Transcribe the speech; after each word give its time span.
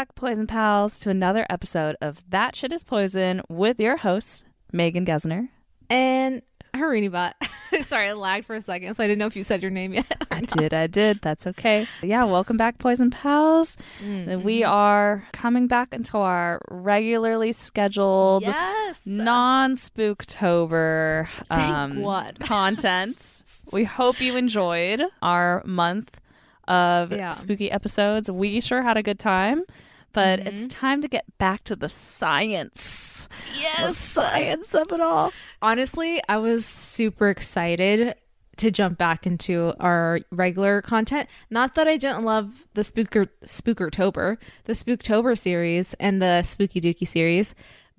Welcome 0.00 0.12
back, 0.12 0.14
Poison 0.14 0.46
Pals, 0.46 0.98
to 1.00 1.10
another 1.10 1.46
episode 1.50 1.94
of 2.00 2.24
That 2.30 2.56
Shit 2.56 2.72
is 2.72 2.82
Poison 2.82 3.42
with 3.50 3.78
your 3.78 3.98
hosts, 3.98 4.46
Megan 4.72 5.04
Gesner. 5.04 5.50
And 5.90 6.40
Harini 6.72 7.12
Bot. 7.12 7.36
Sorry, 7.84 8.08
I 8.08 8.14
lagged 8.14 8.46
for 8.46 8.54
a 8.54 8.62
second, 8.62 8.94
so 8.94 9.04
I 9.04 9.06
didn't 9.08 9.18
know 9.18 9.26
if 9.26 9.36
you 9.36 9.44
said 9.44 9.60
your 9.60 9.70
name 9.70 9.92
yet. 9.92 10.26
I 10.30 10.40
did, 10.40 10.72
I 10.72 10.86
did. 10.86 11.20
That's 11.20 11.46
okay. 11.48 11.86
Yeah, 12.02 12.24
welcome 12.24 12.56
back, 12.56 12.78
Poison 12.78 13.10
Pals. 13.10 13.76
Mm-hmm. 14.02 14.40
We 14.42 14.64
are 14.64 15.22
coming 15.34 15.66
back 15.66 15.92
into 15.92 16.16
our 16.16 16.62
regularly 16.70 17.52
scheduled 17.52 18.44
Yes. 18.44 19.00
non 19.04 19.74
spooktober 19.74 21.28
God. 21.50 22.40
content. 22.40 23.42
we 23.70 23.84
hope 23.84 24.18
you 24.22 24.36
enjoyed 24.38 25.02
our 25.20 25.62
month 25.66 26.18
of 26.66 27.12
Yeah. 27.12 27.32
spooky 27.32 27.70
episodes. 27.70 28.30
We 28.30 28.62
sure 28.62 28.82
had 28.82 28.96
a 28.96 29.02
good 29.02 29.18
time, 29.18 29.64
but 30.12 30.40
Mhm. 30.40 30.46
it's 30.46 30.74
time 30.74 31.00
to 31.02 31.08
get 31.08 31.24
back 31.38 31.64
to 31.64 31.76
the 31.76 31.88
science. 31.88 33.28
The 33.54 33.60
yes. 33.60 33.96
science 33.96 34.74
of 34.74 34.90
it 34.92 35.00
all. 35.00 35.32
Honestly, 35.62 36.22
I 36.28 36.36
was 36.38 36.64
super 36.64 37.28
excited 37.30 38.14
to 38.56 38.70
jump 38.70 38.98
back 38.98 39.26
into 39.26 39.72
our 39.80 40.20
regular 40.30 40.82
content. 40.82 41.28
Not 41.48 41.74
that 41.76 41.88
I 41.88 41.96
didn't 41.96 42.24
love 42.24 42.64
the 42.74 42.82
Spooker 42.82 43.28
Spookertober, 43.44 44.36
the 44.64 44.72
Spooktober 44.74 45.36
series 45.38 45.94
and 45.94 46.20
the 46.20 46.42
Spooky 46.42 46.80
Dookie 46.80 47.08
series, 47.08 47.54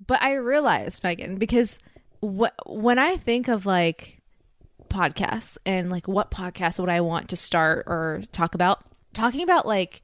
but 0.06 0.22
I 0.22 0.34
realized, 0.34 1.02
Megan, 1.02 1.36
because 1.36 1.78
wh- 2.22 2.54
when 2.66 2.98
I 2.98 3.16
think 3.16 3.48
of 3.48 3.66
like 3.66 4.18
podcasts 4.88 5.56
and 5.64 5.90
like 5.90 6.06
what 6.06 6.30
podcast 6.30 6.78
would 6.78 6.88
I 6.90 7.00
want 7.00 7.28
to 7.30 7.36
start 7.36 7.84
or 7.86 8.22
talk 8.30 8.54
about, 8.54 8.84
talking 9.14 9.42
about 9.42 9.66
like 9.66 10.02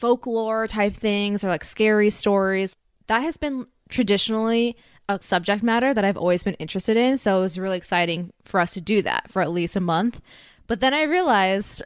folklore 0.00 0.66
type 0.66 0.94
things 0.94 1.44
or 1.44 1.48
like 1.48 1.64
scary 1.64 2.08
stories, 2.10 2.74
that 3.08 3.20
has 3.22 3.36
been 3.36 3.66
traditionally 3.90 4.76
a 5.08 5.20
subject 5.20 5.62
matter 5.62 5.92
that 5.92 6.04
I've 6.04 6.16
always 6.16 6.42
been 6.42 6.54
interested 6.54 6.96
in. 6.96 7.18
So 7.18 7.38
it 7.38 7.40
was 7.42 7.58
really 7.58 7.76
exciting 7.76 8.32
for 8.44 8.60
us 8.60 8.72
to 8.74 8.80
do 8.80 9.02
that 9.02 9.30
for 9.30 9.42
at 9.42 9.50
least 9.50 9.76
a 9.76 9.80
month. 9.80 10.20
But 10.66 10.80
then 10.80 10.94
I 10.94 11.02
realized 11.02 11.82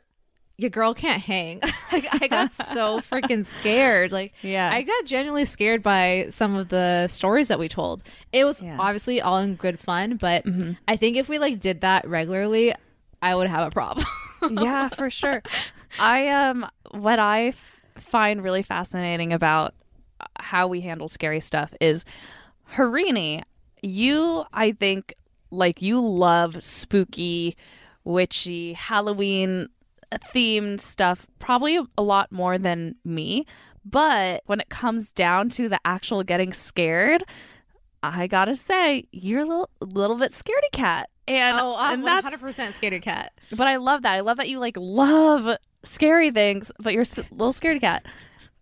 your 0.59 0.71
girl 0.71 0.95
can't 0.95 1.21
hang. 1.23 1.61
I 1.91 2.29
got 2.31 2.53
so 2.53 3.01
freaking 3.11 3.45
scared. 3.45 4.13
Like 4.13 4.35
Yeah. 4.43 4.71
I 4.73 4.83
got 4.83 5.05
genuinely 5.07 5.47
scared 5.47 5.83
by 5.83 6.27
some 6.31 6.55
of 6.55 6.69
the 6.69 7.09
stories 7.09 7.49
that 7.49 7.59
we 7.59 7.69
told. 7.69 8.03
It 8.33 8.45
was 8.45 8.63
Yeah. 8.63 8.73
Mm-hmm. 8.73 8.81
obviously 8.81 9.21
all 9.21 9.39
in 9.39 9.57
good 9.57 9.81
fun, 9.81 10.17
but 10.17 10.45
I 10.87 10.97
think 10.97 11.17
if 11.17 11.29
we 11.29 11.39
like 11.41 11.59
did 11.59 11.81
that 11.81 12.07
regularly, 12.07 12.73
I 13.21 13.35
would 13.35 13.49
have 13.49 13.67
a 13.67 13.71
problem. 13.71 14.07
yeah, 14.51 14.89
for 14.91 15.11
sure. 15.11 15.43
I 15.99 16.29
um 16.29 16.67
what 16.91 17.19
I 17.19 17.55
find 17.97 18.43
really 18.43 18.63
fascinating 18.63 19.33
about 19.33 19.75
uh, 20.21 20.27
how 20.39 20.67
we 20.67 20.81
handle 20.81 21.09
scary 21.09 21.41
stuff 21.41 21.75
is 21.81 22.05
Harini, 22.75 23.43
you 23.83 24.45
I 24.53 24.73
think 24.73 25.15
like 25.51 25.83
you 25.83 26.01
love 26.01 26.63
spooky, 26.63 27.57
witchy, 28.05 28.73
Halloween 28.73 29.69
themed 30.35 30.81
stuff 30.81 31.27
probably 31.39 31.79
a 31.97 32.03
lot 32.03 32.31
more 32.31 32.59
than 32.59 32.97
me. 33.05 33.47
But 33.85 34.43
when 34.47 34.61
it 34.61 34.69
comes 34.69 35.13
down 35.13 35.51
to 35.51 35.69
the 35.69 35.79
actual 35.85 36.23
getting 36.23 36.53
scared, 36.53 37.25
I 38.03 38.27
gotta 38.27 38.55
say, 38.55 39.09
you're 39.13 39.43
a 39.43 39.47
little, 39.47 39.71
little 39.81 40.17
bit 40.17 40.33
scaredy 40.33 40.73
cat. 40.73 41.11
And, 41.27 41.59
oh, 41.59 41.75
I'm 41.79 42.07
and 42.07 42.25
100% 42.25 42.77
scared 42.77 42.93
of 42.93 43.03
cat. 43.03 43.33
but 43.51 43.67
I 43.67 43.77
love 43.77 44.03
that. 44.03 44.13
I 44.13 44.21
love 44.21 44.37
that 44.39 44.49
you 44.49 44.59
like 44.59 44.77
love 44.79 45.57
scary 45.85 46.31
things, 46.31 46.73
but 46.81 46.93
you're 46.93 47.03
a 47.03 47.21
little 47.33 47.53
scared 47.53 47.81
cat. 47.81 48.05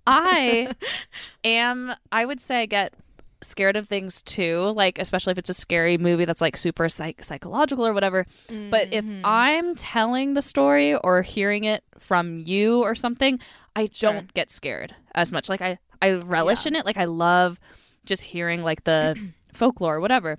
I 0.06 0.72
am. 1.44 1.94
I 2.10 2.24
would 2.24 2.40
say 2.40 2.62
I 2.62 2.66
get 2.66 2.94
scared 3.42 3.74
of 3.76 3.88
things 3.88 4.22
too. 4.22 4.72
Like 4.76 4.98
especially 4.98 5.32
if 5.32 5.38
it's 5.38 5.50
a 5.50 5.54
scary 5.54 5.98
movie 5.98 6.24
that's 6.24 6.40
like 6.40 6.56
super 6.56 6.88
psych- 6.88 7.24
psychological 7.24 7.84
or 7.86 7.92
whatever. 7.92 8.26
But 8.48 8.92
if 8.92 9.04
Mhm. 9.04 9.22
I'm 9.24 9.74
telling 9.74 10.34
the 10.34 10.42
story 10.42 10.94
or 10.94 11.22
hearing 11.22 11.64
it 11.64 11.82
from 11.98 12.38
you 12.38 12.82
or 12.82 12.94
something, 12.94 13.40
I 13.74 13.88
Sure. 13.92 14.12
don't 14.12 14.32
get 14.34 14.50
scared 14.50 14.94
as 15.14 15.32
much. 15.32 15.48
Like 15.48 15.60
I 15.62 15.78
I 16.00 16.12
relish 16.14 16.64
Yeah. 16.66 16.70
in 16.70 16.76
it. 16.76 16.86
Like 16.86 16.96
I 16.96 17.04
love 17.06 17.58
just 18.04 18.22
hearing 18.22 18.62
like 18.62 18.84
the 18.84 19.16
folklore 19.52 19.96
or 19.96 20.00
whatever 20.00 20.38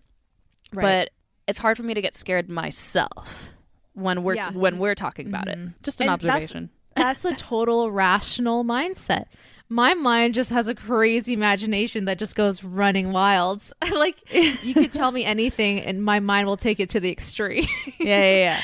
Right. 0.74 0.82
but 0.82 1.10
it's 1.48 1.60
hard 1.60 1.78
for 1.78 1.84
me 1.84 1.94
to 1.94 2.02
get 2.02 2.16
scared 2.16 2.50
myself 2.50 3.50
when 3.94 4.24
we're 4.24 4.36
Yeah. 4.36 4.52
when 4.52 4.78
we're 4.80 4.96
talking 4.96 5.28
about 5.28 5.48
it. 5.48 5.58
Mhm. 5.58 5.74
Just 5.84 6.02
an 6.02 6.06
And 6.08 6.14
observation. 6.14 6.70
that's 6.96 7.26
a 7.26 7.34
total 7.36 7.92
rational 7.92 8.64
mindset. 8.64 9.26
My 9.70 9.94
mind 9.96 10.36
just 10.36 10.52
has 10.52 10.68
a 10.68 10.76
crazy 10.76 11.34
imagination 11.34 12.06
that 12.06 12.20
just 12.20 12.36
goes 12.36 12.64
running 12.64 13.12
wild. 13.12 13.64
like 13.94 14.18
you 14.64 14.74
could 14.74 14.92
tell 14.92 15.12
me 15.12 15.24
anything 15.26 15.80
and 15.80 16.04
my 16.04 16.20
mind 16.20 16.48
will 16.48 16.58
take 16.58 16.80
it 16.80 16.90
to 16.92 17.00
the 17.00 17.10
extreme. 17.12 17.66
Yeah, 18.00 18.22
yeah, 18.22 18.36
yeah. 18.36 18.60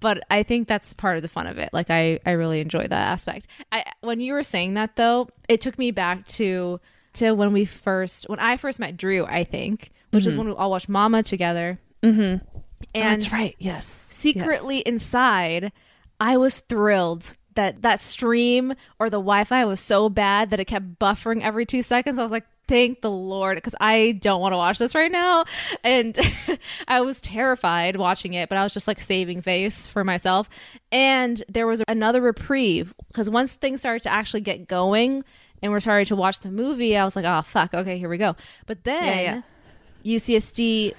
but 0.00 0.22
I 0.30 0.42
think 0.42 0.68
that's 0.68 0.92
part 0.94 1.16
of 1.16 1.22
the 1.22 1.28
fun 1.28 1.46
of 1.46 1.58
it. 1.58 1.70
Like 1.72 1.90
I 1.90 2.20
I 2.26 2.32
really 2.32 2.60
enjoy 2.60 2.82
that 2.86 2.92
aspect. 3.08 3.46
I 3.72 3.84
when 4.02 4.20
you 4.20 4.34
were 4.34 4.42
saying 4.44 4.74
that 4.74 4.96
though, 4.96 5.28
it 5.48 5.60
took 5.60 5.78
me 5.78 5.90
back 5.90 6.26
to 6.38 6.80
to 7.14 7.32
when 7.32 7.52
we 7.52 7.64
first 7.64 8.28
when 8.28 8.38
I 8.38 8.56
first 8.56 8.78
met 8.78 8.96
Drew, 8.96 9.24
I 9.24 9.44
think, 9.44 9.90
which 10.10 10.26
is 10.26 10.36
when 10.38 10.46
we 10.48 10.54
all 10.54 10.70
watched 10.70 10.88
Mama 10.88 11.22
together. 11.22 11.78
Mm-hmm. 12.02 12.51
Oh, 12.94 13.00
and 13.00 13.20
That's 13.20 13.32
right. 13.32 13.56
Yes. 13.58 13.86
secretly 13.86 14.78
inside, 14.80 15.72
I 16.20 16.36
was 16.36 16.60
thrilled 16.60 17.34
that 17.54 17.82
that 17.82 18.00
stream 18.00 18.74
or 18.98 19.10
the 19.10 19.18
Wi-Fi 19.18 19.64
was 19.64 19.80
so 19.80 20.08
bad 20.08 20.50
that 20.50 20.60
it 20.60 20.64
kept 20.66 20.98
buffering 20.98 21.42
every 21.42 21.66
two 21.66 21.82
seconds. 21.82 22.18
I 22.18 22.22
was 22.22 22.32
like, 22.32 22.46
thank 22.68 23.02
the 23.02 23.10
Lord, 23.10 23.56
because 23.56 23.74
I 23.80 24.12
don't 24.12 24.40
want 24.40 24.52
to 24.52 24.56
watch 24.56 24.78
this 24.78 24.94
right 24.94 25.10
now. 25.10 25.44
And 25.84 26.18
I 26.88 27.00
was 27.02 27.20
terrified 27.20 27.96
watching 27.96 28.34
it, 28.34 28.48
but 28.48 28.56
I 28.56 28.62
was 28.62 28.72
just 28.72 28.88
like 28.88 29.00
saving 29.00 29.42
face 29.42 29.86
for 29.86 30.04
myself. 30.04 30.48
And 30.90 31.42
there 31.48 31.66
was 31.66 31.82
another 31.88 32.20
reprieve 32.22 32.94
because 33.08 33.28
once 33.28 33.54
things 33.54 33.80
started 33.80 34.02
to 34.04 34.12
actually 34.12 34.40
get 34.40 34.68
going 34.68 35.24
and 35.62 35.70
we're 35.70 35.80
starting 35.80 36.06
to 36.06 36.16
watch 36.16 36.40
the 36.40 36.50
movie, 36.50 36.96
I 36.96 37.04
was 37.04 37.16
like, 37.16 37.26
oh 37.26 37.42
fuck, 37.42 37.74
okay, 37.74 37.98
here 37.98 38.08
we 38.08 38.18
go. 38.18 38.36
But 38.66 38.84
then 38.84 39.04
Yeah, 39.04 39.20
yeah. 39.20 40.16
UCSD 40.16 40.94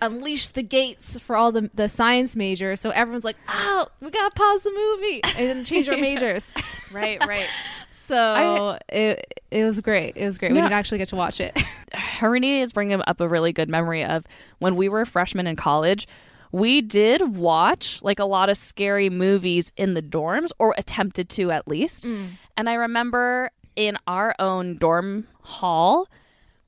unleashed 0.00 0.54
the 0.54 0.62
gates 0.62 1.18
for 1.18 1.36
all 1.36 1.52
the 1.52 1.70
the 1.74 1.88
science 1.88 2.36
majors. 2.36 2.80
So 2.80 2.90
everyone's 2.90 3.24
like, 3.24 3.36
"Oh, 3.48 3.88
we 4.00 4.10
gotta 4.10 4.34
pause 4.34 4.62
the 4.62 4.70
movie 4.70 5.20
and 5.36 5.64
change 5.64 5.88
our 5.88 5.96
majors." 6.10 6.46
Right, 6.92 7.24
right. 7.26 7.46
so 7.90 8.78
it 8.88 9.42
it 9.50 9.64
was 9.64 9.80
great. 9.80 10.16
It 10.16 10.26
was 10.26 10.38
great. 10.38 10.52
We 10.52 10.58
didn't 10.58 10.72
actually 10.72 10.98
get 10.98 11.08
to 11.08 11.16
watch 11.16 11.40
it. 11.40 11.54
Harini 11.92 12.60
is 12.60 12.72
bringing 12.72 13.00
up 13.06 13.20
a 13.20 13.28
really 13.28 13.52
good 13.52 13.68
memory 13.68 14.04
of 14.04 14.24
when 14.58 14.76
we 14.76 14.88
were 14.88 15.04
freshmen 15.04 15.46
in 15.46 15.56
college. 15.56 16.06
We 16.52 16.82
did 16.82 17.36
watch 17.36 18.00
like 18.02 18.20
a 18.20 18.24
lot 18.24 18.48
of 18.48 18.56
scary 18.56 19.10
movies 19.10 19.72
in 19.76 19.94
the 19.94 20.02
dorms, 20.02 20.50
or 20.58 20.74
attempted 20.78 21.28
to 21.30 21.50
at 21.50 21.66
least. 21.66 22.04
Mm. 22.04 22.28
And 22.56 22.68
I 22.68 22.74
remember 22.74 23.50
in 23.76 23.98
our 24.06 24.34
own 24.38 24.76
dorm 24.76 25.26
hall, 25.42 26.08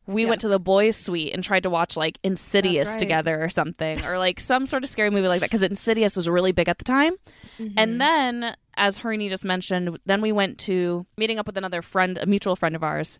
we 0.06 0.22
Yeah. 0.22 0.28
went 0.28 0.40
to 0.42 0.48
the 0.48 0.58
boys' 0.60 0.96
suite 0.96 1.32
and 1.34 1.42
tried 1.42 1.64
to 1.64 1.70
watch 1.70 1.96
like 1.96 2.18
Insidious 2.22 2.90
right. 2.90 2.98
together 2.98 3.42
or 3.42 3.48
something, 3.48 4.04
or 4.04 4.18
like 4.18 4.38
some 4.40 4.66
sort 4.66 4.84
of 4.84 4.88
scary 4.90 5.10
movie 5.10 5.28
like 5.28 5.40
that, 5.40 5.50
because 5.50 5.62
Insidious 5.62 6.16
was 6.16 6.28
really 6.28 6.52
big 6.52 6.68
at 6.68 6.78
the 6.78 6.84
time. 6.84 7.14
Mm-hmm. 7.58 7.78
And 7.78 8.00
then, 8.00 8.56
as 8.76 8.98
Harini 9.00 9.28
just 9.28 9.44
mentioned, 9.44 9.98
then 10.06 10.20
we 10.20 10.32
went 10.32 10.58
to 10.60 11.06
meeting 11.16 11.38
up 11.38 11.46
with 11.46 11.56
another 11.56 11.82
friend, 11.82 12.18
a 12.18 12.26
mutual 12.26 12.54
friend 12.56 12.76
of 12.76 12.82
ours, 12.84 13.18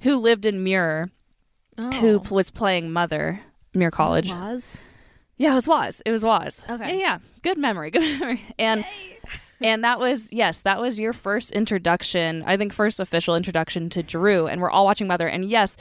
who 0.00 0.18
lived 0.18 0.46
in 0.46 0.62
Muir, 0.64 1.10
who 2.00 2.20
p- 2.20 2.34
was 2.34 2.50
playing 2.50 2.90
Mother, 2.92 3.40
Muir 3.74 3.90
College. 3.90 4.30
was 4.30 4.80
Yeah, 5.36 5.52
it 5.52 5.56
was 5.56 5.68
Waz. 5.68 6.02
It 6.06 6.12
was 6.12 6.24
Waz. 6.24 6.64
Okay. 6.70 6.90
Yeah, 6.98 7.00
yeah. 7.00 7.18
Good 7.42 7.58
memory. 7.58 7.90
Good 7.90 8.02
memory. 8.20 8.42
And 8.58 8.84
and 9.60 9.82
that 9.84 9.98
was 9.98 10.32
yes, 10.32 10.60
that 10.62 10.80
was 10.80 10.98
your 11.00 11.12
first 11.12 11.50
introduction. 11.52 12.42
I 12.46 12.56
think 12.56 12.72
first 12.72 13.00
official 13.00 13.34
introduction 13.36 13.90
to 13.90 14.02
Drew. 14.02 14.46
And 14.46 14.60
we're 14.60 14.70
all 14.70 14.84
watching 14.84 15.06
Mother. 15.06 15.26
And 15.28 15.44
yes, 15.44 15.76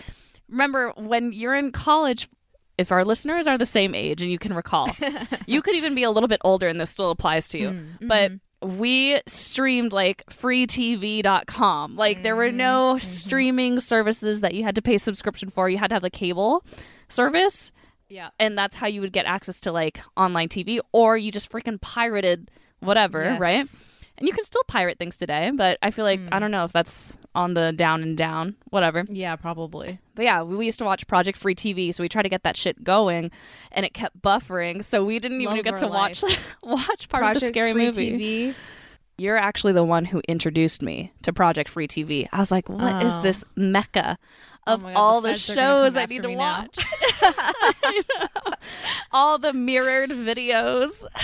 remember 0.51 0.93
when 0.97 1.31
you're 1.31 1.55
in 1.55 1.71
college. 1.71 2.29
If 2.77 2.91
our 2.91 3.05
listeners 3.05 3.45
are 3.45 3.57
the 3.59 3.65
same 3.65 3.93
age 3.93 4.21
and 4.23 4.31
you 4.31 4.39
can 4.39 4.53
recall, 4.53 4.87
you 5.45 5.61
could 5.61 5.75
even 5.75 5.93
be 5.93 6.01
a 6.03 6.09
little 6.09 6.27
bit 6.29 6.41
older 6.43 6.67
and 6.67 6.79
this 6.81 6.89
still 6.89 7.11
applies 7.11 7.47
to 7.49 7.59
you. 7.59 7.69
Mm, 7.69 7.85
But 8.07 8.31
mm-hmm. 8.31 8.77
we 8.79 9.21
streamed 9.27 9.93
like 9.93 10.23
freetv.com. 10.95 11.95
Like 11.95 12.23
there 12.23 12.35
were 12.35 12.51
no 12.51 12.95
Mm-hmm. 12.95 13.05
streaming 13.05 13.79
services 13.79 14.41
that 14.41 14.53
you 14.55 14.63
had 14.63 14.75
to 14.75 14.81
pay 14.81 14.97
subscription 14.97 15.49
for. 15.49 15.69
You 15.69 15.77
had 15.77 15.89
to 15.89 15.95
have 15.95 16.01
the 16.01 16.09
cable 16.09 16.65
service 17.07 17.71
yeah. 18.09 18.29
and 18.39 18.57
that's 18.57 18.75
how 18.75 18.87
you 18.87 19.01
would 19.01 19.13
get 19.13 19.25
access 19.25 19.59
to 19.61 19.71
like 19.71 19.99
online 20.17 20.47
TV, 20.49 20.79
or 20.91 21.17
you 21.17 21.31
just 21.31 21.51
freaking 21.51 21.79
pirated 21.79 22.49
whatever, 22.79 23.23
Yes. 23.23 23.39
right? 23.39 23.65
And 24.21 24.27
you 24.27 24.33
can 24.33 24.45
still 24.45 24.63
pirate 24.67 24.99
things 24.99 25.17
today, 25.17 25.51
but 25.53 25.79
I 25.81 25.89
feel 25.89 26.05
like 26.05 26.19
Mm. 26.19 26.29
I 26.31 26.37
don't 26.39 26.51
know 26.51 26.63
if 26.63 26.71
that's 26.71 27.17
on 27.33 27.55
the 27.55 27.71
down 27.71 28.03
and 28.03 28.15
down, 28.15 28.55
whatever. 28.69 29.03
Yeah, 29.09 29.35
probably. 29.35 29.97
But 30.15 30.25
yeah, 30.25 30.43
we 30.43 30.55
we 30.55 30.65
used 30.67 30.77
to 30.79 30.85
watch 30.85 31.07
Project 31.07 31.37
Free 31.39 31.55
TV, 31.55 31.91
so 31.91 32.03
we 32.03 32.07
tried 32.09 32.23
to 32.23 32.29
get 32.29 32.43
that 32.43 32.55
shit 32.55 32.83
going, 32.83 33.31
and 33.71 33.83
it 33.85 33.93
kept 33.95 34.21
buffering, 34.21 34.83
so 34.83 35.03
we 35.03 35.17
didn't 35.17 35.41
even 35.41 35.61
get 35.63 35.77
to 35.77 35.87
watch 35.87 36.23
watch 36.63 37.09
part 37.09 37.35
of 37.35 37.41
the 37.41 37.47
scary 37.47 37.73
Free 37.73 37.85
movie. 37.87 38.11
TV. 38.11 38.55
you're 39.17 39.37
actually 39.37 39.73
the 39.73 39.83
one 39.83 40.05
who 40.05 40.21
introduced 40.27 40.81
me 40.83 41.11
to 41.23 41.33
Project 41.33 41.69
Free 41.69 41.87
TV. 41.87 42.27
I 42.31 42.37
was 42.39 42.51
like, 42.51 42.69
what 42.69 43.03
is 43.03 43.13
Oh. 43.15 43.21
this 43.23 43.43
mecca 43.55 44.17
Oh 44.67 44.73
of 44.75 44.83
my 44.83 44.93
God, 44.93 44.99
all 44.99 45.21
the 45.21 45.29
the, 45.29 45.33
feds 45.33 45.49
are 45.49 45.55
gonna 45.55 45.65
come 45.65 45.83
shows 45.85 45.95
I 45.97 46.05
need 46.05 46.21
to 46.21 46.35
watch? 46.35 46.77
All 49.11 49.37
the 49.39 49.53
mirrored 49.53 50.11
videos. 50.11 51.03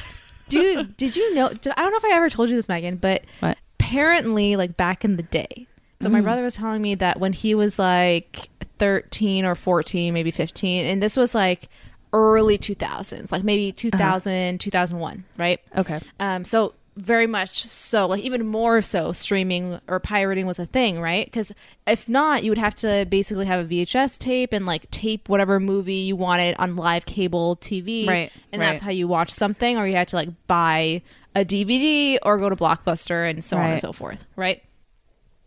Dude, 0.49 0.97
did 0.97 1.15
you 1.15 1.33
know? 1.35 1.49
Did, 1.49 1.73
I 1.75 1.81
don't 1.81 1.91
know 1.91 1.97
if 1.97 2.05
I 2.05 2.15
ever 2.15 2.29
told 2.29 2.49
you 2.49 2.55
this, 2.55 2.69
Megan, 2.69 2.97
but 2.97 3.23
What? 3.39 3.57
apparently, 3.79 4.55
like 4.55 4.77
back 4.77 5.03
in 5.05 5.17
the 5.17 5.23
day. 5.23 5.67
So 5.99 6.09
my 6.09 6.21
brother 6.21 6.43
was 6.43 6.55
telling 6.55 6.81
me 6.81 6.93
that 6.95 7.19
when 7.19 7.33
he 7.33 7.55
was 7.55 7.79
like 7.79 8.49
13 8.77 9.45
or 9.45 9.55
14, 9.55 10.13
maybe 10.13 10.29
15, 10.29 10.85
and 10.85 11.01
this 11.01 11.17
was 11.17 11.33
like 11.33 11.69
early 12.13 12.57
2000s, 12.59 13.31
like 13.31 13.43
maybe 13.43 13.71
2000, 13.71 14.59
2001, 14.59 15.23
right? 15.37 15.59
Okay. 15.75 15.99
Um, 16.19 16.45
so 16.45 16.75
very 16.97 17.27
much 17.27 17.63
so, 17.63 18.07
like 18.07 18.23
even 18.23 18.45
more 18.45 18.81
so, 18.81 19.11
streaming 19.11 19.79
or 19.87 19.99
pirating 19.99 20.45
was 20.45 20.59
a 20.59 20.65
thing, 20.65 20.99
right? 20.99 21.25
Because 21.25 21.53
if 21.85 22.09
not, 22.09 22.43
you 22.43 22.51
would 22.51 22.57
have 22.57 22.75
to 22.75 23.05
basically 23.07 23.45
have 23.45 23.65
a 23.65 23.67
VHS 23.69 24.17
tape 24.17 24.51
and 24.51 24.65
like 24.65 24.89
tape 24.91 25.29
whatever 25.29 25.59
movie 25.59 25.93
you 25.93 26.15
wanted 26.15 26.55
on 26.57 26.75
live 26.75 27.05
cable 27.05 27.55
TV, 27.57 28.07
Right, 28.07 28.31
And 28.51 28.61
that's 28.61 28.81
how 28.81 28.91
you 28.91 29.07
watch 29.07 29.29
something, 29.29 29.77
or 29.77 29.87
you 29.87 29.95
had 29.95 30.07
to 30.09 30.15
like 30.15 30.29
buy 30.47 31.01
a 31.35 31.45
DVD 31.45 32.17
or 32.23 32.37
go 32.39 32.49
to 32.49 32.55
Blockbuster 32.55 33.29
and 33.29 33.43
so 33.43 33.57
on 33.57 33.71
and 33.71 33.81
so 33.81 33.93
forth, 33.93 34.25
right? 34.35 34.63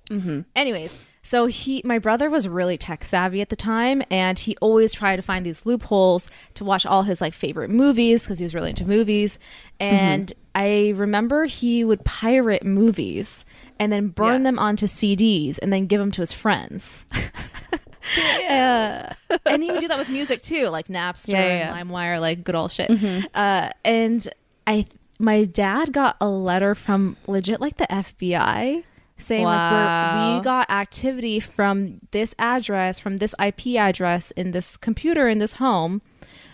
Mm-hmm. 0.09 0.43
Anyways, 0.55 0.99
so 1.23 1.47
he, 1.47 1.83
my 1.85 1.99
brother 1.99 2.31
was 2.31 2.49
really 2.49 2.79
tech 2.79 3.05
savvy 3.05 3.41
at 3.41 3.51
the 3.51 3.57
time, 3.57 4.03
and 4.11 4.39
he 4.39 4.57
always 4.61 4.93
tried 4.93 5.17
to 5.17 5.23
find 5.23 5.45
these 5.45 5.67
loopholes 5.67 6.31
to 6.55 6.65
watch 6.65 6.87
all 6.87 7.03
his 7.03 7.21
like 7.21 7.35
favorite 7.35 7.71
movies 7.71 8.25
because 8.25 8.39
he 8.39 8.45
was 8.45 8.55
really 8.55 8.71
into 8.71 8.87
movies. 8.87 9.39
And 9.79 10.33
I 10.55 10.93
remember 10.97 11.45
he 11.47 11.85
would 11.85 12.05
pirate 12.05 12.65
movies 12.65 13.45
and 13.79 13.93
then 13.93 14.09
burn 14.09 14.41
Yeah. 14.43 14.51
them 14.51 14.59
onto 14.59 14.87
CDs 14.87 15.59
and 15.63 15.73
then 15.73 15.87
give 15.87 16.01
them 16.01 16.11
to 16.13 16.21
his 16.23 16.33
friends. 16.33 17.07
Uh, 18.49 19.09
and 19.47 19.63
he 19.63 19.71
would 19.71 19.79
do 19.81 19.87
that 19.89 19.99
with 19.99 20.09
music 20.09 20.43
too, 20.43 20.67
like 20.69 20.89
Napster 20.89 21.33
Yeah, 21.33 21.47
yeah, 21.47 21.57
yeah. 21.59 21.77
and 21.77 21.89
LimeWire, 21.91 22.21
like 22.21 22.43
good 22.43 22.55
old 22.57 22.73
shit. 22.73 22.91
Uh, 23.35 23.71
and 23.85 24.29
I, 24.67 24.87
my 25.19 25.45
dad 25.45 25.93
got 25.93 26.17
a 26.21 26.29
letter 26.29 26.75
from 26.75 27.17
legit 27.29 27.61
like 27.61 27.77
the 27.77 27.87
FBI 27.87 28.83
saying 29.17 29.45
like 29.45 29.73
we're, 29.73 30.39
we 30.39 30.43
got 30.43 30.71
activity 30.71 31.39
from 31.41 32.01
this 32.11 32.35
address, 32.39 32.99
from 32.99 33.19
this 33.19 33.35
IP 33.39 33.77
address 33.77 34.31
in 34.33 34.51
this 34.51 34.77
computer 34.77 35.29
in 35.29 35.39
this 35.39 35.55
home 35.55 36.01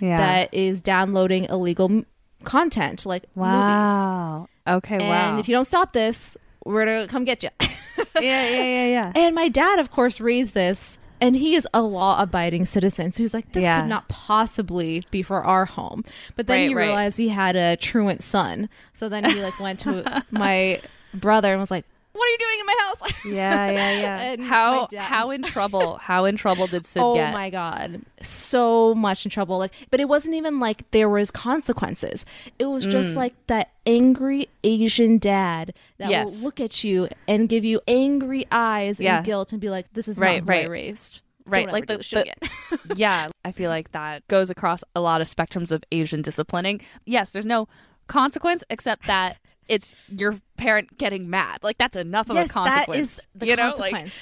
Yeah. 0.01 0.17
that 0.19 0.53
is 0.53 0.81
downloading 0.83 1.45
illegal 1.45 2.03
content 2.47 3.05
like 3.05 3.25
movies. 3.37 3.51
wow. 3.51 4.49
Okay. 4.67 4.95
And 4.97 5.09
wow. 5.09 5.31
And 5.31 5.39
if 5.41 5.49
you 5.49 5.55
don't 5.55 5.67
stop 5.67 5.93
this, 5.93 6.37
we're 6.65 6.85
gonna 6.87 7.07
come 7.07 7.25
get 7.25 7.43
you. 7.43 7.51
yeah. 7.61 8.21
Yeah. 8.21 8.49
Yeah. 8.65 8.87
Yeah. 8.87 9.13
And 9.17 9.35
my 9.35 9.49
dad, 9.49 9.79
of 9.79 9.91
course, 9.91 10.21
raised 10.21 10.55
this, 10.55 10.99
and 11.21 11.37
he 11.37 11.55
is 11.55 11.67
a 11.73 11.83
law-abiding 11.83 12.67
citizen. 12.67 13.13
So 13.13 13.23
he's 13.23 13.33
like, 13.35 13.53
this 13.53 13.63
Yeah. 13.63 13.81
could 13.83 13.89
not 13.89 14.09
possibly 14.09 15.05
be 15.11 15.23
for 15.23 15.43
our 15.45 15.65
home. 15.67 16.05
But 16.35 16.47
then 16.47 16.59
Right, 16.61 16.69
he 16.69 16.75
right. 16.75 16.87
realized 16.87 17.19
he 17.19 17.29
had 17.29 17.57
a 17.57 17.77
truant 17.77 18.23
son. 18.23 18.69
So 18.95 19.09
then 19.09 19.25
he 19.25 19.41
like 19.43 19.59
went 19.61 19.81
to 19.81 20.25
my 20.31 20.81
brother 21.15 21.53
and 21.53 21.61
was 21.61 21.71
like, 21.71 21.85
"What 22.17 22.27
are 22.27 22.31
you 22.31 22.39
doing 22.39 22.61
in 22.61 22.67
my 22.67 22.75
house?" 22.81 23.13
Yeah, 23.27 23.71
yeah, 23.71 24.01
yeah. 24.01 24.17
And 24.33 24.43
how 24.45 24.89
how 24.97 25.31
in 25.31 25.43
trouble? 25.43 25.97
How 25.99 26.25
in 26.25 26.37
trouble 26.37 26.67
did 26.67 26.85
Sid 26.87 27.03
oh 27.05 27.15
get? 27.15 27.31
Oh 27.31 27.33
my 27.33 27.51
god, 27.51 28.03
so 28.23 28.95
much 28.95 29.25
in 29.27 29.31
trouble. 29.31 29.59
Like, 29.59 29.73
but 29.91 30.01
it 30.01 30.09
wasn't 30.09 30.35
even 30.37 30.61
like 30.61 30.91
there 30.93 31.09
was 31.09 31.31
consequences. 31.31 32.25
It 32.59 32.67
was 32.67 32.87
just 32.87 33.13
Mm. 33.13 33.17
like 33.17 33.35
that 33.49 33.71
angry 33.87 34.49
Asian 34.65 35.19
dad 35.19 35.75
that 35.99 36.11
Yes. 36.11 36.27
will 36.27 36.45
look 36.45 36.61
at 36.61 36.83
you 36.85 37.09
and 37.29 37.49
give 37.49 37.65
you 37.65 37.81
angry 37.89 38.47
eyes 38.51 39.01
Yeah. 39.01 39.19
and 39.19 39.27
guilt 39.27 39.53
and 39.53 39.61
be 39.61 39.71
like, 39.71 39.93
"This 39.93 40.09
is 40.09 40.19
Right, 40.19 40.43
not 40.45 40.49
who 40.53 40.59
I 40.59 40.62
right. 40.62 40.71
raised." 40.71 41.23
Right, 41.49 41.71
like 41.71 41.87
the- 41.87 41.99
the- 41.99 42.97
yeah, 42.97 43.29
I 43.45 43.53
feel 43.53 43.71
like 43.71 43.93
that 43.93 44.27
goes 44.27 44.51
across 44.51 44.83
a 44.97 45.01
lot 45.01 45.21
of 45.21 45.29
spectrums 45.29 45.71
of 45.71 45.85
Asian 45.93 46.21
disciplining. 46.21 46.81
Yes, 47.05 47.31
there's 47.31 47.47
no 47.47 47.69
consequence 48.09 48.65
except 48.69 49.07
that 49.07 49.39
it's 49.69 49.95
your 50.09 50.37
parent 50.57 50.99
getting 50.99 51.31
mad. 51.31 51.59
Like 51.63 51.79
that's 51.79 51.97
enough 51.97 52.31
of 52.31 52.37
yes, 52.37 52.51
a 52.51 52.53
consequence. 52.53 52.87
that 52.89 52.99
is 52.99 53.27
the 53.35 53.47
you 53.47 53.57
know, 53.57 53.73
consequence. 53.73 54.05
like 54.05 54.13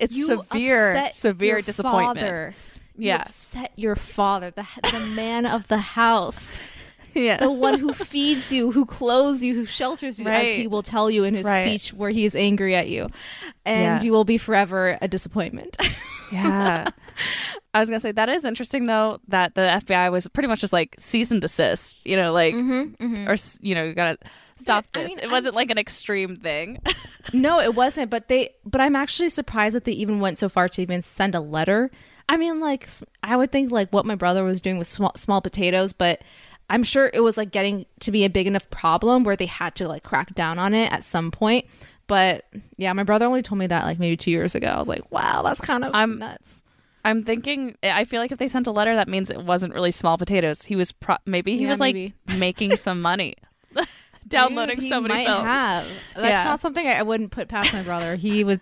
it's 0.00 0.14
you 0.14 0.26
severe, 0.26 0.90
upset 0.90 1.14
severe 1.14 1.54
your 1.54 1.62
disappointment. 1.62 2.18
Father. 2.18 2.54
You 2.96 3.08
Yeah. 3.08 3.22
upset 3.22 3.72
your 3.76 3.96
father, 3.96 4.50
the 4.50 4.66
the 4.92 5.00
man 5.00 5.46
of 5.46 5.66
the 5.68 5.78
house, 5.78 6.58
Yeah, 7.14 7.38
the 7.38 7.50
one 7.50 7.78
who 7.78 7.92
feeds 7.92 8.52
you, 8.52 8.72
who 8.72 8.84
clothes 8.84 9.42
you, 9.42 9.54
who 9.54 9.64
shelters 9.64 10.18
you, 10.18 10.26
right. 10.26 10.48
as 10.48 10.54
he 10.54 10.66
will 10.66 10.82
tell 10.82 11.10
you 11.10 11.22
in 11.24 11.34
his 11.34 11.46
Right. 11.46 11.80
speech 11.80 11.94
where 11.94 12.10
he 12.10 12.24
is 12.24 12.34
angry 12.34 12.74
at 12.74 12.88
you, 12.88 13.08
and 13.64 14.00
Yeah. 14.00 14.02
you 14.02 14.12
will 14.12 14.24
be 14.24 14.36
forever 14.38 14.98
a 15.00 15.06
disappointment. 15.08 15.76
yeah. 16.32 16.88
I 17.72 17.80
was 17.80 17.88
gonna 17.88 18.00
say 18.00 18.12
that 18.12 18.28
is 18.28 18.44
interesting 18.44 18.86
though 18.86 19.20
that 19.28 19.54
the 19.54 19.62
FBI 19.62 20.10
was 20.10 20.26
pretty 20.28 20.48
much 20.48 20.60
just 20.60 20.72
like 20.72 20.94
cease 20.98 21.30
and 21.30 21.40
desist. 21.40 21.98
You 22.04 22.16
know, 22.16 22.32
like 22.32 22.54
mm-hmm, 22.54 23.04
mm-hmm. 23.04 23.28
or 23.28 23.36
you 23.60 23.74
know 23.74 23.84
you 23.84 23.94
gotta 23.94 24.18
stop 24.56 24.84
I 24.94 25.02
this. 25.02 25.08
mean, 25.10 25.18
it 25.20 25.30
wasn't 25.30 25.54
like 25.54 25.70
an 25.70 25.78
extreme 25.78 26.36
thing. 26.36 26.80
no, 27.32 27.60
it 27.60 27.74
wasn't. 27.74 28.10
But 28.10 28.28
they, 28.28 28.50
but 28.64 28.80
I'm 28.80 28.96
actually 28.96 29.28
surprised 29.28 29.74
that 29.76 29.84
they 29.84 29.92
even 29.92 30.20
went 30.20 30.38
so 30.38 30.48
far 30.48 30.68
to 30.68 30.82
even 30.82 31.02
send 31.02 31.34
a 31.34 31.40
letter. 31.40 31.90
I 32.28 32.36
mean, 32.36 32.60
like 32.60 32.88
I 33.22 33.36
would 33.36 33.52
think 33.52 33.70
like 33.70 33.90
what 33.92 34.06
my 34.06 34.14
brother 34.14 34.44
was 34.44 34.60
doing 34.60 34.78
with 34.78 34.86
small, 34.86 35.12
small 35.16 35.40
potatoes, 35.40 35.92
but 35.92 36.22
I'm 36.70 36.82
sure 36.82 37.10
it 37.12 37.20
was 37.20 37.36
like 37.36 37.50
getting 37.50 37.84
to 38.00 38.10
be 38.10 38.24
a 38.24 38.30
big 38.30 38.46
enough 38.46 38.68
problem 38.70 39.24
where 39.24 39.36
they 39.36 39.46
had 39.46 39.74
to 39.76 39.88
like 39.88 40.02
crack 40.02 40.34
down 40.34 40.58
on 40.58 40.72
it 40.74 40.90
at 40.92 41.04
some 41.04 41.30
point. 41.30 41.66
But 42.06 42.44
yeah, 42.76 42.92
my 42.94 43.02
brother 43.02 43.24
only 43.26 43.42
told 43.42 43.58
me 43.58 43.66
that 43.66 43.84
like 43.84 43.98
maybe 43.98 44.16
two 44.16 44.30
years 44.30 44.54
ago. 44.54 44.68
I 44.68 44.78
was 44.78 44.88
like, 44.88 45.10
wow, 45.10 45.42
that's 45.42 45.60
kind 45.60 45.84
of 45.84 45.94
I'm- 45.94 46.18
nuts. 46.18 46.62
I'm 47.06 47.22
thinking. 47.22 47.76
Eh, 47.82 47.92
I 47.94 48.04
feel 48.06 48.18
like 48.18 48.32
if 48.32 48.38
they 48.38 48.48
sent 48.48 48.66
a 48.66 48.70
letter, 48.70 48.94
that 48.94 49.08
means 49.08 49.30
it 49.30 49.42
wasn't 49.44 49.74
really 49.74 49.90
small 49.90 50.16
potatoes. 50.16 50.62
He 50.62 50.74
was 50.74 50.90
pro- 50.90 51.18
maybe 51.26 51.54
he 51.58 51.64
Yeah, 51.64 51.68
was 51.68 51.78
like 51.78 52.12
making 52.38 52.76
some 52.76 53.02
money, 53.02 53.34
downloading 54.28 54.78
Dude, 54.78 54.88
so 54.88 55.00
many 55.00 55.14
might 55.14 55.26
films. 55.26 55.44
Have. 55.44 55.86
That's 56.14 56.28
Yeah. 56.28 56.44
not 56.44 56.60
something 56.60 56.86
I, 56.86 56.94
I 56.94 57.02
wouldn't 57.02 57.30
put 57.30 57.48
past 57.48 57.72
my 57.72 57.82
brother. 57.82 58.16
He 58.16 58.44
would 58.44 58.60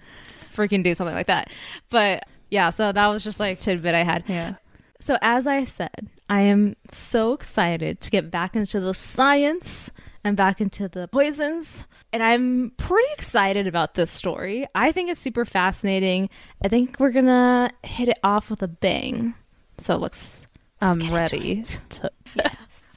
freaking 0.54 0.82
do 0.84 0.94
something 0.94 1.14
like 1.14 1.26
that. 1.28 1.50
But 1.90 2.24
yeah, 2.50 2.70
so 2.70 2.92
that 2.92 3.06
was 3.08 3.24
just 3.24 3.40
like 3.40 3.60
tidbit 3.60 3.94
I 3.94 4.02
had. 4.02 4.24
Yeah. 4.26 4.54
So 5.00 5.16
as 5.22 5.46
I 5.46 5.64
said, 5.64 6.08
I 6.28 6.42
am 6.42 6.76
so 6.90 7.32
excited 7.32 8.00
to 8.02 8.10
get 8.10 8.30
back 8.30 8.54
into 8.54 8.78
the 8.80 8.94
science 8.94 9.90
and 10.24 10.36
back 10.36 10.60
into 10.60 10.88
the 10.88 11.08
poisons. 11.08 11.86
And 12.12 12.22
I'm 12.22 12.72
pretty 12.76 13.08
excited 13.14 13.66
about 13.66 13.94
this 13.94 14.10
story. 14.10 14.66
I 14.74 14.92
think 14.92 15.10
it's 15.10 15.20
super 15.20 15.44
fascinating. 15.44 16.30
I 16.64 16.68
think 16.68 16.96
we're 17.00 17.10
gonna 17.10 17.70
hit 17.82 18.08
it 18.08 18.18
off 18.22 18.50
with 18.50 18.62
a 18.62 18.68
bang. 18.68 19.34
So 19.78 19.96
let's 19.96 20.46
I'm 20.80 21.12
ready 21.12 21.62
to. 21.90 22.10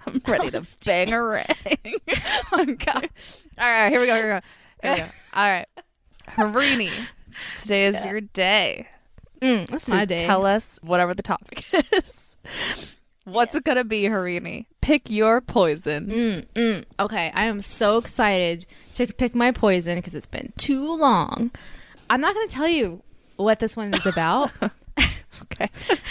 I'm 0.05 0.21
ready 0.27 0.51
to 0.51 0.65
bang 0.85 1.13
a 1.13 1.23
ring. 1.23 1.45
okay. 2.53 2.91
All 3.57 3.71
right. 3.71 3.89
Here 3.89 3.99
we 3.99 4.07
go. 4.07 4.15
Here 4.15 4.23
we 4.25 4.39
go. 4.39 4.41
Here 4.81 4.91
we 4.91 4.97
go. 4.97 5.07
All 5.33 5.49
right. 5.49 5.67
Harini, 6.29 6.91
today 7.61 7.85
is 7.85 8.05
your 8.05 8.21
day. 8.21 8.87
mm, 9.41 9.67
that's 9.67 9.87
my 9.89 10.05
day. 10.05 10.17
tell 10.17 10.45
us 10.45 10.79
whatever 10.81 11.13
the 11.13 11.23
topic 11.23 11.63
is. 11.93 12.35
What's 13.25 13.55
it 13.55 13.63
gonna 13.63 13.83
be, 13.83 14.03
Harini? 14.03 14.65
Pick 14.81 15.09
your 15.09 15.41
poison. 15.41 16.07
Mm, 16.07 16.45
mm. 16.55 16.85
Okay, 16.99 17.31
I 17.33 17.45
am 17.45 17.61
so 17.61 17.97
excited 17.97 18.65
to 18.93 19.07
pick 19.07 19.33
my 19.33 19.51
poison 19.51 19.97
because 19.97 20.13
it's 20.15 20.25
been 20.25 20.53
too 20.57 20.95
long. 20.95 21.51
I'm 22.09 22.21
not 22.21 22.35
going 22.35 22.47
to 22.47 22.55
tell 22.55 22.67
you 22.67 23.01
what 23.35 23.59
this 23.59 23.75
one 23.75 23.93
is 23.93 24.05
about. 24.05 24.51
Okay, 25.51 25.69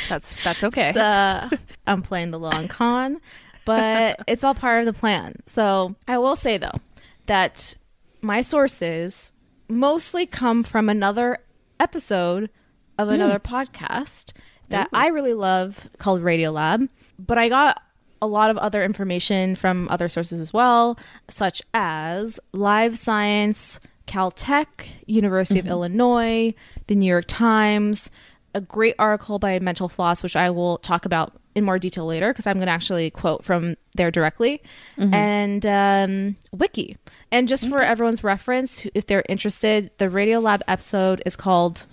that's 0.09 0.35
that's 0.45 0.63
okay. 0.65 0.93
So, 0.93 1.49
I'm 1.87 2.03
playing 2.03 2.31
the 2.31 2.39
long 2.39 2.69
con, 2.69 3.21
but 3.65 4.21
it's 4.27 4.45
all 4.45 4.55
part 4.55 4.81
of 4.81 4.87
the 4.87 4.99
plan. 4.99 5.37
So 5.47 5.95
I 6.09 6.19
will 6.19 6.37
say 6.37 6.59
though 6.59 6.81
that 7.27 7.75
my 8.21 8.41
sources 8.41 9.33
mostly 9.69 10.27
come 10.27 10.63
from 10.63 10.89
another 10.89 11.39
episode 11.81 12.51
of 12.99 13.09
hmm. 13.09 13.15
another 13.15 13.39
podcast 13.39 14.33
that 14.69 14.89
I 14.93 15.09
really 15.09 15.35
love 15.35 15.89
called 15.99 16.23
Radiolab, 16.23 16.89
but 17.19 17.39
I 17.39 17.49
got 17.49 17.83
a 18.23 18.27
lot 18.27 18.51
of 18.51 18.57
other 18.57 18.83
information 18.83 19.55
from 19.55 19.89
other 19.91 20.09
sources 20.09 20.41
as 20.41 20.53
well, 20.53 20.99
such 21.29 21.63
as 21.75 22.41
Live 22.53 22.97
Science, 22.97 23.79
Caltech, 24.07 24.87
University 25.07 25.59
of 25.59 25.67
mm-hmm. 25.67 25.73
Illinois, 25.73 26.55
the 26.87 26.95
New 26.95 27.07
York 27.07 27.27
Times, 27.29 28.11
a 28.55 28.61
great 28.61 28.95
article 28.99 29.39
by 29.39 29.59
Mental 29.59 29.89
Floss, 29.89 30.23
which 30.23 30.37
I 30.37 30.51
will 30.51 30.79
talk 30.79 31.05
about 31.05 31.35
in 31.55 31.65
more 31.65 31.79
detail 31.79 32.07
later 32.07 32.33
because 32.33 32.47
I'm 32.47 32.55
going 32.57 32.67
to 32.67 32.73
actually 32.73 33.11
quote 33.11 33.45
from 33.45 33.77
there 33.97 34.11
directly, 34.11 34.63
and 34.99 35.65
um, 35.67 36.37
Wiki. 36.53 36.97
And 37.31 37.47
just 37.49 37.69
for 37.69 37.83
everyone's 37.83 38.25
reference, 38.25 38.87
if 38.95 39.07
they're 39.07 39.25
interested, 39.29 39.91
the 39.99 40.07
Radiolab 40.07 40.61
episode 40.69 41.23
is 41.27 41.37
called 41.37 41.87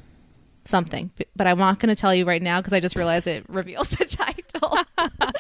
something, 0.64 1.10
but 1.36 1.48
I'm 1.48 1.58
not 1.58 1.80
going 1.80 1.94
to 1.94 2.00
tell 2.00 2.14
you 2.14 2.24
right 2.26 2.42
now 2.42 2.60
because 2.60 2.74
I 2.74 2.80
just 2.80 2.96
realized 2.96 3.26
it 3.28 3.44
reveals 3.50 3.90
the 3.90 4.06
title. 4.06 4.78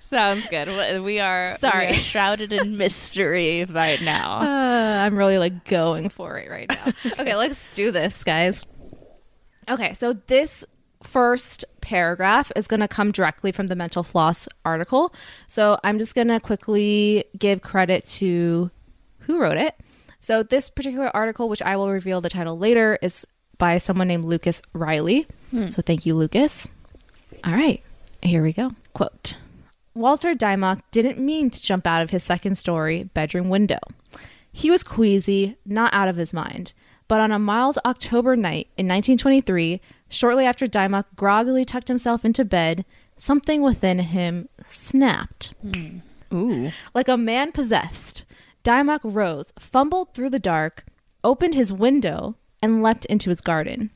Sounds 0.00 0.46
good. 0.46 0.68
We- 0.68 1.00
We 1.00 1.20
are 1.20 1.56
Sorry. 1.58 1.88
we 1.88 1.92
are 1.92 1.96
shrouded 1.96 2.52
in 2.52 2.76
mystery 2.78 3.64
right 3.64 4.00
now. 4.02 4.40
Uh, 4.42 5.04
I'm 5.04 5.16
really 5.16 5.38
like 5.38 5.64
going 5.64 6.08
for 6.08 6.38
it 6.38 6.50
right 6.50 6.68
now. 6.68 6.92
okay, 7.18 7.34
let's 7.34 7.74
do 7.74 7.90
this, 7.90 8.22
guys. 8.24 8.64
Okay, 9.68 9.92
so 9.94 10.12
this 10.26 10.64
first 11.04 11.64
paragraph 11.80 12.50
is 12.56 12.66
going 12.66 12.80
to 12.80 12.88
come 12.88 13.12
directly 13.12 13.52
from 13.52 13.68
the 13.68 13.76
Mental 13.76 14.02
Floss 14.02 14.48
article. 14.64 15.14
So 15.46 15.78
I'm 15.84 15.98
just 15.98 16.14
going 16.14 16.28
to 16.28 16.40
quickly 16.40 17.24
give 17.38 17.62
credit 17.62 18.04
to 18.04 18.70
who 19.20 19.38
wrote 19.38 19.58
it. 19.58 19.74
So 20.20 20.42
this 20.42 20.68
particular 20.68 21.14
article, 21.14 21.48
which 21.48 21.62
I 21.62 21.76
will 21.76 21.90
reveal 21.90 22.20
the 22.20 22.30
title 22.30 22.58
later, 22.58 22.98
is 23.02 23.26
by 23.58 23.78
someone 23.78 24.08
named 24.08 24.24
Lucas 24.24 24.62
Reilly. 24.72 25.26
Hmm. 25.50 25.68
So 25.68 25.82
thank 25.82 26.06
you, 26.06 26.14
Lucas. 26.14 26.68
All 27.44 27.52
right, 27.52 27.82
here 28.22 28.42
we 28.42 28.52
go. 28.52 28.72
Quote 28.94 29.36
Walter 29.94 30.34
Dymock 30.34 30.80
didn't 30.90 31.18
mean 31.18 31.50
to 31.50 31.62
jump 31.62 31.86
out 31.86 32.02
of 32.02 32.10
his 32.10 32.24
second 32.24 32.56
story 32.56 33.04
bedroom 33.14 33.48
window. 33.48 33.78
He 34.50 34.70
was 34.70 34.82
queasy, 34.82 35.56
not 35.66 35.92
out 35.92 36.08
of 36.08 36.16
his 36.16 36.32
mind. 36.32 36.72
But 37.08 37.20
on 37.20 37.32
a 37.32 37.38
mild 37.38 37.78
October 37.84 38.36
night 38.36 38.68
in 38.76 38.86
1923, 38.86 39.80
shortly 40.08 40.46
after 40.46 40.66
Dymock 40.66 41.06
groggily 41.16 41.64
tucked 41.64 41.88
himself 41.88 42.24
into 42.24 42.44
bed, 42.44 42.84
something 43.16 43.62
within 43.62 43.98
him 43.98 44.48
snapped. 44.66 45.54
Hmm. 45.62 45.98
Ooh. 46.32 46.72
Like 46.94 47.08
a 47.08 47.16
man 47.16 47.52
possessed, 47.52 48.24
Dymock 48.64 49.00
rose, 49.04 49.52
fumbled 49.58 50.14
through 50.14 50.30
the 50.30 50.38
dark, 50.38 50.84
opened 51.22 51.54
his 51.54 51.72
window, 51.72 52.34
and 52.62 52.82
leapt 52.82 53.04
into 53.06 53.30
his 53.30 53.40
garden. 53.40 53.90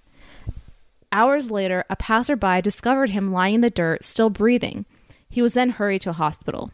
Hours 1.11 1.51
later, 1.51 1.85
a 1.89 1.97
passerby 1.97 2.61
discovered 2.61 3.11
him 3.11 3.33
lying 3.33 3.57
in 3.57 3.61
the 3.63 3.71
dirt, 3.71 4.05
still 4.05 4.29
breathing. 4.29 4.85
He 5.29 5.41
was 5.41 5.55
then 5.55 5.71
hurried 5.71 6.03
to 6.03 6.11
a 6.11 6.15
hospital. 6.15 6.71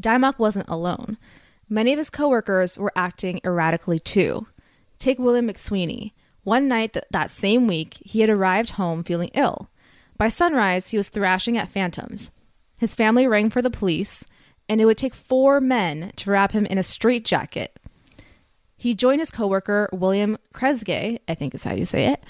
Dymock 0.00 0.38
wasn't 0.38 0.68
alone. 0.68 1.16
Many 1.68 1.92
of 1.92 1.98
his 1.98 2.10
coworkers 2.10 2.78
were 2.78 2.92
acting 2.94 3.40
erratically 3.44 3.98
too. 3.98 4.46
Take 4.98 5.18
William 5.18 5.48
McSweeney. 5.48 6.12
One 6.44 6.68
night 6.68 6.92
th- 6.92 7.04
that 7.10 7.30
same 7.30 7.66
week, 7.66 7.98
he 8.00 8.20
had 8.20 8.30
arrived 8.30 8.70
home 8.70 9.02
feeling 9.02 9.30
ill. 9.34 9.68
By 10.16 10.28
sunrise, 10.28 10.88
he 10.88 10.96
was 10.96 11.08
thrashing 11.08 11.58
at 11.58 11.68
phantoms. 11.68 12.30
His 12.78 12.94
family 12.94 13.26
rang 13.26 13.50
for 13.50 13.62
the 13.62 13.70
police, 13.70 14.24
and 14.68 14.80
it 14.80 14.84
would 14.84 14.98
take 14.98 15.14
four 15.14 15.60
men 15.60 16.12
to 16.16 16.30
wrap 16.30 16.52
him 16.52 16.66
in 16.66 16.78
a 16.78 16.82
straitjacket. 16.82 17.78
He 18.76 18.94
joined 18.94 19.20
his 19.20 19.30
coworker, 19.30 19.88
William 19.92 20.38
Kresge, 20.54 21.18
I 21.26 21.34
think 21.34 21.54
is 21.54 21.64
how 21.64 21.74
you 21.74 21.86
say 21.86 22.12
it, 22.12 22.22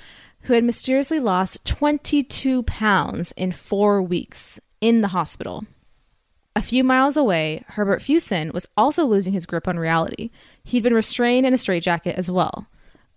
who 0.42 0.54
had 0.54 0.64
mysteriously 0.64 1.20
lost 1.20 1.64
22 1.64 2.62
pounds 2.64 3.32
in 3.32 3.52
four 3.52 4.00
weeks 4.00 4.60
in 4.80 5.00
the 5.00 5.08
hospital. 5.08 5.64
A 6.56 6.62
few 6.62 6.82
miles 6.82 7.18
away, 7.18 7.62
Herbert 7.68 8.00
Fuson 8.00 8.50
was 8.54 8.66
also 8.78 9.04
losing 9.04 9.34
his 9.34 9.44
grip 9.44 9.68
on 9.68 9.78
reality. 9.78 10.30
He'd 10.64 10.82
been 10.82 10.94
restrained 10.94 11.46
in 11.46 11.52
a 11.52 11.58
straitjacket 11.58 12.16
as 12.16 12.30
well. 12.30 12.66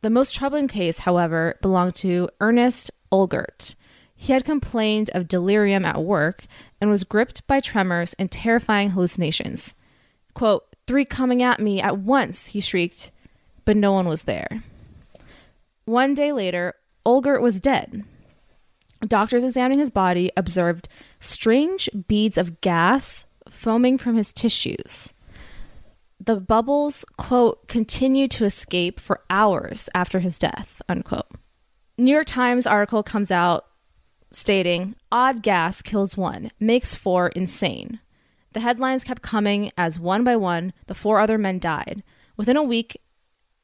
The 0.02 0.10
most 0.10 0.36
troubling 0.36 0.68
case, 0.68 1.00
however, 1.00 1.58
belonged 1.62 1.96
to 1.96 2.30
Ernest 2.42 2.92
Oelgert. 3.14 3.76
He 4.14 4.34
had 4.34 4.44
complained 4.44 5.10
of 5.14 5.30
delirium 5.30 5.86
at 5.86 6.04
work 6.04 6.48
and 6.82 6.90
was 6.90 7.06
gripped 7.06 7.48
by 7.48 7.62
tremors 7.62 8.14
and 8.20 8.30
terrifying 8.30 8.90
hallucinations. 8.90 9.74
Quote, 10.34 10.66
Three 10.86 11.06
coming 11.06 11.42
at 11.42 11.62
me 11.62 11.80
at 11.80 11.98
once, 11.98 12.48
he 12.48 12.60
shrieked, 12.60 13.10
but 13.64 13.78
no 13.78 13.94
one 13.94 14.10
was 14.10 14.24
there. 14.24 14.66
One 15.86 16.14
day 16.14 16.34
later, 16.34 16.74
Oelgert 17.06 17.42
was 17.42 17.62
dead. 17.62 18.04
Doctors 19.08 19.46
examining 19.46 19.80
his 19.80 19.90
body 19.90 20.30
observed 20.36 20.90
strange 21.22 21.90
beads 22.10 22.38
of 22.38 22.60
gas 22.60 23.26
foaming 23.50 23.98
from 23.98 24.16
his 24.16 24.34
tissues. 24.34 25.14
The 26.20 26.40
bubbles, 26.40 27.06
quote, 27.18 27.68
continued 27.68 28.32
to 28.32 28.46
escape 28.46 29.00
for 29.00 29.22
hours 29.30 29.90
after 29.96 30.20
his 30.20 30.38
death, 30.38 30.82
unquote. 30.90 31.28
New 31.98 32.12
York 32.12 32.28
Times 32.28 32.68
article 32.68 33.04
comes 33.04 33.32
out 33.32 33.66
stating, 34.32 34.96
Odd 35.12 35.42
gas 35.42 35.82
kills 35.82 36.18
one, 36.18 36.52
makes 36.60 36.96
four 36.96 37.30
insane. 37.30 38.00
The 38.54 38.60
headlines 38.60 39.04
kept 39.04 39.22
coming 39.22 39.72
as 39.78 40.00
one 40.00 40.24
by 40.24 40.36
one, 40.36 40.74
the 40.88 40.96
four 40.96 41.20
other 41.20 41.38
men 41.38 41.60
died. 41.60 42.04
Within 42.36 42.58
a 42.58 42.64
week, 42.64 42.98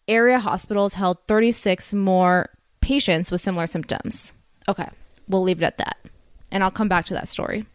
area 0.08 0.40
hospitals 0.40 0.94
held 0.94 1.18
36 1.28 1.94
more 1.94 2.50
patients 2.82 3.32
with 3.32 3.42
similar 3.42 3.68
symptoms. 3.68 4.34
Okay, 4.68 4.88
we'll 5.28 5.44
leave 5.44 5.62
it 5.62 5.66
at 5.66 5.78
that. 5.78 5.98
And 6.52 6.64
I'll 6.64 6.72
come 6.72 6.88
back 6.88 7.06
to 7.06 7.14
that 7.16 7.28
story. 7.28 7.66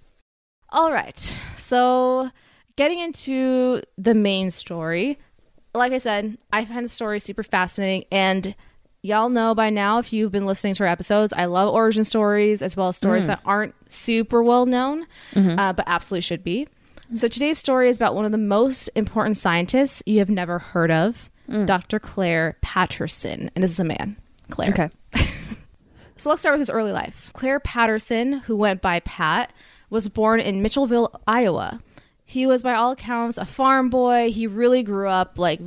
All 0.71 0.93
right, 0.93 1.37
so 1.71 2.31
getting 2.75 2.99
into 2.99 3.81
the 3.97 4.13
main 4.13 4.51
story, 4.51 5.21
like 5.73 5.93
I 5.93 5.99
said, 5.99 6.37
I 6.53 6.65
find 6.65 6.85
the 6.85 6.89
story 6.89 7.21
super 7.21 7.45
fascinating. 7.45 8.07
And 8.11 8.57
y'all 9.03 9.29
know 9.29 9.55
by 9.55 9.71
now, 9.71 10.01
if 10.01 10.13
you've 10.13 10.33
been 10.33 10.47
listening 10.47 10.75
to 10.75 10.83
our 10.83 10.89
episodes, 10.89 11.33
I 11.33 11.45
love 11.45 11.73
origin 11.73 12.03
stories 12.03 12.61
as 12.61 12.77
well 12.77 12.89
as 12.89 12.97
stories 12.97 13.25
mm. 13.25 13.29
that 13.29 13.41
aren't 13.45 13.77
super 13.89 14.43
well 14.43 14.67
known, 14.67 15.07
mm-hmm. 15.33 15.59
uh, 15.61 15.73
but 15.73 15.85
absolutely 15.87 16.23
should 16.23 16.43
be. 16.43 16.67
So 17.15 17.29
today's 17.29 17.59
story 17.59 17.89
is 17.89 17.97
about 17.97 18.17
one 18.17 18.25
of 18.25 18.33
the 18.33 18.39
most 18.39 18.91
important 18.97 19.37
scientists 19.37 20.03
you 20.07 20.19
have 20.19 20.31
never 20.31 20.59
heard 20.59 20.91
of, 20.91 21.31
mm. 21.49 21.67
Dr. 21.67 22.01
Clair 22.01 22.57
Patterson. 22.63 23.49
And 23.55 23.63
this 23.63 23.71
is 23.71 23.81
a 23.81 23.85
man, 23.85 24.17
Clair. 24.51 24.71
Okay. 24.71 24.91
So 26.21 26.29
let's 26.29 26.43
start 26.43 26.53
with 26.53 26.61
his 26.61 26.69
early 26.69 26.93
life. 26.93 27.31
Clair 27.33 27.59
Patterson, 27.61 28.41
who 28.41 28.55
went 28.55 28.83
by 28.83 29.01
Pat, 29.01 29.55
was 29.91 30.09
born 30.09 30.41
in 30.41 30.63
Mitchellville, 30.63 31.21
Iowa. 31.27 31.81
He 32.25 32.47
was, 32.47 32.63
by 32.63 32.75
all 32.75 32.93
accounts, 32.93 33.39
a 33.39 33.45
farm 33.45 33.91
boy. 33.91 34.31
He 34.31 34.47
really 34.47 34.83
grew 34.83 35.09
up 35.09 35.39
like, 35.39 35.61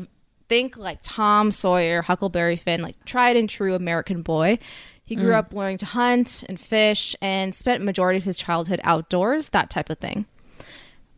think 0.48 0.78
like 0.78 1.00
Tom 1.04 1.52
Sawyer, 1.52 2.02
Huckleberry 2.02 2.56
Finn, 2.56 2.82
like 2.82 3.04
tried 3.06 3.36
and 3.36 3.50
true 3.50 3.76
American 3.76 4.22
boy. 4.22 4.60
He 5.04 5.16
grew 5.16 5.34
mm. 5.34 5.38
up 5.38 5.54
learning 5.54 5.80
to 5.80 5.86
hunt 5.86 6.44
and 6.48 6.60
fish 6.60 7.16
and 7.22 7.54
spent 7.54 7.84
majority 7.84 8.18
of 8.18 8.24
his 8.24 8.38
childhood 8.38 8.80
outdoors, 8.84 9.50
that 9.50 9.70
type 9.70 9.90
of 9.90 10.00
thing. 10.00 10.26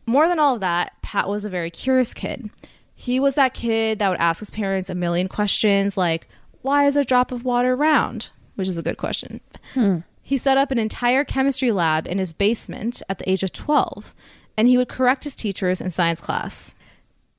More 0.06 0.28
than 0.28 0.38
all 0.38 0.54
of 0.54 0.60
that, 0.60 0.92
Pat 1.02 1.28
was 1.28 1.44
a 1.44 1.50
very 1.50 1.70
curious 1.70 2.12
kid. 2.12 2.50
He 2.94 3.20
was 3.20 3.36
that 3.36 3.54
kid 3.54 3.98
that 3.98 4.08
would 4.08 4.18
ask 4.18 4.40
his 4.40 4.50
parents 4.50 4.90
a 4.90 4.94
million 4.94 5.28
questions 5.28 5.96
like, 5.96 6.28
why 6.62 6.86
is 6.86 6.96
a 6.96 7.04
drop 7.04 7.30
of 7.30 7.44
water 7.44 7.76
round? 7.76 8.30
Which 8.56 8.68
is 8.68 8.78
a 8.78 8.82
good 8.82 8.96
question. 8.96 9.40
Hmm. 9.74 9.98
He 10.26 10.38
set 10.38 10.58
up 10.58 10.72
an 10.72 10.78
entire 10.80 11.22
chemistry 11.22 11.70
lab 11.70 12.08
in 12.08 12.18
his 12.18 12.32
basement 12.32 13.00
at 13.08 13.18
the 13.18 13.30
age 13.30 13.44
of 13.44 13.52
12, 13.52 14.12
and 14.56 14.66
he 14.66 14.76
would 14.76 14.88
correct 14.88 15.22
his 15.22 15.36
teachers 15.36 15.80
in 15.80 15.88
science 15.88 16.20
class. 16.20 16.74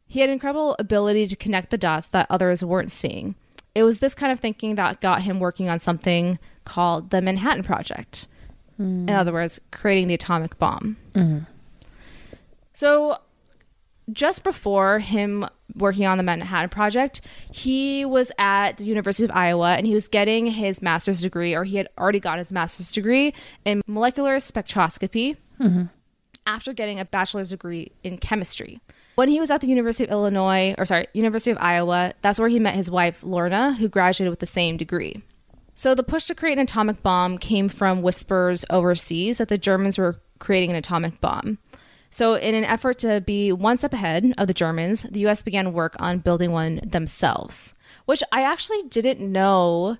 He 0.05 0.21
had 0.21 0.29
incredible 0.29 0.73
ability 0.79 1.27
to 1.27 1.35
connect 1.35 1.69
the 1.69 1.77
dots 1.77 2.07
that 2.07 2.27
others 2.29 2.63
weren't 2.63 2.89
seeing. 2.89 3.35
It 3.75 3.83
was 3.83 3.99
this 3.99 4.15
kind 4.15 4.31
of 4.31 4.39
thinking 4.39 4.75
that 4.75 5.01
got 5.01 5.23
him 5.23 5.41
working 5.41 5.67
on 5.67 5.81
something 5.81 6.39
called 6.63 7.09
the 7.09 7.21
Manhattan 7.21 7.61
Project. 7.61 8.25
Hmm. 8.77 9.09
In 9.09 9.15
other 9.15 9.33
words, 9.33 9.59
creating 9.71 10.07
the 10.07 10.13
atomic 10.13 10.57
bomb. 10.57 10.95
Mm-hmm. 11.13 11.39
So, 12.71 13.17
just 14.11 14.43
before 14.43 14.99
him 14.99 15.45
working 15.75 16.05
on 16.05 16.17
the 16.17 16.23
Manhattan 16.23 16.69
Project, 16.69 17.21
he 17.51 18.05
was 18.05 18.31
at 18.37 18.77
the 18.77 18.85
University 18.85 19.25
of 19.25 19.31
Iowa 19.31 19.75
and 19.75 19.85
he 19.85 19.93
was 19.93 20.07
getting 20.07 20.47
his 20.47 20.81
master's 20.81 21.21
degree, 21.21 21.53
or 21.53 21.63
he 21.63 21.77
had 21.77 21.89
already 21.97 22.19
got 22.19 22.37
his 22.37 22.51
master's 22.51 22.91
degree 22.91 23.33
in 23.65 23.81
molecular 23.87 24.37
spectroscopy 24.37 25.37
mm-hmm. 25.59 25.83
after 26.45 26.73
getting 26.73 26.99
a 26.99 27.05
bachelor's 27.05 27.49
degree 27.49 27.91
in 28.03 28.17
chemistry. 28.17 28.79
When 29.15 29.29
he 29.29 29.39
was 29.39 29.49
at 29.49 29.61
the 29.61 29.67
University 29.67 30.03
of 30.03 30.11
Illinois, 30.11 30.75
or 30.77 30.85
sorry, 30.85 31.07
University 31.13 31.51
of 31.51 31.57
Iowa, 31.59 32.13
that's 32.21 32.39
where 32.39 32.49
he 32.49 32.59
met 32.59 32.75
his 32.75 32.91
wife, 32.91 33.23
Lorna, 33.23 33.73
who 33.73 33.89
graduated 33.89 34.29
with 34.29 34.39
the 34.39 34.47
same 34.47 34.77
degree. 34.77 35.23
So 35.73 35.93
the 35.93 36.03
push 36.03 36.25
to 36.25 36.35
create 36.35 36.57
an 36.57 36.63
atomic 36.63 37.03
bomb 37.03 37.37
came 37.37 37.67
from 37.67 38.01
whispers 38.01 38.63
overseas 38.69 39.39
that 39.39 39.47
the 39.47 39.57
Germans 39.57 39.97
were 39.97 40.19
creating 40.39 40.69
an 40.69 40.75
atomic 40.75 41.19
bomb. 41.19 41.57
So, 42.09 42.35
in 42.35 42.55
an 42.55 42.63
effort 42.63 42.99
to 42.99 43.21
be 43.21 43.51
one 43.51 43.77
step 43.77 43.93
ahead 43.93 44.33
of 44.37 44.47
the 44.47 44.53
Germans, 44.53 45.03
the 45.03 45.25
US 45.27 45.41
began 45.41 45.73
work 45.73 45.95
on 45.99 46.19
building 46.19 46.51
one 46.51 46.79
themselves, 46.85 47.73
which 48.05 48.23
I 48.31 48.43
actually 48.43 48.83
didn't 48.83 49.19
know 49.19 49.97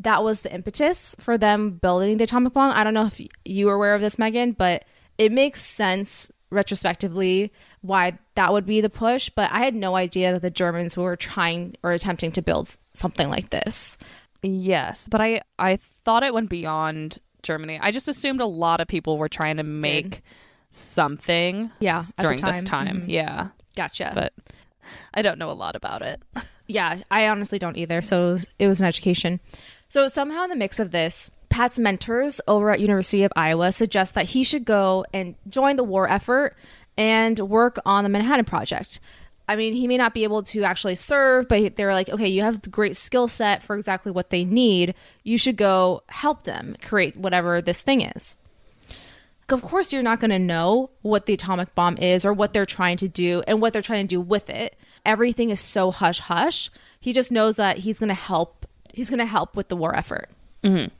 that 0.00 0.22
was 0.22 0.42
the 0.42 0.54
impetus 0.54 1.16
for 1.18 1.36
them 1.36 1.70
building 1.70 2.18
the 2.18 2.24
atomic 2.24 2.52
bomb. 2.52 2.72
I 2.72 2.84
don't 2.84 2.94
know 2.94 3.06
if 3.06 3.20
you 3.44 3.66
were 3.66 3.74
aware 3.74 3.94
of 3.94 4.00
this, 4.00 4.18
Megan, 4.18 4.52
but 4.52 4.84
it 5.16 5.32
makes 5.32 5.62
sense 5.62 6.30
retrospectively 6.50 7.52
why 7.82 8.18
that 8.34 8.52
would 8.52 8.64
be 8.64 8.80
the 8.80 8.90
push. 8.90 9.28
But 9.28 9.50
I 9.50 9.58
had 9.58 9.74
no 9.74 9.96
idea 9.96 10.32
that 10.32 10.42
the 10.42 10.50
Germans 10.50 10.96
were 10.96 11.16
trying 11.16 11.76
or 11.82 11.92
attempting 11.92 12.32
to 12.32 12.42
build 12.42 12.76
something 12.92 13.28
like 13.28 13.50
this. 13.50 13.98
Yes, 14.42 15.08
but 15.10 15.20
I 15.20 15.42
I 15.58 15.78
thought 16.04 16.22
it 16.22 16.32
went 16.32 16.48
beyond 16.48 17.18
Germany. 17.42 17.78
I 17.80 17.90
just 17.90 18.08
assumed 18.08 18.40
a 18.40 18.46
lot 18.46 18.80
of 18.80 18.88
people 18.88 19.18
were 19.18 19.28
trying 19.28 19.56
to 19.56 19.64
make 19.64 20.22
something 20.70 21.70
Yeah, 21.80 22.06
during 22.20 22.40
this 22.40 22.62
time. 22.64 23.02
Mhm. 23.02 23.08
Yeah, 23.08 23.48
Gotcha. 23.76 24.12
but 24.14 24.32
I 25.14 25.22
don't 25.22 25.38
know 25.38 25.50
a 25.50 25.52
lot 25.52 25.76
about 25.76 26.02
it. 26.02 26.22
yeah, 26.66 27.00
I 27.10 27.28
honestly 27.28 27.58
don't 27.58 27.76
either. 27.76 28.02
So 28.02 28.28
it 28.28 28.32
was, 28.32 28.46
it 28.58 28.66
was 28.66 28.80
an 28.80 28.86
education. 28.86 29.40
So 29.88 30.08
somehow 30.08 30.44
in 30.44 30.50
the 30.50 30.56
mix 30.56 30.78
of 30.78 30.90
this, 30.90 31.30
Pat's 31.48 31.78
mentors 31.78 32.40
over 32.46 32.70
at 32.70 32.80
University 32.80 33.22
of 33.24 33.32
Iowa 33.34 33.72
suggest 33.72 34.14
that 34.14 34.26
he 34.26 34.44
should 34.44 34.64
go 34.64 35.04
and 35.14 35.34
join 35.48 35.76
the 35.76 35.84
war 35.84 36.08
effort 36.08 36.56
and 36.96 37.38
work 37.38 37.78
on 37.86 38.04
the 38.04 38.10
Manhattan 38.10 38.44
Project. 38.44 39.00
I 39.50 39.56
mean, 39.56 39.72
he 39.72 39.88
may 39.88 39.96
not 39.96 40.12
be 40.12 40.24
able 40.24 40.42
to 40.42 40.62
actually 40.64 40.96
serve, 40.96 41.48
but 41.48 41.76
they're 41.76 41.94
like, 41.94 42.10
okay, 42.10 42.28
you 42.28 42.42
have 42.42 42.60
the 42.60 42.68
great 42.68 42.96
skill 42.96 43.28
set 43.28 43.62
for 43.62 43.76
exactly 43.76 44.12
what 44.12 44.28
they 44.28 44.44
need. 44.44 44.94
You 45.22 45.38
should 45.38 45.56
go 45.56 46.02
help 46.10 46.44
them 46.44 46.76
create 46.82 47.16
whatever 47.16 47.62
this 47.62 47.80
thing 47.80 48.02
is. 48.02 48.36
Of 49.50 49.62
course, 49.62 49.92
you're 49.92 50.02
not 50.02 50.20
going 50.20 50.30
to 50.30 50.38
know 50.38 50.90
what 51.02 51.26
the 51.26 51.34
atomic 51.34 51.74
bomb 51.74 51.96
is 51.96 52.26
or 52.26 52.32
what 52.32 52.52
they're 52.52 52.66
trying 52.66 52.98
to 52.98 53.08
do 53.08 53.42
and 53.46 53.60
what 53.60 53.72
they're 53.72 53.82
trying 53.82 54.06
to 54.06 54.14
do 54.14 54.20
with 54.20 54.50
it. 54.50 54.78
Everything 55.06 55.50
is 55.50 55.60
so 55.60 55.90
hush 55.90 56.18
hush. 56.18 56.70
He 57.00 57.12
just 57.12 57.32
knows 57.32 57.56
that 57.56 57.78
he's 57.78 57.98
going 57.98 58.08
to 58.08 58.14
help. 58.14 58.66
He's 58.92 59.08
going 59.08 59.20
to 59.20 59.26
help 59.26 59.56
with 59.56 59.68
the 59.68 59.76
war 59.76 59.94
effort. 59.96 60.28
Mm-hmm. 60.62 60.94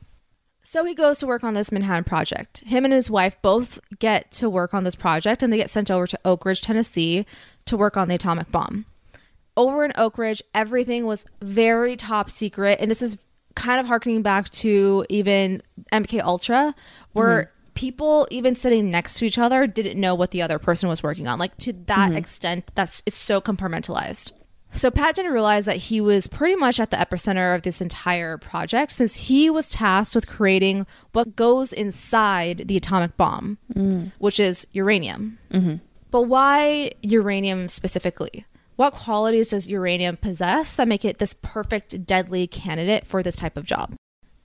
So 0.63 0.83
he 0.85 0.93
goes 0.93 1.19
to 1.19 1.27
work 1.27 1.43
on 1.43 1.53
this 1.53 1.71
Manhattan 1.71 2.03
project. 2.03 2.59
Him 2.59 2.85
and 2.85 2.93
his 2.93 3.09
wife 3.09 3.35
both 3.41 3.79
get 3.99 4.31
to 4.33 4.49
work 4.49 4.73
on 4.73 4.83
this 4.83 4.95
project 4.95 5.41
and 5.41 5.51
they 5.51 5.57
get 5.57 5.69
sent 5.69 5.89
over 5.89 6.05
to 6.07 6.19
Oak 6.25 6.45
Ridge, 6.45 6.61
Tennessee 6.61 7.25
to 7.65 7.77
work 7.77 7.97
on 7.97 8.07
the 8.07 8.15
atomic 8.15 8.51
bomb. 8.51 8.85
Over 9.57 9.83
in 9.83 9.91
Oak 9.95 10.17
Ridge, 10.17 10.43
everything 10.53 11.05
was 11.05 11.25
very 11.41 11.95
top 11.95 12.29
secret. 12.29 12.79
And 12.79 12.89
this 12.89 13.01
is 13.01 13.17
kind 13.55 13.79
of 13.79 13.87
harkening 13.87 14.21
back 14.21 14.49
to 14.51 15.05
even 15.09 15.61
MK 15.91 16.21
Ultra, 16.21 16.75
where 17.13 17.43
mm-hmm. 17.43 17.58
People 17.73 18.27
even 18.31 18.55
sitting 18.55 18.89
next 18.89 19.17
to 19.19 19.25
each 19.25 19.37
other 19.37 19.67
didn't 19.67 19.99
know 19.99 20.15
what 20.15 20.31
the 20.31 20.41
other 20.41 20.59
person 20.59 20.89
was 20.89 21.03
working 21.03 21.27
on. 21.27 21.39
Like 21.39 21.57
to 21.57 21.73
that 21.73 22.09
mm-hmm. 22.09 22.17
extent, 22.17 22.71
that's 22.75 23.03
it's 23.05 23.17
so 23.17 23.41
compartmentalized. 23.41 24.31
So 24.73 24.91
Pat 24.91 25.15
didn't 25.15 25.33
realize 25.33 25.65
that 25.65 25.77
he 25.77 25.99
was 25.99 26.27
pretty 26.27 26.55
much 26.55 26.79
at 26.79 26.91
the 26.91 26.97
epicenter 26.97 27.55
of 27.55 27.63
this 27.63 27.81
entire 27.81 28.37
project 28.37 28.91
since 28.91 29.15
he 29.15 29.49
was 29.49 29.69
tasked 29.69 30.13
with 30.13 30.27
creating 30.27 30.85
what 31.11 31.35
goes 31.35 31.73
inside 31.73 32.67
the 32.67 32.77
atomic 32.77 33.17
bomb, 33.17 33.57
mm. 33.73 34.11
which 34.19 34.39
is 34.39 34.67
uranium. 34.71 35.39
Mm-hmm. 35.51 35.75
But 36.11 36.23
why 36.23 36.91
uranium 37.01 37.67
specifically? 37.67 38.45
What 38.75 38.93
qualities 38.93 39.49
does 39.49 39.67
uranium 39.67 40.17
possess 40.17 40.75
that 40.75 40.87
make 40.87 41.03
it 41.03 41.17
this 41.17 41.33
perfect 41.33 42.05
deadly 42.05 42.47
candidate 42.47 43.05
for 43.05 43.21
this 43.21 43.35
type 43.35 43.57
of 43.57 43.65
job? 43.65 43.95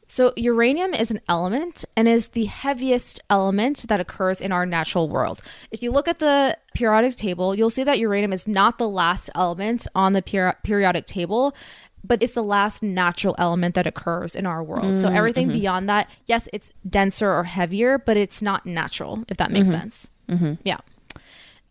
So, 0.07 0.33
uranium 0.37 0.93
is 0.93 1.11
an 1.11 1.21
element 1.29 1.85
and 1.97 2.07
is 2.07 2.29
the 2.29 2.45
heaviest 2.45 3.21
element 3.31 3.87
that 3.89 4.01
occurs 4.01 4.41
in 4.41 4.53
our 4.53 4.67
natural 4.67 5.09
world. 5.09 5.41
If 5.71 5.83
you 5.83 5.91
look 5.91 6.09
at 6.09 6.19
the 6.19 6.59
periodic 6.75 7.17
table, 7.17 7.55
you'll 7.55 7.71
see 7.71 7.85
that 7.85 7.99
uranium 7.99 8.33
is 8.33 8.47
not 8.47 8.79
the 8.79 8.89
last 8.89 9.31
element 9.35 9.87
on 9.95 10.13
the 10.13 10.23
peri- 10.23 10.55
periodic 10.63 11.07
table, 11.07 11.55
but 12.03 12.23
it's 12.23 12.35
the 12.35 12.43
last 12.43 12.83
natural 12.83 13.35
element 13.39 13.75
that 13.77 13.87
occurs 13.87 14.35
in 14.35 14.45
our 14.45 14.63
world. 14.63 14.97
so, 14.97 15.09
mm, 15.09 15.17
everything 15.17 15.47
mm-hmm. 15.49 15.59
beyond 15.59 15.89
that, 15.89 16.11
yes, 16.27 16.49
it's 16.53 16.71
denser 16.89 17.33
or 17.33 17.45
heavier, 17.45 17.99
but 17.99 18.17
it's 18.17 18.43
not 18.43 18.67
natural, 18.67 19.25
if 19.29 19.39
that 19.39 19.51
makes 19.51 19.69
mm-hmm. 19.69 19.81
sense. 19.81 20.11
Mm-hmm. 20.29 20.55
Yeah. 20.65 20.79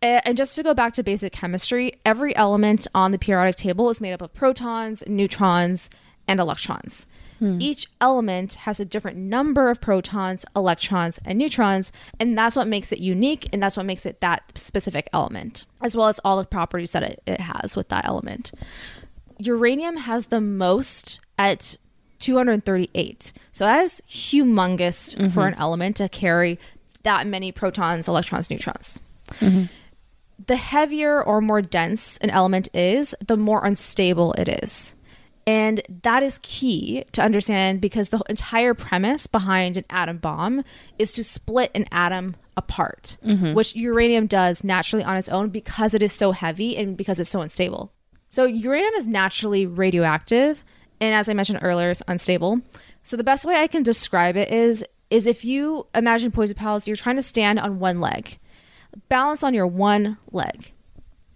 And 0.02 0.36
just 0.36 0.54
to 0.56 0.62
go 0.62 0.74
back 0.74 0.92
to 0.94 1.02
basic 1.02 1.32
chemistry, 1.32 1.94
every 2.04 2.36
element 2.36 2.86
on 2.94 3.10
the 3.10 3.18
periodic 3.18 3.56
table 3.56 3.88
is 3.88 4.02
made 4.02 4.12
up 4.12 4.20
of 4.20 4.34
protons, 4.34 5.02
neutrons, 5.06 5.88
and 6.28 6.40
electrons. 6.40 7.06
Hmm. 7.44 7.60
Each 7.60 7.86
element 8.00 8.54
has 8.54 8.80
a 8.80 8.86
different 8.86 9.18
number 9.18 9.68
of 9.68 9.80
protons, 9.80 10.46
electrons, 10.56 11.20
and 11.26 11.38
neutrons, 11.38 11.92
and 12.18 12.38
that's 12.38 12.56
what 12.56 12.66
makes 12.66 12.90
it 12.90 13.00
unique, 13.00 13.48
and 13.52 13.62
that's 13.62 13.76
what 13.76 13.84
makes 13.84 14.06
it 14.06 14.22
that 14.22 14.50
specific 14.54 15.10
element, 15.12 15.66
as 15.82 15.94
well 15.94 16.08
as 16.08 16.18
all 16.24 16.38
the 16.38 16.46
properties 16.46 16.92
that 16.92 17.02
it, 17.02 17.22
it 17.26 17.40
has 17.40 17.76
with 17.76 17.90
that 17.90 18.06
element. 18.06 18.52
Uranium 19.38 19.98
has 19.98 20.26
the 20.26 20.40
most 20.40 21.20
at 21.38 21.76
238. 22.20 23.32
So 23.52 23.64
that 23.64 23.82
is 23.82 24.00
humongous 24.08 25.14
for 25.14 25.22
mm-hmm. 25.22 25.40
an 25.40 25.54
element 25.54 25.96
to 25.96 26.08
carry 26.08 26.58
that 27.02 27.26
many 27.26 27.52
protons, 27.52 28.08
electrons, 28.08 28.48
neutrons 28.48 29.00
mm-hmm. 29.32 29.64
the 30.46 30.56
heavier 30.56 31.22
or 31.22 31.40
more 31.40 31.62
dense 31.62 32.18
an 32.18 32.30
element 32.30 32.68
is, 32.74 33.14
the 33.24 33.36
more 33.36 33.64
unstable 33.64 34.32
it 34.34 34.48
is. 34.62 34.94
And 35.46 35.82
that 36.02 36.22
is 36.22 36.40
key 36.42 37.04
to 37.12 37.22
understand 37.22 37.80
because 37.80 38.08
the 38.08 38.22
entire 38.28 38.72
premise 38.72 39.26
behind 39.26 39.76
an 39.76 39.84
atom 39.90 40.18
bomb 40.18 40.64
is 40.98 41.12
to 41.14 41.24
split 41.24 41.70
an 41.74 41.86
atom 41.92 42.36
apart, 42.56 43.18
mm-hmm. 43.24 43.52
which 43.52 43.76
uranium 43.76 44.26
does 44.26 44.64
naturally 44.64 45.04
on 45.04 45.16
its 45.16 45.28
own 45.28 45.50
because 45.50 45.92
it 45.92 46.02
is 46.02 46.12
so 46.12 46.32
heavy 46.32 46.76
and 46.76 46.96
because 46.96 47.20
it's 47.20 47.30
so 47.30 47.42
unstable. 47.42 47.92
So, 48.30 48.44
uranium 48.44 48.94
is 48.94 49.06
naturally 49.06 49.64
radioactive, 49.66 50.64
and 51.00 51.14
as 51.14 51.28
I 51.28 51.34
mentioned 51.34 51.60
earlier, 51.62 51.90
it's 51.90 52.02
unstable. 52.08 52.60
So, 53.02 53.16
the 53.16 53.22
best 53.22 53.44
way 53.44 53.56
I 53.56 53.66
can 53.66 53.82
describe 53.82 54.36
it 54.36 54.50
is 54.50 54.84
is 55.10 55.26
if 55.26 55.44
you 55.44 55.86
imagine 55.94 56.32
poison 56.32 56.56
pals, 56.56 56.86
you're 56.86 56.96
trying 56.96 57.16
to 57.16 57.22
stand 57.22 57.58
on 57.58 57.78
one 57.78 58.00
leg 58.00 58.38
balance 59.08 59.42
on 59.42 59.54
your 59.54 59.66
one 59.66 60.18
leg. 60.32 60.72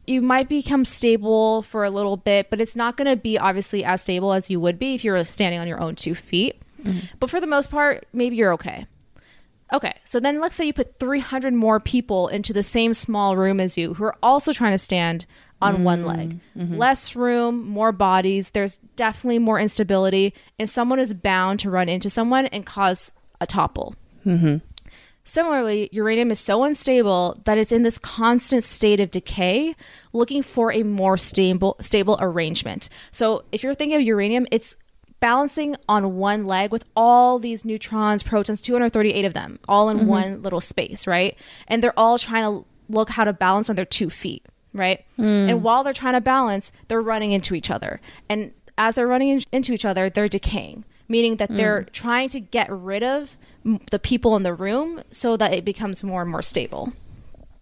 You 0.08 0.22
might 0.22 0.48
become 0.48 0.84
stable 0.84 1.62
for 1.62 1.84
a 1.84 1.90
little 1.90 2.16
bit, 2.16 2.48
but 2.50 2.60
it's 2.60 2.76
not 2.76 2.96
going 2.96 3.08
to 3.08 3.16
be 3.16 3.38
obviously 3.38 3.84
as 3.84 4.02
stable 4.02 4.32
as 4.32 4.48
you 4.48 4.58
would 4.60 4.78
be 4.78 4.94
if 4.94 5.04
you 5.04 5.12
were 5.12 5.22
standing 5.24 5.60
on 5.60 5.68
your 5.68 5.80
own 5.80 5.96
two 5.96 6.14
feet. 6.14 6.60
Mm-hmm. 6.82 7.06
But 7.20 7.30
for 7.30 7.40
the 7.40 7.46
most 7.46 7.70
part, 7.70 8.06
maybe 8.12 8.36
you're 8.36 8.52
okay. 8.54 8.86
Okay, 9.72 9.94
so 10.04 10.18
then 10.18 10.40
let's 10.40 10.54
say 10.54 10.64
you 10.64 10.72
put 10.72 10.98
300 10.98 11.52
more 11.52 11.78
people 11.78 12.28
into 12.28 12.54
the 12.54 12.62
same 12.62 12.94
small 12.94 13.36
room 13.36 13.60
as 13.60 13.76
you 13.76 13.94
who 13.94 14.04
are 14.04 14.16
also 14.22 14.52
trying 14.54 14.72
to 14.72 14.78
stand 14.78 15.26
on 15.60 15.84
one 15.84 16.00
mm-hmm. 16.00 16.08
leg. 16.08 16.40
Mm-hmm. 16.56 16.76
Less 16.76 17.14
room, 17.14 17.68
more 17.68 17.92
bodies, 17.92 18.50
there's 18.50 18.78
definitely 18.96 19.40
more 19.40 19.60
instability, 19.60 20.32
and 20.58 20.70
someone 20.70 21.00
is 21.00 21.12
bound 21.12 21.60
to 21.60 21.70
run 21.70 21.88
into 21.88 22.08
someone 22.08 22.46
and 22.46 22.64
cause 22.64 23.12
a 23.40 23.46
topple. 23.46 23.94
Similarly, 25.28 25.90
uranium 25.92 26.30
is 26.30 26.40
so 26.40 26.64
unstable 26.64 27.38
that 27.44 27.58
it's 27.58 27.70
in 27.70 27.82
this 27.82 27.98
constant 27.98 28.64
state 28.64 28.98
of 28.98 29.10
decay, 29.10 29.76
looking 30.14 30.42
for 30.42 30.72
a 30.72 30.82
more 30.84 31.18
stable 31.18 31.76
stable 31.82 32.16
arrangement. 32.18 32.88
So, 33.12 33.44
if 33.52 33.62
you're 33.62 33.74
thinking 33.74 33.98
of 33.98 34.02
uranium, 34.02 34.46
it's 34.50 34.78
balancing 35.20 35.76
on 35.86 36.16
one 36.16 36.46
leg 36.46 36.72
with 36.72 36.86
all 36.96 37.38
these 37.38 37.62
neutrons, 37.62 38.22
protons, 38.22 38.62
238 38.62 39.26
of 39.26 39.34
them, 39.34 39.58
all 39.68 39.90
in 39.90 39.98
mm-hmm. 39.98 40.06
one 40.06 40.42
little 40.42 40.62
space, 40.62 41.06
right? 41.06 41.36
And 41.66 41.82
they're 41.82 41.98
all 41.98 42.18
trying 42.18 42.44
to 42.44 42.64
look 42.88 43.10
how 43.10 43.24
to 43.24 43.34
balance 43.34 43.68
on 43.68 43.76
their 43.76 43.84
two 43.84 44.08
feet, 44.08 44.46
right? 44.72 45.04
Mm. 45.18 45.50
And 45.50 45.62
while 45.62 45.84
they're 45.84 45.92
trying 45.92 46.14
to 46.14 46.22
balance, 46.22 46.72
they're 46.88 47.02
running 47.02 47.32
into 47.32 47.54
each 47.54 47.70
other. 47.70 48.00
And 48.30 48.52
as 48.78 48.94
they're 48.94 49.06
running 49.06 49.28
in- 49.28 49.42
into 49.52 49.74
each 49.74 49.84
other, 49.84 50.08
they're 50.08 50.26
decaying, 50.26 50.86
meaning 51.08 51.36
that 51.36 51.54
they're 51.56 51.82
mm. 51.82 51.92
trying 51.92 52.28
to 52.30 52.40
get 52.40 52.70
rid 52.70 53.02
of 53.02 53.36
m- 53.64 53.80
the 53.90 53.98
people 53.98 54.36
in 54.36 54.42
the 54.42 54.54
room 54.54 55.02
so 55.10 55.36
that 55.36 55.52
it 55.52 55.64
becomes 55.64 56.04
more 56.04 56.22
and 56.22 56.30
more 56.30 56.42
stable. 56.42 56.92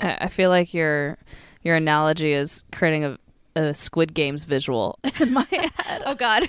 I 0.01 0.19
I 0.23 0.29
feel 0.29 0.51
like 0.51 0.75
your 0.75 1.19
your 1.63 1.77
analogy 1.77 2.33
is 2.33 2.63
creating 2.73 3.05
a, 3.05 3.19
a 3.57 3.75
Squid 3.75 4.15
Games 4.15 4.45
visual 4.45 4.99
in 5.21 5.33
my 5.33 5.47
head. 5.51 6.03
Oh 6.07 6.15
God! 6.15 6.49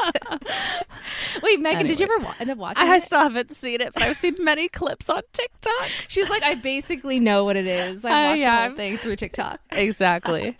Wait, 1.42 1.60
Megan, 1.60 1.86
did 1.86 1.98
you 1.98 2.06
ever 2.06 2.24
wa- 2.24 2.34
end 2.38 2.50
up 2.50 2.58
watching? 2.58 2.86
I 2.86 2.98
still 2.98 3.20
haven't 3.20 3.50
seen 3.50 3.80
it, 3.80 3.94
but 3.94 4.02
I've 4.02 4.16
seen 4.16 4.36
many 4.40 4.68
clips 4.68 5.08
on 5.08 5.22
TikTok. 5.32 5.88
She's 6.08 6.28
like, 6.28 6.42
I 6.42 6.54
basically 6.54 7.18
know 7.18 7.44
what 7.44 7.56
it 7.56 7.66
is. 7.66 8.04
I 8.04 8.30
watched 8.30 8.40
yeah, 8.40 8.62
the 8.62 8.68
whole 8.68 8.76
thing 8.76 8.98
through 8.98 9.16
TikTok. 9.16 9.60
Exactly. 9.72 10.56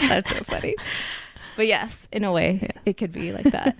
That's 0.00 0.30
so 0.30 0.44
funny. 0.44 0.76
But 1.56 1.66
yes, 1.66 2.06
in 2.12 2.22
a 2.22 2.32
way, 2.32 2.70
it 2.84 2.96
could 2.96 3.12
be 3.12 3.32
like 3.32 3.50
that. 3.50 3.76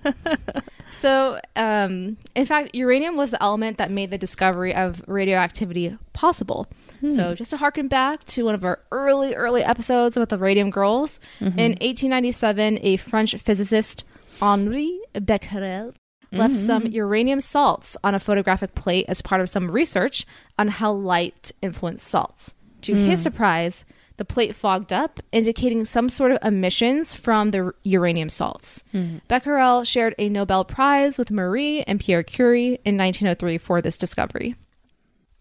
So, 0.91 1.39
um, 1.55 2.17
in 2.35 2.45
fact, 2.45 2.75
uranium 2.75 3.17
was 3.17 3.31
the 3.31 3.41
element 3.41 3.77
that 3.77 3.91
made 3.91 4.11
the 4.11 4.17
discovery 4.17 4.73
of 4.73 5.01
radioactivity 5.07 5.97
possible. 6.13 6.67
Hmm. 7.01 7.09
So, 7.09 7.35
just 7.35 7.49
to 7.51 7.57
harken 7.57 7.87
back 7.87 8.23
to 8.25 8.45
one 8.45 8.55
of 8.55 8.63
our 8.63 8.79
early, 8.91 9.35
early 9.35 9.63
episodes 9.63 10.17
with 10.17 10.29
the 10.29 10.37
Radium 10.37 10.69
Girls, 10.69 11.19
mm-hmm. 11.39 11.59
in 11.59 11.71
1897, 11.73 12.79
a 12.81 12.97
French 12.97 13.35
physicist, 13.35 14.03
Henri 14.41 14.99
Becquerel, 15.13 15.93
left 16.31 16.53
mm-hmm. 16.53 16.65
some 16.65 16.85
uranium 16.87 17.39
salts 17.39 17.95
on 18.03 18.15
a 18.15 18.19
photographic 18.19 18.75
plate 18.75 19.05
as 19.07 19.21
part 19.21 19.41
of 19.41 19.49
some 19.49 19.71
research 19.71 20.25
on 20.57 20.67
how 20.67 20.91
light 20.91 21.51
influenced 21.61 22.07
salts. 22.07 22.53
To 22.81 22.93
his 22.93 23.19
hmm. 23.19 23.23
surprise, 23.23 23.85
the 24.17 24.25
plate 24.25 24.55
fogged 24.55 24.91
up, 24.91 25.19
indicating 25.31 25.85
some 25.85 26.09
sort 26.09 26.31
of 26.31 26.39
emissions 26.43 27.13
from 27.13 27.51
the 27.51 27.71
uranium 27.83 28.29
salts. 28.29 28.83
Mm-hmm. 28.93 29.19
Becquerel 29.27 29.83
shared 29.83 30.15
a 30.17 30.27
Nobel 30.29 30.65
Prize 30.65 31.17
with 31.17 31.31
Marie 31.31 31.83
and 31.83 31.99
Pierre 31.99 32.23
Curie 32.23 32.79
in 32.83 32.97
1903 32.97 33.57
for 33.57 33.81
this 33.81 33.97
discovery. 33.97 34.55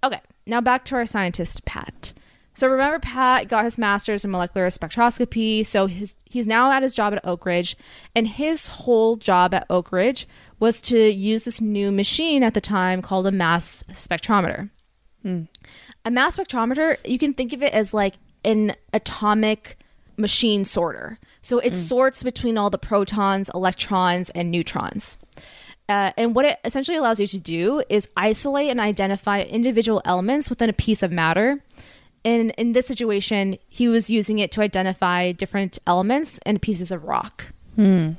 Okay, 0.04 0.20
now 0.46 0.60
back 0.60 0.84
to 0.86 0.94
our 0.94 1.06
scientist, 1.06 1.64
Pat. 1.64 2.12
So 2.56 2.68
remember, 2.68 2.98
Pat 2.98 3.48
got 3.48 3.64
his 3.64 3.76
master's 3.76 4.24
in 4.24 4.30
molecular 4.30 4.68
spectroscopy. 4.68 5.64
So 5.64 5.86
his 5.86 6.16
he's 6.24 6.46
now 6.46 6.72
at 6.72 6.82
his 6.82 6.94
job 6.94 7.12
at 7.12 7.20
Oak 7.22 7.44
Ridge, 7.44 7.76
and 8.14 8.26
his 8.26 8.68
whole 8.68 9.16
job 9.16 9.52
at 9.52 9.66
Oak 9.68 9.92
Ridge 9.92 10.26
was 10.58 10.80
to 10.82 10.98
use 10.98 11.42
this 11.42 11.60
new 11.60 11.92
machine 11.92 12.42
at 12.42 12.54
the 12.54 12.60
time 12.62 13.02
called 13.02 13.26
a 13.26 13.32
mass 13.32 13.84
spectrometer. 13.90 14.70
Mm. 15.22 15.48
A 16.06 16.10
mass 16.10 16.38
spectrometer, 16.38 16.96
you 17.04 17.18
can 17.18 17.34
think 17.34 17.52
of 17.52 17.62
it 17.62 17.74
as 17.74 17.92
like 17.92 18.14
an 18.46 18.74
atomic 18.92 19.76
machine 20.16 20.64
sorter. 20.64 21.18
So 21.42 21.58
it 21.58 21.72
mm. 21.72 21.76
sorts 21.76 22.22
between 22.22 22.56
all 22.56 22.70
the 22.70 22.78
protons, 22.78 23.50
electrons, 23.54 24.30
and 24.30 24.50
neutrons. 24.50 25.18
Uh, 25.88 26.12
and 26.16 26.34
what 26.34 26.44
it 26.44 26.58
essentially 26.64 26.96
allows 26.96 27.20
you 27.20 27.26
to 27.26 27.38
do 27.38 27.82
is 27.88 28.08
isolate 28.16 28.70
and 28.70 28.80
identify 28.80 29.42
individual 29.42 30.02
elements 30.04 30.50
within 30.50 30.68
a 30.68 30.72
piece 30.72 31.02
of 31.02 31.12
matter. 31.12 31.62
And 32.24 32.50
in 32.58 32.72
this 32.72 32.86
situation, 32.86 33.58
he 33.68 33.86
was 33.86 34.10
using 34.10 34.40
it 34.40 34.50
to 34.52 34.60
identify 34.60 35.30
different 35.30 35.78
elements 35.86 36.40
and 36.44 36.60
pieces 36.60 36.90
of 36.90 37.04
rock. 37.04 37.52
Hmm. 37.76 38.12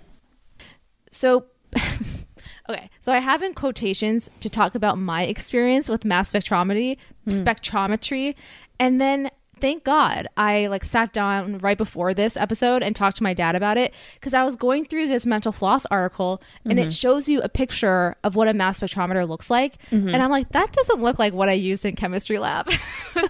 So, 1.12 1.46
okay, 2.70 2.90
so 3.02 3.12
I 3.12 3.20
have 3.20 3.42
in 3.42 3.54
quotations 3.54 4.30
to 4.40 4.50
talk 4.50 4.76
about 4.76 4.98
my 4.98 5.24
experience 5.24 5.90
with 5.90 6.06
mass 6.06 6.32
spectrometry, 6.32 6.98
hmm. 7.26 7.30
spectrometry, 7.32 8.36
and 8.80 9.02
then 9.02 9.30
thank 9.60 9.84
God 9.84 10.28
I 10.38 10.68
like 10.68 10.84
sat 10.84 11.14
down 11.14 11.58
right 11.60 11.78
before 11.78 12.14
this 12.14 12.38
episode 12.38 12.84
and 12.84 12.96
talked 12.96 13.18
to 13.18 13.24
my 13.24 13.34
dad 13.34 13.56
about 13.56 13.78
it 13.78 13.94
because 14.16 14.34
I 14.34 14.44
was 14.44 14.56
going 14.56 14.86
through 14.86 15.08
this 15.08 15.26
mental 15.26 15.52
floss 15.52 15.86
article 15.88 16.42
and 16.66 16.80
it 16.80 16.94
shows 16.94 17.28
you 17.28 17.42
a 17.42 17.50
picture 17.50 18.16
of 18.24 18.36
what 18.36 18.48
a 18.48 18.54
mass 18.54 18.80
spectrometer 18.80 19.28
looks 19.28 19.50
like, 19.50 19.76
and 19.92 20.16
I'm 20.16 20.32
like, 20.32 20.52
that 20.54 20.72
doesn't 20.74 21.02
look 21.02 21.20
like 21.20 21.34
what 21.34 21.50
I 21.50 21.54
used 21.54 21.86
in 21.86 21.96
chemistry 21.96 22.40
lab. 22.40 22.70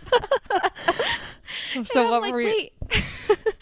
So 1.85 2.03
I'm 2.05 2.09
what 2.09 2.21
like, 2.23 2.33
were 2.33 2.41
you? 2.41 2.47
wait. 2.47 2.73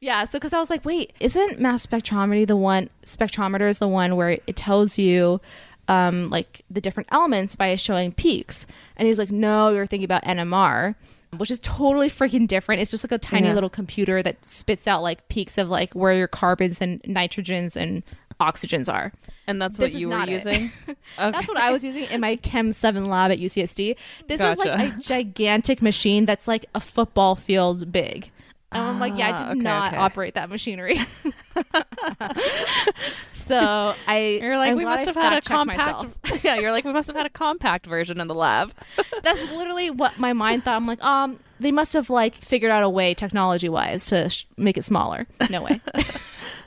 yeah, 0.00 0.24
so 0.24 0.38
because 0.38 0.52
I 0.52 0.58
was 0.58 0.70
like, 0.70 0.84
wait, 0.84 1.12
isn't 1.20 1.60
mass 1.60 1.86
spectrometry 1.86 2.46
the 2.46 2.56
one? 2.56 2.90
Spectrometer 3.06 3.68
is 3.68 3.78
the 3.78 3.88
one 3.88 4.16
where 4.16 4.30
it 4.46 4.56
tells 4.56 4.98
you, 4.98 5.40
um, 5.88 6.30
like 6.30 6.62
the 6.70 6.80
different 6.80 7.08
elements 7.12 7.56
by 7.56 7.74
showing 7.76 8.12
peaks. 8.12 8.66
And 8.96 9.08
he's 9.08 9.18
like, 9.18 9.30
no, 9.30 9.70
you're 9.70 9.86
thinking 9.86 10.04
about 10.04 10.24
NMR, 10.24 10.94
which 11.36 11.50
is 11.50 11.58
totally 11.60 12.08
freaking 12.10 12.46
different. 12.46 12.80
It's 12.82 12.90
just 12.90 13.04
like 13.04 13.12
a 13.12 13.18
tiny 13.18 13.46
Yeah. 13.48 13.54
little 13.54 13.70
computer 13.70 14.22
that 14.22 14.44
spits 14.44 14.86
out 14.86 15.02
like 15.02 15.26
peaks 15.28 15.56
of 15.58 15.68
like 15.68 15.92
where 15.92 16.12
your 16.14 16.28
carbons 16.28 16.80
and 16.80 17.02
nitrogens 17.04 17.74
and 17.76 18.02
oxygens 18.40 18.92
are. 18.92 19.12
And 19.46 19.60
that's 19.60 19.76
This 19.76 19.92
what 19.92 19.94
is 19.96 20.00
you 20.00 20.08
were 20.08 20.14
not 20.16 20.28
it. 20.28 20.32
using. 20.32 20.70
That's 21.16 21.48
what 21.48 21.56
I 21.56 21.70
was 21.70 21.84
using 21.84 22.04
in 22.04 22.20
my 22.20 22.36
Chem 22.36 22.72
7 22.72 23.06
lab 23.08 23.30
at 23.30 23.38
UCSD. 23.38 23.96
This 24.26 24.40
is 24.40 24.56
like 24.58 24.80
a 24.80 24.94
gigantic 25.00 25.80
machine 25.82 26.24
that's 26.24 26.46
like 26.48 26.66
a 26.74 26.80
football 26.80 27.34
field 27.34 27.90
big. 27.92 28.30
And 28.70 28.82
I'm 28.82 28.98
like, 29.00 29.16
yeah, 29.18 29.28
I 29.28 29.32
Ah, 29.32 29.36
did 29.36 29.46
okay, 29.48 29.60
not 29.60 29.92
okay. 29.92 29.96
operate 30.02 30.34
that 30.34 30.48
machinery. 30.48 30.98
so 33.42 33.94
I 34.06 34.18
You're 34.42 34.58
like, 34.58 34.70
I'm 34.70 34.76
we 34.76 34.84
must 34.84 35.02
I 35.02 35.04
have 35.06 35.14
had 35.14 35.32
a 35.34 35.40
compact. 35.40 36.06
yeah, 36.44 36.56
you're 36.56 36.72
like, 36.72 36.84
we 36.84 36.92
must 36.92 37.08
have 37.08 37.16
had 37.16 37.26
a 37.26 37.30
compact 37.30 37.86
version 37.86 38.20
in 38.20 38.28
the 38.28 38.34
lab. 38.34 38.72
That's 39.22 39.40
literally 39.50 39.90
what 39.90 40.18
my 40.18 40.32
mind 40.32 40.64
thought. 40.64 40.76
I'm 40.76 40.86
like, 40.86 41.02
um, 41.02 41.38
they 41.60 41.72
must 41.72 41.92
have 41.92 42.10
like 42.10 42.34
figured 42.34 42.70
out 42.70 42.82
a 42.82 42.88
way 42.88 43.14
technology 43.14 43.68
wise 43.68 44.06
to 44.06 44.28
sh- 44.28 44.46
make 44.56 44.76
it 44.76 44.84
smaller. 44.84 45.26
No 45.50 45.62
way. 45.62 45.80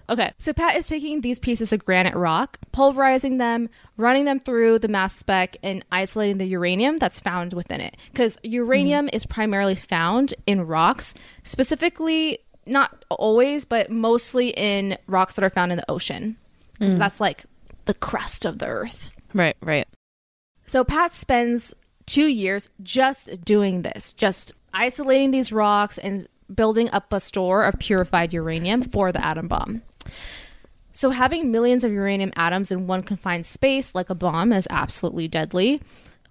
okay, 0.10 0.34
so 0.38 0.54
Pat 0.54 0.76
is 0.78 0.88
taking 0.88 1.22
these 1.22 1.40
pieces 1.40 1.74
of 1.74 1.84
granite 1.84 2.16
rock, 2.16 2.60
pulverizing 2.72 3.38
them, 3.38 3.70
running 3.98 4.26
them 4.26 4.40
through 4.40 4.80
the 4.80 4.88
mass 4.88 5.16
spec, 5.16 5.58
and 5.64 5.84
isolating 5.92 6.38
the 6.38 6.46
uranium 6.46 6.98
that's 6.98 7.20
found 7.20 7.54
within 7.54 7.82
it. 7.82 7.98
Because 8.12 8.38
uranium 8.44 9.10
is 9.12 9.26
primarily 9.26 9.76
found 9.76 10.34
in 10.46 10.62
rocks, 10.66 11.14
specifically, 11.44 12.40
not 12.66 13.06
always, 13.10 13.66
but 13.66 13.90
mostly 13.90 14.50
in 14.50 14.98
rocks 15.08 15.36
that 15.36 15.44
are 15.44 15.50
found 15.50 15.72
in 15.72 15.78
the 15.78 15.92
ocean. 15.92 16.38
Because 16.78 16.96
mm. 16.96 17.00
that's 17.00 17.20
like 17.20 17.46
the 17.86 17.94
crust 17.94 18.46
of 18.46 18.60
the 18.60 18.68
earth. 18.68 19.12
Right, 19.34 19.56
right. 19.62 19.88
So 20.66 20.84
Pat 20.84 21.14
spends 21.14 21.74
two 22.06 22.28
years 22.28 22.70
just 22.84 23.44
doing 23.44 23.82
this, 23.82 24.14
just 24.14 24.52
isolating 24.74 25.32
these 25.32 25.52
rocks 25.52 25.98
and 25.98 26.28
building 26.54 26.90
up 26.92 27.12
a 27.12 27.20
store 27.20 27.64
of 27.64 27.80
purified 27.80 28.34
uranium 28.34 28.82
for 28.82 29.12
the 29.12 29.24
atom 29.24 29.48
bomb. 29.48 29.82
So 30.92 31.10
having 31.10 31.52
millions 31.52 31.84
of 31.84 31.92
uranium 31.92 32.32
atoms 32.36 32.72
in 32.72 32.88
one 32.88 33.04
confined 33.04 33.46
space, 33.46 33.94
like 33.94 34.10
a 34.10 34.16
bomb, 34.16 34.54
is 34.54 34.68
absolutely 34.70 35.28
deadly. 35.28 35.82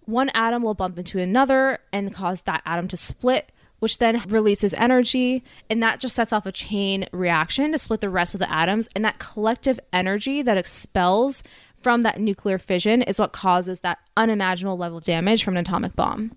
One 0.06 0.30
atom 0.30 0.62
will 0.62 0.74
bump 0.74 0.98
into 0.98 1.18
another 1.18 1.78
and 1.92 2.14
cause 2.14 2.42
that 2.42 2.62
atom 2.64 2.88
to 2.88 2.96
split, 2.96 3.50
which 3.84 3.98
then 3.98 4.18
releases 4.28 4.72
energy, 4.72 5.44
and 5.68 5.82
that 5.82 6.00
just 6.00 6.16
sets 6.16 6.32
off 6.32 6.46
a 6.46 6.52
chain 6.52 7.06
reaction 7.12 7.70
to 7.70 7.76
split 7.76 8.00
the 8.00 8.08
rest 8.08 8.34
of 8.34 8.38
the 8.40 8.50
atoms. 8.50 8.88
And 8.96 9.04
that 9.04 9.18
collective 9.18 9.78
energy 9.92 10.40
that 10.40 10.56
expels 10.56 11.42
from 11.76 12.00
that 12.00 12.18
nuclear 12.18 12.56
fission 12.56 13.02
is 13.02 13.18
what 13.18 13.34
causes 13.34 13.80
that 13.80 13.98
unimaginable 14.16 14.78
level 14.78 14.96
of 14.96 15.04
damage 15.04 15.44
from 15.44 15.58
an 15.58 15.60
atomic 15.60 15.94
bomb. 15.94 16.32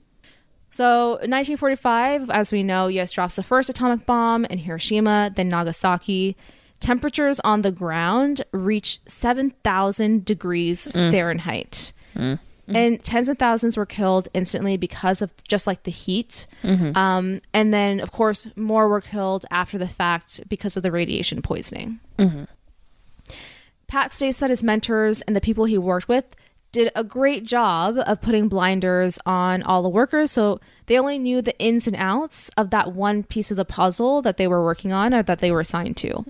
So, 0.71 1.11
1945, 1.23 2.29
as 2.31 2.51
we 2.51 2.63
know, 2.63 2.87
US 2.87 3.13
drops 3.13 3.37
the 3.37 3.43
first 3.43 3.69
atomic 3.69 4.05
bomb 4.05 4.43
in 4.43 4.57
Hiroshima, 4.57 5.31
then 5.33 5.47
Nagasaki. 5.47 6.35
Temperatures 6.81 7.39
on 7.45 7.61
the 7.61 7.71
ground 7.71 8.41
reach 8.51 8.99
7,000 9.07 10.25
degrees 10.25 10.89
mm. 10.89 11.11
Fahrenheit. 11.11 11.93
Mm. 12.13 12.39
Mm-hmm. 12.67 12.75
And 12.75 13.03
tens 13.03 13.29
of 13.29 13.37
thousands 13.37 13.77
were 13.77 13.85
killed 13.85 14.27
instantly 14.33 14.75
because 14.75 15.21
of 15.21 15.31
just 15.47 15.67
like 15.67 15.83
the 15.83 15.91
heat. 15.91 16.47
Mm-hmm. 16.63 16.97
Um, 16.97 17.41
and 17.53 17.73
then, 17.73 18.01
of 18.01 18.11
course, 18.11 18.47
more 18.55 18.89
were 18.89 19.01
killed 19.01 19.45
after 19.51 19.77
the 19.77 19.87
fact 19.87 20.41
because 20.49 20.75
of 20.75 20.83
the 20.83 20.91
radiation 20.91 21.41
poisoning. 21.41 21.99
Mm-hmm. 22.19 22.43
Pat 23.87 24.11
states 24.11 24.39
that 24.39 24.49
his 24.49 24.63
mentors 24.63 25.21
and 25.21 25.35
the 25.35 25.41
people 25.41 25.63
he 25.63 25.77
worked 25.77 26.09
with 26.09 26.25
did 26.73 26.91
a 26.95 27.03
great 27.03 27.43
job 27.45 27.97
of 28.05 28.21
putting 28.21 28.49
blinders 28.49 29.17
on 29.25 29.63
all 29.63 29.81
the 29.81 29.89
workers 29.89 30.31
so 30.31 30.59
they 30.87 30.99
only 30.99 31.17
knew 31.17 31.41
the 31.41 31.57
ins 31.59 31.87
and 31.87 31.95
outs 31.97 32.49
of 32.57 32.69
that 32.71 32.93
one 32.93 33.23
piece 33.23 33.49
of 33.51 33.57
the 33.57 33.65
puzzle 33.65 34.21
that 34.21 34.37
they 34.37 34.47
were 34.47 34.63
working 34.63 34.91
on 34.91 35.13
or 35.13 35.23
that 35.23 35.39
they 35.39 35.49
were 35.51 35.61
assigned 35.61 35.97
to. 35.97 36.23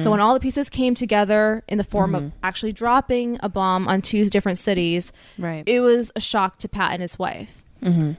So 0.00 0.10
when 0.10 0.20
all 0.20 0.34
the 0.34 0.40
pieces 0.40 0.68
came 0.70 0.94
together 0.94 1.62
in 1.68 1.78
the 1.78 1.84
form 1.84 2.14
of 2.14 2.22
mm-hmm. 2.22 2.36
actually 2.42 2.72
dropping 2.72 3.38
a 3.42 3.48
bomb 3.48 3.86
on 3.86 4.02
two 4.02 4.24
different 4.26 4.58
cities, 4.58 5.12
Right. 5.38 5.62
it 5.66 5.80
was 5.80 6.10
a 6.16 6.20
shock 6.20 6.58
to 6.58 6.68
Pat 6.68 6.92
and 6.92 7.02
his 7.02 7.18
wife. 7.18 7.62
Mm-hmm. 7.82 8.12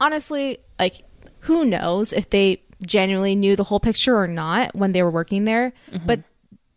Honestly, 0.00 0.58
like 0.78 1.04
who 1.40 1.64
knows 1.64 2.12
if 2.12 2.30
they 2.30 2.62
genuinely 2.86 3.34
knew 3.36 3.56
the 3.56 3.64
whole 3.64 3.80
picture 3.80 4.16
or 4.16 4.26
not 4.26 4.74
when 4.74 4.92
they 4.92 5.02
were 5.02 5.10
working 5.10 5.44
there, 5.44 5.72
mm-hmm. 5.90 6.06
but 6.06 6.20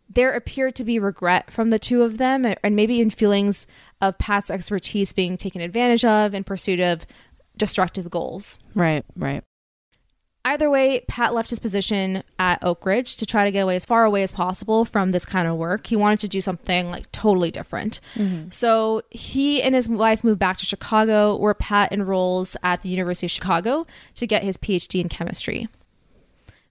there 0.08 0.32
appeared 0.32 0.74
to 0.76 0.84
be 0.84 0.98
regret 0.98 1.50
from 1.50 1.70
the 1.70 1.78
two 1.78 2.02
of 2.02 2.18
them 2.18 2.44
and- 2.44 2.58
and 2.62 2.76
maybe 2.76 3.00
in 3.00 3.10
feelings 3.10 3.66
of 4.08 4.18
Pat's 4.18 4.50
expertise 4.50 5.12
being 5.12 5.36
taken 5.36 5.60
advantage 5.60 6.04
of 6.04 6.34
in 6.34 6.44
pursuit 6.44 6.80
of 6.80 7.06
destructive 7.56 8.10
goals. 8.10 8.58
Right, 8.74 9.04
right. 9.16 9.42
Either 10.46 10.68
way, 10.68 11.00
Pat 11.08 11.32
left 11.32 11.48
his 11.48 11.58
position 11.58 12.22
at 12.38 12.62
Oak 12.62 12.84
Ridge 12.84 13.16
to 13.16 13.24
try 13.24 13.46
to 13.46 13.50
get 13.50 13.60
away 13.60 13.76
as 13.76 13.86
far 13.86 14.04
away 14.04 14.22
as 14.22 14.30
possible 14.30 14.84
from 14.84 15.10
this 15.10 15.24
kind 15.24 15.48
of 15.48 15.56
work. 15.56 15.86
He 15.86 15.96
wanted 15.96 16.18
to 16.18 16.28
do 16.28 16.42
something 16.42 16.90
like 16.90 17.10
totally 17.12 17.50
different. 17.50 18.00
Mm-hmm. 18.14 18.50
So 18.50 19.00
he 19.08 19.62
and 19.62 19.74
his 19.74 19.88
wife 19.88 20.22
moved 20.22 20.40
back 20.40 20.58
to 20.58 20.66
Chicago, 20.66 21.38
where 21.38 21.54
Pat 21.54 21.92
enrolls 21.92 22.58
at 22.62 22.82
the 22.82 22.90
University 22.90 23.26
of 23.26 23.30
Chicago 23.30 23.86
to 24.16 24.26
get 24.26 24.42
his 24.42 24.58
PhD 24.58 25.00
in 25.00 25.08
chemistry. 25.08 25.66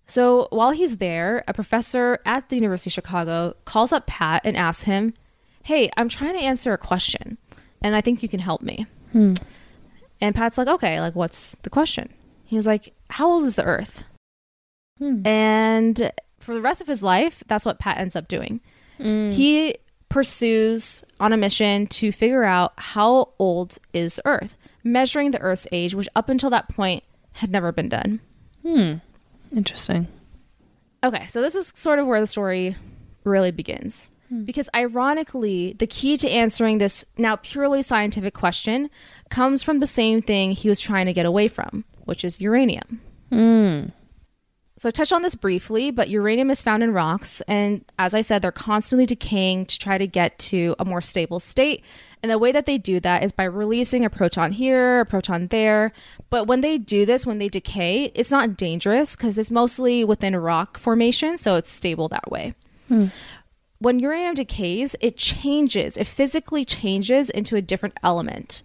So 0.06 0.50
while 0.52 0.70
he's 0.70 0.98
there, 0.98 1.44
a 1.48 1.54
professor 1.54 2.20
at 2.28 2.50
the 2.50 2.58
University 2.58 2.90
of 2.90 2.94
Chicago 2.94 3.56
calls 3.66 3.92
up 3.92 4.06
Pat 4.06 4.44
and 4.46 4.56
asks 4.56 4.84
him, 4.84 5.16
Hey, 5.64 5.90
I'm 5.98 6.10
trying 6.10 6.34
to 6.34 6.42
answer 6.42 6.74
a 6.74 6.78
question, 6.78 7.38
and 7.82 7.96
I 7.96 8.02
think 8.02 8.22
you 8.22 8.30
can 8.30 8.40
help 8.40 8.62
me. 8.62 8.86
Hmm. 9.12 9.34
And 10.22 10.36
Pat's 10.36 10.58
like, 10.58 10.68
Okay, 10.68 11.00
like, 11.00 11.16
what's 11.16 11.56
the 11.64 11.70
question? 11.70 12.14
He's 12.46 12.68
like, 12.68 12.94
How 13.10 13.30
old 13.30 13.44
is 13.44 13.56
the 13.56 13.64
Earth? 13.64 14.04
Hmm. 15.00 15.26
And 15.26 16.12
for 16.40 16.54
the 16.54 16.62
rest 16.62 16.82
of 16.82 16.88
his 16.88 17.02
life, 17.02 17.44
that's 17.48 17.66
what 17.66 17.80
Pat 17.80 17.98
ends 17.98 18.16
up 18.16 18.28
doing. 18.28 18.62
Hmm. 18.98 19.30
He 19.30 19.76
pursues 20.10 21.04
on 21.20 21.34
a 21.34 21.38
mission 21.38 21.88
to 21.88 22.12
figure 22.12 22.44
out 22.44 22.74
how 22.78 23.30
old 23.40 23.80
is 23.94 24.22
Earth, 24.26 24.56
measuring 24.84 25.32
the 25.32 25.40
Earth's 25.40 25.66
age, 25.72 25.96
which 25.96 26.08
up 26.16 26.30
until 26.30 26.52
that 26.52 26.70
point 26.70 27.04
had 27.32 27.50
never 27.50 27.72
been 27.72 27.90
done. 27.90 28.20
Hmm. 28.62 28.96
Interesting. 29.56 30.08
Okay, 31.04 31.26
so 31.26 31.42
this 31.42 31.56
is 31.56 31.72
sort 31.76 32.00
of 32.00 32.08
where 32.08 32.22
the 32.22 32.28
story 32.28 32.76
really 33.24 33.52
begins. 33.52 34.10
Hmm. 34.30 34.44
Because 34.44 34.70
ironically, 34.76 35.76
the 35.78 35.88
key 35.88 36.18
to 36.18 36.30
answering 36.30 36.78
this 36.78 37.06
now 37.18 37.36
purely 37.38 37.82
scientific 37.82 38.34
question 38.34 38.90
comes 39.30 39.64
from 39.64 39.80
the 39.80 39.88
same 39.88 40.22
thing 40.22 40.52
he 40.52 40.70
was 40.70 40.80
trying 40.80 41.06
to 41.06 41.14
get 41.14 41.26
away 41.26 41.48
from, 41.48 41.86
which 42.06 42.24
is 42.24 42.42
uranium. 42.42 43.02
Hmm. 43.32 43.86
So 44.78 44.90
I 44.90 44.92
touched 44.92 45.14
on 45.14 45.22
this 45.22 45.36
briefly, 45.36 45.92
but 45.92 46.10
uranium 46.10 46.50
is 46.50 46.64
found 46.64 46.82
in 46.82 46.94
rocks. 46.94 47.42
And 47.42 47.86
as 48.00 48.16
I 48.16 48.22
said, 48.22 48.42
they're 48.42 48.52
constantly 48.52 49.06
decaying 49.06 49.68
to 49.68 49.78
try 49.78 49.98
to 49.98 50.08
get 50.08 50.38
to 50.40 50.76
a 50.80 50.84
more 50.84 51.02
stable 51.02 51.40
state. 51.40 51.84
And 52.22 52.32
the 52.32 52.40
way 52.40 52.52
that 52.52 52.66
they 52.66 52.78
do 52.78 53.00
that 53.00 53.24
is 53.24 53.32
by 53.32 53.44
releasing 53.44 54.04
a 54.04 54.10
proton 54.10 54.52
here, 54.52 55.02
a 55.02 55.06
proton 55.06 55.48
there. 55.48 55.94
But 56.30 56.48
when 56.48 56.62
they 56.62 56.80
do 56.80 57.06
this, 57.06 57.26
when 57.26 57.38
they 57.38 57.50
decay, 57.50 58.12
it's 58.16 58.32
not 58.32 58.58
dangerous 58.58 59.16
because 59.16 59.38
it's 59.38 59.52
mostly 59.52 60.04
within 60.04 60.34
a 60.34 60.40
rock 60.40 60.78
formation. 60.78 61.38
So 61.38 61.56
it's 61.56 61.72
stable 61.72 62.10
that 62.10 62.32
way. 62.32 62.56
Hmm. 62.88 63.06
When 63.84 64.00
uranium 64.00 64.36
decays, 64.36 64.96
it 65.02 65.18
changes, 65.18 65.98
it 65.98 66.08
physically 66.08 66.64
changes 66.64 67.30
into 67.30 67.58
a 67.58 67.62
different 67.62 67.98
element, 68.02 68.62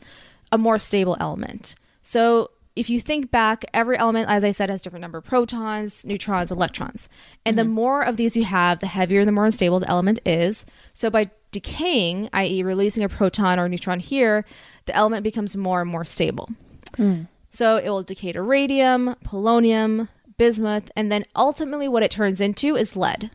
a 0.52 0.56
more 0.56 0.78
stable 0.78 1.16
element. 1.18 1.74
So 2.04 2.52
if 2.76 2.88
you 2.88 3.00
think 3.00 3.32
back, 3.32 3.64
every 3.74 3.98
element, 3.98 4.28
as 4.30 4.44
I 4.44 4.52
said, 4.52 4.70
has 4.70 4.80
different 4.80 5.00
number 5.00 5.18
of 5.18 5.24
protons, 5.24 6.04
neutrons, 6.04 6.52
electrons. 6.52 7.08
And 7.44 7.58
the 7.58 7.64
mm-hmm. 7.64 7.72
more 7.72 8.02
of 8.02 8.16
these 8.16 8.36
you 8.36 8.44
have, 8.44 8.78
the 8.78 8.86
heavier, 8.86 9.24
the 9.24 9.32
more 9.32 9.46
unstable 9.46 9.80
the 9.80 9.90
element 9.90 10.20
is. 10.24 10.64
So 10.92 11.10
by 11.10 11.32
decaying, 11.50 12.30
i.e., 12.32 12.62
releasing 12.62 13.02
a 13.02 13.08
proton 13.08 13.58
or 13.58 13.68
neutron 13.68 13.98
here, 13.98 14.44
the 14.84 14.94
element 14.94 15.24
becomes 15.24 15.56
more 15.56 15.80
and 15.80 15.90
more 15.90 16.04
stable. 16.04 16.48
Mm. 16.92 17.26
So 17.50 17.76
it 17.76 17.88
will 17.88 18.04
decay 18.04 18.30
to 18.30 18.42
radium, 18.42 19.16
polonium, 19.24 20.10
bismuth, 20.36 20.92
and 20.94 21.10
then 21.10 21.24
ultimately 21.34 21.88
what 21.88 22.04
it 22.04 22.12
turns 22.12 22.40
into 22.40 22.76
is 22.76 22.94
lead. 22.94 23.32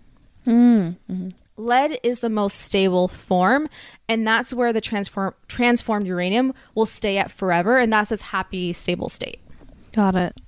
Mm, 0.48 0.96
mm-hmm. 1.12 1.28
Lead 1.56 2.00
is 2.04 2.20
the 2.20 2.30
most 2.30 2.60
stable 2.60 3.08
form, 3.08 3.70
and 4.10 4.26
that's 4.26 4.54
where 4.54 4.74
the 4.74 4.82
transform- 4.82 5.36
transformed 5.48 6.08
uranium 6.08 6.54
will 6.74 6.86
stay 6.86 7.18
at 7.18 7.32
forever, 7.32 7.78
and 7.78 7.94
that's 7.94 8.12
its 8.12 8.24
happy, 8.24 8.74
stable 8.74 9.10
state. 9.10 9.40
Got 9.92 10.16
it. 10.16 10.42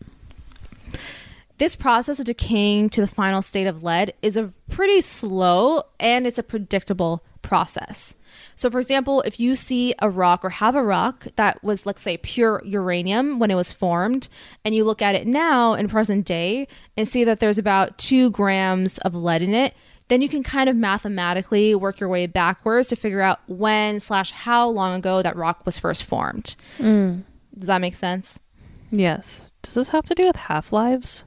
This 1.57 1.75
process 1.75 2.19
of 2.19 2.25
decaying 2.25 2.89
to 2.91 3.01
the 3.01 3.07
final 3.07 3.41
state 3.41 3.67
of 3.67 3.81
lead 3.81 4.13
is 4.21 4.35
a 4.35 4.51
pretty 4.69 4.99
slow 4.99 5.83
and 5.99 6.27
it's 6.27 6.37
a 6.37 6.43
predictable 6.43 7.23
process. 7.41 8.15
So, 8.57 8.69
for 8.69 8.79
example, 8.79 9.21
if 9.21 9.39
you 9.39 9.55
see 9.55 9.93
a 10.01 10.09
rock 10.09 10.43
or 10.43 10.49
have 10.49 10.75
a 10.75 10.83
rock 10.83 11.27
that 11.37 11.63
was, 11.63 11.85
let's 11.85 12.01
say, 12.01 12.17
pure 12.17 12.61
uranium 12.65 13.39
when 13.39 13.51
it 13.51 13.55
was 13.55 13.71
formed, 13.71 14.27
and 14.65 14.75
you 14.75 14.83
look 14.83 15.01
at 15.01 15.15
it 15.15 15.27
now 15.27 15.73
in 15.73 15.87
present 15.87 16.25
day 16.25 16.67
and 16.97 17.07
see 17.07 17.23
that 17.23 17.39
there's 17.39 17.57
about 17.57 17.97
two 17.97 18.31
grams 18.31 18.97
of 18.99 19.15
lead 19.15 19.41
in 19.41 19.53
it, 19.53 19.73
then 20.07 20.21
you 20.21 20.29
can 20.29 20.43
kind 20.43 20.69
of 20.69 20.75
mathematically 20.75 21.73
work 21.75 21.99
your 21.99 22.09
way 22.09 22.27
backwards 22.27 22.87
to 22.89 22.95
figure 22.95 23.21
out 23.21 23.39
when 23.47 23.99
slash 23.99 24.31
how 24.31 24.67
long 24.67 24.93
ago 24.95 25.21
that 25.21 25.35
rock 25.35 25.65
was 25.65 25.77
first 25.79 26.03
formed. 26.03 26.55
Mm. 26.79 27.23
Does 27.57 27.67
that 27.67 27.81
make 27.81 27.95
sense? 27.95 28.39
Yes. 28.91 29.49
Does 29.61 29.73
this 29.73 29.89
have 29.89 30.05
to 30.05 30.15
do 30.15 30.23
with 30.27 30.35
half 30.35 30.71
lives? 30.71 31.25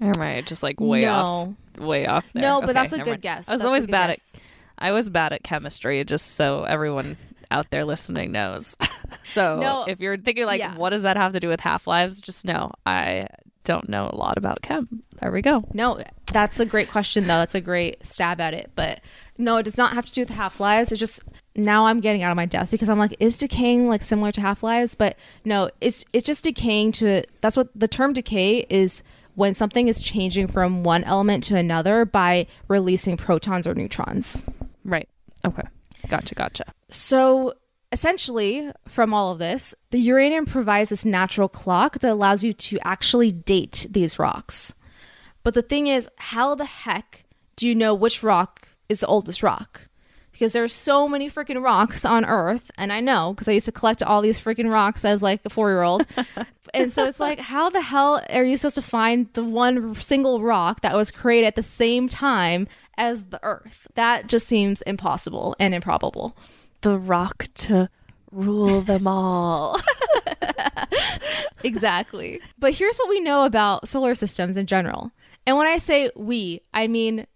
Or 0.00 0.08
am 0.14 0.20
I 0.20 0.42
just 0.42 0.62
like 0.62 0.78
way 0.80 1.06
off? 1.06 1.48
Way 1.78 2.06
off 2.06 2.26
there. 2.34 2.42
No, 2.42 2.60
but 2.60 2.70
Okay, 2.70 2.72
that's 2.74 2.92
a 2.92 2.98
good 2.98 3.06
mind. 3.06 3.22
guess. 3.22 3.48
I 3.48 3.52
was 3.52 3.60
That's 3.60 3.66
always 3.66 3.86
bad 3.86 4.10
guess. 4.10 4.34
at 4.34 4.40
I 4.78 4.92
was 4.92 5.08
bad 5.08 5.32
at 5.32 5.42
chemistry, 5.42 6.04
just 6.04 6.32
so 6.32 6.64
everyone 6.64 7.16
out 7.50 7.70
there 7.70 7.84
listening 7.86 8.32
knows. 8.32 8.76
so 9.32 9.58
No, 9.58 9.84
if 9.88 10.00
you're 10.00 10.18
thinking 10.18 10.44
like, 10.44 10.58
yeah. 10.58 10.76
what 10.76 10.90
does 10.90 11.02
that 11.02 11.16
have 11.16 11.32
to 11.32 11.40
do 11.40 11.48
with 11.48 11.60
half 11.60 11.86
lives? 11.86 12.20
Just 12.20 12.44
know 12.44 12.72
I 12.84 13.26
don't 13.66 13.88
know 13.88 14.08
a 14.10 14.16
lot 14.16 14.38
about 14.38 14.62
chem. 14.62 15.02
There 15.20 15.30
we 15.30 15.42
go. 15.42 15.60
No, 15.74 16.00
that's 16.32 16.58
a 16.60 16.64
great 16.64 16.88
question 16.88 17.26
though. 17.26 17.38
That's 17.38 17.54
a 17.54 17.60
great 17.60 18.04
stab 18.06 18.40
at 18.40 18.54
it. 18.54 18.70
But 18.74 19.02
no, 19.36 19.58
it 19.58 19.64
does 19.64 19.76
not 19.76 19.92
have 19.92 20.06
to 20.06 20.12
do 20.12 20.22
with 20.22 20.30
half 20.30 20.60
lives. 20.60 20.92
It's 20.92 20.98
just 20.98 21.22
now 21.56 21.86
I'm 21.86 22.00
getting 22.00 22.22
out 22.22 22.30
of 22.30 22.36
my 22.36 22.46
depth 22.46 22.70
because 22.70 22.88
I'm 22.88 22.98
like, 22.98 23.16
is 23.20 23.36
decaying 23.36 23.88
like 23.88 24.02
similar 24.02 24.32
to 24.32 24.40
half 24.40 24.62
lives? 24.62 24.94
But 24.94 25.16
no, 25.44 25.68
it's 25.80 26.04
it's 26.14 26.24
just 26.24 26.44
decaying 26.44 26.92
to 26.92 27.24
that's 27.42 27.56
what 27.56 27.68
the 27.74 27.88
term 27.88 28.14
decay 28.14 28.64
is 28.70 29.02
when 29.34 29.52
something 29.52 29.88
is 29.88 30.00
changing 30.00 30.46
from 30.46 30.82
one 30.82 31.04
element 31.04 31.44
to 31.44 31.56
another 31.56 32.06
by 32.06 32.46
releasing 32.68 33.16
protons 33.16 33.66
or 33.66 33.74
neutrons. 33.74 34.42
Right. 34.84 35.08
Okay. 35.44 35.64
Gotcha. 36.08 36.34
Gotcha. 36.36 36.64
So 36.88 37.54
essentially, 37.92 38.70
from 38.86 39.14
all 39.14 39.32
of 39.32 39.38
this, 39.38 39.74
the 39.90 39.98
uranium 39.98 40.46
provides 40.46 40.90
this 40.90 41.04
natural 41.04 41.48
clock 41.48 42.00
that 42.00 42.12
allows 42.12 42.42
you 42.44 42.52
to 42.52 42.78
actually 42.86 43.30
date 43.30 43.86
these 43.90 44.18
rocks. 44.18 44.74
But 45.42 45.54
the 45.54 45.62
thing 45.62 45.86
is, 45.86 46.08
how 46.16 46.54
the 46.54 46.64
heck 46.64 47.24
do 47.54 47.68
you 47.68 47.74
know 47.74 47.94
which 47.94 48.22
rock 48.22 48.68
is 48.88 49.00
the 49.00 49.06
oldest 49.06 49.42
rock? 49.42 49.88
Because 50.32 50.52
there's 50.52 50.74
so 50.74 51.08
many 51.08 51.30
freaking 51.30 51.62
rocks 51.62 52.04
on 52.04 52.26
Earth, 52.26 52.70
and 52.76 52.92
I 52.92 53.00
know 53.00 53.32
because 53.32 53.48
I 53.48 53.52
used 53.52 53.66
to 53.66 53.72
collect 53.72 54.02
all 54.02 54.20
these 54.20 54.38
freaking 54.38 54.70
rocks 54.70 55.02
as 55.04 55.22
like 55.22 55.40
a 55.46 55.50
four 55.50 55.70
year 55.70 55.82
old. 55.82 56.06
and 56.74 56.92
so 56.92 57.06
it's 57.06 57.20
like, 57.20 57.38
how 57.38 57.70
the 57.70 57.80
hell 57.80 58.22
are 58.28 58.44
you 58.44 58.58
supposed 58.58 58.74
to 58.74 58.82
find 58.82 59.32
the 59.32 59.44
one 59.44 59.94
single 59.94 60.42
rock 60.42 60.82
that 60.82 60.94
was 60.94 61.10
created 61.10 61.46
at 61.46 61.54
the 61.54 61.62
same 61.62 62.06
time 62.06 62.68
as 62.98 63.24
the 63.26 63.42
Earth? 63.42 63.86
That 63.94 64.26
just 64.26 64.46
seems 64.46 64.82
impossible 64.82 65.56
and 65.58 65.74
improbable. 65.74 66.36
The 66.82 66.98
rock 66.98 67.48
to 67.54 67.88
rule 68.30 68.80
them 68.80 69.06
all. 69.06 69.80
Exactly. 71.66 72.40
But 72.58 72.72
here's 72.74 72.96
what 72.98 73.08
we 73.08 73.20
know 73.20 73.44
about 73.44 73.88
solar 73.88 74.14
systems 74.14 74.56
in 74.56 74.66
general. 74.66 75.10
And 75.46 75.56
when 75.56 75.66
I 75.66 75.78
say 75.78 76.10
we, 76.14 76.62
I 76.72 76.86
mean 76.86 77.26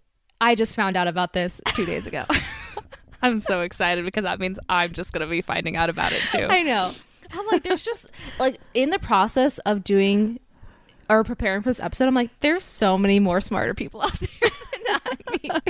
I 0.40 0.54
just 0.54 0.74
found 0.74 0.96
out 0.96 1.08
about 1.08 1.32
this 1.32 1.60
two 1.74 1.84
days 1.84 2.06
ago. 2.06 2.24
I'm 3.22 3.40
so 3.40 3.60
excited 3.60 4.04
because 4.04 4.24
that 4.24 4.38
means 4.40 4.58
I'm 4.68 4.92
just 4.92 5.12
gonna 5.12 5.26
be 5.26 5.42
finding 5.42 5.76
out 5.76 5.90
about 5.90 6.12
it 6.12 6.22
too. 6.30 6.46
I 6.48 6.62
know. 6.62 6.92
I'm 7.32 7.46
like, 7.48 7.62
there's 7.62 7.84
just 7.84 8.08
like 8.38 8.58
in 8.72 8.90
the 8.90 8.98
process 8.98 9.58
of 9.60 9.84
doing 9.84 10.40
or 11.08 11.24
preparing 11.24 11.60
for 11.60 11.70
this 11.70 11.80
episode, 11.80 12.06
I'm 12.06 12.14
like, 12.14 12.30
there's 12.38 12.62
so 12.62 12.96
many 12.96 13.18
more 13.18 13.40
smarter 13.40 13.74
people 13.74 14.00
out 14.02 14.18
there 14.20 14.50
than 15.04 15.40
me. 15.42 15.50
I 15.50 15.60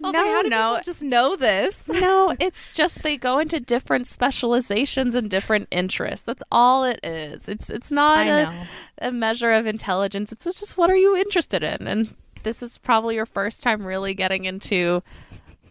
No, 0.00 0.10
like, 0.10 0.46
no. 0.46 0.80
just 0.84 1.02
know 1.02 1.36
this? 1.36 1.82
no, 1.88 2.36
it's 2.38 2.68
just 2.68 3.02
they 3.02 3.16
go 3.16 3.38
into 3.38 3.58
different 3.60 4.06
specializations 4.06 5.14
and 5.14 5.30
different 5.30 5.68
interests. 5.70 6.24
That's 6.24 6.42
all 6.52 6.84
it 6.84 7.00
is. 7.02 7.48
It's 7.48 7.70
it's 7.70 7.90
not 7.90 8.18
I 8.26 8.66
a, 9.00 9.08
a 9.08 9.12
measure 9.12 9.52
of 9.52 9.66
intelligence. 9.66 10.32
It's 10.32 10.44
just 10.44 10.76
what 10.76 10.90
are 10.90 10.96
you 10.96 11.16
interested 11.16 11.62
in? 11.62 11.86
And 11.88 12.14
this 12.42 12.62
is 12.62 12.78
probably 12.78 13.14
your 13.16 13.26
first 13.26 13.62
time 13.62 13.84
really 13.86 14.14
getting 14.14 14.44
into 14.44 15.02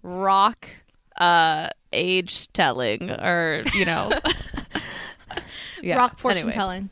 rock 0.04 0.68
uh 1.18 1.70
age 1.94 2.52
telling 2.52 3.10
or, 3.12 3.62
you 3.74 3.86
know. 3.86 4.12
yeah. 5.82 5.96
Rock 5.96 6.20
fortune 6.20 6.40
anyway. 6.40 6.52
telling. 6.52 6.90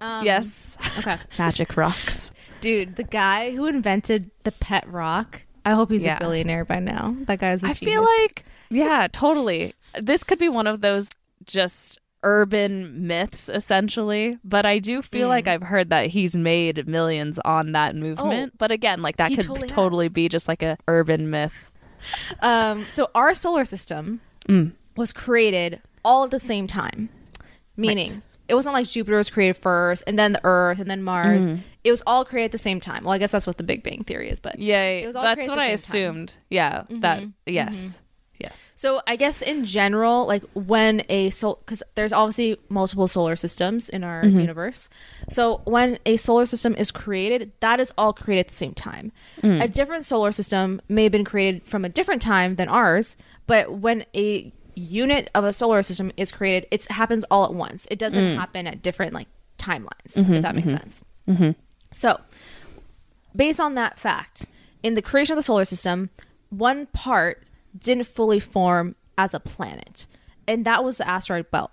Um, 0.00 0.24
Yes. 0.24 0.76
Okay. 0.98 1.18
Magic 1.38 1.76
rocks. 1.76 2.29
Dude, 2.60 2.96
the 2.96 3.02
guy 3.04 3.52
who 3.52 3.66
invented 3.66 4.30
the 4.44 4.52
pet 4.52 4.86
rock, 4.90 5.42
I 5.64 5.72
hope 5.74 5.90
he's 5.90 6.04
Yeah. 6.04 6.16
a 6.16 6.18
billionaire 6.20 6.64
by 6.64 6.78
now. 6.80 7.16
That 7.26 7.38
guy's 7.38 7.62
a 7.62 7.68
I 7.68 7.72
genius. 7.72 7.78
feel 7.94 8.02
like, 8.02 8.44
yeah, 8.70 9.06
totally. 9.10 9.74
This 10.00 10.24
could 10.24 10.38
be 10.38 10.48
one 10.48 10.66
of 10.66 10.80
those 10.80 11.08
just 11.44 11.98
urban 12.22 13.06
myths, 13.06 13.48
essentially. 13.48 14.38
But 14.44 14.66
I 14.66 14.78
do 14.78 15.00
feel 15.02 15.26
Mm. 15.26 15.30
like 15.30 15.48
I've 15.48 15.62
heard 15.62 15.88
that 15.90 16.08
he's 16.08 16.36
made 16.36 16.86
millions 16.86 17.38
on 17.44 17.72
that 17.72 17.96
movement. 17.96 18.52
Oh, 18.54 18.56
but 18.58 18.70
again, 18.70 19.00
like 19.00 19.16
that 19.16 19.30
could 19.30 19.42
totally 19.46 19.68
totally, 19.68 20.08
be 20.08 20.28
just 20.28 20.46
like 20.46 20.62
a 20.62 20.76
urban 20.86 21.30
myth. 21.30 21.70
Um, 22.40 22.86
so 22.92 23.08
our 23.14 23.32
solar 23.34 23.64
system 23.64 24.20
Mm. 24.48 24.72
was 24.96 25.12
created 25.12 25.80
all 26.04 26.24
at 26.24 26.30
the 26.30 26.38
same 26.38 26.66
time, 26.66 27.08
meaning 27.76 28.08
Right. 28.10 28.20
It 28.50 28.54
wasn't 28.54 28.74
like 28.74 28.86
Jupiter 28.86 29.16
was 29.16 29.30
created 29.30 29.56
first, 29.56 30.02
and 30.06 30.18
then 30.18 30.32
the 30.34 30.40
Earth, 30.44 30.80
and 30.80 30.90
then 30.90 31.02
Mars. 31.02 31.46
Mm-hmm. 31.46 31.56
It 31.84 31.90
was 31.90 32.02
all 32.06 32.24
created 32.26 32.46
at 32.46 32.52
the 32.52 32.58
same 32.58 32.80
time. 32.80 33.04
Well, 33.04 33.12
I 33.14 33.18
guess 33.18 33.32
that's 33.32 33.46
what 33.46 33.56
the 33.56 33.62
Big 33.64 33.82
Bang 33.82 34.04
theory 34.04 34.28
is, 34.28 34.40
but 34.40 34.58
yeah, 34.58 34.84
It 34.84 35.06
was 35.06 35.16
all 35.16 35.22
That's 35.22 35.36
created 35.36 35.50
what 35.50 35.58
I 35.60 35.70
the 35.72 35.78
same 35.78 36.02
time. 36.02 36.10
assumed. 36.24 36.38
Yeah. 36.50 36.82
That, 36.90 37.20
Mhm. 37.22 37.32
yes. 37.46 38.02
Yes. 38.42 38.72
So 38.74 39.02
I 39.06 39.16
guess 39.16 39.42
in 39.42 39.66
general, 39.66 40.26
like 40.26 40.42
when 40.54 41.02
a 41.10 41.28
sol, 41.28 41.56
because 41.62 41.82
there's 41.94 42.10
obviously 42.12 42.56
multiple 42.70 43.06
solar 43.06 43.36
systems 43.36 43.90
in 43.90 44.02
our 44.02 44.22
Mm-hmm. 44.24 44.40
universe. 44.40 44.88
So 45.28 45.60
when 45.66 45.98
a 46.06 46.16
solar 46.16 46.46
system 46.46 46.74
is 46.78 46.90
created, 46.90 47.52
that 47.60 47.80
is 47.80 47.92
all 47.98 48.14
created 48.14 48.46
at 48.46 48.48
the 48.48 48.54
same 48.56 48.72
time. 48.72 49.12
Mm. 49.42 49.62
A 49.62 49.68
different 49.68 50.06
solar 50.06 50.32
system 50.32 50.80
may 50.88 51.02
have 51.02 51.12
been 51.12 51.24
created 51.24 51.64
from 51.64 51.84
a 51.84 51.90
different 51.90 52.22
time 52.22 52.56
than 52.56 52.66
ours, 52.68 53.14
but 53.46 53.72
when 53.74 54.06
a 54.14 54.52
unit 54.80 55.30
of 55.34 55.44
a 55.44 55.52
solar 55.52 55.82
system 55.82 56.10
is 56.16 56.32
created, 56.32 56.66
it 56.70 56.84
happens 56.86 57.24
all 57.30 57.44
at 57.44 57.54
once. 57.54 57.86
It 57.90 57.98
doesn't 57.98 58.22
Mm. 58.22 58.36
happen 58.36 58.66
at 58.66 58.82
different 58.82 59.12
like 59.12 59.28
timelines, 59.58 60.14
Mm-hmm, 60.16 60.34
if 60.34 60.42
that 60.42 60.54
makes 60.54 60.70
sense. 60.70 61.04
So 61.92 62.20
based 63.34 63.60
on 63.60 63.74
that 63.74 63.98
fact, 63.98 64.46
in 64.82 64.94
the 64.94 65.02
creation 65.02 65.34
of 65.34 65.36
the 65.36 65.42
solar 65.42 65.64
system, 65.64 66.10
one 66.48 66.86
part 66.86 67.44
didn't 67.78 68.06
fully 68.06 68.40
form 68.40 68.96
as 69.16 69.34
a 69.34 69.40
planet, 69.40 70.06
and 70.48 70.64
that 70.64 70.82
was 70.82 70.98
the 70.98 71.08
asteroid 71.08 71.50
belt. 71.50 71.72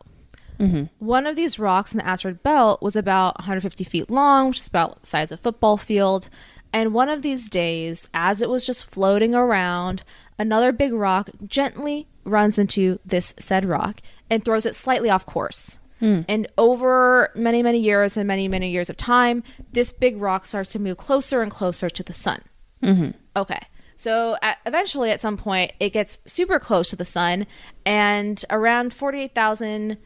One 0.99 1.27
of 1.27 1.35
these 1.35 1.59
rocks 1.59 1.93
in 1.93 1.99
the 1.99 2.07
asteroid 2.07 2.41
belt 2.41 2.81
was 2.81 2.95
about 2.95 3.37
150 3.39 3.83
feet 3.83 4.09
long, 4.09 4.49
which 4.49 4.57
is 4.57 4.67
about 4.67 5.01
the 5.01 5.07
size 5.07 5.31
of 5.31 5.39
a 5.39 5.41
football 5.43 5.77
field. 5.77 6.29
And 6.73 6.93
one 6.95 7.09
of 7.09 7.21
these 7.21 7.47
days, 7.47 8.09
as 8.13 8.41
it 8.41 8.49
was 8.49 8.65
just 8.65 8.83
floating 8.83 9.35
around, 9.35 10.03
another 10.39 10.71
big 10.71 10.93
rock 10.93 11.29
gently 11.45 12.07
runs 12.27 12.59
into 12.59 12.99
this 13.05 13.33
said 13.39 13.65
rock 13.65 14.01
and 14.29 14.43
throws 14.43 14.65
it 14.65 14.75
slightly 14.75 15.09
off 15.09 15.25
course. 15.25 15.79
Hmm. 15.99 16.21
And 16.27 16.47
over 16.57 17.31
many, 17.35 17.63
many 17.63 17.79
years 17.79 18.17
and 18.17 18.27
many, 18.27 18.47
many 18.47 18.69
years 18.69 18.89
of 18.89 18.97
time, 18.97 19.43
this 19.71 19.91
big 19.91 20.21
rock 20.21 20.45
starts 20.45 20.71
to 20.73 20.79
move 20.79 20.97
closer 20.97 21.41
and 21.41 21.51
closer 21.51 21.89
to 21.89 22.03
the 22.03 22.13
sun. 22.13 22.41
Mm-hmm. 22.83 23.11
Okay. 23.35 23.59
So 23.95 24.37
at, 24.43 24.59
eventually, 24.65 25.09
at 25.09 25.19
some 25.19 25.37
point, 25.37 25.73
it 25.79 25.91
gets 25.91 26.19
super 26.27 26.59
close 26.59 26.91
to 26.91 26.95
the 26.95 27.05
sun, 27.05 27.47
and 27.83 28.43
around 28.51 28.93
48,000 28.93 29.97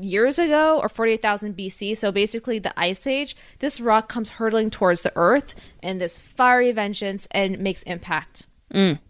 years 0.00 0.38
ago 0.38 0.78
or 0.80 0.88
48,000 0.88 1.56
BC, 1.56 1.96
so 1.96 2.12
basically 2.12 2.60
the 2.60 2.78
Ice 2.78 3.06
Age, 3.06 3.36
this 3.58 3.80
rock 3.80 4.08
comes 4.08 4.30
hurtling 4.30 4.70
towards 4.70 5.02
the 5.02 5.12
Earth 5.16 5.54
in 5.82 5.98
this 5.98 6.16
fiery 6.16 6.70
vengeance 6.72 7.26
and 7.32 7.58
makes 7.58 7.82
impact. 7.82 8.46
Mm. 8.72 9.00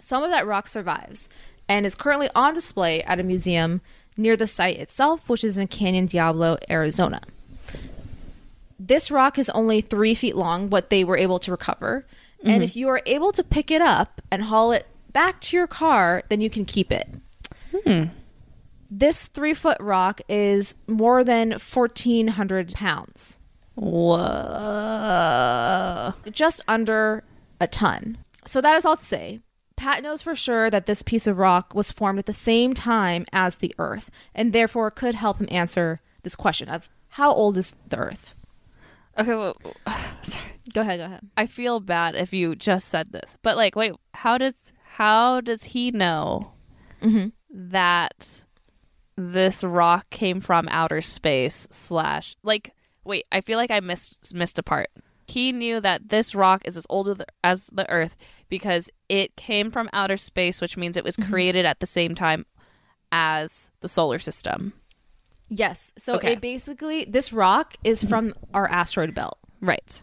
Some 0.00 0.22
of 0.22 0.30
that 0.30 0.46
rock 0.46 0.66
survives 0.66 1.28
and 1.68 1.86
is 1.86 1.94
currently 1.94 2.28
on 2.34 2.54
display 2.54 3.02
at 3.02 3.20
a 3.20 3.22
museum 3.22 3.80
near 4.16 4.36
the 4.36 4.46
site 4.46 4.78
itself, 4.78 5.28
which 5.28 5.44
is 5.44 5.58
in 5.58 5.66
Canyon 5.68 6.06
Diablo, 6.06 6.58
Arizona. 6.70 7.20
This 8.78 9.10
rock 9.10 9.38
is 9.38 9.50
only 9.50 9.80
three 9.80 10.14
feet 10.14 10.36
long, 10.36 10.70
what 10.70 10.90
they 10.90 11.04
were 11.04 11.16
able 11.16 11.38
to 11.40 11.50
recover. 11.50 12.06
And 12.42 12.54
mm-hmm. 12.54 12.62
if 12.62 12.76
you 12.76 12.88
are 12.88 13.00
able 13.06 13.32
to 13.32 13.42
pick 13.42 13.70
it 13.70 13.80
up 13.80 14.20
and 14.30 14.42
haul 14.42 14.72
it 14.72 14.86
back 15.12 15.40
to 15.42 15.56
your 15.56 15.66
car, 15.66 16.22
then 16.28 16.40
you 16.40 16.50
can 16.50 16.64
keep 16.64 16.92
it. 16.92 17.08
Hmm. 17.84 18.04
This 18.90 19.26
three 19.26 19.54
foot 19.54 19.78
rock 19.80 20.20
is 20.28 20.74
more 20.86 21.24
than 21.24 21.52
1,400 21.52 22.74
pounds, 22.74 23.40
Whoa. 23.74 24.18
just 26.30 26.60
under 26.68 27.24
a 27.60 27.66
ton. 27.66 28.18
So 28.46 28.60
that 28.60 28.76
is 28.76 28.84
all 28.84 28.96
to 28.96 29.04
say. 29.04 29.40
Pat 29.84 30.02
knows 30.02 30.22
for 30.22 30.34
sure 30.34 30.70
that 30.70 30.86
this 30.86 31.02
piece 31.02 31.26
of 31.26 31.36
rock 31.38 31.74
was 31.74 31.90
formed 31.90 32.18
at 32.18 32.24
the 32.24 32.32
same 32.32 32.72
time 32.72 33.26
as 33.34 33.56
the 33.56 33.74
Earth, 33.78 34.10
and 34.34 34.52
therefore 34.54 34.90
could 34.90 35.14
help 35.14 35.38
him 35.40 35.48
answer 35.50 36.00
this 36.22 36.34
question 36.34 36.68
of 36.70 36.88
how 37.10 37.30
old 37.32 37.58
is 37.58 37.76
the 37.88 37.98
Earth? 37.98 38.34
Okay, 39.18 39.34
well, 39.34 39.56
sorry. 40.22 40.44
Go 40.72 40.80
ahead, 40.80 40.98
go 41.00 41.04
ahead. 41.04 41.20
I 41.36 41.44
feel 41.44 41.80
bad 41.80 42.14
if 42.14 42.32
you 42.32 42.56
just 42.56 42.88
said 42.88 43.12
this, 43.12 43.36
but 43.42 43.58
like, 43.58 43.76
wait, 43.76 43.92
how 44.14 44.38
does 44.38 44.54
how 44.94 45.42
does 45.42 45.64
he 45.64 45.90
know 45.90 46.52
Mhm. 47.02 47.32
that 47.50 48.44
this 49.16 49.62
rock 49.62 50.08
came 50.08 50.40
from 50.40 50.66
outer 50.70 51.02
space? 51.02 51.68
Slash, 51.70 52.36
like, 52.42 52.72
wait, 53.04 53.26
I 53.30 53.42
feel 53.42 53.58
like 53.58 53.70
I 53.70 53.80
missed 53.80 54.34
missed 54.34 54.58
a 54.58 54.62
part. 54.62 54.88
He 55.26 55.52
knew 55.52 55.80
that 55.80 56.08
this 56.10 56.34
rock 56.34 56.62
is 56.66 56.76
as 56.76 56.86
old 56.90 57.22
as 57.42 57.66
the- 57.68 57.88
Earth 57.90 58.14
because 58.48 58.90
it 59.08 59.36
came 59.36 59.70
from 59.70 59.88
outer 59.92 60.16
space, 60.16 60.60
which 60.60 60.76
means 60.76 60.96
it 60.96 61.04
was 61.04 61.16
created 61.16 61.64
at 61.64 61.80
the 61.80 61.86
same 61.86 62.14
time 62.14 62.44
as 63.12 63.70
the 63.80 63.88
solar 63.88 64.18
system. 64.18 64.72
Yes. 65.48 65.92
So 65.96 66.14
Okay. 66.16 66.32
it 66.32 66.40
basically 66.40 67.04
this 67.04 67.32
rock 67.32 67.74
is 67.84 68.02
from 68.02 68.34
our 68.52 68.66
asteroid 68.68 69.14
belt 69.14 69.38
Right. 69.60 70.02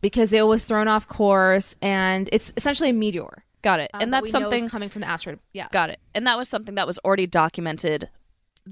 because 0.00 0.32
it 0.32 0.46
was 0.46 0.64
thrown 0.64 0.88
off 0.88 1.06
course 1.08 1.76
and 1.80 2.28
it's 2.32 2.52
essentially 2.56 2.90
a 2.90 2.92
meteor. 2.92 3.44
Got 3.62 3.80
it. 3.80 3.90
um, 3.94 4.00
and 4.02 4.12
that's 4.12 4.26
is 4.26 4.32
something 4.32 4.68
coming 4.68 4.88
from 4.88 5.00
the 5.02 5.08
asteroid. 5.08 5.38
Yeah. 5.52 5.68
Got 5.70 5.90
it. 5.90 6.00
And 6.14 6.26
that 6.26 6.38
was 6.38 6.48
something 6.48 6.76
that 6.76 6.86
was 6.86 6.98
already 6.98 7.26
documented 7.26 8.08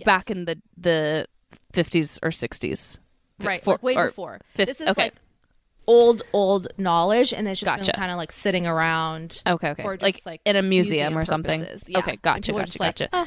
back 0.05 0.31
in 0.31 0.45
the 0.45 0.61
the 0.77 1.27
50s 1.73 2.19
or 2.23 2.31
60s. 2.31 2.99
Right. 3.41 3.63
for- 3.63 3.73
like 3.75 3.83
way 3.83 3.95
before. 3.95 4.41
fif- 4.55 4.67
this 4.67 4.81
is 4.81 4.89
okay. 4.89 5.05
like 5.05 5.15
old 5.89 6.23
old 6.33 6.69
knowledge 6.77 7.33
and 7.33 7.49
it's 7.49 7.61
just 7.61 7.75
Gotcha. 7.75 7.93
kind 7.93 8.13
of 8.13 8.17
like 8.19 8.31
sitting 8.31 8.67
around. 8.67 9.43
Okay, 9.47 9.71
okay. 9.71 9.83
just, 9.83 10.03
like, 10.03 10.21
like, 10.27 10.41
in 10.45 10.55
a 10.55 10.63
museum, 10.63 11.15
museum 11.15 11.19
or 11.19 11.25
something. 11.25 11.65
Yeah. 11.89 11.99
Okay, 11.99 12.17
gotcha, 12.23 12.53
people 12.53 12.61
gotcha, 12.61 12.83
like, 12.83 12.97
gotcha. 12.97 13.09
"Oh, 13.13 13.27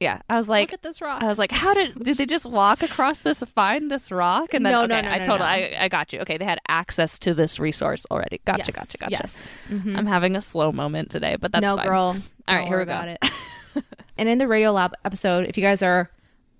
yeah, 0.00 0.20
I 0.28 0.36
was 0.36 0.48
like 0.48 0.70
Look 0.70 0.72
at 0.72 0.82
this 0.82 1.00
rock. 1.00 1.22
I 1.22 1.26
was 1.28 1.38
like, 1.38 1.52
how 1.52 1.74
did 1.74 2.02
did 2.02 2.16
they 2.16 2.26
just 2.26 2.46
walk 2.46 2.82
across 2.82 3.20
this 3.20 3.40
find 3.54 3.90
this 3.90 4.10
rock 4.10 4.52
and 4.54 4.66
then 4.66 4.72
No, 4.72 4.82
okay, 4.82 4.88
no, 4.88 5.00
no, 5.02 5.08
I 5.10 5.18
no, 5.18 5.22
totally. 5.22 5.48
I, 5.48 5.84
I 5.84 5.88
got 5.88 6.12
you. 6.12 6.20
Okay, 6.20 6.38
they 6.38 6.44
had 6.44 6.58
access 6.66 7.18
to 7.20 7.34
this 7.34 7.60
resource 7.60 8.04
already. 8.10 8.40
Gotcha, 8.44 8.64
yes, 8.66 8.74
gotcha, 8.74 8.98
gotcha. 8.98 9.10
Yes. 9.12 9.52
Mhm. 9.68 9.96
I'm 9.96 10.06
having 10.06 10.34
a 10.34 10.40
slow 10.40 10.72
moment 10.72 11.10
today, 11.10 11.36
but 11.38 11.52
that's 11.52 11.62
no, 11.62 11.76
fine. 11.76 11.86
girl. 11.86 12.16
All 12.48 12.56
right, 12.56 12.66
here 12.66 12.80
we 12.80 12.84
go. 12.86 13.16
it. 13.22 13.84
and 14.18 14.28
in 14.28 14.38
the 14.38 14.46
Radiolab 14.46 14.92
episode, 15.04 15.46
if 15.46 15.56
you 15.56 15.62
guys 15.62 15.82
are 15.82 16.10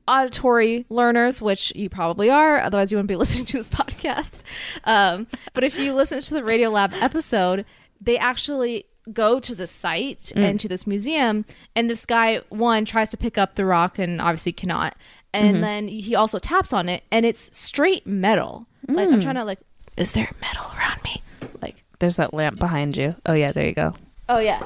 auditory 0.09 0.87
learners, 0.89 1.41
which 1.41 1.73
you 1.75 1.89
probably 1.89 2.31
are, 2.31 2.59
otherwise 2.61 2.91
you 2.91 2.97
wouldn't 2.97 3.09
be 3.09 3.17
listening 3.23 3.47
to 3.47 3.59
this 3.59 3.69
podcast. 3.69 4.43
Um, 4.85 5.27
but 5.53 5.65
if 5.65 5.79
you 5.79 5.95
listen 5.95 6.21
to 6.21 6.35
the 6.35 6.41
Radiolab 6.41 6.93
episode, 7.01 7.65
they 8.01 8.19
actually 8.19 8.87
go 9.13 9.41
to 9.41 9.55
the 9.55 9.67
site 9.67 10.33
mm. 10.37 10.45
and 10.45 10.61
to 10.61 10.69
this 10.69 10.87
museum, 10.87 11.45
and 11.75 11.91
this 11.91 12.07
guy 12.07 12.41
one 12.51 12.85
tries 12.85 13.11
to 13.11 13.17
pick 13.17 13.39
up 13.39 13.55
the 13.55 13.65
rock 13.65 13.99
and 13.99 14.21
obviously 14.21 14.53
cannot, 14.53 14.97
and 15.33 15.55
mm-hmm. 15.55 15.63
then 15.63 15.89
he 15.89 16.15
also 16.15 16.39
taps 16.39 16.73
on 16.73 16.89
it, 16.89 17.03
and 17.11 17.27
it's 17.27 17.57
straight 17.57 18.07
metal. 18.07 18.67
Like 18.89 19.09
I'm 19.09 19.21
mm. 19.21 19.23
trying 19.23 19.37
to 19.37 19.45
like, 19.45 19.61
is 19.97 20.13
there 20.13 20.31
metal 20.41 20.67
around 20.77 21.03
me? 21.05 21.23
Like, 21.61 21.83
There's 21.99 22.17
that 22.17 22.35
lamp 22.35 22.59
behind 22.59 22.97
you. 22.97 23.15
Oh 23.27 23.35
yeah, 23.35 23.53
there 23.53 23.67
you 23.67 23.75
go. 23.75 23.95
oh 24.29 24.39
yeah. 24.39 24.61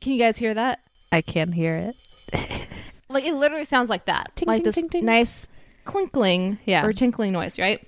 Can 0.00 0.12
you 0.12 0.18
guys 0.18 0.36
hear 0.36 0.54
that? 0.54 0.80
I 1.10 1.22
can 1.22 1.52
hear 1.52 1.92
it. 2.32 2.67
Like 3.08 3.24
it 3.24 3.34
literally 3.34 3.64
sounds 3.64 3.88
like 3.90 4.04
that, 4.06 4.32
Ting, 4.36 4.46
like 4.46 4.58
ting, 4.58 4.64
this 4.64 4.90
ting, 4.90 5.04
nice 5.04 5.48
clinkling 5.86 6.58
Yeah. 6.66 6.84
or 6.84 6.92
tinkling 6.92 7.32
noise, 7.32 7.58
right? 7.58 7.86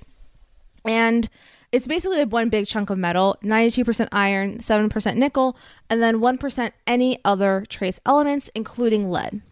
And 0.86 1.28
it's 1.72 1.86
basically 1.86 2.24
one 2.24 2.48
big 2.48 2.66
chunk 2.66 2.90
of 2.90 2.98
metal, 2.98 3.36
92% 3.44 4.08
iron, 4.12 4.58
7% 4.58 5.16
nickel, 5.16 5.56
and 5.88 6.02
then 6.02 6.16
1% 6.20 6.72
any 6.86 7.20
other 7.24 7.64
trace 7.68 8.00
elements, 8.06 8.50
including 8.54 9.10
lead. 9.10 9.42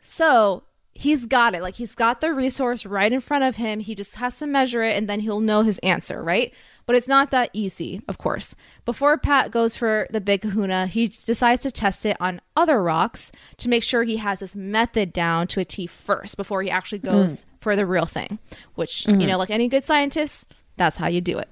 So 0.00 0.62
he's 0.98 1.26
got 1.26 1.54
it. 1.54 1.62
Like 1.62 1.76
he's 1.76 1.94
got 1.94 2.20
the 2.20 2.34
resource 2.34 2.84
right 2.84 3.12
in 3.12 3.20
front 3.20 3.44
of 3.44 3.54
him. 3.54 3.78
He 3.78 3.94
just 3.94 4.16
has 4.16 4.36
to 4.38 4.48
measure 4.48 4.82
it 4.82 4.96
and 4.96 5.08
then 5.08 5.20
he'll 5.20 5.38
know 5.38 5.62
his 5.62 5.78
answer, 5.78 6.20
right? 6.20 6.52
But 6.86 6.96
it's 6.96 7.06
not 7.06 7.30
that 7.30 7.50
easy, 7.52 8.02
of 8.08 8.18
course. 8.18 8.56
Before 8.84 9.16
Pat 9.16 9.52
goes 9.52 9.76
for 9.76 10.08
the 10.10 10.20
big 10.20 10.40
kahuna, 10.40 10.88
he 10.88 11.06
decides 11.06 11.62
to 11.62 11.70
test 11.70 12.04
it 12.04 12.16
on 12.18 12.40
other 12.56 12.82
rocks 12.82 13.30
to 13.58 13.68
make 13.68 13.84
sure 13.84 14.02
he 14.02 14.16
has 14.16 14.40
this 14.40 14.56
method 14.56 15.12
down 15.12 15.46
to 15.48 15.60
a 15.60 15.64
T 15.64 15.86
first 15.86 16.36
before 16.36 16.62
he 16.62 16.70
actually 16.70 16.98
mm-hmm. 16.98 17.12
goes 17.12 17.46
for 17.60 17.76
the 17.76 17.86
real 17.86 18.06
thing, 18.06 18.40
which, 18.74 19.06
you 19.06 19.12
mm-hmm. 19.12 19.28
know, 19.28 19.38
like 19.38 19.50
any 19.50 19.68
good 19.68 19.84
scientist, 19.84 20.52
that's 20.76 20.96
how 20.96 21.06
you 21.06 21.20
do 21.20 21.38
it. 21.38 21.48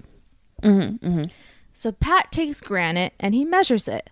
Mm-hmm, 0.65 1.23
so 1.73 1.93
Pat 1.93 2.33
takes 2.33 2.61
granite 2.61 3.13
and 3.21 3.33
he 3.33 3.45
measures 3.45 3.87
it. 3.87 4.11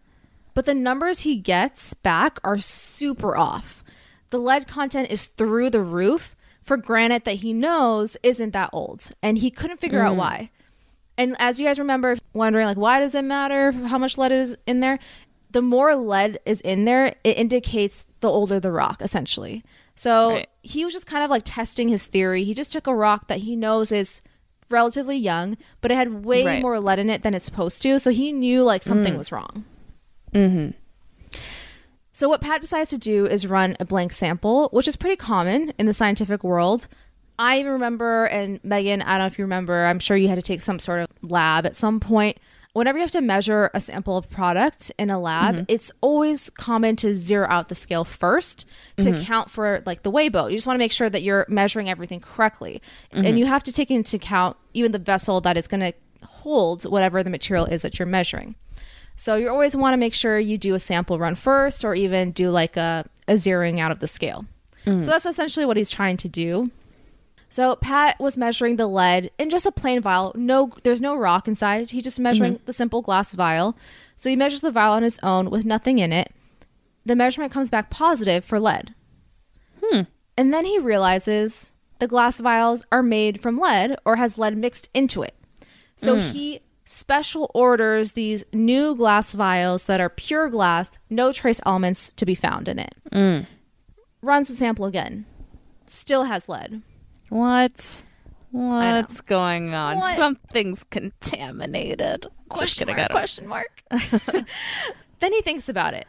But 0.53 0.67
the 0.67 0.75
numbers 0.75 1.21
he 1.21 1.39
gets 1.39 1.93
back 1.95 2.39
are 2.45 2.59
super 2.59 3.37
off. 3.37 3.84
The 4.31 4.39
lead 4.39 4.67
content 4.67 5.11
is 5.11 5.27
through 5.27 5.71
the 5.71 5.81
roof 5.83 6.35
for 6.63 6.77
granite 6.77 7.25
that 7.25 7.37
he 7.37 7.53
knows 7.53 8.17
isn't 8.23 8.53
that 8.53 8.71
old. 8.73 9.11
And 9.23 9.39
he 9.39 9.51
couldn't 9.51 9.81
figure 9.81 10.01
out 10.03 10.17
why. 10.17 10.51
And 11.17 11.37
as 11.39 11.61
you 11.61 11.67
guys 11.67 11.79
remember, 11.79 12.17
wondering 12.33 12.67
like 12.67 12.77
why 12.77 13.01
does 13.01 13.15
it 13.15 13.23
matter 13.23 13.71
how 13.73 13.99
much 13.99 14.19
lead 14.19 14.33
is 14.33 14.57
in 14.67 14.81
there? 14.81 14.99
The 15.51 15.63
more 15.63 15.95
lead 15.95 16.41
is 16.45 16.61
in 16.63 16.85
there, 16.85 17.15
it 17.23 17.39
indicates 17.39 18.07
the 18.21 18.29
older 18.29 18.59
the 18.59 18.73
rock, 18.73 19.01
essentially. 19.01 19.63
So 19.95 20.31
Right. 20.31 20.49
he 20.63 20.85
was 20.85 20.93
just 20.93 21.07
kind 21.07 21.23
of 21.23 21.31
like 21.31 21.43
testing 21.45 21.89
his 21.89 22.09
theory. 22.09 22.43
He 22.43 22.55
just 22.55 22.73
took 22.73 22.89
a 22.89 22.95
rock 22.95 23.29
that 23.29 23.39
he 23.41 23.55
knows 23.55 23.93
is 23.93 24.21
relatively 24.71 25.17
young, 25.17 25.57
but 25.81 25.93
it 25.93 25.95
had 25.95 26.25
way 26.25 26.45
Right. 26.45 26.63
more 26.63 26.81
lead 26.81 26.99
in 26.99 27.09
it 27.11 27.23
than 27.23 27.35
it's 27.35 27.45
supposed 27.45 27.83
to. 27.83 28.01
So 28.01 28.11
he 28.11 28.33
knew 28.33 28.65
like 28.65 28.83
something 28.83 29.17
was 29.17 29.31
wrong. 29.31 29.65
Mm-hmm. 30.35 30.71
So 32.15 32.29
what 32.29 32.41
Pat 32.41 32.61
decides 32.61 32.91
to 32.91 32.99
do 32.99 33.27
is 33.27 33.45
run 33.45 33.77
a 33.81 33.85
blank 33.85 34.13
sample, 34.13 34.69
which 34.71 34.87
is 34.87 34.95
pretty 34.95 35.17
common 35.17 35.73
in 35.79 35.87
the 35.87 35.93
scientific 35.93 36.45
world. 36.45 36.87
I 37.41 37.63
remember, 37.63 38.27
and 38.27 38.63
Megan, 38.63 39.03
I 39.03 39.15
don't 39.15 39.19
know 39.19 39.27
if 39.27 39.37
you 39.37 39.45
remember, 39.45 39.85
I'm 39.85 39.99
sure 39.99 40.17
you 40.17 40.29
had 40.29 40.37
to 40.37 40.43
take 40.43 40.61
some 40.61 40.79
sort 40.79 41.01
of 41.01 41.09
lab 41.23 41.67
at 41.67 41.75
some 41.75 41.99
point. 41.99 42.39
Whenever 42.73 42.99
you 42.99 43.03
have 43.03 43.11
to 43.11 43.21
measure 43.21 43.69
a 43.75 43.81
sample 43.81 44.17
of 44.17 44.31
product 44.31 44.93
in 44.97 45.11
a 45.11 45.19
lab, 45.19 45.57
mm-hmm. 45.57 45.65
it's 45.67 45.91
always 46.03 46.51
common 46.51 46.95
to 46.97 47.17
zero 47.17 47.49
out 47.51 47.69
the 47.69 47.75
scale 47.75 48.05
first 48.05 48.69
to 48.99 49.07
mm-hmm. 49.07 49.21
account 49.21 49.51
for 49.51 49.83
like 49.85 50.05
the 50.05 50.11
weigh 50.11 50.29
boat. 50.29 50.53
You 50.53 50.57
just 50.57 50.69
want 50.69 50.77
to 50.77 50.79
make 50.79 50.93
sure 50.93 51.11
that 51.11 51.23
you're 51.23 51.47
measuring 51.49 51.91
everything 51.91 52.21
correctly. 52.21 52.81
And 53.11 53.27
mm-hmm. 53.27 53.37
you 53.39 53.47
have 53.47 53.65
to 53.65 53.73
take 53.73 53.91
into 53.91 54.17
account 54.17 54.57
even 54.73 54.93
the 54.93 54.99
vessel 55.01 55.41
that 55.41 55.57
is 55.57 55.67
going 55.67 55.81
to 55.81 55.93
hold 56.25 56.85
whatever 56.85 57.25
the 57.25 57.31
material 57.31 57.67
is 57.67 57.83
that 57.83 57.99
you're 57.99 58.07
measuring. 58.07 58.55
So 59.17 59.37
you 59.37 59.49
always 59.49 59.77
want 59.77 59.95
to 59.95 59.99
make 59.99 60.15
sure 60.15 60.39
you 60.39 60.59
do 60.59 60.75
a 60.75 60.79
sample 60.79 61.19
run 61.19 61.35
first 61.35 61.85
or 61.85 61.95
even 61.95 62.33
do 62.33 62.51
like 62.51 62.77
a, 62.77 63.09
a 63.29 63.35
zeroing 63.35 63.79
out 63.79 63.91
of 63.93 64.01
the 64.01 64.09
scale. 64.09 64.47
So 65.03 65.11
that's 65.13 65.25
essentially 65.25 65.65
what 65.65 65.77
he's 65.79 65.91
trying 65.91 66.19
to 66.19 66.29
do. 66.29 66.71
So 67.49 67.77
Pat 67.77 68.19
was 68.21 68.37
measuring 68.37 68.77
the 68.77 68.87
lead 68.87 69.31
in 69.39 69.49
just 69.49 69.65
a 69.65 69.73
plain 69.73 70.01
vial. 70.03 70.33
No, 70.37 70.73
there's 70.83 71.01
no 71.01 71.17
rock 71.17 71.47
inside. 71.49 71.91
He's 71.91 72.03
just 72.03 72.19
measuring 72.19 72.59
the 72.67 72.73
simple 72.73 73.01
glass 73.01 73.33
vial. 73.33 73.79
So 74.17 74.29
he 74.29 74.37
measures 74.37 74.61
the 74.61 74.73
vial 74.73 74.93
on 74.93 75.03
his 75.05 75.19
own 75.23 75.51
with 75.51 75.65
nothing 75.65 76.01
in 76.01 76.13
it. 76.13 76.33
The 77.07 77.15
measurement 77.17 77.53
comes 77.53 77.71
back 77.71 77.91
positive 77.91 78.45
for 78.45 78.59
lead. 78.59 78.95
Hmm. 79.83 80.01
And 80.37 80.53
then 80.53 80.65
he 80.65 80.79
realizes 80.81 81.73
the 82.01 82.09
glass 82.09 82.41
vials 82.41 82.85
are 82.91 83.03
made 83.03 83.41
from 83.41 83.57
lead 83.57 83.97
or 84.05 84.17
has 84.17 84.37
lead 84.37 84.57
mixed 84.57 84.91
into 84.93 85.23
it. 85.23 85.35
So 85.97 86.17
he 86.17 86.61
special 86.85 87.51
orders 87.55 88.13
these 88.13 88.45
new 88.53 88.95
glass 88.95 89.35
vials 89.35 89.85
that 89.85 90.01
are 90.01 90.09
pure 90.09 90.49
glass, 90.49 90.99
no 91.11 91.33
trace 91.33 91.61
elements 91.67 92.13
to 92.17 92.27
be 92.27 92.35
found 92.35 92.69
in 92.69 92.79
it. 92.79 92.95
Mm. 93.13 93.47
Runs 94.23 94.49
the 94.49 94.55
sample 94.55 94.85
again. 94.87 95.27
Still 95.87 96.25
has 96.25 96.49
lead. 96.49 96.83
What? 97.29 98.05
What's 98.51 99.21
going 99.21 99.75
on? 99.75 99.97
What? 99.97 100.17
Something's 100.17 100.85
contaminated. 100.85 102.27
Kidding, 102.51 102.95
I 102.99 103.09
question 103.09 103.49
mark. 103.49 103.83
then 103.91 105.33
he 105.33 105.43
thinks 105.43 105.69
about 105.69 105.95
it. 105.95 106.07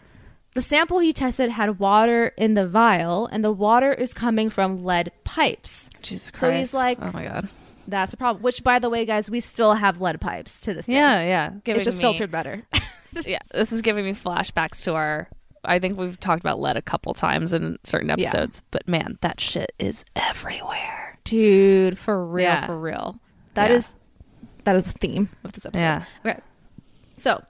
The 0.54 0.62
sample 0.62 1.00
he 1.00 1.12
tested 1.12 1.50
had 1.50 1.80
water 1.80 2.28
in 2.38 2.54
the 2.54 2.68
vial, 2.68 3.26
and 3.28 3.44
the 3.44 3.52
water 3.52 3.92
is 3.94 4.14
coming 4.14 4.50
from 4.50 4.84
lead 4.84 5.12
pipes. 5.24 5.90
Jesus 6.02 6.32
Christ. 6.32 6.40
So 6.42 6.52
he's 6.52 6.74
like- 6.74 7.00
oh 7.02 7.12
my 7.14 7.26
god. 7.26 7.50
That's 7.88 8.14
a 8.14 8.18
problem. 8.18 8.42
Which, 8.44 8.64
by 8.64 8.80
the 8.80 8.90
way, 8.90 9.06
guys, 9.06 9.30
we 9.30 9.40
still 9.40 9.74
have 9.74 10.02
lead 10.02 10.20
pipes 10.20 10.62
to 10.62 10.74
this 10.74 10.88
day. 10.88 10.94
Yeah, 10.94 11.22
yeah. 11.22 11.50
Giving 11.64 11.78
it's 11.78 11.86
just 11.86 11.98
me- 12.00 12.04
filtered 12.04 12.32
better. 12.32 12.64
yeah, 13.26 13.40
this 13.54 13.72
is 13.72 13.82
giving 13.82 14.06
me 14.06 14.14
flashbacks 14.14 14.84
to 14.84 14.94
our. 14.94 15.30
I 15.64 15.80
think 15.80 15.98
we've 15.98 16.20
talked 16.20 16.42
about 16.42 16.60
lead 16.60 16.78
a 16.78 16.82
couple 16.82 17.14
times 17.14 17.54
in 17.54 17.78
certain 17.84 18.08
Yeah. 18.10 18.14
episodes, 18.28 18.62
but 18.72 18.88
man, 18.88 19.18
that 19.22 19.40
shit 19.40 19.74
is 19.80 20.04
everywhere. 20.16 21.18
Dude, 21.24 21.98
for 21.98 22.26
real, 22.26 22.44
Yeah. 22.44 22.66
for 22.68 22.78
real. 22.80 23.20
That 23.56 23.72
Yeah. 23.72 23.78
is 23.78 23.92
that 24.66 24.76
is 24.76 24.86
the 24.92 24.98
theme 25.00 25.30
of 25.44 25.54
this 25.54 25.66
episode. 25.66 25.82
Yeah. 25.84 26.04
Okay. 26.26 26.40
So 27.18 27.44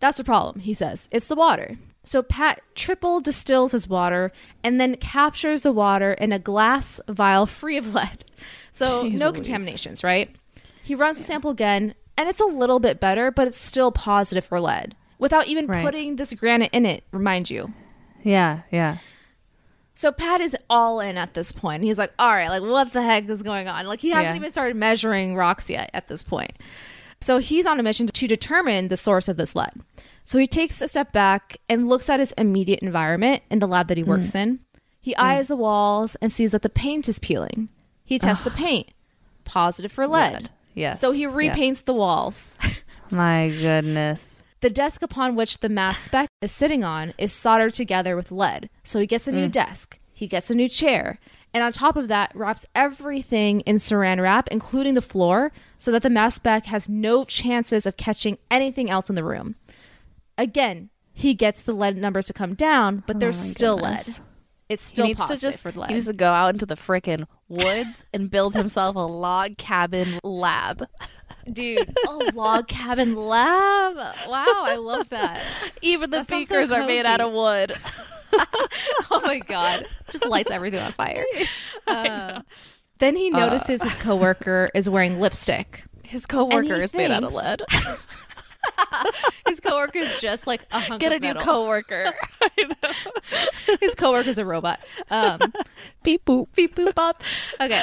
That's 0.00 0.18
the 0.18 0.24
problem, 0.24 0.60
he 0.60 0.74
says. 0.74 1.08
It's 1.10 1.28
the 1.28 1.34
water. 1.36 1.78
So 2.02 2.22
Pat 2.22 2.60
triple 2.74 3.20
distills 3.20 3.72
his 3.72 3.88
water 3.88 4.32
and 4.62 4.78
then 4.78 4.96
captures 4.96 5.62
the 5.62 5.72
water 5.72 6.12
in 6.12 6.30
a 6.32 6.38
glass 6.38 7.00
vial 7.08 7.46
free 7.46 7.78
of 7.78 7.94
lead. 7.94 8.24
So 8.74 9.04
Jeez 9.04 9.18
no 9.18 9.30
Louise. 9.30 9.34
contaminations, 9.36 10.04
right? 10.04 10.34
He 10.82 10.94
runs 10.94 11.18
the 11.18 11.24
sample 11.24 11.50
again 11.50 11.94
and 12.18 12.28
it's 12.28 12.40
a 12.40 12.46
little 12.46 12.80
bit 12.80 13.00
better, 13.00 13.30
but 13.30 13.48
it's 13.48 13.58
still 13.58 13.90
positive 13.90 14.44
for 14.44 14.60
lead 14.60 14.94
without 15.18 15.46
even 15.46 15.66
Right. 15.66 15.84
putting 15.84 16.16
this 16.16 16.34
granite 16.34 16.70
in 16.72 16.84
it, 16.84 17.04
remind 17.12 17.48
you. 17.50 17.72
Yeah, 18.22 18.60
yeah. 18.70 18.98
So 19.94 20.10
Pat 20.10 20.40
is 20.40 20.56
all 20.68 21.00
in 21.00 21.16
at 21.16 21.34
this 21.34 21.52
point. 21.52 21.84
He's 21.84 21.98
like, 21.98 22.12
all 22.18 22.28
right, 22.28 22.48
like 22.48 22.62
what 22.62 22.92
the 22.92 23.02
heck 23.02 23.28
is 23.28 23.42
going 23.42 23.68
on? 23.68 23.86
Like 23.86 24.00
he 24.00 24.10
hasn't 24.10 24.34
Yeah. 24.34 24.40
even 24.40 24.50
started 24.50 24.76
measuring 24.76 25.36
rocks 25.36 25.70
yet 25.70 25.90
at 25.94 26.08
this 26.08 26.22
point. 26.22 26.52
So 27.20 27.38
he's 27.38 27.64
on 27.64 27.78
a 27.78 27.82
mission 27.82 28.06
to 28.08 28.26
determine 28.26 28.88
the 28.88 28.96
source 28.96 29.28
of 29.28 29.36
this 29.36 29.54
lead. 29.54 29.72
So 30.24 30.38
he 30.38 30.46
takes 30.46 30.82
a 30.82 30.88
step 30.88 31.12
back 31.12 31.58
and 31.68 31.88
looks 31.88 32.10
at 32.10 32.18
his 32.18 32.32
immediate 32.32 32.80
environment 32.80 33.42
in 33.50 33.60
the 33.60 33.68
lab 33.68 33.88
that 33.88 33.96
he 33.96 34.02
mm-hmm. 34.02 34.10
works 34.10 34.34
in. 34.34 34.60
He 35.00 35.12
mm. 35.12 35.22
eyes 35.22 35.48
the 35.48 35.56
walls 35.56 36.16
and 36.16 36.32
sees 36.32 36.52
that 36.52 36.62
the 36.62 36.70
paint 36.70 37.08
is 37.08 37.18
peeling. 37.18 37.68
He 38.04 38.18
tests 38.18 38.44
the 38.44 38.50
paint. 38.50 38.90
Positive 39.44 39.90
for 39.92 40.06
lead. 40.06 40.32
Lead. 40.34 40.50
Yes. 40.74 41.00
So 41.00 41.12
he 41.12 41.22
Yeah. 41.22 41.28
repaints 41.28 41.84
the 41.84 41.94
walls. 41.94 42.56
My 43.10 43.48
goodness. 43.50 44.42
The 44.60 44.70
desk 44.70 45.02
upon 45.02 45.36
which 45.36 45.58
the 45.58 45.68
mass 45.68 45.98
spec 45.98 46.28
is 46.40 46.50
sitting 46.50 46.84
on 46.84 47.12
is 47.18 47.32
soldered 47.32 47.74
together 47.74 48.16
with 48.16 48.32
lead. 48.32 48.70
So 48.82 48.98
he 48.98 49.06
gets 49.06 49.28
a 49.28 49.32
new 49.32 49.48
mm. 49.48 49.52
desk, 49.52 49.98
he 50.12 50.26
gets 50.26 50.50
a 50.50 50.54
new 50.54 50.68
chair, 50.68 51.18
and 51.52 51.62
on 51.62 51.70
top 51.70 51.96
of 51.96 52.08
that, 52.08 52.32
wraps 52.34 52.66
everything 52.74 53.60
in 53.60 53.76
saran 53.76 54.20
wrap, 54.20 54.48
including 54.48 54.94
the 54.94 55.02
floor, 55.02 55.52
so 55.78 55.92
that 55.92 56.02
the 56.02 56.10
mass 56.10 56.36
spec 56.36 56.66
has 56.66 56.88
no 56.88 57.24
chances 57.24 57.84
of 57.84 57.96
catching 57.98 58.38
anything 58.50 58.88
else 58.90 59.08
in 59.10 59.14
the 59.16 59.24
room. 59.24 59.54
Again, 60.38 60.88
he 61.12 61.34
gets 61.34 61.62
the 61.62 61.72
lead 61.74 61.96
numbers 61.96 62.26
to 62.26 62.32
come 62.32 62.54
down, 62.54 63.04
but 63.06 63.20
there's 63.20 63.38
Oh 63.38 63.44
my 63.44 63.50
still 63.50 63.76
goodness. 63.78 64.18
lead. 64.18 64.26
It's 64.68 64.82
still 64.82 65.06
he 65.06 65.12
needs 65.12 65.26
to 65.26 65.36
just 65.36 65.62
for 65.62 65.70
the 65.70 65.80
lead. 65.80 65.88
he 65.90 65.94
needs 65.94 66.06
to 66.06 66.12
go 66.12 66.32
out 66.32 66.54
into 66.54 66.66
the 66.66 66.74
frickin' 66.74 67.26
woods 67.48 68.04
and 68.14 68.30
build 68.30 68.54
himself 68.54 68.96
a 68.96 69.00
log 69.00 69.58
cabin 69.58 70.18
lab. 70.24 70.86
Dude, 71.52 71.94
a 72.06 72.10
log 72.34 72.66
cabin 72.68 73.14
lab. 73.14 73.96
Wow, 73.96 74.44
I 74.46 74.76
love 74.76 75.10
that. 75.10 75.42
Even 75.82 76.10
the 76.10 76.18
That 76.18 76.26
sounds 76.26 76.48
so 76.48 76.76
are 76.76 76.86
made 76.86 77.04
out 77.04 77.20
of 77.20 77.32
wood. 77.32 77.76
oh 79.10 79.20
my 79.24 79.38
god 79.38 79.86
just 80.10 80.26
lights 80.26 80.50
everything 80.50 80.80
on 80.80 80.92
fire 80.92 81.24
Uh, 81.86 82.40
then 82.98 83.14
he 83.14 83.30
notices 83.30 83.82
his 83.82 83.96
coworker 83.96 84.70
is 84.74 84.88
wearing 84.88 85.20
lipstick 85.20 85.84
His 86.02 86.26
coworker 86.26 86.74
is 86.82 86.94
made 86.94 87.10
out 87.10 87.22
of 87.24 87.32
lead. 87.32 87.62
his 89.48 89.60
coworker 89.60 89.98
is 89.98 90.14
just 90.20 90.46
like 90.46 90.62
a 90.72 90.80
hunk 90.80 91.00
Get 91.00 91.12
a 91.12 91.16
of 91.16 91.22
new 91.22 91.34
coworker. 91.34 92.12
his 93.80 93.94
coworker's 93.94 94.38
a 94.38 94.44
robot. 94.44 94.80
Um 95.10 95.40
Beep 96.02 96.24
boop. 96.26 96.48
beep 96.54 96.76
boop 96.76 96.94
bop. 96.94 97.22
Okay. 97.60 97.82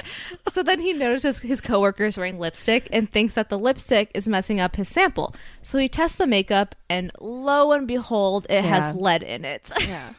So 0.52 0.62
then 0.64 0.80
he 0.80 0.94
notices 0.94 1.40
his 1.40 1.60
coworker 1.62 2.06
is 2.06 2.18
wearing 2.18 2.38
lipstick 2.40 2.88
and 2.92 3.12
thinks 3.12 3.34
that 3.36 3.50
the 3.50 3.58
lipstick 3.58 4.12
is 4.14 4.28
messing 4.28 4.60
up 4.60 4.76
his 4.76 4.88
sample. 4.90 5.34
So 5.64 5.78
he 5.80 5.88
tests 5.88 6.18
the 6.18 6.28
makeup 6.28 6.76
and 6.90 7.12
lo 7.20 7.72
and 7.72 7.88
behold 7.88 8.46
it 8.50 8.64
has 8.64 8.96
lead 8.96 9.24
in 9.24 9.44
it. 9.46 9.72
Yeah. 9.82 10.14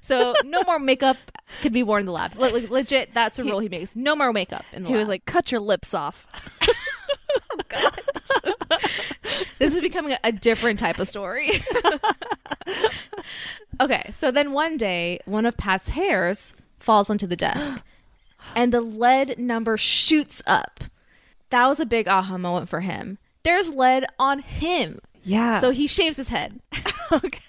so 0.00 0.34
no 0.44 0.62
more 0.64 0.78
makeup 0.78 1.16
could 1.62 1.72
be 1.72 1.82
worn 1.82 2.00
in 2.00 2.06
the 2.06 2.12
lab. 2.12 2.34
Le- 2.36 2.48
legit 2.68 3.14
that's 3.14 3.38
a 3.38 3.44
rule 3.44 3.60
he 3.60 3.68
makes. 3.68 3.94
No 3.94 4.16
more 4.16 4.32
makeup 4.32 4.64
in 4.72 4.82
the 4.82 4.88
He 4.88 4.94
lab. 4.94 5.00
was 5.00 5.08
like, 5.08 5.24
cut 5.26 5.52
your 5.52 5.60
lips 5.60 5.94
off. 5.94 6.26
This 9.58 9.74
is 9.74 9.80
becoming 9.80 10.12
a, 10.12 10.18
a 10.24 10.32
different 10.32 10.78
type 10.78 10.98
of 10.98 11.08
story. 11.08 11.50
okay, 13.80 14.10
so 14.12 14.30
then 14.30 14.52
one 14.52 14.76
day, 14.76 15.20
one 15.24 15.46
of 15.46 15.56
Pat's 15.56 15.90
hairs 15.90 16.54
falls 16.78 17.08
onto 17.08 17.26
the 17.26 17.36
desk, 17.36 17.82
and 18.56 18.72
the 18.72 18.80
lead 18.80 19.38
number 19.38 19.76
shoots 19.76 20.42
up. 20.46 20.84
That 21.50 21.66
was 21.66 21.80
a 21.80 21.86
big 21.86 22.06
aha 22.08 22.36
moment 22.36 22.68
for 22.68 22.80
him. 22.80 23.18
There's 23.44 23.70
lead 23.70 24.04
on 24.18 24.40
him. 24.40 25.00
Yeah. 25.22 25.58
So 25.58 25.70
he 25.70 25.86
shaves 25.86 26.16
his 26.16 26.28
head. 26.28 26.60
okay. 27.12 27.40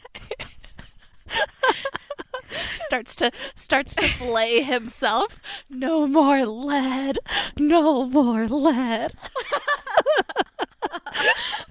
starts 2.86 3.16
to 3.18 3.32
starts 3.56 3.96
to 3.96 4.08
flay 4.08 4.62
himself. 4.64 5.40
No 5.70 6.08
more 6.08 6.46
lead. 6.46 7.20
No 7.58 8.06
more 8.06 8.48
lead. 8.48 9.14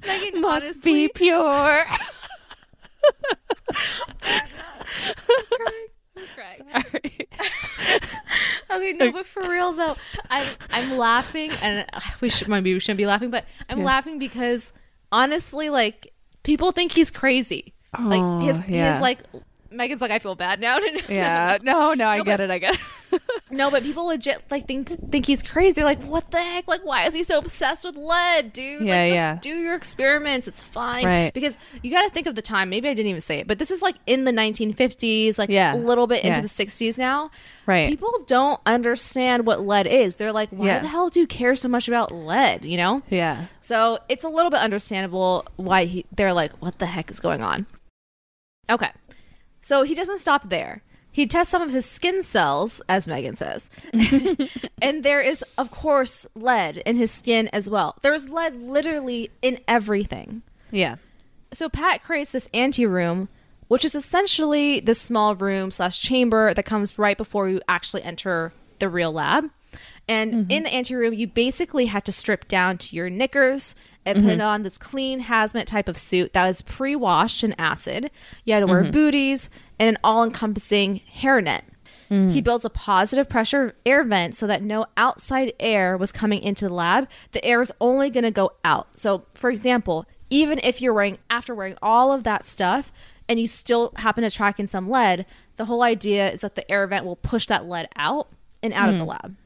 Megan, 0.07 0.41
Must 0.41 0.65
honestly, 0.65 0.93
be 0.93 1.09
pure. 1.15 1.85
Sorry. 6.57 7.29
Okay, 8.69 8.93
no, 8.95 9.13
but 9.13 9.25
for 9.27 9.49
real 9.49 9.73
though, 9.73 9.95
I'm 10.29 10.49
I'm 10.71 10.99
laughing, 10.99 11.53
and 11.63 11.87
we 12.21 12.29
should 12.29 12.49
maybe 12.49 12.75
we 12.75 12.81
shouldn't 12.81 12.99
be 12.99 13.07
laughing, 13.07 13.31
but 13.31 13.45
I'm 13.71 13.85
laughing 13.85 14.19
because 14.19 14.73
honestly, 15.13 15.71
like 15.71 16.13
people 16.43 16.73
think 16.73 16.91
he's 16.93 17.13
crazy. 17.13 17.75
like 17.99 18.45
his 18.45 18.61
Oh, 18.61 18.65
yeah. 18.67 18.93
his 18.93 19.01
like 19.01 19.21
Megan's 19.71 20.01
like 20.01 20.11
I 20.11 20.19
feel 20.19 20.35
bad 20.35 20.61
now. 20.61 20.79
Yeah. 21.09 21.59
No, 21.63 21.95
no, 21.95 22.07
I 22.07 22.19
No, 22.19 22.25
get 22.25 22.39
but- 22.39 22.45
it. 22.45 22.51
I 22.51 22.59
get 22.59 22.75
it. 22.75 22.81
no, 23.51 23.71
but 23.71 23.83
people 23.85 24.07
legit 24.07 24.43
like 24.51 24.67
think 24.67 24.89
think 25.11 25.27
he's 25.27 25.43
crazy. 25.43 25.75
They're 25.75 25.85
like, 25.85 26.03
what 26.03 26.31
the 26.31 26.39
heck? 26.43 26.67
Like, 26.69 26.85
why 26.85 27.07
is 27.07 27.15
he 27.15 27.23
so 27.23 27.39
obsessed 27.39 27.85
with 27.85 27.97
lead, 27.97 28.53
dude? 28.53 28.83
Yeah, 28.83 28.97
like, 29.01 29.09
just 29.11 29.15
yeah. 29.17 29.39
Do 29.41 29.57
your 29.57 29.75
experiments. 29.75 30.49
It's 30.49 30.63
fine. 30.63 31.05
Right. 31.07 31.33
Because 31.33 31.57
you 31.83 31.91
got 31.91 32.03
to 32.03 32.11
think 32.11 32.27
of 32.27 32.35
the 32.35 32.43
time. 32.43 32.69
Maybe 32.69 32.89
I 32.89 32.95
didn't 32.95 33.09
even 33.09 33.21
say 33.21 33.39
it, 33.39 33.47
but 33.47 33.59
this 33.59 33.71
is 33.71 33.81
like 33.81 33.97
in 34.07 34.25
the 34.25 34.33
1950s, 34.33 35.39
like 35.39 35.49
Yeah. 35.51 35.75
a 35.75 35.79
little 35.79 36.07
bit 36.07 36.25
into 36.25 36.41
Yeah. 36.41 36.43
the 36.43 36.49
60s 36.49 36.99
now. 36.99 37.31
Right. 37.65 37.89
People 37.89 38.13
don't 38.27 38.61
understand 38.67 39.47
what 39.47 39.65
lead 39.65 39.87
is. 39.87 40.17
They're 40.17 40.33
like, 40.33 40.51
why 40.51 40.67
Yeah. 40.67 40.79
the 40.81 40.89
hell 40.89 41.09
do 41.09 41.21
you 41.21 41.27
care 41.27 41.55
so 41.57 41.69
much 41.69 41.89
about 41.89 42.13
lead? 42.13 42.65
You 42.65 42.77
know? 42.77 43.03
yeah. 43.09 43.47
So 43.61 43.99
it's 44.09 44.25
a 44.25 44.29
little 44.29 44.51
bit 44.51 44.61
understandable 44.61 45.47
why 45.57 45.85
he, 45.85 46.05
they're 46.15 46.33
like, 46.33 46.53
what 46.61 46.79
the 46.79 46.87
heck 46.87 47.11
is 47.11 47.21
going 47.21 47.43
on? 47.43 47.67
Okay. 48.69 48.91
So 49.67 49.83
he 49.83 49.97
doesn't 49.97 50.19
stop 50.19 50.49
there. 50.49 50.83
He 51.11 51.27
tests 51.27 51.51
some 51.51 51.61
of 51.61 51.73
his 51.73 51.85
skin 51.85 52.23
cells, 52.23 52.81
as 52.89 53.09
Megan 53.09 53.35
says. 53.35 53.69
and 54.81 55.03
there 55.03 55.21
is, 55.21 55.45
of 55.59 55.73
course, 55.73 56.25
lead 56.37 56.77
in 56.77 56.95
his 56.95 57.11
skin 57.11 57.49
as 57.49 57.69
well. 57.69 57.97
There's 58.01 58.29
lead 58.29 58.55
literally 58.55 59.33
in 59.43 59.59
everything. 59.67 60.43
Yeah. 60.71 60.97
So 61.53 61.69
Pat 61.69 62.05
creates 62.05 62.31
this 62.31 62.49
anteroom, 62.55 63.29
which 63.67 63.85
is 63.85 63.97
essentially 63.97 64.79
this 64.79 65.01
small 65.01 65.35
room 65.35 65.73
slash 65.73 65.99
chamber 65.99 66.55
that 66.55 66.65
comes 66.65 66.97
right 66.97 67.17
before 67.17 67.49
you 67.49 67.61
actually 67.67 68.05
enter 68.05 68.53
the 68.79 68.89
real 68.89 69.11
lab. 69.11 69.51
And 70.07 70.33
mm-hmm. 70.33 70.51
in 70.53 70.63
the 70.63 70.73
anteroom, 70.73 71.13
you 71.13 71.27
basically 71.27 71.87
had 71.87 72.05
to 72.05 72.13
strip 72.13 72.47
down 72.47 72.79
to 72.79 72.95
your 72.95 73.11
knickers 73.11 73.75
and 74.07 74.23
put 74.23 74.33
mm-hmm. 74.33 74.41
on 74.41 74.63
this 74.63 74.79
clean 74.79 75.21
hazmat 75.23 75.67
type 75.67 75.89
of 75.89 75.99
suit 75.99 76.33
that 76.33 76.47
was 76.47 76.63
pre-washed 76.63 77.45
in 77.45 77.55
acid. 77.59 78.11
You 78.45 78.55
had 78.55 78.61
to 78.61 78.67
wear 78.67 78.83
mm-hmm. 78.83 78.93
booties 78.93 79.51
and 79.79 79.89
an 79.89 79.99
all-encompassing 80.03 81.03
hairnet. 81.19 81.63
Mm. 82.11 82.31
He 82.31 82.41
builds 82.41 82.65
a 82.65 82.71
positive 82.71 83.29
pressure 83.29 83.75
air 83.85 84.05
vent 84.05 84.37
so 84.37 84.47
that 84.47 84.63
no 84.63 84.87
outside 84.97 85.53
air 85.59 85.97
was 85.97 86.13
coming 86.13 86.41
into 86.41 86.69
the 86.69 86.75
lab. 86.75 87.09
The 87.33 87.45
air 87.45 87.61
is 87.61 87.73
only 87.81 88.11
going 88.11 88.25
to 88.25 88.31
go 88.31 88.53
out. 88.65 88.97
So, 88.97 89.27
for 89.35 89.51
example, 89.51 90.07
even 90.31 90.61
if 90.63 90.81
you're 90.81 90.95
wearing 90.95 91.19
after 91.29 91.55
wearing 91.55 91.77
all 91.83 92.13
of 92.13 92.23
that 92.25 92.47
stuff 92.47 92.93
and 93.29 93.41
you 93.41 93.49
still 93.49 93.93
happen 93.97 94.23
to 94.23 94.31
track 94.31 94.61
in 94.61 94.69
some 94.69 94.89
lead, 94.89 95.27
the 95.57 95.65
whole 95.65 95.83
idea 95.83 96.31
is 96.31 96.43
that 96.43 96.55
the 96.55 96.71
air 96.71 96.87
vent 96.87 97.05
will 97.05 97.17
push 97.17 97.47
that 97.47 97.67
lead 97.67 97.89
out 97.97 98.29
and 98.63 98.73
out 98.73 98.89
of 98.89 98.99
the 98.99 99.05
mm. 99.05 99.09
lab. 99.09 99.37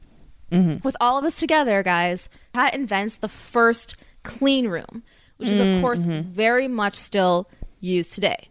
Mm-hmm. 0.51 0.77
With 0.83 0.97
all 0.99 1.17
of 1.17 1.25
us 1.25 1.39
together, 1.39 1.81
guys, 1.81 2.29
Pat 2.53 2.75
invents 2.75 3.15
the 3.15 3.29
first 3.29 3.95
clean 4.23 4.67
room, 4.67 5.03
which 5.37 5.49
is 5.49 5.59
of 5.59 5.65
mm, 5.65 5.81
course 5.81 6.05
mm-hmm. 6.05 6.31
very 6.31 6.67
much 6.67 6.95
still 6.95 7.49
used 7.79 8.13
today. 8.13 8.49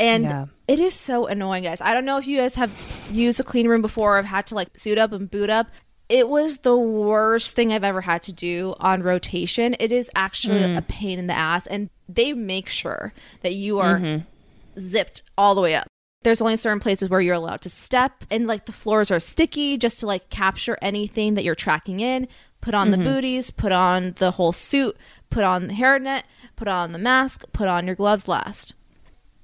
And 0.00 0.24
Yeah. 0.24 0.46
it 0.68 0.78
is 0.78 0.94
so 0.94 1.26
annoying, 1.26 1.64
guys. 1.64 1.80
I 1.80 1.92
don't 1.94 2.04
know 2.04 2.18
if 2.18 2.26
you 2.26 2.38
guys 2.38 2.54
have 2.54 2.72
used 3.10 3.40
a 3.40 3.42
clean 3.42 3.66
room 3.66 3.82
before 3.82 4.14
i 4.14 4.16
have 4.18 4.26
had 4.26 4.46
to 4.46 4.54
like 4.54 4.68
suit 4.78 4.98
up 4.98 5.12
and 5.12 5.30
boot 5.30 5.50
up. 5.50 5.68
It 6.08 6.28
was 6.28 6.58
the 6.58 6.76
worst 6.76 7.54
thing 7.54 7.72
I've 7.72 7.84
ever 7.84 8.00
had 8.00 8.22
to 8.22 8.32
do 8.32 8.74
on 8.80 9.02
rotation. 9.02 9.76
It 9.78 9.92
is 9.92 10.10
actually 10.14 10.60
mm. 10.60 10.78
a 10.78 10.82
pain 10.82 11.18
in 11.18 11.26
the 11.26 11.36
ass. 11.36 11.66
And 11.66 11.90
they 12.08 12.32
make 12.32 12.68
sure 12.68 13.12
that 13.42 13.54
you 13.54 13.78
are 13.78 13.98
mm-hmm. 13.98 14.80
zipped 14.80 15.22
all 15.36 15.54
the 15.54 15.60
way 15.60 15.74
up. 15.74 15.86
There's 16.22 16.40
only 16.40 16.56
certain 16.56 16.80
places 16.80 17.10
where 17.10 17.20
you're 17.20 17.34
allowed 17.34 17.60
to 17.62 17.68
step, 17.68 18.24
and 18.28 18.48
like 18.48 18.66
the 18.66 18.72
floors 18.72 19.10
are 19.12 19.20
sticky 19.20 19.78
just 19.78 20.00
to 20.00 20.06
like 20.06 20.30
capture 20.30 20.76
anything 20.82 21.34
that 21.34 21.44
you're 21.44 21.54
tracking 21.54 22.00
in. 22.00 22.26
Put 22.60 22.74
on 22.74 22.90
the 22.90 22.96
mm-hmm. 22.96 23.04
booties, 23.04 23.50
put 23.50 23.72
on 23.72 24.14
the 24.18 24.32
whole 24.32 24.52
suit, 24.52 24.96
put 25.30 25.44
on 25.44 25.68
the 25.68 25.74
hairnet, 25.74 26.22
put 26.56 26.68
on 26.68 26.92
the 26.92 26.98
mask, 26.98 27.44
put 27.52 27.68
on 27.68 27.86
your 27.86 27.94
gloves 27.94 28.28
last. 28.28 28.74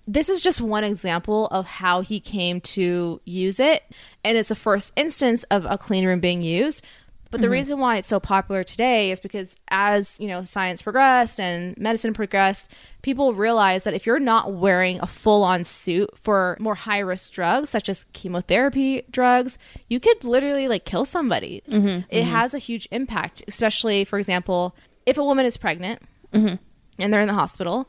This 0.06 0.28
is 0.28 0.40
just 0.40 0.60
one 0.60 0.84
example 0.84 1.46
of 1.46 1.66
how 1.66 2.02
he 2.02 2.20
came 2.20 2.60
to 2.60 3.20
use 3.24 3.58
it 3.58 3.84
and 4.22 4.36
it's 4.36 4.50
the 4.50 4.54
first 4.54 4.92
instance 4.96 5.44
of 5.44 5.64
a 5.64 5.78
clean 5.78 6.04
room 6.04 6.20
being 6.20 6.42
used 6.42 6.84
But 7.30 7.40
the 7.40 7.48
mm-hmm. 7.48 7.52
reason 7.52 7.78
why 7.80 7.96
it's 7.96 8.06
so 8.06 8.20
popular 8.20 8.62
today 8.62 9.10
is 9.10 9.18
because 9.18 9.56
as, 9.68 10.20
you 10.20 10.28
know, 10.28 10.42
science 10.42 10.82
progressed 10.82 11.40
and 11.40 11.76
medicine 11.76 12.14
progressed, 12.14 12.70
people 13.02 13.34
realized 13.34 13.86
that 13.86 13.94
if 13.94 14.06
you're 14.06 14.20
not 14.20 14.52
wearing 14.52 15.00
a 15.00 15.06
full-on 15.06 15.64
suit 15.64 16.10
for 16.16 16.56
more 16.60 16.76
high-risk 16.76 17.32
drugs 17.32 17.70
such 17.70 17.88
as 17.88 18.06
chemotherapy 18.12 19.02
drugs, 19.10 19.58
you 19.88 19.98
could 19.98 20.22
literally 20.22 20.68
like 20.68 20.84
kill 20.84 21.04
somebody. 21.04 21.62
Mm-hmm. 21.68 21.86
It 22.08 22.22
mm-hmm. 22.22 22.30
has 22.30 22.54
a 22.54 22.58
huge 22.58 22.86
impact, 22.92 23.42
especially 23.48 24.04
for 24.04 24.18
example, 24.18 24.76
if 25.04 25.18
a 25.18 25.24
woman 25.24 25.44
is 25.44 25.56
pregnant 25.56 26.02
and 26.32 26.58
they're 26.98 27.20
in 27.20 27.28
the 27.28 27.34
hospital 27.34 27.88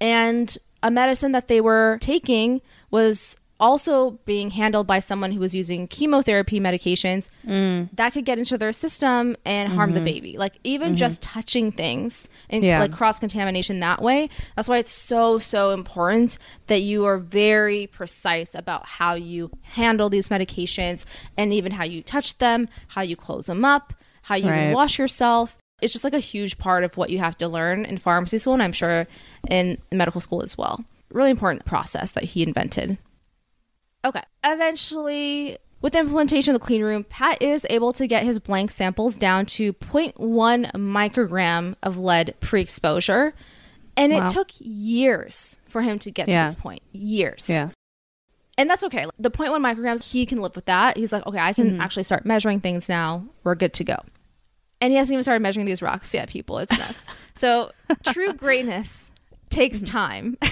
and 0.00 0.56
a 0.82 0.90
medicine 0.90 1.32
that 1.32 1.48
they 1.48 1.60
were 1.60 1.98
taking 2.00 2.60
was 2.90 3.36
also 3.64 4.10
being 4.26 4.50
handled 4.50 4.86
by 4.86 4.98
someone 4.98 5.32
who 5.32 5.40
was 5.40 5.54
using 5.54 5.88
chemotherapy 5.88 6.60
medications 6.60 7.30
mm. 7.46 7.88
that 7.94 8.12
could 8.12 8.26
get 8.26 8.38
into 8.38 8.58
their 8.58 8.72
system 8.72 9.34
and 9.46 9.72
harm 9.72 9.92
the 9.92 10.00
mm-hmm. 10.00 10.04
baby. 10.04 10.36
Like 10.36 10.58
even 10.64 10.88
mm-hmm. 10.88 10.96
just 10.96 11.22
touching 11.22 11.72
things 11.72 12.28
and 12.50 12.62
Yeah. 12.62 12.80
like 12.80 12.92
cross 12.92 13.18
contamination 13.18 13.80
that 13.80 14.02
way 14.02 14.28
that's 14.54 14.68
why 14.68 14.76
it's 14.76 14.92
so 14.92 15.38
so 15.38 15.70
important 15.70 16.36
that 16.66 16.82
you 16.82 17.06
are 17.06 17.16
very 17.16 17.86
precise 17.86 18.54
about 18.54 18.86
how 18.86 19.14
you 19.14 19.50
handle 19.62 20.10
these 20.10 20.28
medications 20.28 21.06
and 21.38 21.50
even 21.54 21.72
how 21.72 21.84
you 21.84 22.02
touch 22.02 22.36
them 22.36 22.68
how 22.88 23.00
you 23.00 23.16
close 23.16 23.46
them 23.46 23.64
up 23.64 23.94
how 24.22 24.34
you 24.34 24.50
Right. 24.50 24.74
wash 24.74 24.98
yourself. 24.98 25.56
It's 25.80 25.92
just 25.92 26.04
like 26.04 26.14
a 26.14 26.18
huge 26.18 26.58
part 26.58 26.84
of 26.84 26.98
what 26.98 27.08
you 27.08 27.18
have 27.18 27.36
to 27.38 27.48
learn 27.48 27.86
in 27.86 27.96
pharmacy 27.96 28.36
school 28.36 28.52
and 28.52 28.62
i'm 28.62 28.72
sure 28.72 29.06
in 29.48 29.78
medical 29.90 30.20
school 30.20 30.42
as 30.42 30.58
well. 30.58 30.84
Really 31.10 31.30
important 31.30 31.64
process 31.64 32.12
that 32.12 32.24
he 32.24 32.42
invented 32.42 32.98
okay 34.04 34.22
eventually 34.44 35.58
with 35.80 35.92
the 35.92 35.98
implementation 35.98 36.54
of 36.54 36.60
the 36.60 36.64
clean 36.66 36.82
room 36.82 37.04
pat 37.04 37.40
is 37.42 37.66
able 37.70 37.92
to 37.92 38.06
get 38.06 38.22
his 38.22 38.38
blank 38.38 38.70
samples 38.70 39.16
down 39.16 39.46
to 39.46 39.72
0.1 39.74 40.70
microgram 40.72 41.74
of 41.82 41.98
lead 41.98 42.34
pre-exposure 42.40 43.34
and 43.96 44.12
Wow. 44.12 44.24
it 44.26 44.28
took 44.28 44.50
years 44.58 45.58
for 45.68 45.82
him 45.82 45.98
to 46.00 46.10
get 46.10 46.28
Yeah. 46.28 46.44
to 46.44 46.48
this 46.50 46.60
point 46.60 46.82
years 46.92 47.48
Yeah. 47.48 47.70
and 48.58 48.68
that's 48.68 48.84
okay. 48.84 49.06
The 49.18 49.30
0.1 49.30 49.60
micrograms, 49.62 50.12
he 50.12 50.26
can 50.26 50.38
live 50.40 50.54
with 50.54 50.66
that. 50.66 50.96
He's 50.96 51.12
like, 51.12 51.26
okay, 51.26 51.38
I 51.38 51.52
can 51.52 51.72
mm-hmm. 51.72 51.80
actually 51.80 52.04
start 52.04 52.24
measuring 52.24 52.60
things 52.60 52.88
now. 52.88 53.24
We're 53.42 53.56
good 53.56 53.72
to 53.74 53.84
go. 53.84 53.96
And 54.80 54.90
he 54.92 54.96
hasn't 54.96 55.14
even 55.14 55.22
started 55.22 55.40
measuring 55.40 55.66
these 55.66 55.82
rocks 55.82 56.12
yet, 56.14 56.28
people. 56.28 56.58
It's 56.58 56.76
nuts. 56.76 57.06
so 57.34 57.72
true 58.06 58.32
greatness 58.32 59.10
takes 59.50 59.78
mm-hmm. 59.78 59.86
time. 59.86 60.38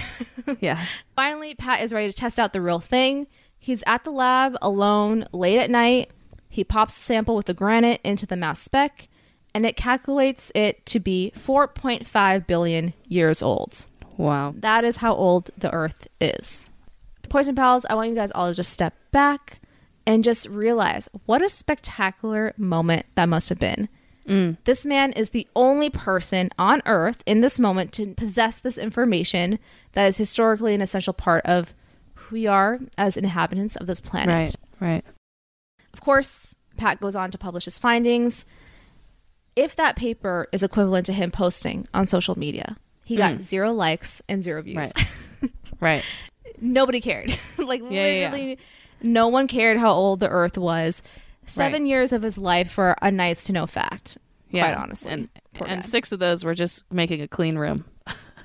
Yeah. 0.59 0.83
Finally, 1.15 1.55
Pat 1.55 1.81
is 1.81 1.93
ready 1.93 2.11
to 2.11 2.13
test 2.13 2.37
out 2.39 2.51
the 2.51 2.61
real 2.61 2.81
thing. 2.81 3.27
He's 3.63 3.81
at 3.87 4.03
the 4.03 4.11
lab 4.11 4.57
alone 4.61 5.25
late 5.31 5.57
at 5.57 5.69
night. 5.69 6.11
He 6.49 6.65
pops 6.65 6.97
a 6.97 6.99
sample 6.99 7.33
with 7.33 7.45
the 7.45 7.53
granite 7.53 8.01
into 8.03 8.25
the 8.25 8.35
mass 8.35 8.59
spec, 8.59 9.07
and 9.55 9.65
it 9.65 9.77
calculates 9.77 10.51
it 10.53 10.85
to 10.87 10.99
be 10.99 11.31
4.5 11.37 12.45
billion 12.45 12.93
years 13.07 13.41
old. 13.41 13.87
Wow. 14.17 14.53
That 14.57 14.83
is 14.83 14.97
how 14.97 15.15
old 15.15 15.49
the 15.57 15.71
Earth 15.71 16.09
is. 16.19 16.71
Poison 17.29 17.55
Pals, 17.55 17.85
I 17.89 17.95
want 17.95 18.09
you 18.09 18.15
guys 18.15 18.31
all 18.31 18.49
to 18.49 18.53
just 18.53 18.73
step 18.73 18.95
back 19.13 19.61
and 20.05 20.25
just 20.25 20.49
realize 20.49 21.07
what 21.25 21.41
a 21.41 21.47
spectacular 21.47 22.53
moment 22.57 23.05
that 23.15 23.29
must 23.29 23.47
have 23.47 23.59
been. 23.59 23.87
Mm. 24.27 24.57
This 24.65 24.85
man 24.85 25.13
is 25.13 25.29
the 25.29 25.47
only 25.55 25.89
person 25.89 26.49
on 26.59 26.81
Earth 26.85 27.23
in 27.25 27.39
this 27.39 27.61
moment 27.61 27.93
to 27.93 28.13
possess 28.15 28.59
this 28.59 28.77
information 28.77 29.57
that 29.93 30.07
is 30.07 30.17
historically 30.17 30.75
an 30.75 30.81
essential 30.81 31.13
part 31.13 31.45
of 31.45 31.73
we 32.33 32.47
are 32.47 32.79
as 32.97 33.15
inhabitants 33.15 33.77
of 33.77 33.87
this 33.87 34.01
planet. 34.01 34.35
Right. 34.35 34.55
Right. 34.81 35.05
Of 35.93 36.01
course, 36.01 36.55
Pat 36.75 36.99
goes 36.99 37.15
on 37.15 37.31
to 37.31 37.37
publish 37.37 37.65
his 37.65 37.79
findings. 37.79 38.43
If 39.55 39.75
that 39.75 39.95
paper 39.95 40.47
is 40.51 40.63
equivalent 40.63 41.05
to 41.05 41.13
him 41.13 41.29
posting 41.29 41.87
on 41.93 42.07
social 42.07 42.37
media, 42.37 42.75
he 43.05 43.15
got 43.15 43.35
hmm. 43.35 43.39
zero 43.39 43.71
likes 43.71 44.21
and 44.27 44.43
zero 44.43 44.61
views. 44.61 44.77
Right. 44.77 44.93
Right. 45.79 46.05
Nobody 46.61 47.01
cared. 47.01 47.37
like 47.57 47.81
Yeah, 47.81 47.89
yeah, 47.89 48.07
yeah. 48.07 48.31
literally, 48.31 48.57
no 49.01 49.27
one 49.27 49.47
cared 49.47 49.77
how 49.77 49.91
old 49.91 50.21
the 50.21 50.29
Earth 50.29 50.57
was. 50.57 51.03
Seven 51.45 51.81
Right. 51.81 51.89
years 51.89 52.13
of 52.13 52.21
his 52.21 52.37
life 52.37 52.71
for 52.71 52.95
a 53.01 53.11
nice 53.11 53.43
to 53.45 53.51
know 53.51 53.67
fact. 53.67 54.17
Yeah. 54.49 54.61
Quite 54.61 54.81
honestly, 54.81 55.11
And, 55.11 55.29
and 55.65 55.85
six 55.85 56.13
of 56.13 56.19
those 56.19 56.45
were 56.45 56.53
just 56.53 56.89
making 56.89 57.19
a 57.19 57.27
clean 57.27 57.57
room. 57.57 57.83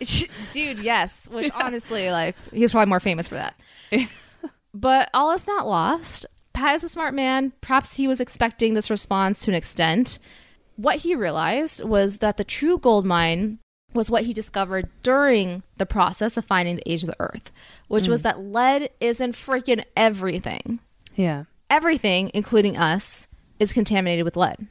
dude 0.53 0.79
yes 0.79 1.29
which 1.31 1.51
honestly 1.55 2.11
like 2.11 2.37
he's 2.53 2.71
probably 2.73 2.89
more 2.89 3.01
famous 3.01 3.29
for 3.29 3.35
that. 3.35 3.55
But 4.75 5.11
all 5.15 5.33
is 5.33 5.47
not 5.47 5.67
lost. 5.67 6.27
Pat 6.53 6.77
is 6.77 6.85
a 6.85 6.89
smart 6.89 7.15
man. 7.15 7.53
Perhaps 7.61 7.97
he 7.97 8.07
was 8.07 8.21
expecting 8.21 8.75
this 8.75 8.91
response 8.91 9.41
to 9.41 9.51
an 9.51 9.55
extent. 9.55 10.19
What 10.77 10.97
he 10.97 11.15
realized 11.15 11.83
was 11.83 12.19
that 12.19 12.37
the 12.37 12.45
true 12.45 12.79
gold 12.79 13.05
mine 13.05 13.59
was 13.95 14.11
what 14.11 14.25
he 14.25 14.33
discovered 14.33 14.89
during 15.03 15.63
the 15.79 15.87
process 15.87 16.37
of 16.37 16.45
finding 16.45 16.77
the 16.77 16.91
age 16.91 17.03
of 17.03 17.09
the 17.09 17.17
earth 17.19 17.51
which 17.89 18.07
was 18.07 18.21
mm. 18.21 18.25
that 18.25 18.41
lead 18.41 18.91
is 19.01 19.21
in 19.21 19.33
freaking 19.33 19.83
everything. 19.97 20.79
Yeah. 21.17 21.45
everything 21.71 22.31
including 22.35 22.77
us 22.77 23.27
is 23.59 23.73
contaminated 23.73 24.25
with 24.25 24.37
lead. 24.37 24.69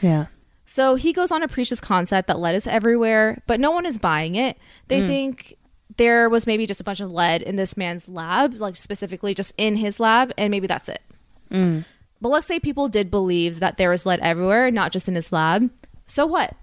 Yeah. 0.00 0.26
So 0.72 0.94
he 0.94 1.12
goes 1.12 1.32
on 1.32 1.40
to 1.40 1.48
preach 1.48 1.68
this 1.68 1.80
concept 1.80 2.28
that 2.28 2.38
lead 2.38 2.54
is 2.54 2.64
everywhere, 2.64 3.42
but 3.48 3.58
no 3.58 3.72
one 3.72 3.84
is 3.84 3.98
buying 3.98 4.36
it. 4.36 4.56
They 4.86 5.00
mm. 5.00 5.08
think 5.08 5.56
there 5.96 6.28
was 6.28 6.46
maybe 6.46 6.64
just 6.64 6.80
a 6.80 6.84
bunch 6.84 7.00
of 7.00 7.10
lead 7.10 7.42
in 7.42 7.56
this 7.56 7.76
man's 7.76 8.08
lab, 8.08 8.54
like 8.54 8.76
specifically 8.76 9.34
just 9.34 9.52
in 9.58 9.74
his 9.74 9.98
lab, 9.98 10.32
and 10.38 10.52
maybe 10.52 10.68
that's 10.68 10.88
it. 10.88 11.02
Mm. 11.50 11.84
But 12.20 12.28
let's 12.28 12.46
say 12.46 12.60
people 12.60 12.88
did 12.88 13.10
believe 13.10 13.58
that 13.58 13.78
there 13.78 13.90
was 13.90 14.06
lead 14.06 14.20
everywhere, 14.20 14.70
not 14.70 14.92
just 14.92 15.08
in 15.08 15.16
his 15.16 15.32
lab. 15.32 15.68
So 16.06 16.24
what? 16.24 16.54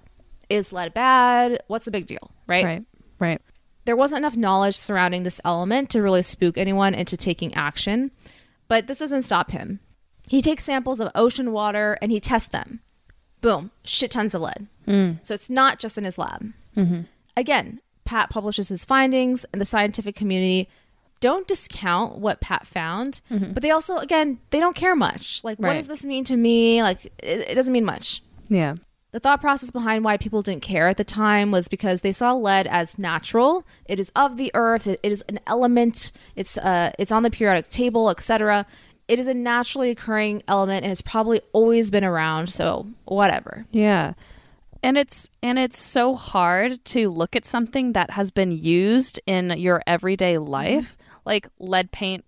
Is 0.49 0.72
lead 0.72 0.93
bad? 0.93 1.62
What's 1.68 1.84
the 1.84 1.91
big 1.91 2.05
deal, 2.05 2.32
right? 2.47 2.64
Right. 2.64 2.86
Right. 3.20 3.41
There 3.84 3.97
wasn't 3.97 4.20
enough 4.20 4.38
knowledge 4.38 4.78
surrounding 4.78 5.24
this 5.24 5.41
element 5.43 5.89
to 5.89 6.01
really 6.01 6.22
spook 6.22 6.58
anyone 6.58 6.93
into 6.93 7.18
taking 7.18 7.53
action, 7.55 8.12
but 8.70 8.88
this 8.88 8.99
doesn't 8.99 9.24
stop 9.24 9.51
him. 9.51 9.82
He 10.30 10.41
takes 10.41 10.64
samples 10.64 11.01
of 11.01 11.12
ocean 11.14 11.51
water 11.51 11.97
and 12.01 12.10
he 12.10 12.22
tests 12.22 12.47
them. 12.47 12.80
Boom, 13.41 13.71
shit 13.83 14.11
tons 14.11 14.33
of 14.33 14.41
lead. 14.41 14.67
Mm. 14.88 15.19
So 15.21 15.33
it's 15.33 15.49
not 15.49 15.79
just 15.79 15.97
in 15.97 16.03
his 16.03 16.17
lab. 16.17 16.53
Mm-hmm. 16.75 17.01
Again, 17.35 17.81
Pat 18.05 18.29
publishes 18.29 18.69
his 18.69 18.85
findings, 18.85 19.45
and 19.51 19.61
the 19.61 19.65
scientific 19.65 20.15
community 20.15 20.69
don't 21.19 21.47
discount 21.47 22.17
what 22.17 22.41
Pat 22.41 22.67
found, 22.67 23.21
mm-hmm. 23.31 23.53
but 23.53 23.63
they 23.63 23.71
also, 23.71 23.97
again, 23.97 24.39
they 24.51 24.59
don't 24.59 24.75
care 24.75 24.95
much. 24.95 25.43
Like, 25.43 25.59
what 25.59 25.73
does 25.73 25.88
this 25.88 26.05
mean 26.05 26.23
to 26.25 26.38
me? 26.38 26.81
Like, 26.83 27.05
it, 27.05 27.49
it 27.49 27.55
doesn't 27.55 27.73
mean 27.73 27.85
much. 27.85 28.21
Yeah. 28.49 28.75
The 29.11 29.19
thought 29.19 29.41
process 29.41 29.71
behind 29.71 30.03
why 30.03 30.17
people 30.17 30.41
didn't 30.41 30.61
care 30.61 30.88
at 30.88 30.97
the 30.97 31.03
time 31.03 31.49
was 31.49 31.67
because 31.67 32.01
they 32.01 32.11
saw 32.11 32.33
lead 32.33 32.67
as 32.67 32.99
natural. 32.99 33.65
It 33.85 33.99
is 33.99 34.11
of 34.15 34.38
the 34.38 34.51
earth. 34.53 34.85
It, 34.85 34.99
it 35.01 35.11
is 35.11 35.23
an 35.29 35.39
element. 35.47 36.11
It's 36.35 36.57
uh, 36.57 36.91
it's 36.99 37.11
on 37.11 37.23
the 37.23 37.31
periodic 37.31 37.69
table, 37.69 38.09
etc. 38.09 38.65
It 39.08 39.20
is 39.20 39.28
a 39.28 39.34
naturally 39.34 39.89
occurring 39.89 40.43
element, 40.47 40.84
and 40.84 40.91
it's 40.91 41.01
probably 41.01 41.41
always 41.53 41.91
been 41.91 42.03
around. 42.03 42.47
So 42.47 42.88
whatever. 43.05 43.66
Yeah. 43.72 44.14
And 44.84 44.97
it's 44.97 45.30
and 45.41 45.58
it's 45.58 45.80
so 45.80 46.16
hard 46.16 46.84
to 46.86 47.10
look 47.10 47.36
at 47.36 47.45
something 47.45 47.93
that 47.93 48.12
has 48.12 48.32
been 48.32 48.51
used 48.51 49.20
in 49.26 49.51
your 49.58 49.82
everyday 49.88 50.36
mm-hmm. 50.36 50.49
life, 50.49 50.97
like 51.26 51.47
lead 51.60 51.91
paint. 51.91 52.26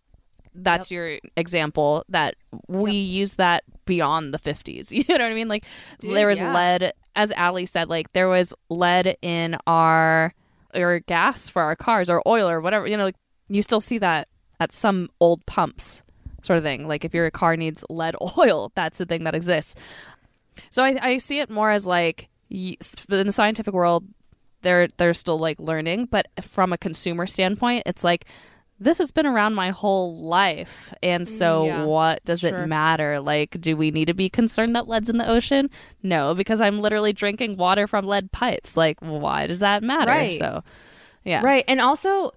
That's 0.56 0.90
your 0.92 1.20
example 1.38 2.04
that 2.10 2.36
we 2.68 2.92
use 2.92 3.36
that 3.36 3.64
beyond 3.86 4.34
the 4.34 4.40
50s. 4.40 4.92
You 4.92 5.04
know 5.08 5.24
what 5.24 5.32
I 5.32 5.36
mean? 5.36 5.48
Like 5.48 5.64
Dude, 6.00 6.16
there 6.16 6.28
was 6.28 6.40
yeah. 6.40 6.54
lead 6.54 6.94
as 7.16 7.32
Ali 7.38 7.66
said 7.66 7.90
like 7.90 8.12
there 8.14 8.28
was 8.28 8.54
lead 8.70 9.18
in 9.22 9.58
our 9.68 10.34
or 10.74 11.00
gas 11.02 11.50
for 11.50 11.62
our 11.62 11.76
cars 11.76 12.10
or 12.10 12.22
oil 12.28 12.50
or 12.50 12.62
whatever, 12.62 12.88
you 12.88 12.98
know, 12.98 13.06
like 13.06 13.16
you 13.48 13.62
still 13.62 13.82
see 13.82 13.98
that 13.98 14.28
at 14.60 14.72
some 14.72 15.10
old 15.20 15.46
pumps 15.46 16.04
sort 16.44 16.58
of 16.58 16.64
thing. 16.64 16.88
Like 16.88 17.06
if 17.06 17.14
your 17.14 17.30
car 17.32 17.56
needs 17.58 17.84
lead 17.90 18.16
oil, 18.38 18.72
that's 18.76 18.98
the 18.98 19.06
thing 19.06 19.24
that 19.26 19.36
exists. 19.36 19.76
So 20.70 20.84
I, 20.84 20.98
I 21.02 21.18
see 21.18 21.40
it 21.40 21.50
more 21.50 21.72
as 21.72 21.86
like 21.86 22.30
in 22.50 22.76
the 23.08 23.32
scientific 23.32 23.74
world, 23.74 24.06
they're 24.62 24.88
they're 24.98 25.14
still 25.14 25.38
like 25.40 25.60
learning, 25.60 26.06
but 26.06 26.28
from 26.42 26.74
a 26.74 26.78
consumer 26.78 27.28
standpoint, 27.28 27.84
it's 27.86 28.04
like 28.04 28.26
this 28.82 28.98
has 28.98 29.12
been 29.12 29.26
around 29.26 29.56
my 29.56 29.72
whole 29.72 30.18
life, 30.26 30.94
and 31.04 31.28
so 31.28 31.64
Mm, 31.64 31.68
yeah. 31.68 31.84
what 31.84 32.24
does 32.24 32.40
Sure. 32.40 32.64
it 32.64 32.68
matter? 32.68 33.20
Like, 33.20 33.60
do 33.60 33.76
we 33.76 33.92
need 33.92 34.06
to 34.06 34.14
be 34.14 34.30
concerned 34.30 34.74
that 34.76 34.88
lead's 34.88 35.10
in 35.10 35.18
the 35.18 35.28
ocean? 35.30 35.70
No, 36.02 36.34
because 36.34 36.62
I'm 36.62 36.80
literally 36.80 37.12
drinking 37.12 37.58
water 37.58 37.88
from 37.88 38.06
lead 38.08 38.32
pipes. 38.32 38.78
Like, 38.78 38.98
why 39.02 39.48
does 39.48 39.60
that 39.60 39.84
matter? 39.84 40.12
Right. 40.12 40.40
So, 40.40 40.64
yeah, 41.26 41.42
Right. 41.44 41.66
And 41.68 41.82
also, 41.82 42.32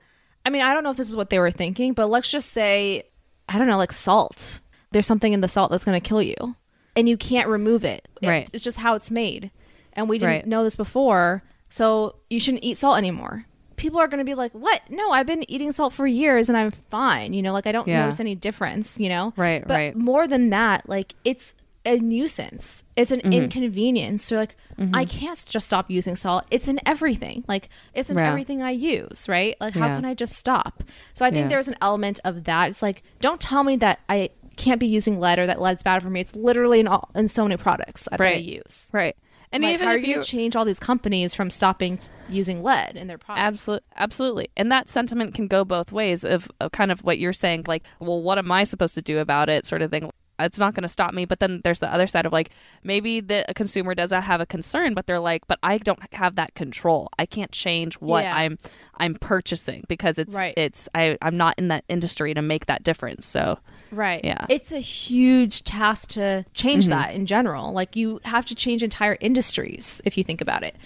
I 0.44 0.50
mean, 0.50 0.62
I 0.62 0.74
don't 0.74 0.82
know 0.82 0.90
if 0.90 0.96
this 0.96 1.08
is 1.08 1.14
what 1.16 1.30
they 1.30 1.38
were 1.38 1.52
thinking, 1.52 1.92
but 1.92 2.08
let's 2.08 2.28
just 2.30 2.50
say, 2.50 3.04
I 3.48 3.58
don't 3.58 3.66
know, 3.66 3.76
like 3.78 3.92
salt. 3.92 4.60
There's 4.92 5.06
something 5.06 5.32
in 5.32 5.40
the 5.40 5.48
salt 5.48 5.70
that's 5.70 5.84
going 5.84 6.00
to 6.00 6.06
kill 6.06 6.22
you, 6.22 6.56
and 6.96 7.08
you 7.08 7.16
can't 7.16 7.48
remove 7.48 7.84
it. 7.84 8.06
Right. 8.22 8.48
It's 8.52 8.64
just 8.64 8.78
how 8.78 8.94
it's 8.94 9.10
made. 9.10 9.50
And 9.94 10.08
we 10.08 10.18
didn't 10.18 10.30
Right. 10.32 10.46
know 10.46 10.62
this 10.64 10.76
before. 10.76 11.42
So 11.68 12.16
you 12.30 12.38
shouldn't 12.40 12.64
eat 12.64 12.78
salt 12.78 12.98
anymore. 12.98 13.46
People 13.76 13.98
are 14.00 14.06
going 14.08 14.18
to 14.18 14.24
be 14.24 14.34
like, 14.34 14.52
what? 14.52 14.82
No, 14.90 15.10
I've 15.10 15.26
been 15.26 15.50
eating 15.50 15.72
salt 15.72 15.92
for 15.92 16.06
years 16.06 16.48
and 16.48 16.56
I'm 16.56 16.70
fine. 16.70 17.32
You 17.32 17.42
know, 17.42 17.52
like 17.52 17.66
I 17.66 17.72
don't 17.72 17.88
Yeah. 17.88 18.00
notice 18.00 18.20
any 18.20 18.34
difference, 18.34 19.00
you 19.00 19.08
know? 19.08 19.32
Right, 19.36 19.66
But 19.66 19.74
right. 19.74 19.96
more 19.96 20.28
than 20.28 20.50
that, 20.50 20.88
like 20.88 21.14
it's 21.24 21.54
a 21.84 21.98
nuisance. 21.98 22.84
It's 22.96 23.10
an 23.10 23.20
Mm-hmm. 23.20 23.32
inconvenience. 23.32 24.24
So 24.24 24.36
like 24.36 24.56
I 24.94 25.04
can't 25.04 25.44
just 25.48 25.66
stop 25.66 25.90
using 25.90 26.14
salt. 26.16 26.44
It's 26.50 26.68
in 26.68 26.80
everything. 26.86 27.44
Like 27.48 27.68
it's 27.94 28.10
in 28.10 28.18
Yeah. 28.18 28.28
everything 28.28 28.62
I 28.62 28.70
use, 28.70 29.28
right? 29.28 29.56
Like 29.60 29.74
how 29.74 29.86
Yeah. 29.88 29.96
can 29.96 30.04
I 30.04 30.14
just 30.14 30.34
stop? 30.34 30.84
So 31.14 31.24
I 31.24 31.30
think 31.30 31.44
Yeah. 31.44 31.48
there's 31.48 31.68
an 31.68 31.76
element 31.80 32.20
of 32.24 32.44
that. 32.44 32.68
It's 32.70 32.82
like 32.82 33.02
don't 33.20 33.40
tell 33.40 33.64
me 33.64 33.76
that 33.76 34.00
I 34.08 34.30
can't 34.56 34.78
be 34.80 34.86
using 34.86 35.18
lead 35.18 35.38
or 35.38 35.46
that 35.46 35.60
lead's 35.60 35.82
bad 35.82 36.02
for 36.02 36.10
me. 36.10 36.20
It's 36.20 36.36
literally 36.36 36.80
in 36.80 36.86
all 36.88 37.10
in 37.14 37.26
so 37.28 37.44
many 37.44 37.56
products 37.56 38.06
that 38.10 38.20
I 38.20 38.34
use. 38.34 38.90
Right. 38.92 39.16
And 39.54 39.62
like, 39.64 39.74
even 39.74 39.86
how 39.88 39.94
if 39.94 40.00
you 40.02 40.08
you 40.08 40.14
going 40.14 40.24
to 40.24 40.30
change 40.30 40.56
all 40.56 40.64
these 40.64 40.80
companies 40.80 41.34
from 41.34 41.50
stopping 41.50 41.98
using 42.30 42.62
lead 42.62 42.96
in 42.96 43.06
their 43.06 43.18
products? 43.18 43.42
Absolutely, 43.42 43.86
absolutely, 43.96 44.50
and 44.56 44.72
that 44.72 44.88
sentiment 44.88 45.34
can 45.34 45.46
go 45.46 45.62
both 45.62 45.92
ways. 45.92 46.24
Of, 46.24 46.50
of 46.58 46.72
kind 46.72 46.90
of 46.90 47.00
what 47.04 47.18
you're 47.18 47.34
saying, 47.34 47.64
like, 47.66 47.82
well, 48.00 48.22
what 48.22 48.38
am 48.38 48.50
I 48.50 48.64
supposed 48.64 48.94
to 48.94 49.02
do 49.02 49.18
about 49.18 49.50
it, 49.50 49.66
sort 49.66 49.82
of 49.82 49.90
thing. 49.90 50.10
It's 50.44 50.58
not 50.58 50.74
going 50.74 50.82
to 50.82 50.88
stop 50.88 51.14
me. 51.14 51.24
But 51.24 51.40
then 51.40 51.60
there's 51.64 51.80
the 51.80 51.92
other 51.92 52.06
side 52.06 52.26
of 52.26 52.32
like 52.32 52.50
maybe 52.82 53.20
the 53.20 53.44
a 53.50 53.54
consumer 53.54 53.94
does 53.94 54.10
have 54.12 54.40
a 54.40 54.46
concern, 54.46 54.94
but 54.94 55.06
they're 55.06 55.20
like, 55.20 55.46
but 55.48 55.58
I 55.62 55.78
don't 55.78 56.00
have 56.14 56.36
that 56.36 56.54
control. 56.54 57.08
I 57.18 57.26
can't 57.26 57.52
change 57.52 57.94
what 57.94 58.24
Yeah. 58.24 58.34
I'm 58.36 58.58
I'm 58.98 59.14
purchasing 59.14 59.84
because 59.88 60.18
it's 60.18 60.34
Right. 60.34 60.54
it's 60.56 60.88
I 60.94 61.16
I'm 61.22 61.36
not 61.36 61.58
in 61.58 61.68
that 61.68 61.84
industry 61.88 62.34
to 62.34 62.42
make 62.42 62.66
that 62.66 62.82
difference. 62.84 63.26
So 63.26 63.58
Right. 63.90 64.24
Yeah. 64.24 64.46
It's 64.48 64.72
a 64.72 64.78
huge 64.80 65.64
task 65.64 66.10
to 66.10 66.44
change 66.54 66.84
Mm-hmm. 66.84 66.90
that 67.00 67.14
in 67.14 67.26
general. 67.26 67.72
Like 67.72 67.96
you 67.96 68.20
have 68.24 68.44
to 68.46 68.54
change 68.54 68.82
entire 68.82 69.16
industries 69.20 70.00
if 70.04 70.16
you 70.16 70.24
think 70.24 70.40
about 70.40 70.62
it. 70.62 70.76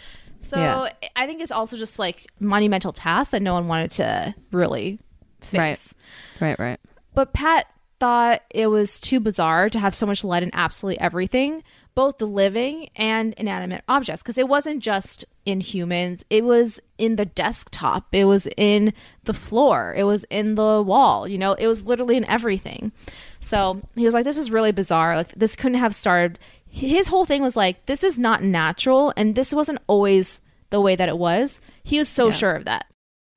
So 0.41 0.59
Yeah. 0.59 0.91
I 1.15 1.27
think 1.27 1.41
it's 1.41 1.53
also 1.53 1.77
just 1.77 1.99
like 1.99 2.27
monumental 2.41 2.93
task 2.93 3.31
that 3.31 3.43
no 3.43 3.55
one 3.55 3.69
wanted 3.69 3.91
to 3.93 4.35
really 4.53 4.99
face. 5.41 5.95
right, 6.41 6.59
right, 6.59 6.81
But 7.15 7.33
Pat 7.33 7.67
thought 7.99 8.43
it 8.51 8.67
was 8.69 9.01
too 9.01 9.21
bizarre 9.21 9.69
to 9.71 9.79
have 9.79 9.95
so 9.95 10.07
much 10.07 10.25
lead 10.25 10.43
in 10.43 10.51
absolutely 10.53 11.01
everything, 11.01 11.63
both 11.95 12.19
the 12.19 12.27
living 12.27 12.91
and 12.95 13.33
inanimate 13.35 13.83
objects, 13.89 14.23
because 14.23 14.37
it 14.37 14.49
wasn't 14.49 14.83
just 14.83 15.25
in 15.47 15.61
humans, 15.61 16.25
it 16.29 16.45
was 16.45 16.79
in 16.99 17.17
the 17.17 17.25
desktop, 17.25 18.07
it 18.13 18.27
was 18.27 18.47
in 18.57 18.93
the 19.25 19.33
floor, 19.33 19.95
it 19.97 20.05
was 20.05 20.25
in 20.25 20.57
the 20.57 20.83
wall, 20.83 21.27
you 21.27 21.39
know, 21.39 21.55
it 21.55 21.67
was 21.67 21.87
literally 21.87 22.17
in 22.17 22.25
everything. 22.27 22.93
So 23.41 23.81
he 23.95 24.05
was 24.05 24.13
like, 24.13 24.25
this 24.25 24.37
is 24.37 24.51
really 24.51 24.73
bizarre. 24.73 25.17
Like, 25.17 25.33
this 25.33 25.57
couldn't 25.57 25.79
have 25.79 25.95
started. 25.95 26.39
His 26.69 27.07
whole 27.07 27.25
thing 27.25 27.41
was 27.41 27.57
like, 27.57 27.87
this 27.87 28.05
is 28.05 28.19
not 28.19 28.43
natural, 28.43 29.13
and 29.17 29.35
this 29.35 29.55
wasn't 29.55 29.79
always 29.87 30.41
the 30.71 30.81
way 30.81 30.97
that 30.97 31.09
it 31.09 31.17
was. 31.17 31.61
He 31.83 31.97
was 31.97 32.09
so 32.09 32.31
sure 32.31 32.55
of 32.55 32.67
that. 32.67 32.87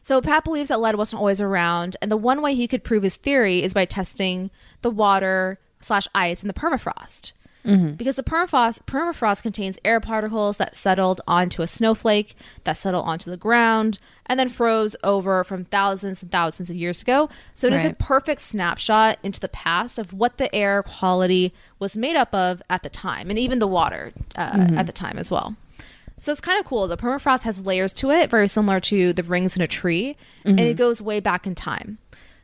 So 0.10 0.22
Pat 0.22 0.44
believes 0.44 0.70
that 0.70 0.80
lead 0.80 0.96
wasn't 0.96 1.20
always 1.20 1.40
around, 1.40 1.96
and 2.02 2.12
the 2.12 2.18
one 2.18 2.42
way 2.42 2.56
he 2.56 2.68
could 2.68 2.84
prove 2.84 3.04
his 3.04 3.16
theory 3.16 3.62
is 3.62 3.76
by 3.76 3.86
testing 3.86 4.50
the 4.82 4.90
water 4.90 5.60
slash 5.82 6.08
ice 6.16 6.42
in 6.42 6.48
the 6.48 6.54
permafrost. 6.56 7.34
Because 7.94 8.16
the 8.16 8.24
permafrost, 8.24 8.86
permafrost 8.88 9.44
contains 9.44 9.78
air 9.86 10.00
particles 10.00 10.58
that 10.58 10.76
settled 10.76 11.22
onto 11.28 11.62
a 11.62 11.68
snowflake, 11.68 12.34
that 12.64 12.76
settled 12.76 13.06
onto 13.06 13.30
the 13.30 13.38
ground, 13.38 14.00
and 14.26 14.40
then 14.40 14.50
froze 14.50 14.96
over 15.04 15.44
from 15.44 15.66
thousands 15.66 16.24
and 16.24 16.32
thousands 16.32 16.72
of 16.72 16.76
years 16.76 17.04
ago. 17.04 17.30
So 17.54 17.68
it 17.68 17.74
is 17.74 17.86
a 17.86 17.94
perfect 17.94 18.42
snapshot 18.42 19.20
into 19.22 19.40
the 19.40 19.48
past 19.48 20.00
of 20.00 20.12
what 20.12 20.38
the 20.38 20.54
air 20.56 20.82
quality 20.82 21.54
was 21.78 21.96
made 21.96 22.16
up 22.16 22.34
of 22.34 22.64
at 22.68 22.82
the 22.82 22.90
time, 22.90 23.30
and 23.30 23.38
even 23.38 23.60
the 23.60 23.68
water 23.68 24.14
uh, 24.36 24.70
at 24.76 24.88
the 24.88 24.92
time 24.92 25.20
as 25.20 25.30
well. 25.30 25.56
So 26.20 26.32
it's 26.32 26.42
kind 26.42 26.60
of 26.60 26.66
cool. 26.66 26.88
The 26.88 26.98
permafrost 26.98 27.44
has 27.44 27.66
layers 27.66 27.94
to 27.94 28.12
it, 28.12 28.30
very 28.30 28.48
similar 28.48 28.80
to 28.82 29.14
the 29.14 29.24
rings 29.24 29.56
in 29.56 29.62
a 29.62 29.68
tree, 29.68 30.18
and 30.44 30.60
it 30.60 30.64
mm-hmm. 30.64 30.78
goes 30.78 31.02
way 31.02 31.20
back 31.22 31.48
in 31.48 31.56
time. 31.56 31.98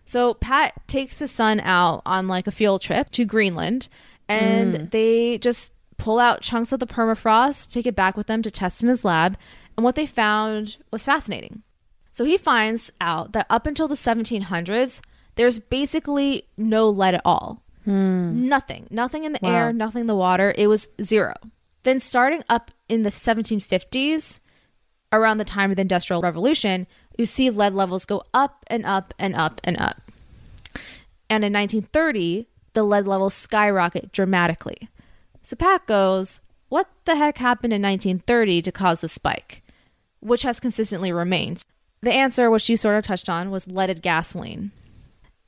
So 0.06 0.36
Pat 0.36 0.74
takes 0.88 1.20
his 1.20 1.32
son 1.32 1.60
out 1.60 2.02
on 2.06 2.28
like 2.28 2.48
a 2.48 2.52
field 2.52 2.82
trip 2.82 3.12
to 3.12 3.26
Greenland, 3.26 3.90
and 4.30 4.74
mm. 4.74 4.92
they 4.92 5.38
just 5.40 5.74
pull 5.98 6.20
out 6.20 6.42
chunks 6.42 6.72
of 6.72 6.80
the 6.80 6.88
permafrost, 6.88 7.72
take 7.72 7.86
it 7.86 7.96
back 7.96 8.16
with 8.16 8.28
them 8.28 8.42
to 8.44 8.52
test 8.52 8.82
in 8.82 8.90
his 8.90 9.04
lab, 9.04 9.38
and 9.76 9.84
what 9.84 9.96
they 9.96 10.06
found 10.06 10.78
was 10.92 11.06
fascinating. 11.06 11.64
So 12.12 12.24
he 12.24 12.38
finds 12.38 12.94
out 13.02 13.34
that 13.34 13.46
up 13.50 13.68
until 13.68 13.90
the 13.90 13.96
1700s, 13.96 15.02
there's 15.36 15.60
basically 15.60 16.48
no 16.56 16.88
lead 16.88 17.16
at 17.16 17.22
all. 17.26 17.62
Hmm. 17.84 18.48
Nothing. 18.48 18.88
Nothing 18.90 19.26
in 19.26 19.34
the 19.34 19.46
air, 19.46 19.74
nothing 19.74 20.02
in 20.02 20.08
the 20.08 20.16
water. 20.16 20.54
It 20.58 20.68
was 20.68 20.88
zero. 21.02 21.34
Then 21.86 22.00
starting 22.00 22.44
up 22.50 22.72
in 22.90 23.04
the 23.04 23.12
1750s, 23.12 24.40
around 25.14 25.38
the 25.38 25.46
time 25.46 25.70
of 25.70 25.76
the 25.76 25.84
Industrial 25.84 26.20
Revolution, 26.20 26.88
you 27.16 27.28
see 27.28 27.52
lead 27.52 27.76
levels 27.76 28.06
go 28.06 28.24
up 28.34 28.66
and 28.68 28.84
up 28.88 29.14
and 29.20 29.36
up 29.36 29.62
and 29.64 29.78
up. 29.78 30.02
And 31.30 31.46
in 31.46 31.54
1930, 31.54 32.48
the 32.74 32.82
lead 32.82 33.08
levels 33.08 33.36
skyrocket 33.36 34.12
dramatically. 34.12 34.90
So 35.44 35.56
Pat 35.56 35.86
goes, 35.86 36.42
What 36.70 36.90
the 37.06 37.18
heck 37.18 37.38
happened 37.38 37.72
in 37.72 37.84
1930 37.84 38.64
to 38.64 38.72
cause 38.72 39.02
the 39.02 39.08
spike? 39.08 39.62
Which 40.22 40.42
has 40.42 40.60
consistently 40.60 41.12
remained. 41.12 41.64
The 42.02 42.12
answer, 42.12 42.50
which 42.50 42.68
you 42.68 42.78
sort 42.78 42.98
of 42.98 43.04
touched 43.04 43.30
on, 43.30 43.52
was 43.52 43.68
leaded 43.68 44.02
gasoline. 44.02 44.72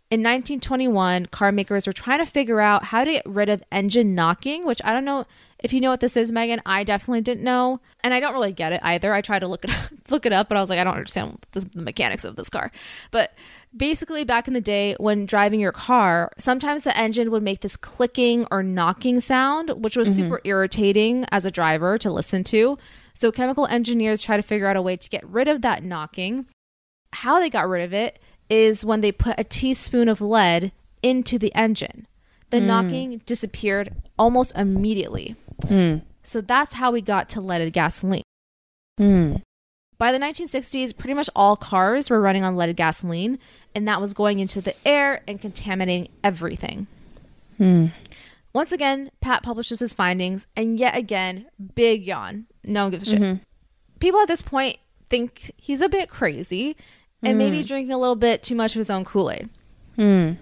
In 0.09 0.21
1921, 0.21 1.25
car 1.25 1.51
makers 1.51 1.85
were 1.85 1.91
trying 1.91 2.19
to 2.19 2.25
figure 2.25 2.61
out 2.61 2.85
how 2.85 3.03
to 3.03 3.11
get 3.11 3.25
rid 3.25 3.49
of 3.49 3.61
engine 3.73 4.15
knocking, 4.15 4.65
which 4.65 4.79
I 4.85 4.93
don't 4.93 5.03
know 5.03 5.25
if 5.59 5.73
you 5.73 5.81
know 5.81 5.89
what 5.89 5.99
this 5.99 6.15
is, 6.15 6.31
Megan. 6.31 6.61
I 6.65 6.85
definitely 6.85 7.19
didn't 7.19 7.43
know, 7.43 7.81
and 8.05 8.13
I 8.13 8.21
don't 8.21 8.31
really 8.31 8.53
get 8.53 8.71
it 8.71 8.79
either. 8.83 9.13
I 9.13 9.19
tried 9.19 9.39
to 9.39 9.49
look 9.49 9.65
it 9.65 9.71
up, 9.71 9.91
look 10.09 10.25
it 10.25 10.31
up, 10.31 10.47
but 10.47 10.57
I 10.57 10.61
was 10.61 10.69
like, 10.69 10.79
I 10.79 10.85
don't 10.85 10.93
understand 10.93 11.45
the, 11.51 11.59
the 11.59 11.81
mechanics 11.81 12.23
of 12.23 12.37
this 12.37 12.49
car. 12.49 12.71
But 13.11 13.33
basically, 13.75 14.23
back 14.23 14.47
in 14.47 14.53
the 14.53 14.61
day, 14.61 14.95
when 14.97 15.25
driving 15.25 15.59
your 15.59 15.73
car, 15.73 16.31
sometimes 16.37 16.85
the 16.85 16.97
engine 16.97 17.29
would 17.31 17.43
make 17.43 17.59
this 17.59 17.75
clicking 17.75 18.47
or 18.49 18.63
knocking 18.63 19.19
sound, 19.19 19.71
which 19.71 19.97
was 19.97 20.07
mm-hmm. 20.07 20.29
super 20.29 20.41
irritating 20.45 21.25
as 21.31 21.43
a 21.43 21.51
driver 21.51 21.97
to 21.97 22.09
listen 22.09 22.45
to. 22.45 22.77
So 23.13 23.29
chemical 23.29 23.65
engineers 23.67 24.21
try 24.21 24.37
to 24.37 24.43
figure 24.43 24.67
out 24.67 24.77
a 24.77 24.81
way 24.81 24.95
to 24.95 25.09
get 25.09 25.27
rid 25.27 25.49
of 25.49 25.63
that 25.63 25.83
knocking 25.83 26.45
how 27.13 27.39
they 27.39 27.49
got 27.49 27.67
rid 27.67 27.83
of 27.83 27.93
it 27.93 28.19
is 28.49 28.85
when 28.85 29.01
they 29.01 29.11
put 29.11 29.35
a 29.37 29.43
teaspoon 29.43 30.07
of 30.09 30.21
lead 30.21 30.71
into 31.01 31.37
the 31.37 31.53
engine. 31.55 32.07
The 32.49 32.59
hmm. 32.59 32.67
knocking 32.67 33.21
disappeared 33.25 33.93
almost 34.17 34.55
immediately. 34.55 35.35
Hmm. 35.67 35.97
So 36.23 36.41
that's 36.41 36.73
how 36.73 36.91
we 36.91 37.01
got 37.01 37.29
to 37.29 37.41
leaded 37.41 37.73
gasoline. 37.73 38.23
Hmm. 38.97 39.37
By 39.97 40.11
the 40.11 40.19
1960s, 40.19 40.95
pretty 40.95 41.15
much 41.15 41.29
all 41.35 41.55
cars 41.55 42.09
were 42.09 42.21
running 42.21 42.43
on 42.43 42.55
leaded 42.55 42.77
gasoline, 42.77 43.39
and 43.73 43.87
that 43.87 43.99
was 43.99 44.13
going 44.13 44.39
into 44.39 44.61
the 44.61 44.75
air 44.87 45.23
and 45.27 45.41
contaminating 45.41 46.09
everything. 46.23 46.87
Once 48.53 48.71
again, 48.71 49.11
Pat 49.21 49.43
publishes 49.43 49.79
his 49.79 49.93
findings, 49.93 50.47
and 50.55 50.79
yet 50.79 50.95
again, 50.95 51.47
big 51.75 52.05
yawn. 52.05 52.45
No 52.63 52.83
one 52.83 52.91
gives 52.91 53.07
a 53.07 53.11
shit. 53.11 53.21
Mm-hmm. 53.21 53.43
People 53.99 54.19
at 54.19 54.27
this 54.27 54.41
point 54.41 54.77
think 55.09 55.51
he's 55.57 55.81
a 55.81 55.89
bit 55.89 56.09
crazy 56.09 56.75
and 57.29 57.37
maybe 57.37 57.63
mm. 57.63 57.67
drinking 57.67 57.93
a 57.93 57.97
little 57.97 58.15
bit 58.15 58.43
too 58.43 58.55
much 58.55 58.73
of 58.73 58.79
his 58.79 58.89
own 58.89 59.05
Kool 59.05 59.31
Aid. 59.31 59.49
Mm. 59.97 60.37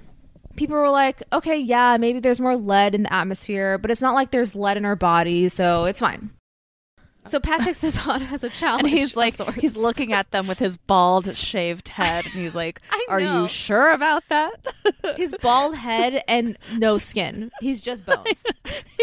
People 0.55 0.77
were 0.77 0.89
like, 0.89 1.21
okay, 1.33 1.57
yeah, 1.57 1.97
maybe 1.97 2.19
there's 2.19 2.39
more 2.39 2.55
lead 2.55 2.95
in 2.95 3.03
the 3.03 3.13
atmosphere, 3.13 3.77
but 3.77 3.91
it's 3.91 4.01
not 4.01 4.13
like 4.13 4.31
there's 4.31 4.55
lead 4.55 4.77
in 4.77 4.85
our 4.85 4.95
body, 4.95 5.49
so 5.49 5.85
it's 5.85 5.99
fine. 5.99 6.29
So 7.27 7.39
Patrick 7.39 7.65
takes 7.65 7.79
this 7.79 8.07
on 8.07 8.21
as 8.23 8.43
a 8.43 8.49
challenge. 8.49 8.83
And 8.83 8.93
he's 8.93 9.17
like, 9.17 9.35
he's 9.55 9.75
looking 9.75 10.13
at 10.13 10.29
them 10.29 10.47
with 10.47 10.59
his 10.59 10.77
bald, 10.77 11.35
shaved 11.35 11.89
head, 11.89 12.25
and 12.25 12.33
he's 12.33 12.55
like, 12.55 12.81
"Are 13.09 13.19
you 13.19 13.47
sure 13.47 13.91
about 13.91 14.23
that?" 14.29 14.53
his 15.17 15.35
bald 15.41 15.75
head 15.75 16.23
and 16.27 16.57
no 16.77 16.97
skin. 16.97 17.51
He's 17.61 17.81
just 17.81 18.05
bones. 18.05 18.43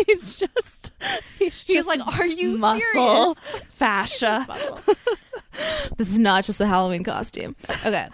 he's 0.06 0.38
just, 0.38 0.92
he's, 1.38 1.62
He's 1.62 1.64
just 1.64 1.88
like, 1.88 2.00
"Are 2.18 2.26
you 2.26 2.58
muscle, 2.58 3.34
serious?" 3.34 3.36
fascia? 3.70 4.46
This 5.98 6.10
is 6.10 6.18
not 6.18 6.44
just 6.44 6.60
a 6.60 6.66
Halloween 6.66 7.04
costume. 7.04 7.54
Okay. 7.84 8.08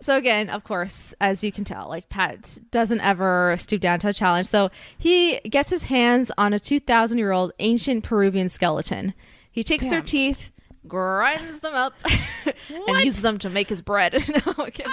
so 0.00 0.16
again, 0.16 0.48
of 0.50 0.64
course, 0.64 1.14
as 1.20 1.42
you 1.44 1.50
can 1.52 1.64
tell, 1.64 1.88
like 1.88 2.08
Pat 2.08 2.58
doesn't 2.70 3.00
ever 3.00 3.54
stoop 3.58 3.80
down 3.80 3.98
to 4.00 4.08
a 4.08 4.12
challenge. 4.12 4.46
So 4.46 4.70
he 4.98 5.40
gets 5.40 5.70
his 5.70 5.84
hands 5.84 6.30
on 6.36 6.52
a 6.52 6.58
2,000 6.60 7.18
year 7.18 7.32
old 7.32 7.52
ancient 7.58 8.04
Peruvian 8.04 8.48
skeleton. 8.48 9.14
He 9.50 9.62
takes 9.64 9.86
their 9.88 10.02
teeth, 10.02 10.52
grinds 10.86 11.60
them 11.60 11.74
up, 11.74 11.94
and 12.44 13.04
uses 13.04 13.22
them 13.22 13.38
to 13.38 13.48
make 13.48 13.68
his 13.68 13.80
bread. 13.82 14.12
no, 14.46 14.54
okay. 14.66 14.84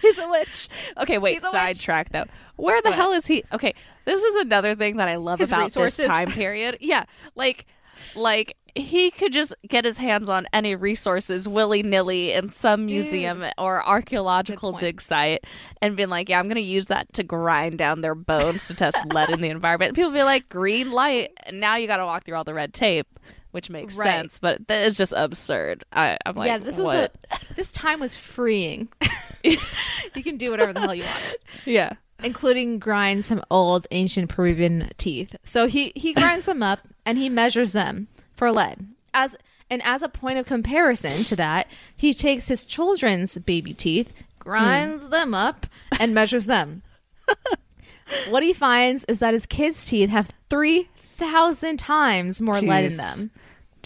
He's 0.00 0.18
a 0.18 0.28
witch. 0.28 0.68
Okay, 0.98 1.18
wait. 1.18 1.34
He's 1.34 1.44
a 1.44 1.46
witch. 1.46 1.52
Sidetrack 1.52 2.10
though. 2.10 2.24
Where 2.56 2.82
the 2.82 2.90
What? 2.90 2.96
hell 2.96 3.12
is 3.12 3.26
he? 3.26 3.44
Okay, 3.52 3.74
this 4.04 4.22
is 4.22 4.36
another 4.36 4.74
thing 4.74 4.96
that 4.96 5.08
I 5.08 5.16
love 5.16 5.38
His 5.38 5.50
about 5.50 5.64
resources. 5.64 5.96
this 5.98 6.06
time 6.06 6.30
period. 6.30 6.78
Yeah, 6.80 7.04
like, 7.34 7.66
like 8.14 8.56
he 8.76 9.10
could 9.10 9.32
just 9.32 9.54
get 9.68 9.84
his 9.84 9.96
hands 9.98 10.28
on 10.28 10.46
any 10.52 10.74
resources 10.74 11.48
willy 11.48 11.82
nilly 11.82 12.32
in 12.32 12.50
some 12.50 12.84
museum 12.86 13.44
or 13.58 13.84
archaeological 13.86 14.72
dig 14.72 15.00
site, 15.00 15.44
and 15.82 15.96
been 15.96 16.10
like, 16.10 16.28
"Yeah, 16.28 16.38
I'm 16.38 16.44
going 16.46 16.56
to 16.56 16.60
use 16.60 16.86
that 16.86 17.12
to 17.14 17.22
grind 17.22 17.78
down 17.78 18.02
their 18.02 18.14
bones 18.14 18.68
to 18.68 18.74
test 18.74 18.98
lead 19.12 19.30
in 19.30 19.40
the 19.40 19.48
environment." 19.48 19.94
People 19.94 20.10
be 20.12 20.22
like, 20.22 20.48
"Green 20.48 20.92
light," 20.92 21.30
and 21.44 21.58
now 21.60 21.76
you 21.76 21.86
got 21.86 21.96
to 21.96 22.04
walk 22.04 22.24
through 22.24 22.36
all 22.36 22.44
the 22.44 22.54
red 22.54 22.72
tape. 22.74 23.06
Which 23.52 23.70
makes 23.70 23.96
Right. 23.96 24.04
sense, 24.04 24.38
but 24.38 24.68
that 24.68 24.82
is 24.86 24.98
just 24.98 25.14
absurd. 25.16 25.82
I, 25.90 26.18
I'm 26.26 26.36
like, 26.36 26.46
yeah, 26.48 26.58
this 26.58 26.76
was 26.76 26.84
what? 26.88 27.14
a 27.30 27.54
this 27.54 27.72
time 27.72 28.00
was 28.00 28.14
freeing. 28.14 28.88
you 29.42 30.22
can 30.22 30.36
do 30.36 30.50
whatever 30.50 30.74
the 30.74 30.80
hell 30.80 30.94
you 30.94 31.04
want. 31.04 31.36
yeah. 31.64 31.92
including 32.22 32.78
grind 32.78 33.24
some 33.24 33.42
old 33.50 33.86
ancient 33.92 34.28
Peruvian 34.28 34.90
teeth. 34.98 35.36
So 35.44 35.66
he 35.68 35.92
he 35.96 36.12
grinds 36.12 36.44
them 36.44 36.62
up 36.62 36.80
and 37.06 37.16
he 37.16 37.30
measures 37.30 37.72
them 37.72 38.08
for 38.36 38.52
lead. 38.52 38.86
As 39.12 39.36
and 39.68 39.82
as 39.82 40.02
a 40.02 40.08
point 40.08 40.38
of 40.38 40.46
comparison 40.46 41.24
to 41.24 41.36
that, 41.36 41.68
he 41.96 42.14
takes 42.14 42.48
his 42.48 42.66
children's 42.66 43.36
baby 43.38 43.74
teeth, 43.74 44.12
grinds 44.38 45.04
hmm. 45.04 45.10
them 45.10 45.34
up, 45.34 45.66
and 45.98 46.14
measures 46.14 46.46
them. 46.46 46.82
what 48.28 48.42
he 48.42 48.52
finds 48.52 49.04
is 49.06 49.18
that 49.18 49.34
his 49.34 49.46
kids' 49.46 49.86
teeth 49.86 50.10
have 50.10 50.30
three 50.48 50.88
thousand 51.02 51.78
times 51.78 52.40
more 52.40 52.60
lead 52.60 52.84
in 52.84 52.96
them, 52.96 53.30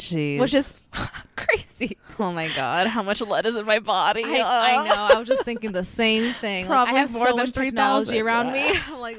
Jeez. 0.00 0.40
which 0.40 0.54
is 0.54 0.76
crazy. 1.36 1.96
oh 2.18 2.32
my 2.32 2.48
god, 2.48 2.86
how 2.86 3.02
much 3.02 3.20
lead 3.20 3.46
is 3.46 3.56
in 3.56 3.66
my 3.66 3.78
body? 3.78 4.24
I, 4.24 4.40
I 4.40 4.88
know. 4.88 5.16
I 5.16 5.18
was 5.18 5.28
just 5.28 5.44
thinking 5.44 5.72
the 5.72 5.84
same 5.84 6.34
thing. 6.40 6.66
Like, 6.66 6.74
Probably 6.76 6.94
I 6.94 7.00
have 7.00 7.12
more 7.12 7.26
so 7.26 7.32
than 7.32 7.36
much 7.36 7.52
technology 7.52 8.18
3,000, 8.18 8.26
around 8.26 8.46
yeah. 8.46 8.72
me. 8.72 8.78
I'm 8.88 9.00
like, 9.00 9.18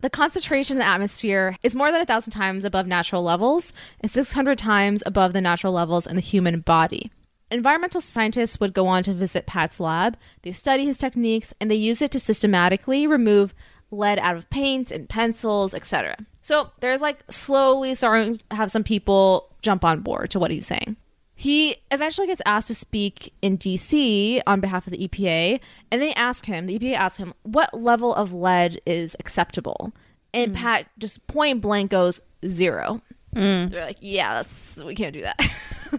the 0.00 0.10
concentration 0.10 0.76
in 0.76 0.78
the 0.80 0.86
atmosphere 0.86 1.56
is 1.62 1.76
more 1.76 1.92
than 1.92 2.00
a 2.00 2.06
thousand 2.06 2.32
times 2.32 2.64
above 2.64 2.86
natural 2.86 3.22
levels 3.22 3.72
and 4.00 4.10
600 4.10 4.58
times 4.58 5.02
above 5.06 5.32
the 5.32 5.40
natural 5.40 5.72
levels 5.72 6.06
in 6.06 6.16
the 6.16 6.22
human 6.22 6.60
body. 6.60 7.10
Environmental 7.50 8.00
scientists 8.00 8.58
would 8.58 8.72
go 8.74 8.86
on 8.86 9.02
to 9.04 9.14
visit 9.14 9.46
Pat's 9.46 9.78
lab. 9.78 10.16
They 10.42 10.52
study 10.52 10.86
his 10.86 10.98
techniques 10.98 11.54
and 11.60 11.70
they 11.70 11.76
use 11.76 12.02
it 12.02 12.10
to 12.12 12.18
systematically 12.18 13.06
remove 13.06 13.54
lead 13.96 14.18
out 14.18 14.36
of 14.36 14.48
paint 14.50 14.90
and 14.90 15.08
pencils, 15.08 15.74
etc. 15.74 16.16
So 16.40 16.70
there's 16.80 17.00
like 17.00 17.24
slowly 17.30 17.94
starting 17.94 18.38
to 18.38 18.56
have 18.56 18.70
some 18.70 18.84
people 18.84 19.50
jump 19.62 19.84
on 19.84 20.00
board 20.00 20.30
to 20.30 20.38
what 20.38 20.50
he's 20.50 20.66
saying. 20.66 20.96
He 21.36 21.76
eventually 21.90 22.28
gets 22.28 22.42
asked 22.46 22.68
to 22.68 22.74
speak 22.74 23.32
in 23.42 23.58
DC 23.58 24.40
on 24.46 24.60
behalf 24.60 24.86
of 24.86 24.92
the 24.92 25.08
EPA, 25.08 25.60
and 25.90 26.00
they 26.00 26.14
ask 26.14 26.46
him, 26.46 26.66
the 26.66 26.78
EPA 26.78 26.94
asks 26.94 27.18
him, 27.18 27.34
what 27.42 27.74
level 27.74 28.14
of 28.14 28.32
lead 28.32 28.80
is 28.86 29.16
acceptable? 29.18 29.92
And 30.32 30.52
hmm. 30.52 30.62
Pat 30.62 30.86
just 30.98 31.26
point 31.26 31.60
blank 31.60 31.90
goes, 31.90 32.20
zero. 32.46 33.00
Hmm. 33.32 33.66
They're 33.66 33.84
like, 33.84 33.98
yeah, 34.00 34.34
that's, 34.34 34.76
we 34.76 34.94
can't 34.94 35.12
do 35.12 35.22
that. 35.22 35.40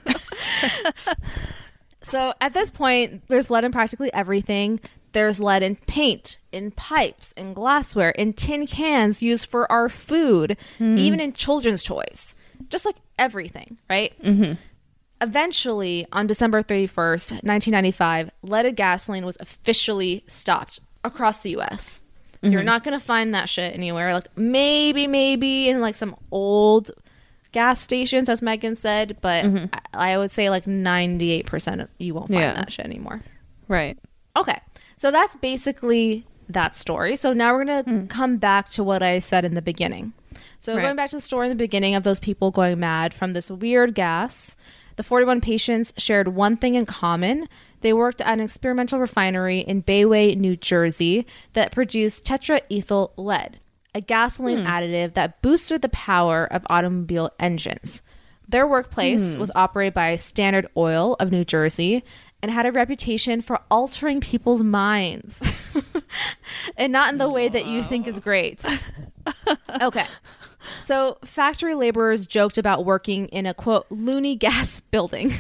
so 2.05 2.33
at 2.39 2.53
this 2.53 2.69
point, 2.69 3.23
there's 3.27 3.49
lead 3.49 3.63
in 3.63 3.71
practically 3.71 4.13
everything. 4.13 4.79
There's 5.11 5.39
lead 5.39 5.63
in 5.63 5.75
paint, 5.75 6.37
in 6.51 6.71
pipes, 6.71 7.33
in 7.35 7.53
glassware, 7.53 8.11
in 8.11 8.33
tin 8.33 8.67
cans 8.67 9.23
used 9.23 9.47
for 9.47 9.71
our 9.71 9.89
food, 9.89 10.57
hmm. 10.77 10.97
even 10.97 11.19
in 11.19 11.33
children's 11.33 11.81
toys. 11.81 12.35
Just 12.69 12.85
like 12.85 12.97
everything, 13.17 13.77
right? 13.89 14.13
Mm-hmm. 14.21 14.53
Eventually, 15.21 16.05
on 16.11 16.27
December 16.27 16.61
31st, 16.61 17.43
1995, 17.43 18.29
leaded 18.43 18.75
gasoline 18.75 19.25
was 19.25 19.37
officially 19.39 20.23
stopped 20.27 20.79
across 21.03 21.39
the 21.39 21.57
US. 21.57 22.01
So 22.43 22.51
you're 22.51 22.59
mm-hmm. 22.59 22.67
not 22.67 22.83
going 22.83 22.97
to 22.97 23.03
find 23.03 23.33
that 23.33 23.49
shit 23.49 23.73
anywhere. 23.73 24.13
Like 24.13 24.27
maybe, 24.37 25.07
maybe 25.07 25.69
in 25.69 25.81
like 25.81 25.95
some 25.95 26.15
old 26.29 26.91
gas 27.55 27.79
stations, 27.79 28.27
as 28.27 28.41
Megan 28.41 28.75
said, 28.75 29.15
but 29.21 29.45
mm-hmm. 29.45 29.73
I, 29.93 30.11
I 30.11 30.17
would 30.17 30.29
say 30.29 30.49
like 30.49 30.65
98% 30.65 31.81
of, 31.81 31.87
you 31.99 32.13
won't 32.13 32.27
find 32.27 32.41
Yeah. 32.41 32.53
that 32.55 32.69
shit 32.69 32.85
anymore. 32.85 33.21
Right. 33.69 33.97
Okay. 34.35 34.59
So 34.97 35.09
that's 35.09 35.37
basically 35.37 36.27
that 36.49 36.75
story. 36.75 37.15
So 37.15 37.31
now 37.31 37.53
we're 37.53 37.63
going 37.63 37.85
to 37.85 37.89
hmm. 37.89 38.05
come 38.07 38.35
back 38.35 38.67
to 38.71 38.83
what 38.83 39.01
I 39.01 39.19
said 39.19 39.45
in 39.45 39.53
the 39.53 39.61
beginning. 39.61 40.11
So 40.59 40.75
Right. 40.75 40.81
going 40.81 40.97
back 40.97 41.11
to 41.11 41.15
the 41.15 41.21
story 41.21 41.47
in 41.47 41.49
the 41.49 41.63
beginning 41.63 41.95
of 41.95 42.03
those 42.03 42.19
people 42.19 42.51
going 42.51 42.77
mad 42.77 43.13
from 43.13 43.31
this 43.31 43.49
weird 43.49 43.95
gas, 43.95 44.57
the 44.97 45.03
41 45.03 45.39
patients 45.39 45.93
shared 45.97 46.27
one 46.27 46.57
thing 46.57 46.75
in 46.75 46.85
common. 46.85 47.47
They 47.79 47.93
worked 47.93 48.19
at 48.19 48.33
an 48.33 48.41
experimental 48.41 48.99
refinery 48.99 49.59
in 49.59 49.81
Bayway, 49.81 50.35
New 50.35 50.57
Jersey 50.57 51.25
that 51.53 51.71
produced 51.71 52.25
tetraethyl 52.25 53.11
lead, 53.15 53.61
a 53.95 54.01
gasoline 54.01 54.65
additive 54.65 55.13
that 55.15 55.41
boosted 55.41 55.81
the 55.81 55.89
power 55.89 56.45
of 56.45 56.63
automobile 56.69 57.31
engines. 57.39 58.03
Their 58.47 58.67
workplace 58.67 59.37
was 59.37 59.49
operated 59.55 59.95
by 59.95 60.17
Standard 60.17 60.67
Oil 60.77 61.15
of 61.19 61.31
New 61.31 61.43
Jersey 61.45 62.03
and 62.43 62.51
had 62.51 62.67
a 62.67 62.71
reputation 62.71 63.41
for 63.41 63.61
altering 63.71 64.19
people's 64.19 64.61
minds. 64.61 65.41
and 66.77 66.91
not 66.93 67.11
in 67.11 67.17
the 67.17 67.29
way 67.29 67.49
that 67.49 67.65
you 67.65 67.81
think 67.81 68.07
is 68.07 68.19
great. 68.19 68.63
Okay. 69.81 70.05
So, 70.83 71.17
factory 71.25 71.73
laborers 71.73 72.27
joked 72.27 72.59
about 72.59 72.85
working 72.85 73.27
in 73.29 73.47
a 73.47 73.55
quote 73.55 73.87
loony 73.89 74.35
gas 74.35 74.81
building. 74.91 75.31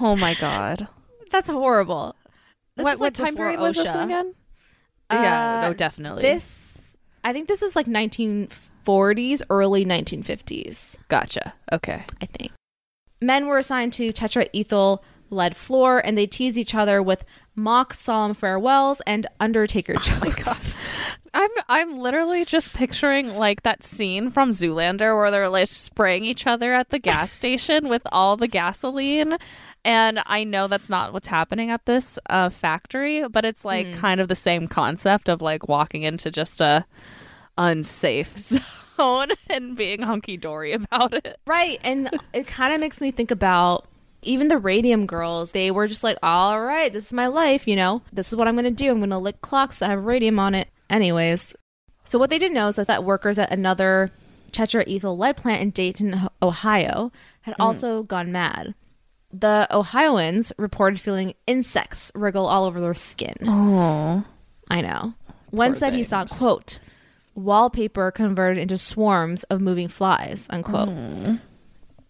Oh 0.00 0.14
my 0.14 0.34
god. 0.34 0.88
That's 1.30 1.48
horrible. 1.48 2.14
This 2.76 2.84
what 2.84 2.94
is, 2.94 3.00
like, 3.00 3.06
what 3.06 3.14
time 3.14 3.36
period 3.36 3.60
was 3.60 3.76
this 3.76 3.88
again? 3.88 4.34
Uh, 5.08 5.14
yeah, 5.22 5.60
no, 5.68 5.74
definitely. 5.74 6.22
This, 6.22 6.69
I 7.24 7.32
think 7.32 7.48
this 7.48 7.62
is 7.62 7.76
like 7.76 7.86
1940s, 7.86 9.42
early 9.50 9.84
1950s. 9.84 10.98
gotcha. 11.08 11.54
Okay. 11.72 12.04
I 12.20 12.26
think. 12.26 12.52
Men 13.20 13.46
were 13.46 13.58
assigned 13.58 13.92
to 13.94 14.12
tetraethyl 14.12 15.00
lead 15.30 15.56
floor 15.56 16.04
and 16.04 16.18
they 16.18 16.26
tease 16.26 16.58
each 16.58 16.74
other 16.74 17.02
with 17.02 17.24
mock 17.54 17.94
solemn 17.94 18.34
farewells 18.34 19.00
and 19.06 19.26
undertaker 19.38 19.94
oh 19.96 20.00
jokes. 20.00 20.74
I'm 21.32 21.50
I'm 21.68 21.98
literally 21.98 22.44
just 22.44 22.72
picturing 22.72 23.36
like 23.36 23.62
that 23.62 23.84
scene 23.84 24.30
from 24.30 24.50
Zoolander 24.50 25.16
where 25.16 25.30
they're 25.30 25.48
like 25.48 25.68
spraying 25.68 26.24
each 26.24 26.46
other 26.46 26.74
at 26.74 26.90
the 26.90 26.98
gas 26.98 27.30
station 27.30 27.88
with 27.88 28.02
all 28.10 28.36
the 28.36 28.48
gasoline. 28.48 29.36
And 29.84 30.20
I 30.26 30.44
know 30.44 30.68
that's 30.68 30.90
not 30.90 31.12
what's 31.12 31.28
happening 31.28 31.70
at 31.70 31.86
this 31.86 32.18
uh, 32.28 32.50
factory, 32.50 33.26
but 33.28 33.44
it's 33.44 33.64
like 33.64 33.94
kind 33.94 34.20
of 34.20 34.28
the 34.28 34.34
same 34.34 34.68
concept 34.68 35.28
of 35.28 35.40
like 35.40 35.68
walking 35.68 36.02
into 36.02 36.30
just 36.30 36.60
a 36.60 36.84
unsafe 37.56 38.36
zone 38.98 39.28
and 39.48 39.76
being 39.76 40.02
hunky 40.02 40.36
dory 40.36 40.72
about 40.72 41.14
it. 41.14 41.38
right. 41.46 41.80
And 41.82 42.10
it 42.32 42.46
kind 42.46 42.74
of 42.74 42.80
makes 42.80 43.00
me 43.00 43.10
think 43.10 43.30
about 43.30 43.86
even 44.22 44.48
the 44.48 44.58
radium 44.58 45.06
girls. 45.06 45.52
They 45.52 45.70
were 45.70 45.86
just 45.86 46.04
like, 46.04 46.18
all 46.22 46.60
right, 46.60 46.92
this 46.92 47.06
is 47.06 47.12
my 47.12 47.26
life, 47.26 47.66
you 47.66 47.76
know, 47.76 48.02
this 48.12 48.28
is 48.28 48.36
what 48.36 48.48
I'm 48.48 48.54
going 48.54 48.64
to 48.64 48.70
do. 48.70 48.90
I'm 48.90 48.98
going 48.98 49.10
to 49.10 49.18
lick 49.18 49.40
clocks 49.40 49.78
that 49.78 49.90
have 49.90 50.04
radium 50.04 50.38
on 50.38 50.54
it. 50.54 50.68
Anyways, 50.90 51.54
so 52.04 52.18
what 52.18 52.30
they 52.30 52.38
didn't 52.38 52.54
know 52.54 52.68
is 52.68 52.76
that, 52.76 52.88
that 52.88 53.04
workers 53.04 53.38
at 53.38 53.50
another 53.50 54.10
tetraethyl 54.52 55.16
lead 55.16 55.36
plant 55.36 55.62
in 55.62 55.70
Dayton, 55.70 56.28
Ohio, 56.42 57.12
had 57.42 57.54
also 57.58 58.02
gone 58.02 58.32
mad. 58.32 58.74
The 59.32 59.68
Ohioans 59.70 60.52
reported 60.58 60.98
feeling 61.00 61.34
insects 61.46 62.10
wriggle 62.14 62.46
all 62.46 62.64
over 62.64 62.80
their 62.80 62.94
skin. 62.94 63.36
Oh. 63.46 64.24
I 64.70 64.80
know. 64.80 65.14
One 65.50 65.74
said 65.74 65.94
he 65.94 66.02
saw, 66.04 66.24
quote, 66.26 66.78
wallpaper 67.34 68.10
converted 68.10 68.58
into 68.58 68.76
swarms 68.76 69.44
of 69.44 69.60
moving 69.60 69.88
flies, 69.88 70.46
unquote. 70.50 70.88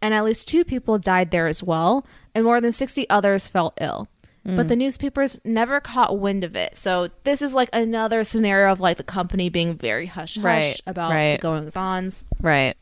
And 0.02 0.14
at 0.14 0.24
least 0.24 0.48
two 0.48 0.64
people 0.64 0.98
died 0.98 1.30
there 1.30 1.46
as 1.46 1.62
well, 1.62 2.06
and 2.34 2.44
more 2.44 2.60
than 2.60 2.72
60 2.72 3.08
others 3.10 3.48
fell 3.48 3.74
ill. 3.80 4.08
But 4.42 4.68
the 4.68 4.76
newspapers 4.76 5.38
never 5.44 5.80
caught 5.80 6.18
wind 6.18 6.42
of 6.44 6.56
it. 6.56 6.74
So 6.76 7.08
this 7.24 7.42
is 7.42 7.54
like 7.54 7.68
another 7.74 8.24
scenario 8.24 8.72
of 8.72 8.80
like 8.80 8.96
the 8.96 9.04
company 9.04 9.48
being 9.50 9.76
very 9.76 10.06
hush 10.06 10.36
hush 10.36 10.44
Right, 10.44 10.80
about 10.86 11.10
right. 11.12 11.36
the 11.36 11.42
goings 11.42 11.76
ons. 11.76 12.24
Right. 12.40 12.74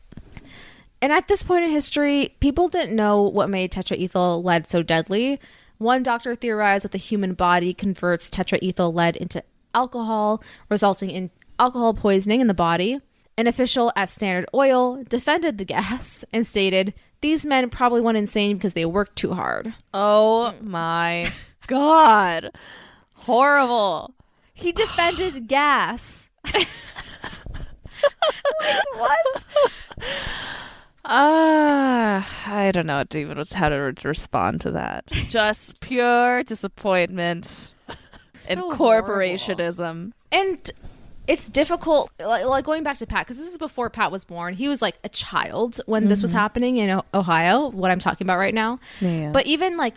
And 1.01 1.11
at 1.13 1.27
this 1.27 1.43
point 1.43 1.63
in 1.65 1.71
history, 1.71 2.35
people 2.39 2.67
didn't 2.67 2.95
know 2.95 3.21
what 3.23 3.49
made 3.49 3.71
tetraethyl 3.71 4.43
lead 4.43 4.69
so 4.69 4.83
deadly. 4.83 5.39
One 5.77 6.03
doctor 6.03 6.35
theorized 6.35 6.83
that 6.83 6.91
the 6.91 6.97
human 6.97 7.33
body 7.33 7.73
converts 7.73 8.29
tetraethyl 8.29 8.93
lead 8.93 9.15
into 9.15 9.43
alcohol, 9.73 10.43
resulting 10.69 11.09
in 11.09 11.29
alcohol 11.57 11.93
poisoning 11.93 12.41
in 12.41 12.47
the 12.47 12.53
body. 12.53 12.99
An 13.37 13.47
official 13.47 13.93
at 13.95 14.09
Standard 14.09 14.49
Oil 14.53 15.01
defended 15.07 15.57
the 15.57 15.63
gas 15.65 16.25
and 16.33 16.45
stated, 16.45 16.93
These 17.21 17.45
men 17.45 17.69
probably 17.69 18.01
went 18.01 18.17
insane 18.17 18.57
because 18.57 18.73
they 18.73 18.85
worked 18.85 19.15
too 19.15 19.33
hard. 19.33 19.73
Oh 19.93 20.53
my 20.61 21.31
god. 21.67 22.49
Horrible. 23.13 24.13
He 24.53 24.73
defended 24.73 25.47
gas. 25.47 26.29
What? 28.95 29.45
Uh, 31.05 32.21
I 32.47 32.71
don't 32.73 32.85
know 32.85 32.97
what 32.97 33.09
to 33.11 33.19
even 33.19 33.43
how 33.53 33.69
to 33.69 33.75
re- 33.75 33.93
respond 34.03 34.61
to 34.61 34.71
that. 34.71 35.05
Just 35.29 35.79
pure 35.79 36.43
disappointment 36.43 37.71
and 37.87 38.59
So 38.59 38.71
corporationism. 38.71 40.11
and 40.31 40.71
it's 41.27 41.47
difficult 41.49 42.11
like, 42.19 42.45
like 42.45 42.65
going 42.65 42.81
back 42.83 42.97
to 42.97 43.05
pat 43.05 43.25
because 43.25 43.37
this 43.37 43.47
is 43.47 43.57
before 43.57 43.89
pat 43.91 44.11
was 44.11 44.25
born 44.25 44.55
he 44.55 44.67
was 44.67 44.81
like 44.81 44.97
a 45.03 45.09
child 45.09 45.79
when 45.85 46.07
this 46.07 46.23
was 46.23 46.31
happening 46.31 46.77
in 46.77 46.89
O- 46.89 47.03
ohio 47.13 47.69
what 47.69 47.91
i'm 47.91 47.99
talking 47.99 48.25
about 48.25 48.39
right 48.39 48.53
now 48.53 48.79
Yeah. 48.99 49.29
but 49.31 49.45
even 49.45 49.77
like 49.77 49.93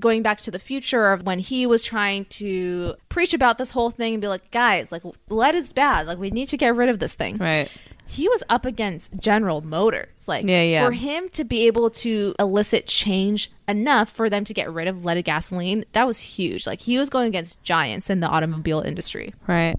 going 0.00 0.22
back 0.22 0.38
to 0.38 0.50
the 0.50 0.58
future 0.58 1.12
of 1.12 1.24
when 1.24 1.38
he 1.38 1.66
was 1.66 1.84
trying 1.84 2.24
to 2.24 2.94
preach 3.10 3.32
about 3.32 3.58
this 3.58 3.70
whole 3.70 3.90
thing 3.92 4.14
and 4.14 4.20
be 4.20 4.26
like 4.26 4.50
guys 4.50 4.90
like 4.90 5.02
lead 5.28 5.54
is 5.54 5.72
bad 5.72 6.08
like 6.08 6.18
we 6.18 6.30
need 6.32 6.46
to 6.46 6.56
get 6.56 6.74
rid 6.74 6.88
of 6.88 6.98
this 6.98 7.14
thing 7.14 7.36
Right. 7.36 7.70
He 8.12 8.28
was 8.28 8.42
up 8.48 8.64
against 8.66 9.16
General 9.18 9.60
Motors. 9.62 10.28
Like, 10.28 10.44
Yeah, 10.44 10.62
yeah. 10.62 10.84
for 10.84 10.92
him 10.92 11.28
to 11.30 11.44
be 11.44 11.66
able 11.66 11.90
to 11.90 12.34
elicit 12.38 12.86
change 12.86 13.50
enough 13.66 14.08
for 14.10 14.28
them 14.28 14.44
to 14.44 14.54
get 14.54 14.70
rid 14.72 14.86
of 14.88 15.04
leaded 15.04 15.24
gasoline, 15.24 15.84
that 15.92 16.06
was 16.06 16.18
huge. 16.18 16.66
Like, 16.66 16.80
he 16.80 16.98
was 16.98 17.10
going 17.10 17.26
against 17.28 17.62
giants 17.62 18.10
in 18.10 18.20
the 18.20 18.26
automobile 18.28 18.80
industry. 18.80 19.32
Right. 19.46 19.76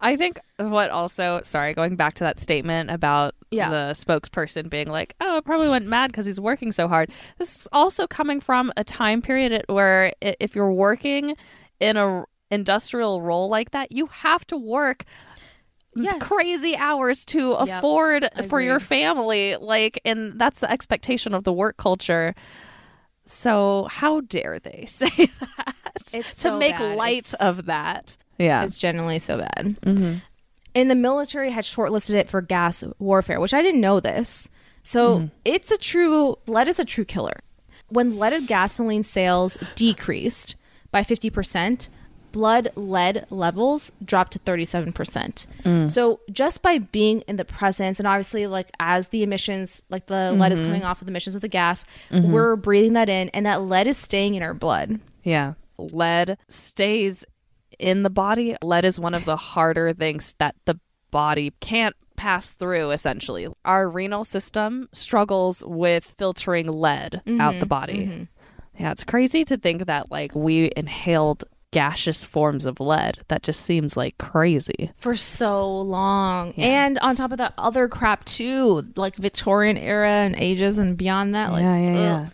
I 0.00 0.16
think 0.16 0.40
what 0.58 0.90
also, 0.90 1.40
sorry, 1.44 1.74
going 1.74 1.94
back 1.94 2.14
to 2.14 2.24
that 2.24 2.38
statement 2.40 2.90
about 2.90 3.34
Yeah. 3.52 3.70
the 3.70 3.92
spokesperson 3.94 4.68
being 4.68 4.88
like, 4.88 5.14
oh, 5.20 5.36
it 5.36 5.44
probably 5.44 5.68
went 5.68 5.86
mad 5.86 6.08
because 6.10 6.26
he's 6.26 6.40
working 6.40 6.72
so 6.72 6.88
hard. 6.88 7.10
This 7.38 7.54
is 7.56 7.68
also 7.72 8.06
coming 8.08 8.40
from 8.40 8.72
a 8.76 8.82
time 8.82 9.22
period 9.22 9.62
where 9.68 10.12
if 10.20 10.56
you're 10.56 10.72
working 10.72 11.36
in 11.78 11.96
a 11.96 12.24
industrial 12.50 13.22
role 13.22 13.48
like 13.48 13.70
that, 13.70 13.92
you 13.92 14.06
have 14.06 14.46
to 14.48 14.56
work 14.56 15.04
Yes. 15.94 16.22
crazy 16.22 16.76
hours 16.76 17.24
to 17.26 17.50
Yep. 17.50 17.68
afford 17.78 18.28
for 18.48 18.60
your 18.60 18.80
family. 18.80 19.56
Like, 19.56 20.00
and 20.04 20.38
that's 20.40 20.60
the 20.60 20.70
expectation 20.70 21.34
of 21.34 21.44
the 21.44 21.52
work 21.52 21.76
culture. 21.76 22.34
So 23.24 23.86
how 23.90 24.20
dare 24.22 24.58
they 24.58 24.84
say 24.88 25.08
that? 25.08 25.74
It's 25.96 26.12
to 26.12 26.22
so 26.32 26.58
make 26.58 26.76
bad. 26.76 26.96
light 26.96 27.18
It's- 27.18 27.34
of 27.34 27.66
that. 27.66 28.16
Yeah. 28.38 28.64
It's 28.64 28.78
generally 28.78 29.18
so 29.18 29.38
bad. 29.38 29.76
Mm-hmm. 29.82 30.14
And 30.74 30.90
the 30.90 30.94
military 30.94 31.50
had 31.50 31.64
shortlisted 31.64 32.14
it 32.14 32.30
for 32.30 32.40
gas 32.40 32.82
warfare, 32.98 33.38
which 33.40 33.54
I 33.54 33.62
didn't 33.62 33.80
know 33.82 34.00
this. 34.00 34.48
So 34.82 35.18
Mm-hmm. 35.18 35.26
it's 35.44 35.70
a 35.70 35.76
true 35.78 36.36
lead 36.46 36.66
is 36.68 36.80
a 36.80 36.84
true 36.84 37.04
killer. 37.04 37.36
When 37.88 38.18
leaded 38.18 38.46
gasoline 38.46 39.02
sales 39.02 39.58
decreased 39.76 40.56
by 40.90 41.02
50%, 41.04 41.88
blood 42.32 42.70
lead 42.74 43.26
levels 43.30 43.92
dropped 44.04 44.32
to 44.32 44.38
37%. 44.40 45.46
Mm. 45.64 45.88
So 45.88 46.20
just 46.30 46.62
by 46.62 46.78
being 46.78 47.20
in 47.28 47.36
the 47.36 47.44
presence 47.44 48.00
and 48.00 48.06
obviously 48.06 48.46
like 48.46 48.70
as 48.80 49.08
the 49.08 49.22
emissions 49.22 49.84
like 49.90 50.06
the 50.06 50.32
lead 50.32 50.52
is 50.52 50.58
Mm-hmm. 50.58 50.66
coming 50.68 50.84
off 50.84 51.00
of 51.00 51.06
the 51.06 51.12
emissions 51.12 51.34
of 51.34 51.40
the 51.40 51.48
gas, 51.48 51.84
we're 52.10 52.56
breathing 52.56 52.94
that 52.94 53.08
in 53.08 53.28
and 53.30 53.46
that 53.46 53.62
lead 53.62 53.86
is 53.86 53.96
staying 53.96 54.34
in 54.34 54.42
our 54.42 54.54
blood. 54.54 54.98
Yeah. 55.22 55.54
Lead 55.78 56.38
stays 56.48 57.24
in 57.78 58.02
the 58.02 58.10
body. 58.10 58.56
Lead 58.62 58.84
is 58.84 58.98
one 59.00 59.14
of 59.14 59.24
the 59.24 59.36
harder 59.36 59.92
things 59.92 60.34
that 60.38 60.54
the 60.64 60.78
body 61.10 61.52
can't 61.60 61.94
pass 62.16 62.54
through, 62.54 62.90
essentially. 62.90 63.48
Our 63.64 63.88
renal 63.88 64.22
system 64.24 64.88
struggles 64.92 65.64
with 65.66 66.04
filtering 66.04 66.68
lead 66.68 67.20
out 67.40 67.58
the 67.58 67.66
body. 67.66 68.28
Yeah, 68.78 68.92
it's 68.92 69.04
crazy 69.04 69.44
to 69.46 69.56
think 69.56 69.86
that, 69.86 70.10
like, 70.10 70.34
we 70.34 70.70
inhaled 70.76 71.44
gaseous 71.72 72.24
forms 72.24 72.64
of 72.64 72.78
lead. 72.78 73.18
That 73.28 73.42
just 73.42 73.62
seems 73.62 73.96
like 73.96 74.16
crazy. 74.18 74.92
for 74.96 75.16
so 75.16 75.80
long. 75.80 76.54
Yeah. 76.56 76.84
And 76.84 76.98
on 77.00 77.16
top 77.16 77.32
of 77.32 77.38
that, 77.38 77.54
other 77.58 77.88
crap 77.88 78.24
too, 78.24 78.86
like 78.94 79.16
Victorian 79.16 79.76
era 79.76 80.08
and 80.10 80.36
ages 80.36 80.78
and 80.78 80.96
beyond 80.96 81.34
that. 81.34 81.50
Like, 81.50 81.64
yeah, 81.64 81.78
yeah, 81.78 81.94
yeah. 81.94 82.28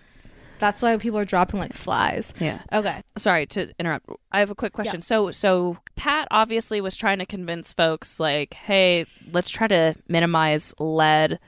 That's 0.59 0.82
why 0.82 0.97
people 0.97 1.18
are 1.20 1.24
dropping 1.24 1.61
like 1.61 1.72
flies. 1.72 2.34
Yeah. 2.41 2.61
Okay. 2.72 3.03
sorry 3.16 3.47
to 3.47 3.72
interrupt 3.78 4.07
i 4.32 4.41
have 4.41 4.51
a 4.51 4.55
quick 4.55 4.72
question 4.72 5.01
so 5.01 5.30
so 5.30 5.76
pat 5.97 6.28
obviously 6.30 6.80
was 6.80 6.97
trying 6.97 7.18
to 7.18 7.26
convince 7.26 7.72
folks 7.72 8.20
like 8.20 8.55
hey 8.55 9.07
let's 9.32 9.51
try 9.51 9.66
to 9.66 9.95
minimize 10.09 10.74
lead 10.78 11.39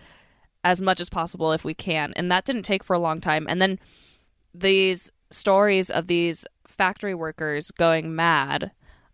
as 0.65 0.81
much 0.81 1.01
as 1.01 1.09
possible 1.09 1.53
if 1.53 1.65
we 1.65 1.75
can 1.75 2.13
and 2.17 2.31
that 2.31 2.45
didn't 2.45 2.63
take 2.63 2.83
for 2.85 2.95
a 2.95 2.99
long 2.99 3.21
time 3.21 3.47
and 3.49 3.61
then 3.61 3.79
these 4.55 5.11
stories 5.31 5.91
of 5.91 6.07
these 6.07 6.45
factory 6.81 7.15
workers 7.15 7.71
going 7.73 8.15
mad 8.17 8.71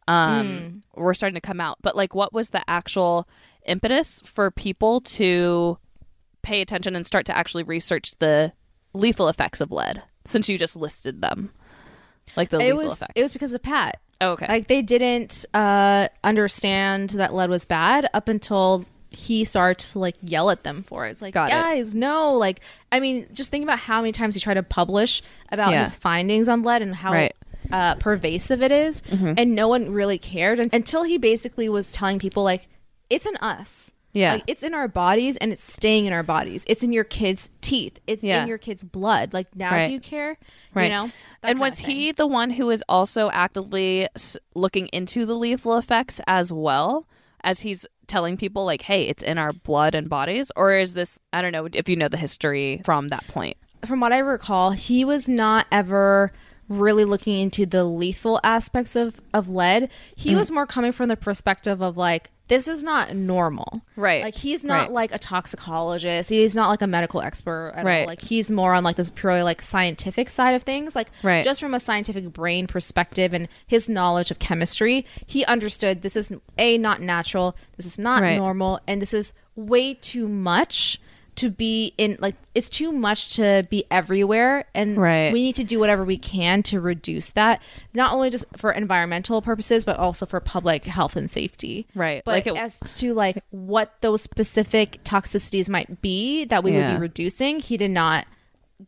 um 0.08 0.82
were 0.94 1.14
starting 1.14 1.34
to 1.34 1.40
come 1.40 1.60
out 1.60 1.78
but 1.82 1.96
like 1.96 2.14
what 2.14 2.32
was 2.32 2.50
the 2.50 2.62
actual 2.70 3.26
impetus 3.66 4.20
for 4.24 4.50
people 4.52 5.00
to 5.00 5.76
pay 6.42 6.60
attention 6.60 6.94
and 6.94 7.04
start 7.04 7.26
to 7.26 7.36
actually 7.36 7.64
research 7.64 8.12
the 8.20 8.52
lethal 8.94 9.28
effects 9.28 9.60
of 9.60 9.72
lead 9.72 10.00
since 10.24 10.48
you 10.48 10.56
just 10.56 10.76
listed 10.76 11.20
them 11.20 11.50
like 12.36 12.50
the 12.50 12.58
It 12.58 12.74
lethal 12.74 12.76
was 12.84 12.92
effects 12.92 13.12
it 13.16 13.22
was 13.22 13.32
because 13.32 13.52
of 13.54 13.62
Pat. 13.62 13.98
Oh, 14.20 14.30
okay. 14.30 14.46
Like 14.48 14.66
they 14.68 14.80
didn't 14.82 15.44
uh 15.54 16.08
understand 16.24 17.10
that 17.10 17.34
lead 17.34 17.50
was 17.50 17.64
bad 17.64 18.08
up 18.14 18.28
until 18.28 18.84
he 19.10 19.44
started 19.44 19.78
to 19.90 19.98
like 19.98 20.16
yell 20.22 20.50
at 20.50 20.62
them 20.64 20.82
for 20.82 21.06
it. 21.06 21.10
It's 21.10 21.22
like, 21.22 21.34
Got 21.34 21.48
it. 21.50 21.52
guys, 21.52 21.94
no. 21.94 22.32
Like, 22.34 22.60
I 22.90 22.98
mean, 23.00 23.26
just 23.32 23.50
think 23.50 23.62
about 23.62 23.78
how 23.78 24.00
many 24.00 24.12
times 24.12 24.34
he 24.34 24.40
tried 24.40 24.54
to 24.54 24.62
publish 24.62 25.22
about 25.52 25.70
Yeah. 25.70 25.84
his 25.84 25.96
findings 25.96 26.48
on 26.48 26.62
lead 26.62 26.82
and 26.82 26.94
how 26.94 27.12
Right. 27.12 27.34
Uh, 27.72 27.94
pervasive 27.96 28.62
it 28.62 28.72
is, 28.72 29.02
and 29.10 29.54
no 29.54 29.68
one 29.68 29.92
really 29.92 30.18
cared 30.18 30.58
until 30.60 31.02
he 31.04 31.18
basically 31.18 31.68
was 31.68 31.92
telling 31.92 32.18
people 32.18 32.42
like, 32.42 32.68
it's 33.10 33.26
in 33.26 33.36
us. 33.36 33.92
Yeah. 34.12 34.34
Like, 34.34 34.44
it's 34.46 34.62
in 34.62 34.72
our 34.72 34.88
bodies 34.88 35.36
and 35.36 35.52
it's 35.52 35.62
staying 35.62 36.06
in 36.06 36.14
our 36.14 36.22
bodies. 36.22 36.64
It's 36.66 36.82
in 36.82 36.90
your 36.90 37.04
kid's 37.04 37.50
teeth. 37.60 37.98
It's 38.06 38.22
Yeah. 38.22 38.40
in 38.42 38.48
your 38.48 38.56
kid's 38.56 38.82
blood. 38.82 39.34
Like 39.34 39.54
now, 39.54 39.72
Right. 39.72 39.88
do 39.88 39.92
you 39.92 40.00
care? 40.00 40.38
Right. 40.72 40.84
You 40.84 40.88
know. 40.88 41.10
And 41.42 41.60
was 41.60 41.80
he 41.80 42.12
the 42.12 42.26
one 42.26 42.48
who 42.48 42.70
is 42.70 42.82
also 42.88 43.30
actively 43.30 44.08
looking 44.54 44.86
into 44.86 45.26
the 45.26 45.34
lethal 45.34 45.76
effects 45.76 46.18
as 46.26 46.50
well 46.50 47.06
as 47.44 47.60
he's 47.60 47.84
telling 48.06 48.36
people 48.38 48.64
like 48.64 48.82
hey 48.82 49.02
it's 49.08 49.22
in 49.22 49.36
our 49.36 49.52
blood 49.52 49.92
and 49.94 50.08
bodies 50.08 50.52
or 50.54 50.76
is 50.76 50.94
this 50.94 51.18
i 51.32 51.42
don't 51.42 51.50
know 51.50 51.66
if 51.72 51.88
you 51.88 51.96
know 51.96 52.06
the 52.08 52.16
history 52.16 52.80
from 52.84 53.08
that 53.08 53.26
point 53.26 53.56
from 53.84 54.00
what 54.00 54.12
I 54.12 54.18
recall, 54.18 54.70
he 54.72 55.04
was 55.04 55.28
not 55.28 55.66
ever 55.70 56.32
really 56.68 57.04
looking 57.04 57.38
into 57.38 57.64
the 57.66 57.84
lethal 57.84 58.40
aspects 58.42 58.96
of, 58.96 59.20
of 59.32 59.48
lead. 59.48 59.88
He 60.16 60.32
Mm. 60.32 60.36
was 60.36 60.50
more 60.50 60.66
coming 60.66 60.92
from 60.92 61.08
the 61.08 61.16
perspective 61.16 61.80
of 61.80 61.96
like, 61.96 62.30
this 62.48 62.68
is 62.68 62.82
not 62.84 63.14
normal. 63.16 63.82
Right. 63.96 64.22
Like 64.22 64.34
he's 64.36 64.64
not 64.64 64.82
Right. 64.82 64.92
like 64.92 65.14
a 65.14 65.18
toxicologist. 65.18 66.30
He's 66.30 66.54
not 66.54 66.68
like 66.68 66.82
a 66.82 66.86
medical 66.86 67.20
expert 67.20 67.72
at 67.76 67.84
Right. 67.84 68.00
all. 68.02 68.06
Like 68.06 68.22
he's 68.22 68.50
more 68.50 68.72
on 68.74 68.84
like 68.84 68.96
this 68.96 69.10
purely 69.10 69.42
like 69.42 69.60
scientific 69.62 70.30
side 70.30 70.52
of 70.54 70.62
things. 70.62 70.94
Like 70.94 71.08
Right. 71.22 71.44
just 71.44 71.60
from 71.60 71.74
a 71.74 71.80
scientific 71.80 72.32
brain 72.32 72.66
perspective 72.66 73.32
and 73.34 73.48
his 73.66 73.88
knowledge 73.88 74.30
of 74.30 74.38
chemistry, 74.38 75.04
he 75.26 75.44
understood 75.46 76.02
this 76.02 76.16
is 76.16 76.32
a 76.58 76.78
not 76.78 77.00
natural, 77.00 77.56
this 77.76 77.86
is 77.86 77.98
not 77.98 78.22
normal, 78.22 78.80
and 78.86 79.02
this 79.02 79.12
is 79.14 79.32
way 79.56 79.94
too 79.94 80.28
much 80.28 81.00
to 81.36 81.50
be 81.50 81.92
in 81.98 82.16
like 82.20 82.34
it's 82.54 82.68
too 82.68 82.90
much 82.92 83.36
to 83.36 83.62
be 83.70 83.84
everywhere 83.90 84.64
and 84.74 84.96
Right. 84.96 85.32
we 85.32 85.42
need 85.42 85.54
to 85.56 85.64
do 85.64 85.78
whatever 85.78 86.04
we 86.04 86.16
can 86.18 86.62
to 86.64 86.80
reduce 86.80 87.30
that 87.30 87.60
not 87.94 88.12
only 88.12 88.30
just 88.30 88.46
for 88.56 88.70
environmental 88.72 89.42
purposes 89.42 89.84
but 89.84 89.98
also 89.98 90.24
for 90.26 90.40
public 90.40 90.84
health 90.86 91.14
and 91.14 91.30
safety 91.30 91.86
Right. 91.94 92.22
but 92.24 92.32
Like 92.32 92.46
it- 92.46 92.56
as 92.56 92.80
to 92.98 93.12
like 93.14 93.38
what 93.50 93.94
those 94.00 94.22
specific 94.22 95.04
toxicities 95.04 95.68
might 95.68 96.00
be 96.00 96.44
that 96.46 96.64
we 96.64 96.72
would 96.72 96.92
be 96.94 96.96
reducing 96.96 97.60
he 97.60 97.76
did 97.76 97.90
not 97.90 98.26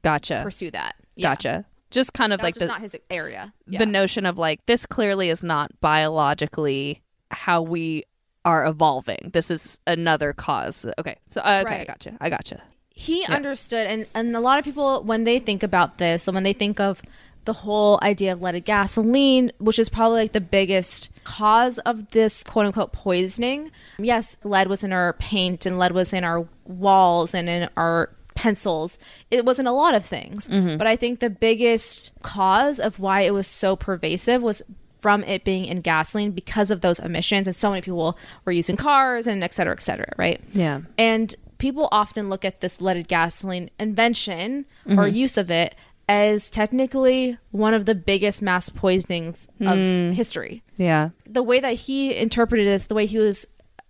gotcha 0.03 0.41
pursue 0.43 0.71
that 0.71 0.95
Yeah. 1.17 1.31
gotcha 1.31 1.65
just 1.91 2.13
kind 2.15 2.33
of 2.33 2.41
That's 2.41 2.45
like 2.47 2.55
the, 2.61 2.67
not 2.67 2.81
his 2.81 2.97
area 3.11 3.53
Yeah. 3.67 3.79
the 3.79 3.87
notion 3.87 4.25
of 4.27 4.39
like 4.39 4.65
this 4.67 4.87
clearly 4.87 5.29
is 5.29 5.43
not 5.43 5.71
biologically 5.81 7.03
how 7.31 7.61
we 7.63 8.05
are 8.49 8.65
evolving. 8.67 9.31
This 9.33 9.51
is 9.51 9.79
another 9.87 10.33
cause. 10.33 10.87
Okay. 11.01 11.17
So 11.29 11.41
uh, 11.43 11.63
okay 11.65 11.75
i 11.75 11.79
Right. 11.79 11.87
gotcha. 11.87 12.13
I 12.21 12.29
gotcha. 12.31 12.63
He 13.09 13.19
understood 13.39 13.87
and 13.93 14.07
and 14.15 14.35
a 14.35 14.41
lot 14.49 14.59
of 14.59 14.65
people 14.65 15.03
when 15.11 15.23
they 15.29 15.39
think 15.49 15.63
about 15.63 15.99
this 15.99 16.27
and 16.27 16.35
when 16.35 16.45
they 16.49 16.55
think 16.55 16.81
of 16.81 17.03
the 17.45 17.53
whole 17.65 17.99
idea 18.03 18.33
of 18.35 18.43
leaded 18.43 18.65
gasoline 18.65 19.53
which 19.59 19.79
is 19.79 19.89
probably 19.89 20.21
like 20.23 20.33
the 20.33 20.41
biggest 20.59 21.11
cause 21.25 21.79
of 21.91 22.11
this 22.11 22.43
quote 22.43 22.67
unquote 22.67 22.93
poisoning 22.93 23.71
yes 23.99 24.37
lead 24.45 24.67
was 24.69 24.83
in 24.85 24.93
our 24.93 25.13
paint 25.15 25.65
and 25.67 25.79
lead 25.79 25.93
was 25.93 26.13
in 26.13 26.25
our 26.25 26.41
walls 26.67 27.35
and 27.35 27.49
in 27.49 27.69
our 27.77 28.11
pencils. 28.35 28.99
It 29.31 29.45
was 29.45 29.59
in 29.59 29.67
a 29.67 29.73
lot 29.73 29.95
of 29.95 30.05
things. 30.05 30.49
But 30.81 30.87
i 30.87 30.97
think 30.97 31.21
the 31.21 31.31
biggest 31.49 32.13
cause 32.23 32.79
of 32.87 32.99
why 33.05 33.19
it 33.29 33.33
was 33.35 33.47
so 33.47 33.77
pervasive 33.77 34.43
was 34.43 34.63
from 34.99 35.23
it 35.25 35.45
being 35.45 35.65
in 35.65 35.81
gasoline 35.81 36.33
because 36.33 36.71
of 36.71 36.81
those 36.81 36.99
emissions 36.99 37.47
and 37.47 37.55
so 37.57 37.71
many 37.71 37.81
people 37.83 38.19
were 38.45 38.53
using 38.53 38.77
cars 38.77 39.27
and 39.27 39.43
et 39.45 39.53
cetera 39.53 39.73
et 39.73 39.83
cetera 39.83 40.13
right 40.17 40.41
Yeah. 40.53 40.81
and 40.99 41.35
people 41.59 41.89
often 41.93 42.29
look 42.29 42.45
at 42.45 42.61
this 42.61 42.81
leaded 42.81 43.09
gasoline 43.09 43.71
invention 43.81 44.65
or 44.87 44.95
Mm-hmm. 45.07 45.17
use 45.17 45.37
of 45.37 45.51
it 45.51 45.75
as 46.09 46.51
technically 46.51 47.37
one 47.51 47.75
of 47.75 47.85
the 47.85 47.95
biggest 47.95 48.41
mass 48.43 48.69
poisonings 48.71 49.47
of 49.61 49.77
Mm. 49.77 50.13
history. 50.15 50.63
yeah 50.77 51.11
The 51.27 51.43
way 51.43 51.61
that 51.61 51.75
he 51.75 52.17
interpreted 52.17 52.67
this, 52.67 52.87
the 52.87 52.95
way 52.95 53.07
he 53.07 53.19
was 53.19 53.47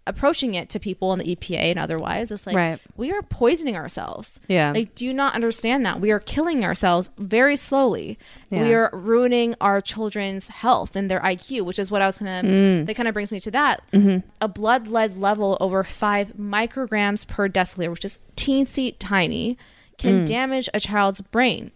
approaching 0.08 0.54
it 0.54 0.68
to 0.70 0.80
people 0.80 1.12
in 1.12 1.18
the 1.20 1.36
EPA 1.36 1.56
and 1.70 1.78
otherwise 1.78 2.30
was 2.30 2.46
like, 2.46 2.56
Right. 2.56 2.80
we 2.96 3.12
are 3.12 3.22
poisoning 3.22 3.76
ourselves. 3.76 4.40
Yeah. 4.48 4.72
Like, 4.72 4.94
do 4.94 5.12
not 5.12 5.34
understand 5.34 5.84
that? 5.86 6.00
We 6.00 6.10
are 6.10 6.18
killing 6.20 6.64
ourselves 6.64 7.10
very 7.18 7.56
slowly. 7.56 8.18
Yeah. 8.50 8.62
We 8.62 8.74
are 8.74 8.90
ruining 8.92 9.54
our 9.60 9.80
children's 9.80 10.48
health 10.48 10.96
and 10.96 11.10
their 11.10 11.20
IQ, 11.20 11.64
which 11.66 11.78
is 11.78 11.90
what 11.90 12.02
I 12.02 12.06
was 12.06 12.18
going 12.18 12.42
to, 12.44 12.48
Mm. 12.50 12.86
that 12.86 12.94
kind 12.96 13.06
of 13.08 13.12
brings 13.14 13.30
me 13.30 13.38
to 13.40 13.50
that. 13.52 13.82
Mm-hmm. 13.92 14.26
A 14.40 14.48
blood 14.48 14.88
lead 14.88 15.16
level 15.18 15.56
over 15.60 15.84
five 15.84 16.32
micrograms 16.38 17.26
per 17.26 17.48
deciliter, 17.48 17.90
which 17.90 18.04
is 18.04 18.18
teensy 18.36 18.94
tiny, 18.98 19.54
Mm. 19.54 19.98
can 19.98 20.24
damage 20.24 20.68
a 20.72 20.80
child's 20.80 21.20
brain. 21.20 21.70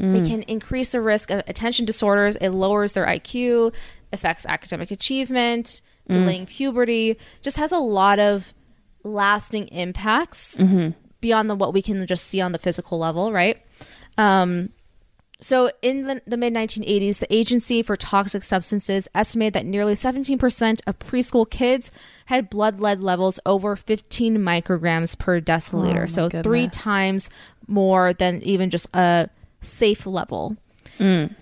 It 0.00 0.28
can 0.28 0.42
increase 0.42 0.90
the 0.90 1.00
risk 1.00 1.28
of 1.32 1.42
attention 1.48 1.84
disorders. 1.84 2.36
It 2.36 2.50
lowers 2.50 2.92
their 2.92 3.04
IQ, 3.04 3.72
affects 4.12 4.46
academic 4.46 4.92
achievement, 4.92 5.80
delaying 6.08 6.46
puberty. 6.46 7.18
Just 7.42 7.56
has 7.58 7.72
a 7.72 7.78
lot 7.78 8.18
of 8.18 8.52
lasting 9.04 9.68
impacts 9.68 10.58
beyond 11.20 11.48
the 11.50 11.54
what 11.54 11.72
we 11.72 11.82
can 11.82 12.06
just 12.06 12.24
see 12.26 12.40
on 12.40 12.52
the 12.52 12.58
physical 12.58 12.98
level, 12.98 13.32
right? 13.32 13.58
Um, 14.16 14.70
So, 15.40 15.70
in 15.82 16.08
the, 16.08 16.20
the 16.26 16.36
mid 16.36 16.52
1980s, 16.52 17.20
the 17.20 17.32
Agency 17.32 17.80
for 17.82 17.96
Toxic 17.96 18.42
Substances 18.42 19.06
estimated 19.14 19.52
that 19.54 19.66
nearly 19.66 19.94
17% 19.94 20.80
of 20.84 20.98
preschool 20.98 21.48
kids 21.48 21.92
had 22.26 22.50
blood 22.50 22.80
lead 22.80 23.00
levels 23.00 23.38
over 23.46 23.76
15 23.76 24.36
micrograms 24.38 25.16
per 25.16 25.40
deciliter. 25.40 26.02
Oh, 26.02 26.06
so, 26.06 26.42
three 26.42 26.66
times 26.66 27.30
more 27.68 28.12
than 28.12 28.42
even 28.42 28.68
just 28.68 28.88
a 28.94 29.28
safe 29.62 30.06
level. 30.06 30.56
Mm. 30.98 31.36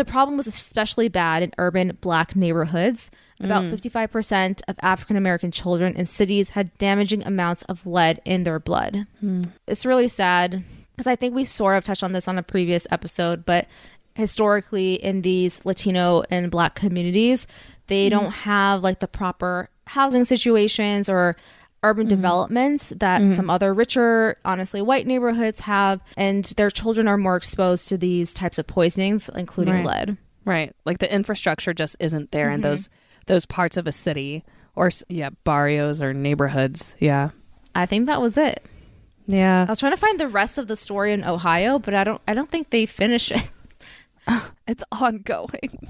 The 0.00 0.10
problem 0.10 0.38
was 0.38 0.46
especially 0.46 1.08
bad 1.08 1.42
in 1.42 1.52
urban 1.58 1.98
black 2.00 2.34
neighborhoods. 2.34 3.10
About 3.38 3.64
Mm. 3.64 3.70
55% 3.70 4.62
of 4.66 4.76
African 4.80 5.16
American 5.16 5.50
children 5.50 5.94
in 5.94 6.06
cities 6.06 6.50
had 6.50 6.76
damaging 6.78 7.22
amounts 7.26 7.62
of 7.64 7.86
lead 7.86 8.20
in 8.24 8.44
their 8.44 8.58
blood. 8.58 9.06
Mm. 9.22 9.50
It's 9.66 9.84
really 9.84 10.08
sad 10.08 10.62
because 10.96 11.06
I 11.06 11.16
think 11.16 11.34
we 11.34 11.44
sort 11.44 11.76
of 11.76 11.84
touched 11.84 12.02
on 12.02 12.12
this 12.12 12.28
on 12.28 12.38
a 12.38 12.42
previous 12.42 12.86
episode, 12.90 13.44
but 13.44 13.66
historically 14.14 14.94
in 14.94 15.20
these 15.22 15.64
Latino 15.66 16.22
and 16.30 16.50
black 16.50 16.74
communities, 16.74 17.46
they 17.86 18.08
Mm-hmm. 18.08 18.18
don't 18.20 18.30
have 18.32 18.82
like 18.82 19.00
the 19.00 19.08
proper 19.08 19.68
housing 19.86 20.24
situations 20.24 21.08
or 21.08 21.36
urban 21.82 22.06
Mm-hmm. 22.06 22.16
developments 22.16 22.92
that 22.96 23.32
some 23.32 23.48
other 23.50 23.72
richer, 23.72 24.36
honestly 24.44 24.82
white 24.82 25.06
neighborhoods 25.06 25.60
have, 25.60 26.00
and 26.16 26.44
their 26.56 26.70
children 26.70 27.08
are 27.08 27.16
more 27.16 27.36
exposed 27.36 27.88
to 27.88 27.96
these 27.98 28.34
types 28.34 28.58
of 28.58 28.66
poisonings, 28.66 29.30
including 29.34 29.74
Right. 29.76 29.86
lead. 29.86 30.16
Right. 30.44 30.74
Like 30.84 30.98
the 30.98 31.12
infrastructure 31.12 31.72
just 31.74 31.96
isn't 32.00 32.32
there 32.32 32.50
in 32.50 32.60
those 32.62 32.90
those 33.26 33.46
parts 33.46 33.76
of 33.76 33.86
a 33.86 33.92
city 33.92 34.44
or 34.74 34.90
yeah, 35.08 35.30
barrios 35.44 36.00
or 36.02 36.12
neighborhoods. 36.14 36.96
Yeah. 36.98 37.30
I 37.74 37.86
think 37.86 38.06
that 38.06 38.20
was 38.20 38.36
it. 38.38 38.64
Yeah. 39.26 39.64
I 39.68 39.70
was 39.70 39.78
trying 39.78 39.92
to 39.92 39.96
find 40.00 40.18
the 40.18 40.26
rest 40.28 40.58
of 40.58 40.66
the 40.66 40.74
story 40.76 41.12
in 41.12 41.22
Ohio, 41.24 41.78
but 41.78 41.94
I 41.94 42.04
don't 42.04 42.20
I 42.26 42.34
don't 42.34 42.48
think 42.50 42.70
they 42.70 42.86
finish 42.86 43.30
it. 43.30 43.50
It's 44.68 44.84
ongoing. 44.92 45.88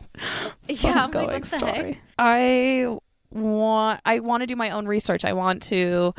It's 0.69 0.83
Yeah, 0.85 0.91
I'm 0.91 0.97
like, 0.97 1.05
ongoing 1.17 1.31
heck? 1.31 1.45
story. 1.45 2.01
I 2.19 2.99
want 3.31 4.01
I 4.05 4.21
want 4.21 4.43
to 4.43 4.47
do 4.47 4.57
my 4.57 4.71
own 4.71 4.87
research. 4.87 5.25
I 5.25 5.33
want 5.33 5.63
to 5.65 6.15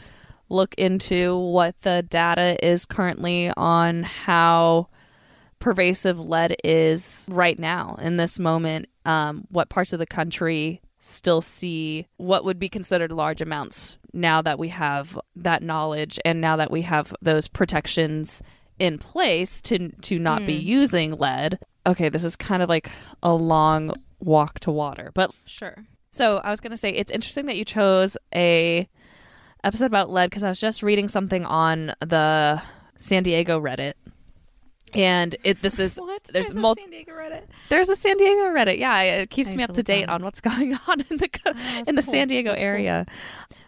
look 0.49 0.76
into 0.76 1.38
what 1.38 1.76
the 1.82 2.03
data 2.03 2.57
is 2.66 2.86
currently 2.86 3.51
on 3.55 4.03
how 4.03 4.88
pervasive 5.59 6.20
lead 6.20 6.55
is 6.64 7.26
right 7.30 7.57
now 7.57 7.97
in 8.01 8.18
this 8.18 8.39
moment. 8.39 8.88
Um, 9.05 9.45
what 9.49 9.70
parts 9.70 9.93
of 9.93 9.99
the 9.99 10.05
country 10.05 10.82
still 10.99 11.41
see 11.41 12.07
what 12.18 12.45
would 12.45 12.59
be 12.59 12.70
considered 12.70 13.12
large 13.12 13.41
amounts 13.41 13.97
now 14.14 14.41
that 14.41 14.59
we 14.59 14.68
have 14.70 15.20
that 15.36 15.64
knowledge 15.64 16.20
and 16.24 16.39
now 16.39 16.55
that 16.55 16.70
we 16.70 16.84
have 16.84 17.16
those 17.22 17.47
protections 17.47 18.43
in 18.78 18.97
place 18.97 19.62
to 19.62 19.89
to 20.01 20.20
not 20.20 20.45
be 20.45 20.53
using 20.53 21.14
lead. 21.14 21.59
Okay, 21.86 22.09
this 22.09 22.24
is 22.24 22.36
kind 22.36 22.62
of 22.62 22.70
like 22.70 22.89
a 23.24 23.34
long 23.34 23.93
walk 24.20 24.59
to 24.59 24.72
water, 24.72 25.12
but 25.14 25.32
Sure. 25.45 25.76
So 26.12 26.38
I 26.38 26.49
was 26.49 26.59
gonna 26.59 26.78
say 26.78 26.89
it's 26.91 27.12
interesting 27.12 27.45
that 27.47 27.55
you 27.55 27.66
chose 27.66 28.18
a 28.36 28.88
episode 29.64 29.86
about 29.86 30.09
lead 30.09 30.30
because 30.30 30.43
I 30.43 30.49
was 30.49 30.59
just 30.59 30.84
reading 30.84 31.07
something 31.07 31.45
on 31.45 31.93
the 32.01 32.62
San 32.97 33.24
Diego 33.24 33.59
Reddit, 33.59 33.93
and 34.93 35.36
it 35.43 35.62
this 35.62 35.80
is 35.80 35.97
What? 36.01 36.24
there's 36.26 36.53
multi- 36.53 36.86
Diego 36.89 37.14
Reddit. 37.14 37.43
there's 37.70 37.89
a 37.89 37.95
San 37.95 38.18
Diego 38.18 38.41
Reddit. 38.53 38.78
Yeah, 38.78 39.01
it 39.01 39.30
keeps 39.30 39.51
I 39.51 39.55
me 39.55 39.64
up 39.64 39.70
to 39.72 39.76
to 39.76 39.84
date 39.84 40.09
on 40.09 40.24
what's 40.24 40.41
going 40.49 40.78
on 40.88 41.01
in 41.09 41.18
the 41.18 41.28
co- 41.30 41.53
that's 41.53 41.89
in 41.89 41.95
the 41.95 42.01
cool. 42.03 42.12
San 42.12 42.28
Diego 42.28 42.51
That's 42.51 42.62
cool. 42.64 42.70
area. 42.70 43.05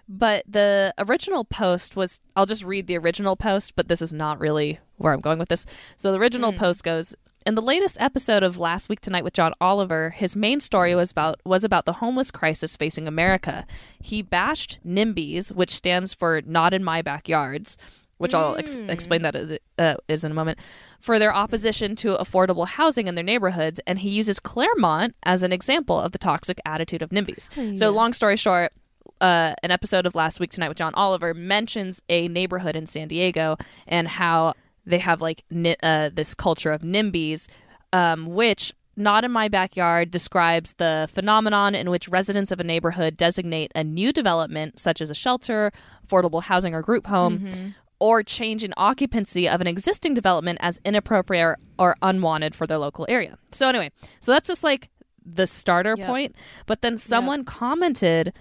But 0.10 0.44
the 0.48 0.94
original 0.98 1.46
post 1.46 1.96
was 1.96 2.20
I'll 2.36 2.46
just 2.46 2.64
read 2.64 2.88
the 2.88 2.98
original 2.98 3.36
post, 3.38 3.76
but 3.78 3.88
this 3.88 4.02
is 4.02 4.12
not 4.12 4.38
really 4.40 4.80
where 4.98 5.14
I'm 5.14 5.22
going 5.22 5.40
with 5.40 5.48
this. 5.50 5.66
So 5.96 6.12
the 6.12 6.20
original 6.20 6.52
Hmm. 6.52 6.58
post 6.58 6.84
goes 6.84 7.16
in 7.46 7.56
the 7.56 7.62
latest 7.62 7.98
episode 8.00 8.44
of 8.44 8.58
Last 8.58 8.90
Week 8.90 9.00
Tonight 9.00 9.24
with 9.24 9.34
John 9.34 9.54
Oliver, 9.60 10.12
his 10.12 10.36
main 10.36 10.60
story 10.60 10.96
was 10.96 11.12
about 11.12 11.40
was 11.46 11.64
about 11.64 11.86
the 11.86 11.94
homeless 11.94 12.32
crisis 12.32 12.76
facing 12.78 13.08
America. 13.08 13.66
He 14.02 14.22
bashed 14.22 14.80
NIMBYs, 14.86 15.52
which 15.54 15.72
stands 15.72 16.14
for 16.14 16.42
Not 16.46 16.74
in 16.74 16.84
My 16.84 17.02
Backyards, 17.02 17.78
which 18.18 18.34
I'll 18.34 18.56
ex- 18.56 18.78
Hmm. 18.78 18.90
explain 18.90 19.22
that 19.24 19.36
is, 19.36 19.58
uh, 19.78 19.96
is 20.08 20.24
in 20.24 20.32
a 20.32 20.36
moment, 20.36 20.60
for 21.00 21.20
their 21.20 21.36
opposition 21.36 21.96
to 21.98 22.16
affordable 22.16 22.68
housing 22.68 23.08
in 23.08 23.16
their 23.16 23.24
neighborhoods, 23.24 23.80
and 23.86 24.00
he 24.00 24.10
uses 24.10 24.40
Clairemont 24.40 25.16
as 25.24 25.44
an 25.44 25.52
example 25.52 26.00
of 26.00 26.12
the 26.14 26.18
toxic 26.20 26.60
attitude 26.66 27.02
of 27.02 27.10
NIMBYs. 27.10 27.78
So, 27.78 27.90
long 27.92 28.14
story 28.14 28.38
short, 28.38 28.72
uh, 29.20 29.54
an 29.64 29.72
episode 29.72 30.06
of 30.06 30.16
Last 30.16 30.40
Week 30.40 30.52
Tonight 30.52 30.70
with 30.70 30.78
John 30.78 30.94
Oliver 30.96 31.34
mentions 31.34 32.02
a 32.10 32.28
neighborhood 32.28 32.76
in 32.76 32.86
San 32.88 33.08
Diego 33.08 33.58
and 33.88 34.08
how 34.08 34.54
they 34.86 35.00
have 35.00 35.22
like 35.22 35.44
ni- 35.50 35.76
uh, 35.84 36.10
this 36.14 36.34
culture 36.34 36.72
of 36.72 36.82
NIMBYs, 36.82 37.48
um, 37.92 38.28
which 38.28 38.74
not 38.96 39.24
in 39.24 39.32
my 39.32 39.48
backyard 39.48 40.12
describes 40.12 40.74
the 40.74 41.10
phenomenon 41.14 41.74
in 41.74 41.90
which 41.90 42.08
residents 42.10 42.52
of 42.52 42.60
a 42.60 42.64
neighborhood 42.64 43.18
designate 43.18 43.72
a 43.76 43.84
new 43.84 44.12
development, 44.14 44.80
such 44.80 45.02
as 45.02 45.10
a 45.10 45.16
shelter, 45.16 45.72
affordable 46.08 46.44
housing, 46.44 46.74
or 46.76 46.82
group 46.82 47.08
home. 47.08 47.74
Or 48.00 48.22
change 48.22 48.66
in 48.66 48.74
occupancy 48.76 49.48
of 49.48 49.62
an 49.62 49.68
existing 49.68 50.14
development 50.14 50.58
as 50.62 50.78
inappropriate 50.84 51.58
or 51.80 51.96
unwanted 52.02 52.54
for 52.54 52.68
their 52.68 52.78
local 52.78 53.06
area. 53.08 53.38
So, 53.54 53.70
anyway, 53.70 53.92
so 54.20 54.34
that's 54.34 54.48
just 54.50 54.62
like 54.62 54.90
the 55.26 55.48
starter 55.48 55.96
Yep. 55.98 56.08
point. 56.08 56.36
But 56.66 56.82
then 56.82 56.98
someone 56.98 57.46
commented 57.46 58.34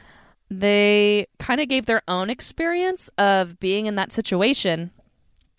they 0.50 1.26
kind 1.38 1.60
of 1.60 1.68
gave 1.68 1.86
their 1.86 2.02
own 2.08 2.28
experience 2.28 3.08
of 3.18 3.58
being 3.60 3.86
in 3.86 3.94
that 3.94 4.10
situation 4.10 4.90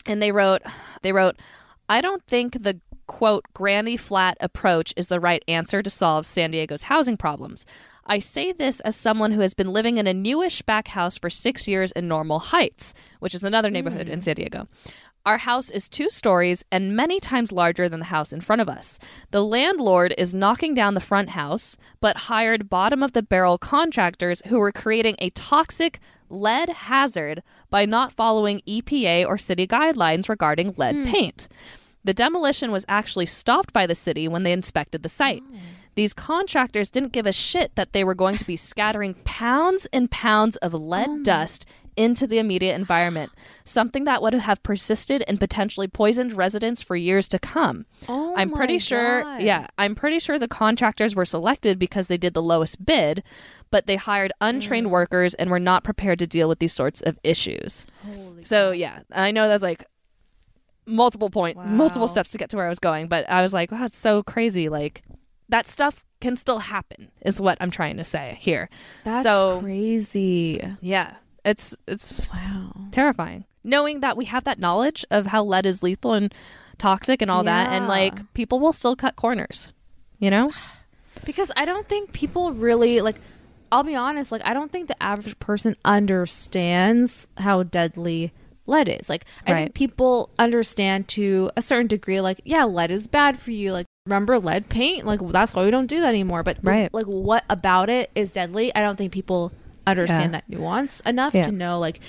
and 0.06 0.22
they 0.22 0.32
wrote 0.32 0.62
they 1.02 1.12
wrote 1.12 1.36
i 1.90 2.02
don't 2.02 2.24
think 2.26 2.64
the 2.64 2.80
quote 3.08 3.46
granny 3.54 3.98
flat 3.98 4.38
approach 4.40 4.94
is 4.96 5.08
the 5.08 5.20
right 5.20 5.44
answer 5.48 5.82
to 5.82 5.90
solve 5.90 6.26
san 6.26 6.52
diego's 6.52 6.84
housing 6.84 7.18
problems. 7.18 7.66
I 8.06 8.20
say 8.20 8.52
this 8.52 8.82
as 8.82 8.98
someone 8.98 9.32
who 9.32 9.40
has 9.40 9.54
been 9.54 9.72
living 9.72 9.96
in 9.96 10.08
a 10.08 10.14
newish 10.14 10.62
back 10.62 10.90
house 10.90 11.18
for 11.18 11.30
six 11.30 11.70
years 11.70 11.94
in 11.94 12.08
normal 12.08 12.40
heights 12.40 12.94
which 13.20 13.34
is 13.34 13.44
another 13.44 13.70
neighborhood 13.70 14.10
in 14.10 14.20
hmm. 14.20 14.24
san 14.24 14.36
diego 14.36 14.68
our 15.26 15.38
house 15.38 15.70
is 15.70 15.88
two 15.88 16.10
stories 16.10 16.66
and 16.72 16.96
many 16.96 17.20
times 17.20 17.52
larger 17.52 17.88
than 17.88 18.00
the 18.00 18.08
house 18.08 18.34
in 18.34 18.42
front 18.42 18.62
of 18.62 18.68
us. 18.68 19.00
The 19.32 19.44
landlord 19.44 20.14
is 20.18 20.34
knocking 20.34 20.74
down 20.74 20.94
the 20.94 21.00
front 21.00 21.30
house, 21.30 21.78
but 22.02 22.18
hired 22.18 22.70
bottom 22.70 23.02
of 23.02 23.14
the 23.14 23.24
barrel 23.24 23.58
contractors 23.58 24.42
who 24.48 24.60
were 24.60 24.72
creating 24.72 25.16
a 25.20 25.30
toxic 25.30 26.00
lead 26.30 26.70
hazard 26.70 27.42
by 27.70 27.86
not 27.86 28.12
following 28.12 28.62
EPA 28.68 29.26
or 29.26 29.38
city 29.38 29.66
guidelines 29.66 30.28
regarding 30.28 30.74
lead 30.78 30.96
hmm. 30.96 31.04
paint. 31.04 31.48
The 32.04 32.14
demolition 32.14 32.72
was 32.72 32.86
actually 32.90 33.28
stopped 33.28 33.72
by 33.72 33.88
the 33.88 33.96
city 33.96 34.28
when 34.28 34.44
they 34.44 34.52
inspected 34.52 35.04
the 35.04 35.10
site. 35.10 35.44
Oh. 35.54 35.58
These 35.96 36.14
contractors 36.14 36.90
didn't 36.90 37.14
give 37.14 37.28
a 37.28 37.32
shit 37.32 37.76
that 37.76 37.94
they 37.94 38.04
were 38.04 38.16
going 38.16 38.36
to 38.38 38.46
be 38.46 38.58
scattering 38.58 39.14
pounds 39.24 39.88
and 39.94 40.10
pounds 40.12 40.58
of 40.58 40.74
lead 40.74 41.08
oh 41.08 41.24
dust 41.24 41.66
into 41.96 42.28
the 42.28 42.40
immediate 42.40 42.76
environment, 42.76 43.32
something 43.64 44.04
that 44.06 44.22
would 44.22 44.34
have 44.34 44.62
persisted 44.64 45.24
and 45.28 45.40
potentially 45.40 45.88
poisoned 45.88 46.34
residents 46.34 46.82
for 46.82 46.96
years 46.96 47.28
to 47.30 47.40
come. 47.40 47.86
Oh 48.08 48.34
I'm 48.36 48.52
pretty 48.52 48.80
sure, 48.80 49.24
God. 49.24 49.42
yeah, 49.42 49.68
I'm 49.78 49.96
pretty 49.96 50.20
sure 50.20 50.38
the 50.38 50.48
contractors 50.48 51.16
were 51.16 51.26
selected 51.26 51.80
because 51.80 52.08
they 52.08 52.18
did 52.18 52.34
the 52.34 52.42
lowest 52.42 52.86
bid, 52.86 53.24
but 53.72 53.88
they 53.88 53.96
hired 53.96 54.32
untrained 54.42 54.88
mm. 54.88 54.92
workers 54.92 55.34
and 55.36 55.50
were 55.50 55.60
not 55.60 55.84
prepared 55.84 56.20
to 56.20 56.28
deal 56.28 56.48
with 56.48 56.60
these 56.60 56.74
sorts 56.74 57.02
of 57.02 57.18
issues. 57.24 57.86
Holy 58.06 58.44
So 58.44 58.72
yeah, 58.72 59.00
I 59.12 59.32
know 59.32 59.48
that's 59.48 59.64
like 59.64 59.86
multiple 60.86 61.30
point, 61.30 61.58
multiple 61.66 62.08
steps 62.08 62.32
to 62.32 62.38
get 62.38 62.50
to 62.50 62.58
where 62.58 62.66
I 62.66 62.70
was 62.70 62.80
going, 62.80 63.08
but 63.08 63.30
I 63.30 63.42
was 63.42 63.54
like, 63.54 63.72
wow, 63.72 63.86
it's 63.86 63.98
so 63.98 64.24
crazy. 64.24 64.70
Like 64.70 65.04
that 65.50 65.68
stuff 65.68 66.04
can 66.20 66.36
still 66.38 66.60
happen, 66.60 67.12
is 67.22 67.42
what 67.42 67.58
I'm 67.60 67.72
trying 67.72 67.98
to 67.98 68.04
say 68.04 68.38
here. 68.40 68.70
That's 69.04 69.24
So- 69.24 69.60
crazy. 69.62 70.62
Yeah, 70.82 71.16
it's 71.46 71.76
it's 71.88 72.30
Wow. 72.32 72.72
terrifying 72.92 73.46
knowing 73.64 74.02
that 74.02 74.18
we 74.18 74.26
have 74.26 74.44
that 74.44 74.60
knowledge 74.60 75.06
of 75.10 75.28
how 75.28 75.44
lead 75.44 75.66
is 75.66 75.82
lethal 75.84 76.14
and 76.14 76.34
toxic 76.78 77.22
and 77.22 77.32
all 77.32 77.44
that, 77.46 77.70
and 77.72 77.86
Yeah. 77.86 77.90
like 77.90 78.34
people 78.34 78.60
will 78.60 78.74
still 78.74 78.96
cut 78.96 79.16
corners. 79.16 79.72
You 80.20 80.30
know? 80.32 80.52
Because 81.26 81.52
I 81.56 81.64
don't 81.64 81.88
think 81.88 82.12
people 82.12 82.52
really 82.54 83.00
like 83.00 83.16
I'll 83.72 83.84
be 83.84 83.96
honest, 83.96 84.32
like 84.32 84.42
I 84.46 84.54
don't 84.54 84.72
think 84.72 84.88
the 84.88 85.02
average 85.02 85.40
person 85.40 85.76
understands 85.86 87.28
how 87.38 87.64
deadly 87.64 88.34
lead 88.66 88.90
is. 88.90 89.10
Like 89.10 89.26
I 89.46 89.52
Right. 89.52 89.58
think 89.64 89.74
people 89.76 90.30
understand 90.38 91.08
to 91.10 91.52
a 91.56 91.62
certain 91.62 91.88
degree 91.88 92.20
like 92.20 92.42
yeah, 92.46 92.66
lead 92.66 92.92
is 92.92 93.08
bad 93.08 93.38
for 93.40 93.52
you. 93.52 93.72
Like 93.72 93.86
remember 94.06 94.38
lead 94.40 94.70
paint? 94.70 95.06
Like 95.06 95.20
that's 95.30 95.56
why 95.56 95.64
we 95.64 95.72
don't 95.72 95.88
do 95.88 96.02
that 96.02 96.10
anymore. 96.10 96.44
But 96.44 96.58
Right. 96.64 96.94
like 96.94 97.06
what 97.06 97.44
about 97.50 97.90
it 97.90 98.10
is 98.16 98.34
deadly? 98.34 98.74
I 98.76 98.82
don't 98.82 98.98
think 98.98 99.14
people 99.14 99.52
understand 99.88 100.34
Yeah. 100.34 100.40
that 100.40 100.50
nuance 100.50 101.00
enough 101.02 101.34
Yeah. 101.34 101.42
to 101.44 101.52
know 101.52 101.80
like 101.80 102.00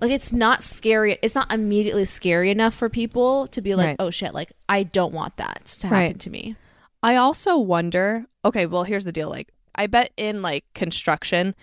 like 0.00 0.10
it's 0.10 0.32
not 0.32 0.62
scary 0.62 1.18
it's 1.22 1.34
not 1.34 1.52
immediately 1.52 2.04
scary 2.04 2.50
enough 2.50 2.74
for 2.74 2.88
people 2.88 3.46
to 3.48 3.60
be 3.62 3.74
like 3.74 3.86
Right. 3.86 3.96
oh 3.98 4.10
shit 4.10 4.34
like 4.34 4.52
i 4.68 4.82
don't 4.82 5.12
want 5.12 5.36
that 5.36 5.64
to 5.80 5.86
happen 5.86 5.98
Right. 5.98 6.18
to 6.20 6.30
me 6.30 6.56
I 7.02 7.16
also 7.16 7.58
wonder. 7.58 8.24
Okay, 8.46 8.64
well, 8.64 8.84
here's 8.84 9.04
the 9.04 9.12
deal. 9.12 9.28
Like, 9.28 9.50
I 9.74 9.86
bet 9.88 10.10
in 10.16 10.40
like 10.40 10.64
construction 10.72 11.54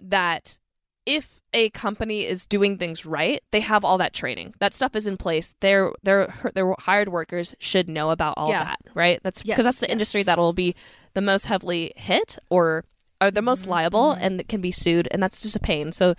that 0.00 0.60
if 1.06 1.40
a 1.52 1.70
company 1.70 2.24
is 2.24 2.46
doing 2.46 2.78
things 2.78 3.04
right, 3.04 3.42
they 3.50 3.58
have 3.60 3.84
all 3.84 3.98
that 3.98 4.12
training. 4.12 4.54
That 4.60 4.74
stuff 4.74 4.94
is 4.94 5.08
in 5.08 5.16
place. 5.16 5.56
Their 5.60 5.90
their 6.04 6.32
their 6.54 6.72
hired 6.78 7.08
workers 7.08 7.54
should 7.58 7.88
know 7.88 8.10
about 8.10 8.34
all 8.36 8.50
Yeah. 8.50 8.62
that, 8.64 8.78
right? 8.94 9.18
That's 9.24 9.42
because 9.42 9.56
Yes, 9.58 9.64
that's 9.64 9.80
the 9.80 9.90
industry 9.90 10.22
that 10.22 10.38
will 10.38 10.52
be 10.52 10.76
the 11.14 11.20
most 11.20 11.46
heavily 11.46 11.92
hit 11.96 12.38
or 12.48 12.84
are 13.20 13.30
the 13.30 13.42
most 13.42 13.62
Mm-hmm, 13.62 13.70
liable 13.70 14.12
and 14.12 14.46
can 14.48 14.60
be 14.60 14.70
sued, 14.70 15.08
and 15.10 15.22
that's 15.22 15.40
just 15.42 15.56
a 15.56 15.60
pain. 15.60 15.92
So 15.92 16.14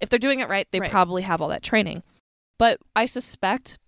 if 0.00 0.08
they're 0.08 0.18
doing 0.18 0.40
it 0.40 0.48
right, 0.48 0.66
they 0.70 0.80
Right. 0.80 0.90
probably 0.90 1.22
have 1.22 1.40
all 1.42 1.48
that 1.48 1.62
training. 1.62 2.02
But 2.58 2.78
I 2.94 3.06
suspect 3.06 3.78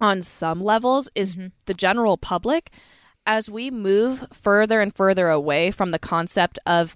on 0.00 0.22
some 0.22 0.60
levels 0.62 1.08
is 1.14 1.36
Mhm. 1.36 1.52
the 1.66 1.74
general 1.74 2.16
public 2.16 2.70
as 3.26 3.48
we 3.50 3.70
move 3.70 4.26
further 4.32 4.80
and 4.80 4.94
further 4.94 5.28
away 5.30 5.70
from 5.70 5.90
the 5.90 5.98
concept 5.98 6.58
of 6.66 6.94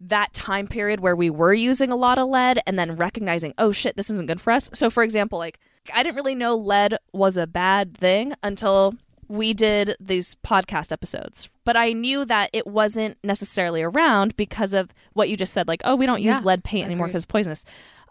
that 0.00 0.32
time 0.34 0.66
period 0.66 1.00
where 1.00 1.16
we 1.16 1.30
were 1.30 1.54
using 1.54 1.90
a 1.90 1.96
lot 1.96 2.18
of 2.18 2.28
lead 2.28 2.60
and 2.66 2.78
then 2.78 2.96
recognizing, 2.96 3.54
oh 3.58 3.72
shit, 3.72 3.96
this 3.96 4.10
isn't 4.10 4.26
good 4.26 4.40
for 4.40 4.52
us. 4.52 4.68
So, 4.74 4.90
for 4.90 5.02
example, 5.02 5.38
like 5.38 5.58
I 5.92 6.02
didn't 6.02 6.16
really 6.16 6.34
know 6.34 6.56
lead 6.56 6.96
was 7.12 7.36
a 7.36 7.46
bad 7.46 7.96
thing 7.96 8.34
until 8.42 8.94
we 9.28 9.54
did 9.54 9.96
these 10.00 10.36
podcast 10.44 10.92
episodes. 10.92 11.48
But 11.64 11.76
I 11.76 11.92
knew 11.92 12.24
that 12.24 12.50
it 12.52 12.66
wasn't 12.66 13.16
necessarily 13.24 13.82
around 13.82 14.36
because 14.36 14.72
of 14.74 14.90
what 15.12 15.28
you 15.28 15.36
just 15.36 15.52
said, 15.52 15.68
like, 15.68 15.80
oh, 15.84 15.96
we 15.96 16.06
don't 16.06 16.22
use 16.22 16.36
Yeah, 16.36 16.44
lead 16.44 16.64
paint 16.64 16.86
anymore 16.86 17.06
because 17.06 17.24
it's 17.24 17.30
poisonous. 17.30 17.64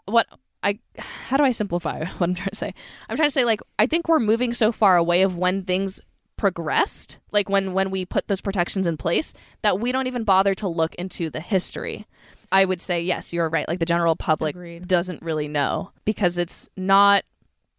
What 0.06 0.26
I 0.62 0.78
how 0.98 1.36
do 1.36 1.44
I 1.44 1.50
simplify 1.50 2.04
what 2.18 2.28
I'm 2.28 2.34
trying 2.34 2.48
to 2.48 2.56
say? 2.56 2.74
I'm 3.08 3.16
trying 3.16 3.28
to 3.28 3.34
say 3.34 3.44
like 3.44 3.60
I 3.78 3.86
think 3.86 4.08
we're 4.08 4.20
moving 4.20 4.52
so 4.52 4.72
far 4.72 4.96
away 4.96 5.22
of 5.22 5.36
when 5.38 5.62
things 5.64 6.00
progressed, 6.36 7.18
like 7.30 7.48
when 7.48 7.72
when 7.74 7.90
we 7.90 8.04
put 8.04 8.28
those 8.28 8.40
protections 8.40 8.86
in 8.86 8.96
place, 8.96 9.32
that 9.62 9.78
we 9.78 9.92
don't 9.92 10.06
even 10.06 10.24
bother 10.24 10.54
to 10.56 10.68
look 10.68 10.94
into 10.96 11.30
the 11.30 11.40
history. 11.40 12.06
I 12.50 12.64
would 12.64 12.80
say 12.80 13.00
yes, 13.00 13.32
you're 13.32 13.48
right. 13.48 13.68
Like 13.68 13.78
the 13.78 13.86
general 13.86 14.16
public 14.16 14.54
Agreed. 14.54 14.88
doesn't 14.88 15.22
really 15.22 15.48
know 15.48 15.90
because 16.04 16.38
it's 16.38 16.68
not 16.76 17.24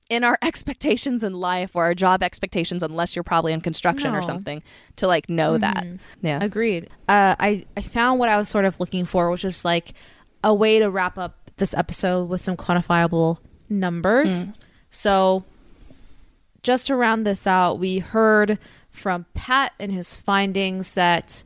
in 0.10 0.24
our 0.24 0.38
expectations 0.42 1.24
in 1.24 1.34
life 1.34 1.76
or 1.76 1.84
our 1.86 1.94
job 1.96 2.22
expectations 2.24 2.84
unless 2.84 3.16
you're 3.16 3.24
probably 3.24 3.54
in 3.54 3.62
construction 3.62 4.14
or 4.14 4.22
something 4.22 4.62
to 4.98 5.08
like 5.08 5.30
know 5.30 5.58
that. 5.58 5.84
Mhm. 5.84 6.00
Yeah. 6.22 6.40
Agreed. 6.42 6.86
Uh, 7.08 7.36
I 7.40 7.66
I 7.76 7.82
found 7.82 8.20
what 8.20 8.30
I 8.30 8.38
was 8.38 8.48
sort 8.50 8.66
of 8.66 8.80
looking 8.80 9.06
for, 9.06 9.32
which 9.32 9.44
is 9.46 9.66
like 9.66 9.94
a 10.44 10.54
way 10.54 10.80
to 10.80 10.90
wrap 10.90 11.18
up 11.18 11.52
this 11.58 11.74
episode 11.74 12.30
with 12.30 12.42
some 12.42 12.56
quantifiable 12.58 13.40
numbers. 13.70 14.50
So, 14.90 15.44
just 16.64 16.88
to 16.88 16.96
round 16.96 17.26
this 17.26 17.48
out, 17.48 17.80
we 17.80 18.00
heard 18.00 18.58
from 18.92 19.26
Pat 19.34 19.74
and 19.80 19.92
his 19.92 20.16
findings 20.16 20.94
that 20.94 21.44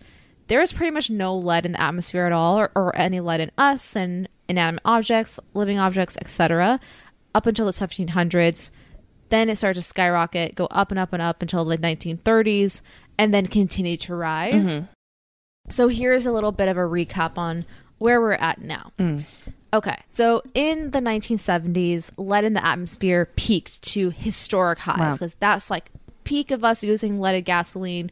there 0.47 0.62
is 0.62 0.74
pretty 0.74 0.91
much 0.91 1.10
no 1.10 1.36
lead 1.36 1.66
in 1.66 1.74
the 1.74 1.82
atmosphere 1.82 2.26
at 2.26 2.32
all, 2.32 2.60
or, 2.60 2.72
or 2.76 2.95
any 2.95 3.20
lead 3.20 3.39
in 3.39 3.51
us 3.57 3.95
and 3.95 4.28
inanimate 4.47 4.82
objects, 4.86 5.39
living 5.53 5.78
objects, 5.80 6.18
etc. 6.22 6.80
Up 7.36 7.46
until 7.46 7.66
the 7.66 7.72
1700s. 7.72 8.72
Then 9.30 9.50
it 9.50 9.58
started 9.58 9.82
to 9.82 9.88
skyrocket, 9.88 10.56
go 10.56 10.66
up 10.72 10.90
and 10.92 11.00
up 11.00 11.14
and 11.14 11.22
up 11.22 11.42
until 11.44 11.64
the 11.64 11.78
1930s, 11.78 12.82
and 13.18 13.32
then 13.34 13.46
continue 13.46 13.96
to 13.98 14.16
rise. 14.16 14.78
Mhm. 14.80 14.88
So 15.70 15.88
here's 15.88 16.26
a 16.26 16.32
little 16.32 16.52
bit 16.52 16.68
of 16.68 16.78
a 16.78 16.82
recap 16.82 17.38
on 17.38 17.66
where 18.00 18.20
we're 18.20 18.34
at 18.34 18.60
now. 18.62 18.92
Mm. 18.98 19.24
Okay. 19.72 19.98
So 20.16 20.42
in 20.56 20.90
the 20.92 21.00
1970s, 21.02 22.12
lead 22.18 22.44
in 22.44 22.54
the 22.54 22.66
atmosphere 22.66 23.28
peaked 23.36 23.84
to 23.94 24.10
historic 24.10 24.80
highs 24.80 24.98
Wow. 25.00 25.12
because 25.12 25.36
that's 25.36 25.70
like 25.70 25.92
peak 26.24 26.50
of 26.50 26.64
us 26.64 26.84
using 26.84 27.20
leaded 27.20 27.46
gasoline. 27.46 28.10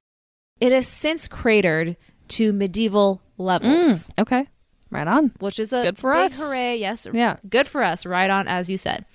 It 0.60 0.72
has 0.72 0.88
since 0.88 1.28
cratered 1.28 1.98
to 2.30 2.54
medieval 2.54 3.22
levels, 3.40 4.10
Mm. 4.10 4.22
Okay. 4.22 4.48
Right 4.90 5.08
on. 5.08 5.32
which 5.40 5.60
is 5.60 5.74
a 5.74 5.84
Good 5.84 5.98
for 5.98 6.14
us. 6.14 6.40
hooray. 6.40 6.78
Yes. 6.78 7.08
Yeah. 7.12 7.38
Good 7.50 7.68
for 7.68 7.84
us. 7.84 8.06
Right 8.06 8.30
on, 8.30 8.48
as 8.48 8.70
you 8.70 8.78
said. 8.78 9.06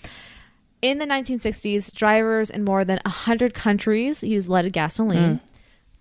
In 0.82 0.98
the 0.98 1.06
1960s, 1.06 1.94
drivers 1.94 2.50
in 2.50 2.64
more 2.64 2.84
than 2.84 2.98
100 3.04 3.54
countries 3.54 4.22
use 4.24 4.48
leaded 4.48 4.72
gasoline. 4.72 5.36
Mm. 5.36 5.40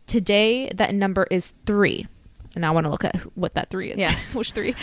Today, 0.07 0.69
that 0.75 0.93
number 0.95 1.27
is 1.31 1.53
three. 1.65 2.07
And 2.55 2.65
I 2.65 2.71
want 2.71 2.85
to 2.85 2.89
look 2.89 3.05
at 3.05 3.15
what 3.37 3.53
that 3.53 3.69
three 3.69 3.91
is. 3.91 3.99
Yeah. 3.99 4.13
Which 4.33 4.51
three? 4.51 4.75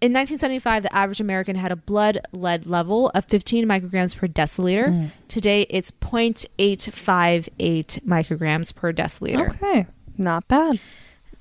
In 0.00 0.12
1975, 0.12 0.82
the 0.82 0.94
average 0.94 1.20
American 1.20 1.56
had 1.56 1.72
a 1.72 1.76
blood 1.76 2.20
lead 2.32 2.66
level 2.66 3.10
of 3.14 3.24
15 3.24 3.64
micrograms 3.66 4.14
per 4.14 4.26
deciliter. 4.26 4.88
Mm. 4.88 5.10
Today, 5.28 5.62
it's 5.70 5.90
0.858 5.92 8.00
micrograms 8.04 8.74
per 8.74 8.92
deciliter. 8.92 9.48
Okay. 9.50 9.86
Not 10.18 10.46
bad. 10.48 10.78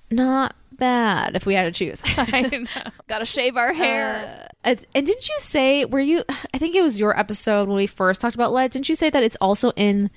Not 0.10 0.56
bad 0.78 1.36
if 1.36 1.46
we 1.46 1.54
had 1.54 1.64
to 1.64 1.72
choose. 1.72 2.02
I 2.18 2.42
know. 2.42 2.66
Gotta 3.08 3.26
shave 3.26 3.58
our 3.58 3.74
hair. 3.74 4.48
Uh, 4.50 4.54
and 4.64 4.86
and 4.96 5.06
didn't 5.06 5.28
you 5.28 5.36
say 5.40 5.86
were 5.86 6.00
you? 6.00 6.24
I 6.54 6.58
think 6.58 6.76
it 6.76 6.82
was 6.82 7.00
your 7.00 7.18
episode 7.18 7.68
when 7.68 7.78
we 7.78 7.88
first 7.88 8.22
talked 8.22 8.36
about 8.36 8.54
lead. 8.54 8.72
Didn't 8.72 8.90
you 8.90 8.96
say 8.96 9.10
that 9.10 9.24
it's 9.24 9.38
also 9.42 9.72
in 9.72 10.10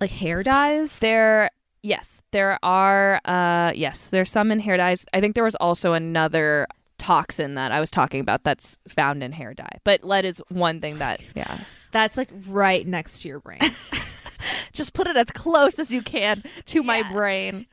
like 0.00 0.10
hair 0.10 0.42
dyes? 0.42 0.98
There, 0.98 1.50
yes, 1.82 2.22
there 2.30 2.58
are. 2.62 3.20
Uh, 3.24 3.72
yes, 3.74 4.08
there's 4.08 4.30
some 4.30 4.50
in 4.50 4.60
hair 4.60 4.76
dyes. 4.76 5.04
I 5.12 5.20
think 5.20 5.34
there 5.34 5.44
was 5.44 5.56
also 5.56 5.92
another 5.92 6.66
toxin 6.98 7.54
that 7.54 7.72
I 7.72 7.80
was 7.80 7.90
talking 7.90 8.20
about 8.20 8.44
that's 8.44 8.78
found 8.88 9.22
in 9.22 9.32
hair 9.32 9.54
dye. 9.54 9.78
But 9.84 10.04
lead 10.04 10.24
is 10.24 10.42
one 10.48 10.80
thing 10.80 10.98
that, 10.98 11.20
yeah. 11.34 11.58
That's 11.92 12.16
like 12.16 12.28
right 12.48 12.86
next 12.86 13.22
to 13.22 13.28
your 13.28 13.40
brain. 13.40 13.60
Just 14.72 14.94
put 14.94 15.06
it 15.06 15.16
as 15.16 15.30
close 15.30 15.78
as 15.78 15.90
you 15.90 16.02
can 16.02 16.42
to 16.66 16.82
my 16.82 17.02
brain. 17.12 17.66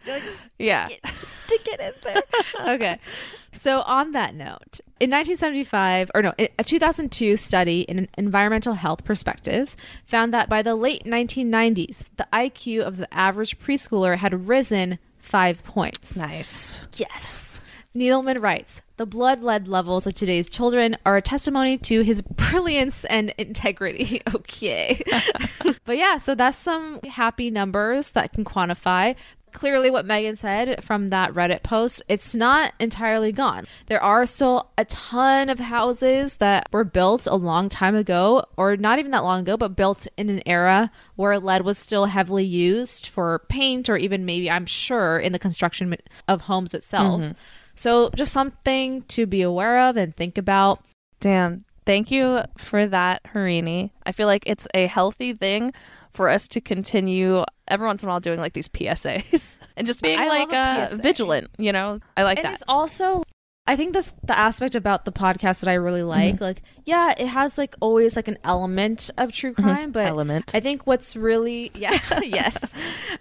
Yeah. 0.58 0.88
Stick 1.26 1.68
it 1.68 1.80
in 1.80 1.94
there. 2.04 2.24
okay. 2.76 3.00
So 3.52 3.82
on 3.82 4.12
that 4.14 4.34
note, 4.34 4.82
in 5.00 5.10
1975, 5.10 6.12
or 6.16 6.22
no, 6.22 6.34
a 6.38 6.64
2002 6.64 7.38
study 7.38 7.82
in 7.82 8.08
Environmental 8.18 8.74
Health 8.74 9.04
Perspectives 9.04 9.78
found 10.06 10.34
that 10.34 10.50
by 10.50 10.62
the 10.62 10.76
late 10.76 11.04
1990s, 11.06 12.10
the 12.18 12.28
IQ 12.34 12.82
of 12.82 12.98
the 12.98 13.14
average 13.14 13.60
preschooler 13.60 14.18
had 14.18 14.48
risen 14.48 14.98
five 15.20 15.64
points. 15.64 16.18
Nice. 16.18 16.88
Yes. 16.96 17.43
Needleman 17.96 18.42
writes 18.42 18.82
The 18.98 19.06
blood 19.06 19.44
lead 19.44 19.68
levels 19.68 20.08
of 20.08 20.16
today's 20.16 20.50
children 20.50 20.98
are 21.06 21.18
a 21.18 21.22
testimony 21.22 21.78
to 21.80 22.02
his 22.02 22.22
brilliance 22.52 23.06
and 23.06 23.34
integrity. 23.38 24.22
Okay. 24.34 25.02
but 25.86 25.98
yeah, 25.98 26.18
so 26.18 26.34
that's 26.36 26.58
some 26.58 27.00
happy 27.02 27.50
numbers 27.52 28.12
that 28.12 28.34
can 28.34 28.44
quantify. 28.44 29.16
Clearly, 29.52 29.92
what 29.92 30.06
Megan 30.06 30.36
said 30.36 30.84
from 30.84 31.10
that 31.10 31.34
Reddit 31.34 31.62
post, 31.62 32.02
it's 32.08 32.34
not 32.34 32.74
entirely 32.80 33.32
gone. 33.32 33.68
There 33.88 34.02
are 34.02 34.26
still 34.26 34.72
a 34.78 34.86
ton 34.86 35.50
of 35.50 35.60
houses 35.60 36.38
that 36.38 36.68
were 36.72 36.84
built 36.84 37.28
a 37.28 37.36
long 37.36 37.70
time 37.70 37.96
ago, 37.96 38.46
or 38.58 38.76
not 38.76 38.98
even 39.00 39.12
that 39.12 39.24
long 39.24 39.42
ago, 39.42 39.56
but 39.56 39.76
built 39.76 40.08
in 40.18 40.30
an 40.30 40.42
era 40.48 40.92
where 41.16 41.40
lead 41.40 41.64
was 41.64 41.78
still 41.78 42.06
heavily 42.06 42.46
used 42.46 43.08
for 43.08 43.40
paint, 43.50 43.90
or 43.90 43.98
even 43.98 44.26
maybe, 44.26 44.50
I'm 44.50 44.66
sure, 44.66 45.20
in 45.20 45.34
the 45.34 45.40
construction 45.40 45.96
of 46.28 46.42
homes 46.42 46.74
itself. 46.74 47.22
Mm-hmm. 47.22 47.32
So, 47.76 48.10
just 48.16 48.32
something 48.32 49.04
to 49.04 49.26
be 49.26 49.42
aware 49.42 49.80
of 49.80 49.98
and 49.98 50.16
think 50.16 50.38
about. 50.38 50.84
Damn. 51.20 51.66
Thank 51.86 52.12
you 52.12 52.42
for 52.58 52.88
that, 52.88 53.24
Harini. 53.34 53.92
I 54.06 54.14
feel 54.14 54.28
like 54.28 54.44
it's 54.46 54.68
a 54.74 54.88
healthy 54.88 55.34
thing 55.34 55.74
for 56.14 56.30
us 56.30 56.48
to 56.50 56.62
continue 56.62 57.44
every 57.68 57.88
once 57.88 58.04
in 58.04 58.10
a 58.10 58.12
while 58.12 58.20
doing 58.20 58.40
like 58.40 58.54
these 58.54 58.70
PSAs 58.70 59.60
and 59.78 59.86
just 59.86 60.02
being 60.02 60.20
I 60.20 60.28
like 60.28 60.54
uh, 60.54 60.96
vigilant, 60.96 61.50
you 61.58 61.72
know? 61.72 62.00
I 62.16 62.24
like 62.24 62.38
and 62.38 62.46
that. 62.46 62.54
it's 62.54 62.64
also 62.68 63.24
I 63.66 63.78
think 63.78 63.94
that's 63.94 64.14
the 64.24 64.38
aspect 64.38 64.76
about 64.76 65.06
the 65.06 65.14
podcast 65.14 65.62
that 65.62 65.70
I 65.70 65.76
really 65.76 66.04
like. 66.04 66.42
Like, 66.42 66.62
yeah, 66.84 67.14
it 67.18 67.28
has 67.28 67.58
like 67.58 67.76
always 67.80 68.18
like 68.18 68.28
an 68.28 68.38
element 68.44 69.10
of 69.18 69.32
true 69.32 69.54
crime, 69.54 69.92
but 69.92 70.08
Element. 70.08 70.54
I 70.54 70.60
think 70.60 70.86
what's 70.86 71.16
really 71.16 71.72
yeah, 71.76 71.98
yes. 72.22 72.58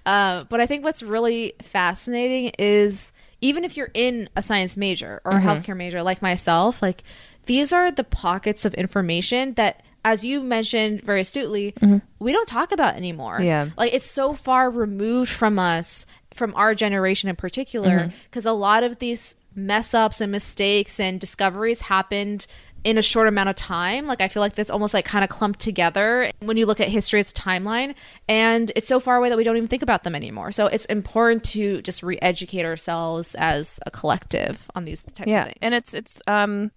Uh, 0.05 0.43
but 0.49 0.61
I 0.61 0.67
think 0.67 0.83
what's 0.83 1.01
really 1.01 1.53
fascinating 1.63 2.51
is 2.59 3.13
even 3.43 3.65
if 3.65 3.77
you're 3.77 3.91
in 3.93 4.31
a 4.37 4.41
science 4.43 4.77
major 4.77 5.21
or 5.25 5.33
a 5.33 5.41
healthcare 5.41 5.77
major 5.77 6.03
like 6.03 6.23
myself, 6.23 6.81
like 6.81 7.03
these 7.47 7.73
are 7.73 7.91
the 7.91 8.05
pockets 8.05 8.65
of 8.65 8.73
information 8.75 9.53
that 9.55 9.83
as 10.05 10.25
you 10.25 10.41
mentioned 10.43 11.01
very 11.03 11.21
astutely, 11.21 11.75
we 12.19 12.33
don't 12.33 12.49
talk 12.49 12.73
about 12.73 12.97
anymore. 12.97 13.41
Yeah. 13.41 13.69
Like 13.77 13.93
it's 13.95 14.05
so 14.07 14.33
far 14.33 14.69
removed 14.71 15.31
from 15.31 15.59
us, 15.61 16.07
from 16.35 16.55
our 16.57 16.75
generation 16.75 17.29
in 17.29 17.37
particular, 17.37 17.89
Mm-hmm. 18.01 18.17
because 18.25 18.47
a 18.47 18.53
lot 18.53 18.83
of 18.83 18.99
these 18.99 19.37
mess 19.55 19.93
ups 19.95 20.21
and 20.21 20.33
mistakes 20.33 20.99
and 20.99 21.21
discoveries 21.21 21.83
happened 21.83 22.47
in 22.85 22.99
a 22.99 23.03
short 23.03 23.29
amount 23.29 23.49
of 23.49 23.57
time. 23.57 24.07
Like 24.07 24.21
I 24.21 24.29
feel 24.29 24.41
like 24.41 24.55
that's 24.55 24.71
almost 24.71 24.95
like 24.95 25.05
kind 25.05 25.23
of 25.25 25.31
clumped 25.31 25.61
together 25.61 26.31
when 26.41 26.57
you 26.57 26.67
look 26.67 26.81
at 26.81 26.89
history 26.89 27.21
as 27.21 27.31
a 27.31 27.35
timeline. 27.35 27.95
And 28.29 28.73
it's 28.75 28.89
so 28.89 28.99
far 29.01 29.17
away 29.17 29.29
that 29.29 29.37
we 29.39 29.45
don't 29.45 29.57
even 29.57 29.69
think 29.69 29.83
about 29.83 30.05
them 30.05 30.15
anymore. 30.15 30.53
So 30.53 30.67
it's 30.67 30.85
important 30.87 31.45
to 31.45 31.81
just 31.83 32.03
re 32.03 32.19
educate 32.21 32.65
ourselves 32.65 33.35
as 33.37 33.79
a 33.87 33.91
collective 33.91 34.71
on 34.75 34.85
these 34.85 35.03
types 35.03 35.21
of 35.21 35.29
yeah 35.29 35.45
things. 35.45 35.59
and 35.63 35.75
it's 35.75 35.95
it's 35.95 36.23
um 36.27 36.71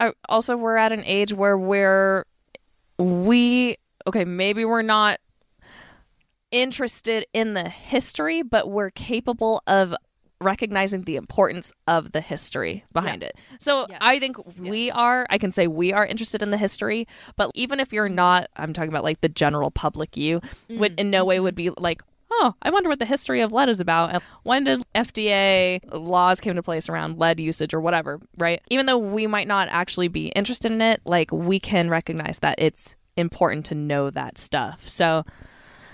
I, 0.00 0.12
also 0.28 0.56
we're 0.56 0.76
at 0.76 0.92
an 0.92 1.02
age 1.04 1.32
where 1.32 1.58
we're 1.58 2.24
we 2.98 3.76
okay 4.06 4.24
maybe 4.24 4.64
we're 4.64 4.82
not 4.82 5.18
interested 6.50 7.26
in 7.34 7.54
the 7.54 7.68
history 7.68 8.42
but 8.42 8.70
we're 8.70 8.90
capable 8.90 9.62
of 9.66 9.94
recognizing 10.40 11.02
the 11.02 11.16
importance 11.16 11.72
of 11.86 12.12
the 12.12 12.20
history 12.20 12.84
behind 12.92 13.22
it. 13.22 13.36
So 13.58 13.86
I 14.00 14.18
think 14.18 14.36
Yes, 14.36 14.60
we 14.60 14.86
yes. 14.86 14.96
are, 14.96 15.26
I 15.30 15.38
can 15.38 15.52
say 15.52 15.66
we 15.66 15.92
are 15.92 16.06
interested 16.06 16.42
in 16.42 16.50
the 16.50 16.56
history, 16.56 17.06
but 17.36 17.50
even 17.54 17.80
if 17.80 17.92
you're 17.92 18.08
not, 18.08 18.48
I'm 18.56 18.72
talking 18.72 18.90
about 18.90 19.04
like 19.04 19.20
the 19.20 19.28
general 19.28 19.70
public 19.70 20.16
you, 20.16 20.40
would 20.68 20.92
mm-hmm. 20.92 21.00
in 21.00 21.10
no 21.10 21.24
way 21.24 21.36
mm-hmm. 21.36 21.44
would 21.44 21.54
be 21.54 21.70
like, 21.76 22.02
oh, 22.30 22.54
I 22.62 22.70
wonder 22.70 22.88
what 22.88 22.98
the 22.98 23.06
history 23.06 23.40
of 23.40 23.52
lead 23.52 23.68
is 23.68 23.80
about. 23.80 24.12
And 24.12 24.22
when 24.42 24.64
did 24.64 24.84
FDA 24.94 25.80
laws 25.92 26.40
came 26.40 26.50
into 26.50 26.62
place 26.62 26.88
around 26.88 27.18
lead 27.18 27.40
usage 27.40 27.74
or 27.74 27.80
whatever, 27.80 28.20
right? 28.36 28.62
Even 28.70 28.86
though 28.86 28.98
we 28.98 29.26
might 29.26 29.48
not 29.48 29.68
actually 29.70 30.08
be 30.08 30.28
interested 30.28 30.70
in 30.70 30.80
it, 30.80 31.00
like 31.04 31.32
we 31.32 31.58
can 31.58 31.90
recognize 31.90 32.40
that 32.40 32.56
it's 32.58 32.96
important 33.16 33.66
to 33.66 33.74
know 33.74 34.10
that 34.10 34.38
stuff. 34.38 34.88
So 34.88 35.24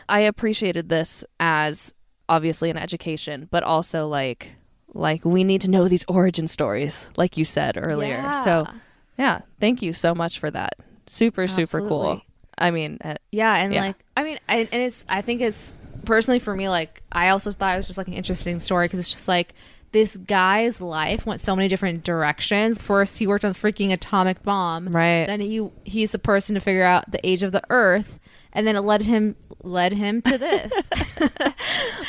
I 0.08 0.20
appreciated 0.20 0.88
this 0.88 1.24
as 1.40 1.94
obviously 2.28 2.70
an 2.70 2.76
education, 2.76 3.48
but 3.50 3.62
also 3.62 4.06
like 4.08 4.52
like 4.92 5.24
we 5.24 5.42
need 5.44 5.60
to 5.62 5.70
know 5.70 5.88
these 5.88 6.04
origin 6.08 6.46
stories, 6.48 7.10
like 7.16 7.36
you 7.36 7.44
said 7.44 7.76
earlier. 7.76 8.32
So 8.32 8.66
Yeah. 8.68 8.74
yeah, 9.18 9.40
thank 9.60 9.82
you 9.82 9.92
so 9.92 10.14
much 10.14 10.38
for 10.38 10.50
that. 10.50 10.74
Super 11.06 11.46
super 11.46 11.80
cool. 11.80 12.22
I 12.56 12.70
mean, 12.70 12.98
uh, 13.04 13.14
Yeah, 13.32 13.56
and 13.56 13.74
Yeah. 13.74 13.80
like 13.82 14.04
I 14.16 14.22
mean, 14.22 14.38
I, 14.48 14.68
and 14.70 14.82
it's 14.82 15.04
I 15.08 15.22
think 15.22 15.40
it's 15.40 15.74
personally 16.04 16.38
for 16.38 16.54
me 16.54 16.68
like 16.68 17.02
I 17.10 17.30
also 17.30 17.50
thought 17.50 17.74
it 17.74 17.76
was 17.78 17.86
just 17.86 17.98
like 17.98 18.08
an 18.08 18.14
interesting 18.14 18.60
story 18.60 18.86
because 18.86 19.00
it's 19.00 19.10
just 19.10 19.26
like 19.28 19.54
this 19.94 20.16
guy's 20.18 20.80
life 20.80 21.24
went 21.24 21.40
so 21.40 21.54
many 21.56 21.68
different 21.68 22.04
directions. 22.04 22.78
First, 22.78 23.16
he 23.18 23.26
worked 23.26 23.44
on 23.44 23.52
the 23.52 23.58
freaking 23.58 23.92
atomic 23.92 24.42
bomb. 24.42 24.88
Right. 24.88 25.24
Then 25.26 25.40
he 25.40 25.70
he's 25.84 26.12
the 26.12 26.18
person 26.18 26.54
to 26.56 26.60
figure 26.60 26.84
out 26.84 27.10
the 27.10 27.26
age 27.26 27.42
of 27.42 27.52
the 27.52 27.62
Earth, 27.70 28.18
and 28.52 28.66
then 28.66 28.76
it 28.76 28.80
led 28.80 29.02
him 29.02 29.36
led 29.62 29.92
him 29.92 30.20
to 30.22 30.36
this. 30.36 30.72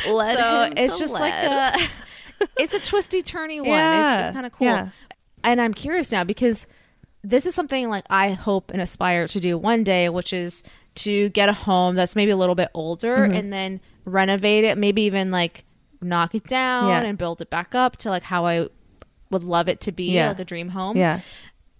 led 0.07 0.37
so 0.37 0.63
him 0.63 0.73
it's 0.77 0.97
just 0.99 1.13
lead. 1.13 1.19
like 1.21 1.33
a 1.79 1.89
it's 2.59 2.73
a 2.73 2.79
twisty 2.79 3.23
turny 3.23 3.59
one. 3.59 3.67
Yeah, 3.69 4.19
It's, 4.19 4.27
it's 4.29 4.33
kind 4.35 4.45
of 4.45 4.51
cool. 4.51 4.67
yeah. 4.67 4.89
And 5.43 5.61
I'm 5.61 5.73
curious 5.73 6.11
now 6.11 6.23
because 6.23 6.67
this 7.23 7.45
is 7.45 7.55
something 7.55 7.87
like 7.89 8.05
I 8.09 8.31
hope 8.31 8.71
and 8.71 8.81
aspire 8.81 9.27
to 9.29 9.39
do 9.39 9.57
one 9.57 9.83
day, 9.83 10.09
which 10.09 10.33
is 10.33 10.63
to 10.95 11.29
get 11.29 11.49
a 11.49 11.53
home 11.53 11.95
that's 11.95 12.15
maybe 12.15 12.31
a 12.31 12.37
little 12.37 12.55
bit 12.55 12.69
older 12.73 13.17
Mm-hmm. 13.17 13.33
and 13.35 13.53
then 13.53 13.81
renovate 14.05 14.63
it, 14.63 14.77
maybe 14.77 15.03
even 15.03 15.31
like 15.31 15.65
knock 16.01 16.35
it 16.35 16.45
down 16.47 16.89
Yeah. 16.89 17.01
and 17.01 17.17
build 17.17 17.41
it 17.41 17.49
back 17.49 17.73
up 17.75 17.97
to 17.97 18.09
like 18.09 18.23
how 18.23 18.45
I 18.45 18.67
would 19.31 19.43
love 19.43 19.67
it 19.69 19.81
to 19.81 19.91
be, 19.91 20.11
Yeah. 20.11 20.29
like 20.29 20.39
a 20.39 20.45
dream 20.45 20.69
home. 20.69 20.97
yeah. 20.97 21.19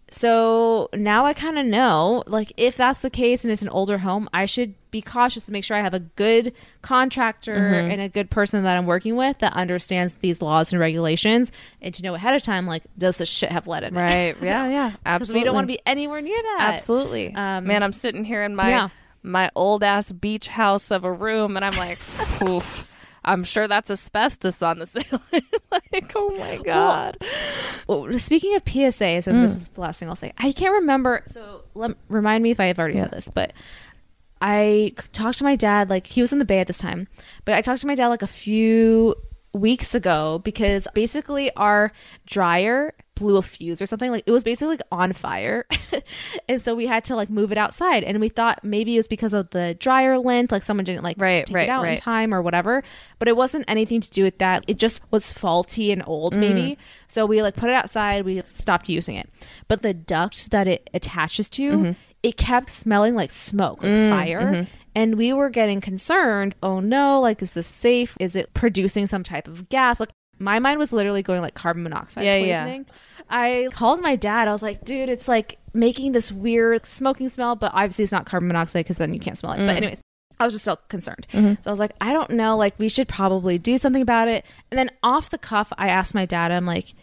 So 0.07 0.87
now 0.93 1.25
I 1.25 1.33
kind 1.33 1.57
of 1.57 1.65
know, 1.65 2.23
like, 2.27 2.53
if 2.57 2.77
that's 2.77 2.99
the 3.01 3.09
case 3.09 3.43
and 3.43 3.51
it's 3.51 3.63
an 3.63 3.69
older 3.69 3.97
home, 3.97 4.29
I 4.31 4.45
should 4.45 4.75
be 4.91 5.01
cautious 5.01 5.47
to 5.47 5.51
make 5.51 5.63
sure 5.63 5.75
I 5.75 5.81
have 5.81 5.95
a 5.95 5.99
good 5.99 6.53
contractor 6.83 7.55
Mm-hmm. 7.55 7.91
and 7.91 8.01
a 8.01 8.07
good 8.07 8.29
person 8.29 8.63
that 8.63 8.77
I'm 8.77 8.85
working 8.85 9.15
with 9.15 9.39
that 9.39 9.53
understands 9.53 10.13
these 10.15 10.43
laws 10.43 10.71
and 10.71 10.79
regulations 10.79 11.51
and 11.81 11.91
to 11.95 12.03
know 12.03 12.13
ahead 12.13 12.35
of 12.35 12.43
time, 12.43 12.67
like, 12.67 12.83
does 12.97 13.17
this 13.17 13.27
shit 13.29 13.51
have 13.51 13.65
lead 13.67 13.83
in 13.83 13.97
it? 13.97 13.99
Right. 13.99 14.35
Yeah, 14.41 14.67
yeah. 14.69 14.91
Absolutely. 15.07 15.41
we 15.41 15.45
don't 15.45 15.55
want 15.55 15.63
to 15.67 15.73
be 15.73 15.79
anywhere 15.87 16.21
near 16.21 16.39
that. 16.39 16.73
Absolutely. 16.75 17.33
Um, 17.33 17.65
Man, 17.65 17.81
I'm 17.81 17.93
sitting 17.93 18.23
here 18.23 18.43
in 18.43 18.55
my 18.55 18.69
yeah. 18.69 18.89
my 19.23 19.49
old 19.55 19.83
ass 19.83 20.11
beach 20.11 20.47
house 20.49 20.91
of 20.91 21.03
a 21.03 21.11
room, 21.11 21.55
and 21.57 21.65
I'm 21.65 21.75
like, 21.77 21.97
oof, 22.47 22.87
I'm 23.25 23.43
sure 23.43 23.67
that's 23.67 23.89
asbestos 23.89 24.61
on 24.61 24.79
the 24.79 24.85
ceiling. 24.85 25.43
like, 25.71 26.11
oh 26.15 26.29
my 26.37 26.57
god. 26.57 27.17
Well, 27.87 28.17
speaking 28.17 28.55
of 28.55 28.63
PSAs, 28.63 29.27
and 29.27 29.43
this 29.43 29.53
mm. 29.53 29.57
is 29.57 29.67
the 29.69 29.81
last 29.81 29.99
thing 29.99 30.07
I'll 30.09 30.15
say. 30.15 30.31
I 30.37 30.51
can't 30.51 30.73
remember. 30.73 31.23
So 31.25 31.63
let, 31.73 31.91
remind 32.07 32.43
me 32.43 32.51
if 32.51 32.59
I 32.59 32.65
have 32.65 32.79
already 32.79 32.97
said 32.97 33.11
this, 33.11 33.29
but 33.29 33.51
I 34.41 34.93
talked 35.11 35.39
to 35.39 35.43
my 35.43 35.55
dad. 35.55 35.89
Like 35.89 36.07
he 36.07 36.21
was 36.21 36.31
in 36.31 36.39
the 36.39 36.45
Bay 36.45 36.59
at 36.59 36.67
this 36.67 36.77
time, 36.77 37.07
but 37.43 37.55
I 37.55 37.61
talked 37.61 37.81
to 37.81 37.87
my 37.87 37.95
dad 37.95 38.07
like 38.07 38.21
a 38.21 38.27
few 38.27 39.15
weeks 39.53 39.95
ago 39.95 40.41
because 40.43 40.87
basically 40.93 41.51
our 41.55 41.91
dryer 42.25 42.93
blew 43.15 43.37
a 43.37 43.41
fuse 43.41 43.81
or 43.81 43.85
something 43.85 44.11
like 44.11 44.23
it 44.27 44.31
was 44.31 44.43
basically 44.43 44.73
like 44.75 44.81
on 44.91 45.13
fire. 45.13 45.65
And 46.47 46.61
so 46.61 46.75
we 46.75 46.85
had 46.85 47.03
to 47.05 47.15
like 47.15 47.29
move 47.29 47.51
it 47.51 47.57
outside. 47.57 48.03
And 48.03 48.19
we 48.19 48.29
thought 48.29 48.63
maybe 48.63 48.93
it 48.95 48.99
was 48.99 49.07
because 49.07 49.33
of 49.33 49.49
the 49.51 49.75
dryer 49.79 50.17
lint 50.19 50.51
like 50.51 50.61
someone 50.61 50.83
didn't 50.83 51.03
like 51.03 51.15
Right, 51.19 51.45
take 51.45 51.55
right, 51.55 51.63
it 51.67 51.69
out 51.71 51.87
in 51.87 51.97
time 51.97 52.33
or 52.33 52.41
whatever. 52.41 52.83
But 53.17 53.27
it 53.27 53.35
wasn't 53.35 53.65
anything 53.67 54.01
to 54.01 54.09
do 54.11 54.23
with 54.23 54.37
that. 54.39 54.63
It 54.67 54.77
just 54.77 55.01
was 55.11 55.31
faulty 55.31 55.91
and 55.91 56.03
old 56.05 56.33
Mm. 56.35 56.39
maybe. 56.39 56.77
So 57.07 57.25
we 57.25 57.41
like 57.41 57.55
put 57.55 57.69
it 57.69 57.73
outside. 57.73 58.25
We 58.25 58.41
stopped 58.45 58.89
using 58.89 59.15
it. 59.15 59.29
But 59.67 59.81
the 59.81 59.93
duct 59.93 60.51
that 60.51 60.67
it 60.67 60.89
attaches 60.93 61.49
to 61.51 61.71
Mm-hmm. 61.71 61.91
it 62.23 62.37
kept 62.37 62.69
smelling 62.69 63.15
like 63.15 63.31
smoke 63.31 63.81
like 63.81 63.91
Mm, 63.91 64.09
fire. 64.09 64.41
mm-hmm. 64.41 64.63
and 64.93 65.15
we 65.15 65.33
were 65.33 65.49
getting 65.49 65.81
concerned 65.81 66.55
oh 66.61 66.79
no 66.79 67.19
like 67.21 67.41
is 67.41 67.53
this 67.53 67.67
safe? 67.67 68.15
Is 68.19 68.35
it 68.35 68.53
producing 68.53 69.07
some 69.07 69.23
type 69.23 69.47
of 69.47 69.69
gas? 69.69 69.99
Like 69.99 70.09
my 70.39 70.59
mind 70.59 70.79
was 70.79 70.91
literally 70.93 71.21
going 71.23 71.41
like 71.41 71.53
carbon 71.53 71.83
monoxide 71.83 72.25
Yeah, 72.25 72.35
yeah. 72.37 72.61
poisoning 72.61 72.85
i 73.29 73.67
called 73.71 74.01
my 74.01 74.15
dad 74.15 74.47
i 74.47 74.51
was 74.51 74.61
like 74.61 74.83
dude 74.85 75.09
it's 75.09 75.27
like 75.27 75.57
making 75.73 76.11
this 76.11 76.31
weird 76.31 76.85
smoking 76.85 77.29
smell 77.29 77.55
but 77.55 77.71
obviously 77.73 78.03
it's 78.03 78.11
not 78.11 78.25
carbon 78.25 78.47
monoxide 78.47 78.83
because 78.85 78.97
then 78.97 79.13
you 79.13 79.19
can't 79.19 79.37
smell 79.37 79.53
it 79.53 79.59
Mm. 79.59 79.67
but 79.67 79.75
anyways 79.77 80.01
I 80.37 80.43
was 80.43 80.53
just 80.53 80.65
still 80.65 80.75
concerned. 80.89 81.27
Mm-hmm. 81.31 81.61
So 81.61 81.69
I 81.69 81.71
was 81.71 81.79
like, 81.79 81.93
I 82.01 82.11
don't 82.11 82.31
know. 82.31 82.57
Like, 82.57 82.77
we 82.77 82.89
should 82.89 83.07
probably 83.07 83.57
do 83.57 83.77
something 83.77 84.01
about 84.01 84.27
it. 84.27 84.43
And 84.69 84.77
then 84.77 84.91
off 85.01 85.29
the 85.29 85.37
cuff, 85.37 85.71
I 85.77 85.87
asked 85.87 86.13
my 86.13 86.25
dad, 86.25 86.51
I'm 86.51 86.65
like, 86.65 86.93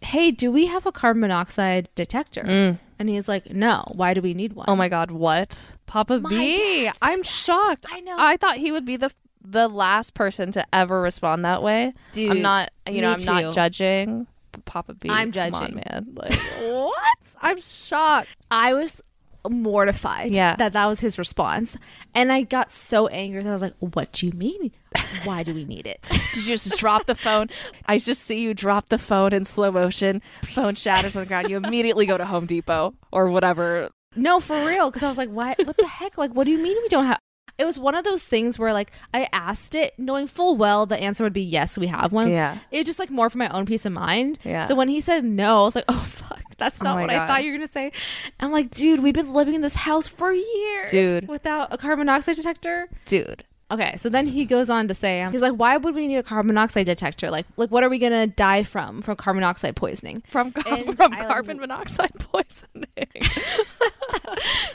hey, 0.00 0.32
do 0.32 0.50
we 0.50 0.66
have 0.66 0.86
a 0.86 0.90
carbon 0.90 1.20
monoxide 1.20 1.88
detector? 1.94 2.76
And 2.98 3.08
he's 3.08 3.28
like, 3.28 3.52
no. 3.52 3.84
Why 3.94 4.12
do 4.12 4.20
we 4.20 4.34
need 4.34 4.54
one? 4.54 4.66
Mm. 4.66 4.72
Oh 4.72 4.74
my 4.74 4.88
god, 4.88 5.12
what? 5.12 5.76
Papa 5.86 6.18
B. 6.18 6.56
dad 6.56 6.94
I'm 7.00 7.22
shocked. 7.22 7.86
I 7.88 8.00
know. 8.00 8.16
I 8.18 8.36
thought 8.36 8.56
he 8.56 8.72
would 8.72 8.84
be 8.84 8.96
the 8.96 9.12
the 9.42 9.68
last 9.68 10.14
person 10.14 10.52
to 10.52 10.64
ever 10.72 11.00
respond 11.00 11.44
that 11.44 11.62
way. 11.62 11.92
Dude, 12.12 12.30
I'm 12.30 12.42
not, 12.42 12.70
you 12.88 13.00
know, 13.00 13.12
I'm 13.12 13.24
not 13.24 13.54
judging. 13.54 14.26
Papa 14.64 14.94
B. 14.94 15.08
I'm 15.08 15.32
come 15.32 15.54
on, 15.54 15.60
judging. 15.60 15.76
man. 15.76 16.06
Like, 16.14 16.32
what? 16.32 17.36
I'm 17.40 17.60
shocked. 17.60 18.36
I 18.50 18.74
was 18.74 19.00
mortified 19.48 20.32
Yeah. 20.32 20.56
that 20.56 20.72
that 20.74 20.86
was 20.86 21.00
his 21.00 21.18
response. 21.18 21.76
And 22.14 22.30
I 22.32 22.42
got 22.42 22.70
so 22.70 23.06
angry 23.08 23.42
that 23.42 23.48
I 23.48 23.52
was 23.52 23.62
like, 23.62 23.74
what 23.78 24.12
do 24.12 24.26
you 24.26 24.32
mean? 24.32 24.70
Why 25.24 25.42
do 25.42 25.54
we 25.54 25.64
need 25.64 25.86
it? 25.86 26.02
Did 26.32 26.46
you 26.46 26.56
just 26.56 26.78
drop 26.78 27.06
the 27.06 27.14
phone? 27.14 27.48
I 27.86 27.98
just 27.98 28.22
see 28.22 28.40
you 28.40 28.54
drop 28.54 28.88
the 28.88 28.98
phone 28.98 29.32
in 29.32 29.44
slow 29.44 29.70
motion. 29.70 30.20
Phone 30.52 30.74
shatters 30.74 31.16
on 31.16 31.22
the 31.22 31.26
ground. 31.26 31.48
You 31.48 31.56
immediately 31.56 32.06
go 32.06 32.18
to 32.18 32.26
Home 32.26 32.46
Depot 32.46 32.94
or 33.12 33.30
whatever. 33.30 33.88
No, 34.16 34.40
for 34.40 34.62
real. 34.66 34.90
Because 34.90 35.02
I 35.04 35.08
was 35.08 35.18
like, 35.18 35.30
what? 35.30 35.56
What 35.64 35.76
the 35.76 35.86
heck? 35.86 36.18
Like, 36.18 36.34
what 36.34 36.44
do 36.44 36.50
you 36.50 36.58
mean 36.58 36.76
we 36.82 36.88
don't 36.88 37.06
have? 37.06 37.20
It 37.60 37.64
was 37.66 37.78
one 37.78 37.94
of 37.94 38.04
those 38.04 38.24
things 38.24 38.58
where, 38.58 38.72
like, 38.72 38.90
I 39.12 39.28
asked 39.32 39.74
it 39.74 39.92
knowing 39.98 40.26
full 40.26 40.56
well 40.56 40.86
the 40.86 40.96
answer 40.96 41.22
would 41.22 41.32
be 41.34 41.42
yes, 41.42 41.76
we 41.76 41.86
have 41.88 42.12
one. 42.12 42.30
Yeah. 42.30 42.58
It 42.70 42.86
just 42.86 42.98
like 42.98 43.10
more 43.10 43.28
for 43.28 43.36
my 43.38 43.48
own 43.50 43.66
peace 43.66 43.84
of 43.84 43.92
mind. 43.92 44.38
Yeah. 44.44 44.64
So 44.64 44.74
when 44.74 44.88
he 44.88 45.00
said 45.00 45.24
no, 45.24 45.60
I 45.60 45.62
was 45.64 45.74
like, 45.76 45.84
oh 45.88 46.06
fuck, 46.08 46.42
that's 46.56 46.80
Oh 46.80 46.84
not 46.86 46.94
my 46.96 47.02
what 47.02 47.10
God. 47.10 47.22
I 47.22 47.26
thought 47.26 47.44
you 47.44 47.52
were 47.52 47.58
gonna 47.58 47.70
say. 47.72 47.92
I'm 48.40 48.50
like, 48.50 48.70
dude, 48.70 49.00
we've 49.00 49.14
been 49.14 49.32
living 49.32 49.54
in 49.54 49.60
this 49.60 49.76
house 49.76 50.08
for 50.08 50.32
years, 50.32 50.90
Dude. 50.90 51.28
without 51.28 51.68
a 51.72 51.76
carbon 51.78 52.06
monoxide 52.06 52.36
detector. 52.36 52.88
Dude. 53.04 53.44
Okay, 53.70 53.96
so 53.98 54.08
then 54.08 54.26
he 54.26 54.44
goes 54.46 54.68
on 54.68 54.88
to 54.88 54.94
say, 54.94 55.24
he's 55.30 55.42
like, 55.42 55.52
why 55.52 55.76
would 55.76 55.94
we 55.94 56.08
need 56.08 56.16
a 56.16 56.22
carbon 56.24 56.48
monoxide 56.48 56.86
detector? 56.86 57.30
Like, 57.30 57.46
like 57.56 57.70
what 57.70 57.84
are 57.84 57.88
we 57.88 57.98
gonna 57.98 58.26
die 58.26 58.62
from 58.64 59.00
from 59.00 59.14
carbon 59.16 59.40
monoxide 59.42 59.76
poisoning? 59.76 60.22
From, 60.28 60.52
And 60.66 60.96
from 60.96 61.12
I- 61.14 61.24
carbon 61.26 61.58
monoxide 61.60 62.10
poisoning. 62.18 62.86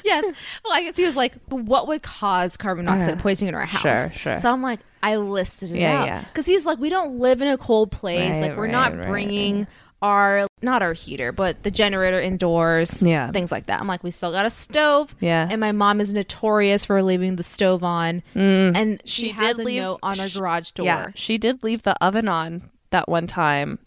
yes. 0.04 0.24
Well, 0.64 0.74
I 0.74 0.84
guess 0.84 0.98
he 0.98 1.04
was 1.06 1.16
like, 1.16 1.34
what 1.50 1.88
would 1.88 2.04
cause 2.04 2.58
carbon 2.58 2.86
monoxide 2.86 3.16
Uh, 3.16 3.22
poisoning 3.22 3.50
in 3.50 3.56
our 3.56 3.66
house? 3.66 3.82
sure, 3.82 4.14
sure. 4.18 4.40
So 4.40 4.50
I'm 4.50 4.62
like, 4.62 4.80
I 5.04 5.18
listed 5.18 5.72
it 5.72 5.78
Yeah, 5.80 6.00
out. 6.02 6.06
yeah. 6.08 6.22
Because 6.22 6.46
he's 6.46 6.66
like, 6.66 6.80
we 6.80 6.90
don't 6.90 7.20
live 7.20 7.42
in 7.42 7.48
a 7.48 7.58
cold 7.58 7.92
place. 7.92 8.36
Right, 8.42 8.50
like, 8.50 8.58
we're 8.58 8.64
right, 8.64 8.72
not 8.72 8.98
right. 8.98 9.08
bringing 9.08 9.68
our, 10.02 10.48
not 10.62 10.82
our 10.84 10.94
heater, 10.94 11.32
but 11.32 11.64
the 11.64 11.72
generator 11.72 12.20
indoors. 12.20 13.02
Yeah. 13.02 13.32
Things 13.32 13.52
like 13.52 13.66
that. 13.68 13.80
I'm 13.80 13.88
like, 13.88 14.04
we 14.04 14.12
still 14.12 14.32
got 14.32 14.46
a 14.46 14.50
stove. 14.50 15.16
Yeah. 15.20 15.48
And 15.50 15.60
my 15.60 15.72
mom 15.72 16.00
is 16.02 16.14
notorious 16.14 16.86
for 16.86 17.02
leaving 17.02 17.38
the 17.38 17.44
stove 17.44 17.84
on. 17.84 18.22
Mm. 18.36 18.76
And 18.76 19.02
she, 19.06 19.24
She 19.28 19.30
has 19.32 19.58
did 19.58 19.64
a 19.64 19.66
leave- 19.66 19.82
note 19.82 20.00
on 20.04 20.20
her 20.20 20.30
sh- 20.30 20.36
garage 20.38 20.72
door. 20.72 20.86
Yeah, 20.86 21.08
she 21.16 21.38
did 21.38 21.64
leave 21.64 21.84
the 21.84 21.96
oven 22.04 22.28
on 22.28 22.70
that 22.92 23.08
one 23.10 23.26
time, 23.28 23.80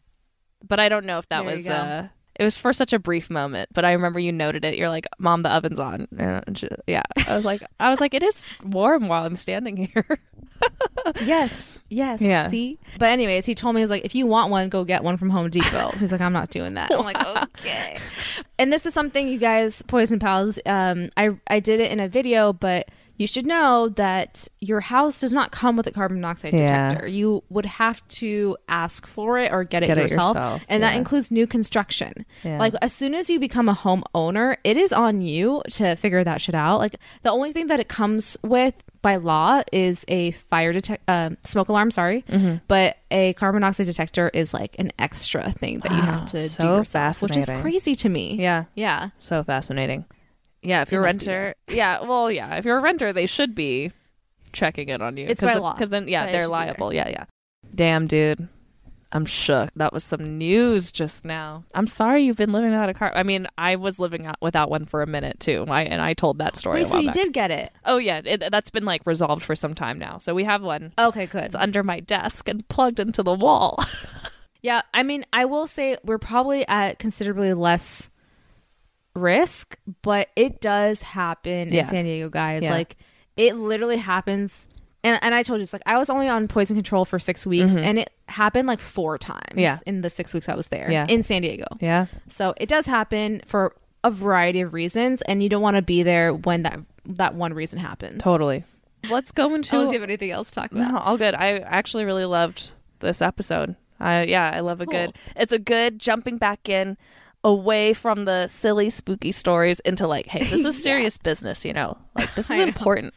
but 0.66 0.80
I 0.80 0.88
don't 0.88 1.06
know 1.06 1.18
if 1.18 1.28
that 1.28 1.44
There 1.44 1.56
was. 1.56 1.68
go. 1.68 2.08
It 2.38 2.44
was 2.44 2.56
for 2.56 2.72
such 2.72 2.92
a 2.92 2.98
brief 3.00 3.30
moment, 3.30 3.68
but 3.72 3.84
I 3.84 3.92
remember 3.92 4.18
you 4.20 4.30
noted 4.32 4.64
it. 4.64 4.76
You're 4.78 4.88
like, 4.88 5.06
"Mom, 5.18 5.42
the 5.42 5.52
oven's 5.52 5.78
on." 5.80 6.06
And 6.16 6.56
she- 6.56 6.68
yeah, 6.86 7.02
I 7.26 7.34
was 7.34 7.44
like, 7.44 7.62
I 7.80 7.90
was 7.90 8.00
like, 8.00 8.14
it 8.14 8.22
is 8.22 8.44
warm 8.64 9.08
while 9.08 9.24
I'm 9.24 9.36
standing 9.36 9.76
here. 9.76 10.18
Yes. 11.24 11.78
Yes. 11.88 12.20
Yeah. 12.20 12.48
See? 12.48 12.78
But 12.98 13.10
anyways, 13.10 13.46
he 13.46 13.54
told 13.54 13.74
me, 13.74 13.80
he's 13.80 13.90
like, 13.90 14.04
if 14.04 14.14
you 14.14 14.26
want 14.26 14.50
one, 14.50 14.68
go 14.68 14.84
get 14.84 15.02
one 15.04 15.16
from 15.16 15.30
Home 15.30 15.48
Depot. 15.48 15.90
He's 15.98 16.12
like, 16.12 16.20
I'm 16.20 16.32
not 16.32 16.50
doing 16.50 16.74
that. 16.74 16.90
I'm 16.90 17.04
like, 17.04 17.16
okay. 17.60 17.98
And 18.58 18.72
this 18.72 18.84
is 18.84 18.92
something 18.92 19.28
you 19.28 19.38
guys, 19.38 19.82
Poison 19.82 20.18
Pals, 20.18 20.58
um, 20.66 21.10
I, 21.16 21.30
I 21.46 21.60
did 21.60 21.80
it 21.80 21.90
in 21.92 22.00
a 22.00 22.08
video, 22.08 22.52
but 22.52 22.88
you 23.18 23.26
should 23.26 23.44
know 23.46 23.88
that 23.90 24.48
your 24.60 24.80
house 24.80 25.20
does 25.20 25.32
not 25.32 25.50
come 25.50 25.76
with 25.76 25.86
a 25.86 25.90
carbon 25.90 26.20
monoxide 26.20 26.54
Yeah. 26.54 26.88
detector. 26.88 27.06
You 27.06 27.42
would 27.50 27.66
have 27.66 28.06
to 28.08 28.56
ask 28.68 29.06
for 29.06 29.38
it 29.38 29.52
or 29.52 29.64
get 29.64 29.82
it, 29.82 29.86
Get 29.88 29.98
it 29.98 30.02
yourself. 30.02 30.36
yourself, 30.36 30.62
And 30.68 30.82
that 30.82 30.96
includes 30.96 31.30
new 31.30 31.46
construction. 31.46 32.24
Yeah. 32.44 32.58
Like 32.58 32.74
as 32.80 32.92
soon 32.92 33.14
as 33.14 33.28
you 33.28 33.38
become 33.40 33.68
a 33.68 33.74
homeowner, 33.74 34.56
it 34.64 34.76
is 34.76 34.92
on 34.92 35.20
you 35.20 35.62
to 35.72 35.96
figure 35.96 36.22
that 36.24 36.40
shit 36.40 36.54
out. 36.54 36.78
Like 36.78 36.96
the 37.24 37.30
only 37.30 37.52
thing 37.52 37.66
that 37.66 37.80
it 37.80 37.88
comes 37.88 38.36
with 38.42 38.74
by 39.02 39.16
law 39.16 39.62
is 39.72 40.04
a 40.08 40.30
fire 40.32 40.72
detect 40.72 41.02
uh, 41.08 41.30
smoke 41.42 41.68
alarm 41.68 41.90
sorry 41.90 42.24
Mm-hmm. 42.28 42.56
but 42.66 42.96
a 43.12 43.32
carbon 43.34 43.60
monoxide 43.60 43.86
detector 43.86 44.28
is 44.34 44.52
like 44.52 44.74
an 44.78 44.90
extra 44.98 45.52
thing 45.52 45.78
that 45.80 45.92
you 45.92 46.00
have 46.00 46.24
to 46.26 46.42
do 46.42 46.48
So 46.48 46.76
yourself 46.78 47.22
which 47.22 47.36
is 47.36 47.46
crazy 47.46 47.94
to 47.94 48.08
me 48.08 48.34
Yeah. 48.40 48.64
yeah 48.74 49.10
So 49.16 49.42
fascinating. 49.44 50.04
Yeah, 50.62 50.82
if 50.82 50.90
you're 50.92 51.00
a 51.02 51.04
renter, 51.04 51.54
yeah, 51.68 52.02
well, 52.02 52.30
yeah, 52.30 52.56
if 52.56 52.64
you're 52.64 52.78
a 52.78 52.82
renter, 52.82 53.12
they 53.12 53.26
should 53.26 53.54
be 53.54 53.92
checking 54.52 54.88
in 54.88 55.00
on 55.02 55.16
you. 55.16 55.26
It's 55.28 55.40
by 55.40 55.54
the- 55.54 55.60
law 55.60 55.72
Because 55.74 55.90
then, 55.90 56.08
yeah, 56.08 56.26
that 56.26 56.32
they're 56.32 56.40
should 56.42 56.46
be 56.48 56.52
there. 56.52 56.66
liable. 56.66 56.92
Yeah, 56.92 57.08
yeah. 57.08 57.24
Damn, 57.74 58.06
dude. 58.06 58.48
I'm 59.10 59.24
shook. 59.24 59.70
That 59.76 59.94
was 59.94 60.04
some 60.04 60.36
news 60.36 60.92
just 60.92 61.24
now. 61.24 61.64
I'm 61.74 61.86
sorry 61.86 62.24
you've 62.24 62.36
been 62.36 62.52
living 62.52 62.72
without 62.72 62.90
a 62.90 62.94
car. 62.94 63.10
I 63.14 63.22
mean, 63.22 63.46
I 63.56 63.76
was 63.76 63.98
living 63.98 64.26
out 64.26 64.36
without 64.42 64.68
one 64.68 64.84
for 64.84 65.00
a 65.00 65.06
minute 65.06 65.40
too. 65.40 65.64
I, 65.66 65.84
and 65.84 66.02
I 66.02 66.12
told 66.12 66.38
that 66.40 66.56
story. 66.56 66.80
wait 66.80 66.88
so 66.88 66.98
you 66.98 67.06
back. 67.06 67.14
did 67.14 67.32
get 67.32 67.50
it 67.50 67.72
Oh 67.86 67.96
yeah, 67.96 68.20
it, 68.22 68.44
that's 68.50 68.68
been 68.68 68.84
like 68.84 69.00
resolved 69.06 69.42
for 69.44 69.54
some 69.54 69.72
time 69.72 69.98
now. 69.98 70.18
So 70.18 70.34
we 70.34 70.44
have 70.44 70.60
one. 70.62 70.92
okay 70.98 71.24
good 71.24 71.44
It's 71.44 71.54
under 71.54 71.82
my 71.82 72.00
desk 72.00 72.48
and 72.50 72.68
plugged 72.68 73.00
into 73.00 73.22
the 73.22 73.34
wall. 73.34 73.82
Yeah, 74.60 74.82
I 74.92 75.04
mean, 75.04 75.24
I 75.32 75.44
will 75.44 75.68
say 75.68 75.96
we're 76.04 76.18
probably 76.18 76.66
at 76.66 76.98
considerably 76.98 77.54
less 77.54 78.10
risk, 79.18 79.78
but 80.02 80.28
it 80.36 80.60
does 80.60 81.02
happen 81.02 81.72
Yeah. 81.72 81.80
in 81.82 81.86
San 81.86 82.04
Diego, 82.04 82.28
guys. 82.28 82.62
Yeah. 82.62 82.70
Like 82.70 82.96
it 83.36 83.56
literally 83.56 83.98
happens. 83.98 84.66
And, 85.04 85.18
and 85.22 85.32
I 85.34 85.42
told 85.44 85.58
you, 85.58 85.62
it's 85.62 85.72
like 85.72 85.82
I 85.86 85.96
was 85.96 86.10
only 86.10 86.28
on 86.28 86.48
poison 86.48 86.76
control 86.76 87.04
for 87.04 87.18
six 87.20 87.46
weeks, 87.46 87.76
and 87.76 87.98
it 88.00 88.10
happened 88.28 88.66
like 88.66 88.80
four 88.80 89.16
times 89.16 89.40
Mm-hmm. 89.50 89.58
Yeah. 89.60 89.78
in 89.86 90.00
the 90.00 90.10
six 90.10 90.34
weeks 90.34 90.48
I 90.48 90.54
was 90.56 90.68
there 90.68 90.90
Yeah. 90.90 91.06
in 91.08 91.22
San 91.22 91.42
Diego. 91.42 91.66
yeah. 91.80 92.06
So 92.28 92.52
it 92.56 92.68
does 92.68 92.86
happen 92.86 93.42
for 93.46 93.74
a 94.04 94.10
variety 94.10 94.60
of 94.60 94.72
reasons, 94.72 95.22
and 95.22 95.42
you 95.42 95.48
don't 95.48 95.62
want 95.62 95.76
to 95.76 95.82
be 95.82 96.02
there 96.02 96.32
when 96.34 96.62
that 96.62 96.80
that 97.06 97.34
one 97.34 97.54
reason 97.54 97.78
happens. 97.78 98.22
Totally. 98.22 98.64
Let's 99.08 99.30
go 99.32 99.54
into. 99.54 99.76
Unless 99.76 99.92
you 99.92 100.00
have 100.00 100.08
anything 100.08 100.30
else 100.32 100.48
to 100.50 100.54
talk 100.56 100.72
about. 100.72 100.92
No, 100.92 100.98
all 100.98 101.16
good. 101.16 101.34
I 101.34 101.58
actually 101.60 102.04
really 102.04 102.24
loved 102.24 102.72
this 103.00 103.22
episode. 103.22 103.76
I 104.00 104.24
yeah, 104.24 104.50
I 104.52 104.60
love 104.60 104.80
a 104.80 104.86
good. 104.86 105.14
It's 105.36 105.52
a 105.52 105.58
good 105.60 105.98
jumping 106.00 106.38
back 106.38 106.68
in 106.68 106.96
away 107.48 107.94
from 107.94 108.26
the 108.26 108.46
silly 108.46 108.90
spooky 108.90 109.32
stories 109.32 109.80
into 109.80 110.06
like, 110.06 110.26
hey, 110.26 110.44
this 110.44 110.64
is 110.64 110.80
serious 110.82 111.16
business, 111.16 111.64
you 111.64 111.72
know. 111.72 111.96
Like 112.14 112.34
this 112.34 112.50
is 112.54 112.58
important. 112.60 113.14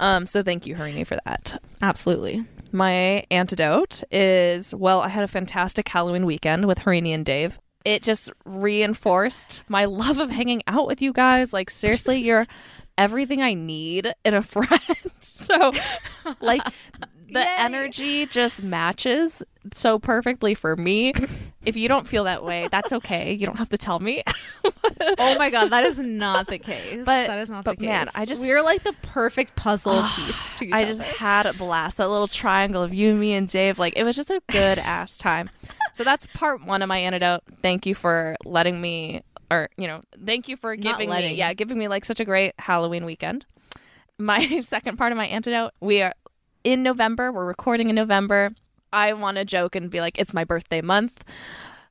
Um 0.00 0.24
so 0.26 0.42
thank 0.42 0.66
you 0.66 0.74
Harini 0.74 1.06
for 1.06 1.18
that. 1.26 1.60
Absolutely. 1.82 2.44
My 2.72 3.24
antidote 3.30 4.02
is 4.10 4.74
well, 4.74 5.02
I 5.02 5.08
had 5.08 5.22
a 5.22 5.28
fantastic 5.28 5.86
Halloween 5.88 6.24
weekend 6.24 6.66
with 6.66 6.78
Harini 6.78 7.10
and 7.14 7.26
Dave. 7.26 7.58
It 7.84 8.02
just 8.02 8.30
reinforced 8.44 9.62
my 9.68 9.84
love 9.84 10.18
of 10.18 10.30
hanging 10.30 10.62
out 10.66 10.86
with 10.86 11.02
you 11.02 11.12
guys. 11.12 11.52
Like 11.52 11.68
seriously, 11.68 12.18
you're 12.24 12.46
everything 12.96 13.42
I 13.42 13.52
need 13.54 14.12
in 14.24 14.32
a 14.34 14.42
friend. 14.42 15.12
so 15.20 15.72
like 16.40 16.62
the 17.30 17.40
Yay. 17.40 17.54
energy 17.58 18.24
just 18.26 18.62
matches 18.62 19.42
so 19.74 19.98
perfectly 19.98 20.54
for 20.54 20.74
me. 20.76 21.12
If 21.68 21.76
you 21.76 21.88
don't 21.88 22.06
feel 22.06 22.24
that 22.24 22.42
way, 22.44 22.68
that's 22.70 22.92
okay. 22.92 23.32
You 23.34 23.46
don't 23.46 23.56
have 23.58 23.68
to 23.70 23.78
tell 23.78 23.98
me. 24.00 24.22
Oh 25.20 25.36
my 25.38 25.48
god, 25.50 25.70
that 25.70 25.84
is 25.84 25.98
not 25.98 26.48
the 26.48 26.58
case. 26.58 26.96
But- 27.04 27.26
that 27.28 27.38
is 27.38 27.48
not 27.50 27.64
but 27.64 27.78
the 27.78 27.84
case. 27.84 27.88
man, 27.88 28.08
I 28.14 28.24
just- 28.24 28.40
we're 28.42 28.62
like 28.62 28.82
the 28.84 28.92
perfect 29.02 29.56
puzzle 29.56 30.02
piece 30.16 30.54
to 30.54 30.66
each 30.66 30.72
I 30.72 30.84
just 30.84 31.00
other. 31.00 31.10
had 31.10 31.46
a 31.46 31.52
blast. 31.54 31.96
That 31.98 32.08
little 32.08 32.26
triangle 32.26 32.82
of 32.82 32.92
you, 32.92 33.14
me, 33.14 33.32
and 33.34 33.48
Dave. 33.48 33.78
Like 33.78 33.94
it 33.96 34.04
was 34.04 34.16
just 34.16 34.30
a 34.30 34.40
good 34.50 34.78
ass 34.78 35.16
time. 35.16 35.50
So 35.94 36.04
that's 36.04 36.26
part 36.28 36.64
one 36.64 36.82
of 36.82 36.88
my 36.88 36.98
antidote. 36.98 37.42
Thank 37.62 37.86
you 37.86 37.94
for 37.94 38.36
letting 38.44 38.80
me, 38.80 39.22
or 39.50 39.68
you 39.76 39.86
know, 39.86 40.02
thank 40.24 40.48
you 40.48 40.56
for 40.56 40.76
giving 40.76 41.08
me, 41.10 41.34
yeah, 41.34 41.52
giving 41.54 41.78
me 41.78 41.88
like 41.88 42.04
such 42.04 42.20
a 42.20 42.24
great 42.24 42.54
Halloween 42.58 43.04
weekend. 43.04 43.46
My 44.18 44.60
second 44.60 44.96
part 44.98 45.12
of 45.12 45.18
my 45.18 45.26
antidote. 45.26 45.72
We 45.80 46.02
are 46.02 46.12
in 46.64 46.82
November. 46.82 47.32
We're 47.32 47.46
recording 47.46 47.88
in 47.88 47.94
November. 47.96 48.50
I 48.92 49.12
want 49.12 49.36
to 49.36 49.44
joke 49.44 49.74
and 49.74 49.90
be 49.90 50.00
like, 50.00 50.18
it's 50.18 50.34
my 50.34 50.44
birthday 50.44 50.80
month. 50.80 51.24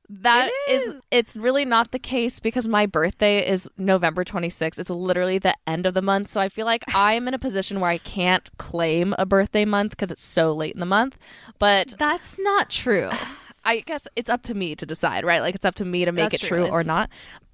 That 0.10 0.50
It 0.70 0.72
is, 0.72 1.02
it's 1.12 1.36
really 1.36 1.66
not 1.66 1.92
the 1.92 2.00
case 2.00 2.40
because 2.40 2.66
my 2.66 2.86
birthday 2.86 3.46
is 3.46 3.70
November 3.78 4.24
26th. 4.24 4.80
It's 4.80 4.90
literally 4.90 5.38
the 5.38 5.54
end 5.68 5.86
of 5.86 5.94
the 5.94 6.02
month. 6.02 6.30
So 6.30 6.40
I 6.40 6.48
feel 6.48 6.66
like 6.66 6.86
I'm 6.96 7.28
in 7.28 7.34
a 7.34 7.40
position 7.40 7.82
where 7.82 7.90
I 7.90 7.98
can't 7.98 8.50
claim 8.58 9.14
a 9.18 9.26
birthday 9.26 9.66
month 9.66 9.92
because 9.92 10.12
it's 10.12 10.24
so 10.26 10.54
late 10.54 10.74
in 10.74 10.80
the 10.80 10.86
month. 10.86 11.18
But 11.60 11.96
That's 12.00 12.40
not 12.40 12.70
true. 12.70 13.10
I 13.66 13.82
guess 13.82 14.08
it's 14.16 14.30
up 14.30 14.44
to 14.44 14.54
me 14.54 14.76
to 14.76 14.86
decide, 14.86 15.26
right? 15.26 15.42
Like 15.42 15.56
it's 15.56 15.66
up 15.66 15.76
to 15.76 15.86
me 15.86 16.06
to 16.06 16.14
make 16.14 16.32
That's 16.32 16.42
it 16.44 16.48
true. 16.48 16.66
true 16.66 16.68
or 16.68 16.84
not. 16.84 17.10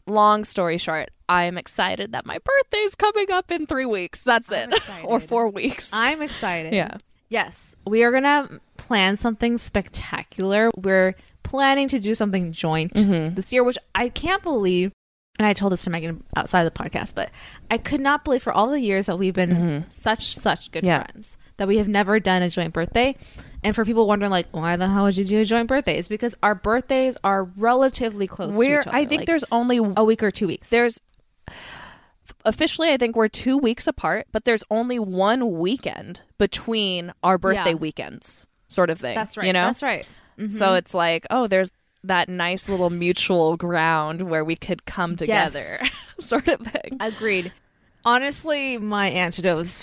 Long 0.05 0.43
story 0.43 0.77
short, 0.77 1.09
I 1.27 1.45
am 1.45 1.57
excited 1.57 2.11
that 2.11 2.25
my 2.25 2.37
birthday's 2.37 2.93
coming 2.93 3.31
up 3.31 3.51
in 3.51 3.65
three 3.65 3.87
weeks. 3.87 4.23
That's 4.23 4.51
I'm 4.51 4.73
it. 4.73 4.81
or 5.05 5.19
four 5.19 5.49
weeks. 5.49 5.89
I'm 5.91 6.21
excited. 6.21 6.73
yeah. 6.75 6.97
Yes, 7.33 7.75
we 7.87 8.03
are 8.03 8.11
gonna 8.11 8.47
plan 8.77 9.17
something 9.17 9.57
spectacular. 9.57 10.69
We're 10.77 11.15
planning 11.41 11.87
to 11.87 11.99
do 11.99 12.13
something 12.13 12.51
joint 12.51 12.93
Mhm. 12.93 13.33
this 13.35 13.51
year, 13.51 13.63
which 13.63 13.79
I 13.95 14.09
can't 14.09 14.43
believe. 14.43 14.91
And 15.39 15.47
I 15.47 15.53
told 15.53 15.71
this 15.71 15.83
to 15.85 15.89
Megan 15.89 16.23
outside 16.35 16.61
of 16.67 16.71
the 16.71 16.79
podcast, 16.79 17.15
but 17.15 17.31
I 17.71 17.79
could 17.79 18.01
not 18.01 18.23
believe 18.23 18.43
for 18.43 18.53
all 18.53 18.69
the 18.69 18.79
years 18.79 19.07
that 19.07 19.17
we've 19.17 19.33
been 19.33 19.85
such 19.89 20.35
such 20.35 20.69
good 20.71 20.85
Yeah. 20.85 21.05
friends 21.05 21.37
that 21.57 21.67
we 21.67 21.77
have 21.77 21.87
never 21.87 22.19
done 22.19 22.43
a 22.43 22.51
joint 22.51 22.71
birthday. 22.71 23.15
And 23.63 23.75
for 23.75 23.83
people 23.83 24.05
wondering, 24.05 24.29
like, 24.31 24.45
why 24.51 24.75
the 24.75 24.87
hell 24.87 25.05
would 25.05 25.17
you 25.17 25.25
do 25.25 25.39
a 25.39 25.45
joint 25.45 25.67
birthday? 25.67 25.97
It's 25.97 26.07
because 26.07 26.35
our 26.43 26.53
birthdays 26.53 27.17
are 27.23 27.45
relatively 27.57 28.27
close. 28.27 28.55
We're 28.55 28.75
to 28.75 28.81
each 28.83 28.87
other, 28.89 28.95
I 28.97 29.05
think 29.05 29.21
like 29.21 29.27
there's 29.27 29.45
only 29.51 29.77
a 29.77 30.03
week 30.03 30.21
or 30.21 30.29
two 30.29 30.45
weeks. 30.45 30.69
there's 30.69 30.99
officially 32.45 32.91
I 32.91 32.97
think 32.97 33.15
we're 33.15 33.27
two 33.27 33.57
weeks 33.57 33.87
apart, 33.87 34.27
but 34.31 34.45
there's 34.45 34.63
only 34.69 34.99
one 34.99 35.59
weekend 35.59 36.21
between 36.37 37.13
our 37.23 37.37
birthday 37.37 37.71
Yeah. 37.71 37.75
weekends, 37.75 38.47
sort 38.67 38.89
of 38.89 38.99
thing. 38.99 39.15
that's 39.15 39.37
right. 39.37 39.47
You 39.47 39.53
know, 39.53 39.65
that's 39.65 39.83
right. 39.83 40.07
Mm-hmm. 40.37 40.47
so 40.49 40.73
it's 40.73 40.93
like, 40.93 41.25
oh, 41.29 41.47
there's 41.47 41.71
that 42.03 42.27
nice 42.27 42.67
little 42.67 42.89
mutual 42.89 43.55
ground 43.55 44.23
where 44.23 44.43
we 44.43 44.55
could 44.55 44.85
come 44.85 45.11
Yes. 45.11 45.19
together, 45.19 45.79
sort 46.19 46.47
of 46.47 46.59
thing. 46.61 46.97
Agreed. 46.99 47.53
Honestly, 48.03 48.77
my 48.77 49.09
antidote 49.09 49.55
was 49.57 49.79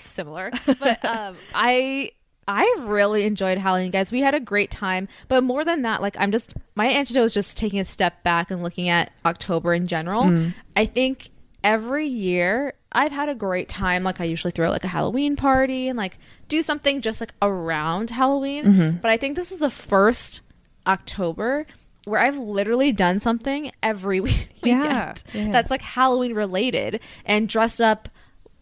similar, 0.00 0.50
but 0.78 1.02
um, 1.04 1.36
I 1.54 2.10
I 2.48 2.76
really 2.80 3.24
enjoyed 3.24 3.58
Halloween, 3.58 3.90
guys. 3.90 4.12
We 4.12 4.20
had 4.20 4.34
a 4.34 4.40
great 4.40 4.70
time, 4.70 5.08
but 5.28 5.42
more 5.42 5.64
than 5.64 5.82
that, 5.82 6.02
like 6.02 6.16
I'm 6.18 6.30
just 6.30 6.54
my 6.74 6.86
antidote 6.86 7.24
is 7.24 7.34
just 7.34 7.56
taking 7.56 7.80
a 7.80 7.84
step 7.84 8.22
back 8.22 8.50
and 8.50 8.62
looking 8.62 8.88
at 8.88 9.10
October 9.24 9.72
in 9.72 9.86
general. 9.86 10.50
I 10.76 10.84
think 10.84 11.30
every 11.66 12.06
year 12.06 12.72
I've 12.92 13.10
had 13.12 13.28
a 13.28 13.34
great 13.34 13.68
time. 13.68 14.04
Like 14.04 14.20
I 14.20 14.24
usually 14.24 14.52
throw 14.52 14.70
like 14.70 14.84
a 14.84 14.88
Halloween 14.88 15.34
party 15.36 15.88
and 15.88 15.96
like 15.98 16.16
do 16.48 16.62
something 16.62 17.00
just 17.02 17.20
like 17.20 17.34
around 17.42 18.08
Halloween. 18.10 18.64
Mm-hmm. 18.64 18.96
But 18.98 19.10
I 19.10 19.16
think 19.16 19.34
this 19.36 19.50
is 19.52 19.58
the 19.58 19.68
first 19.70 20.40
October 20.86 21.66
where 22.04 22.20
I've 22.20 22.38
literally 22.38 22.92
done 22.92 23.18
something 23.20 23.72
every 23.82 24.20
week- 24.26 24.48
Yeah. 24.62 24.78
weekend 24.80 25.24
Yeah. 25.34 25.52
that's 25.52 25.70
like 25.70 25.82
Halloween 25.82 26.34
related 26.34 27.00
and 27.24 27.48
dressed 27.48 27.80
up 27.80 28.08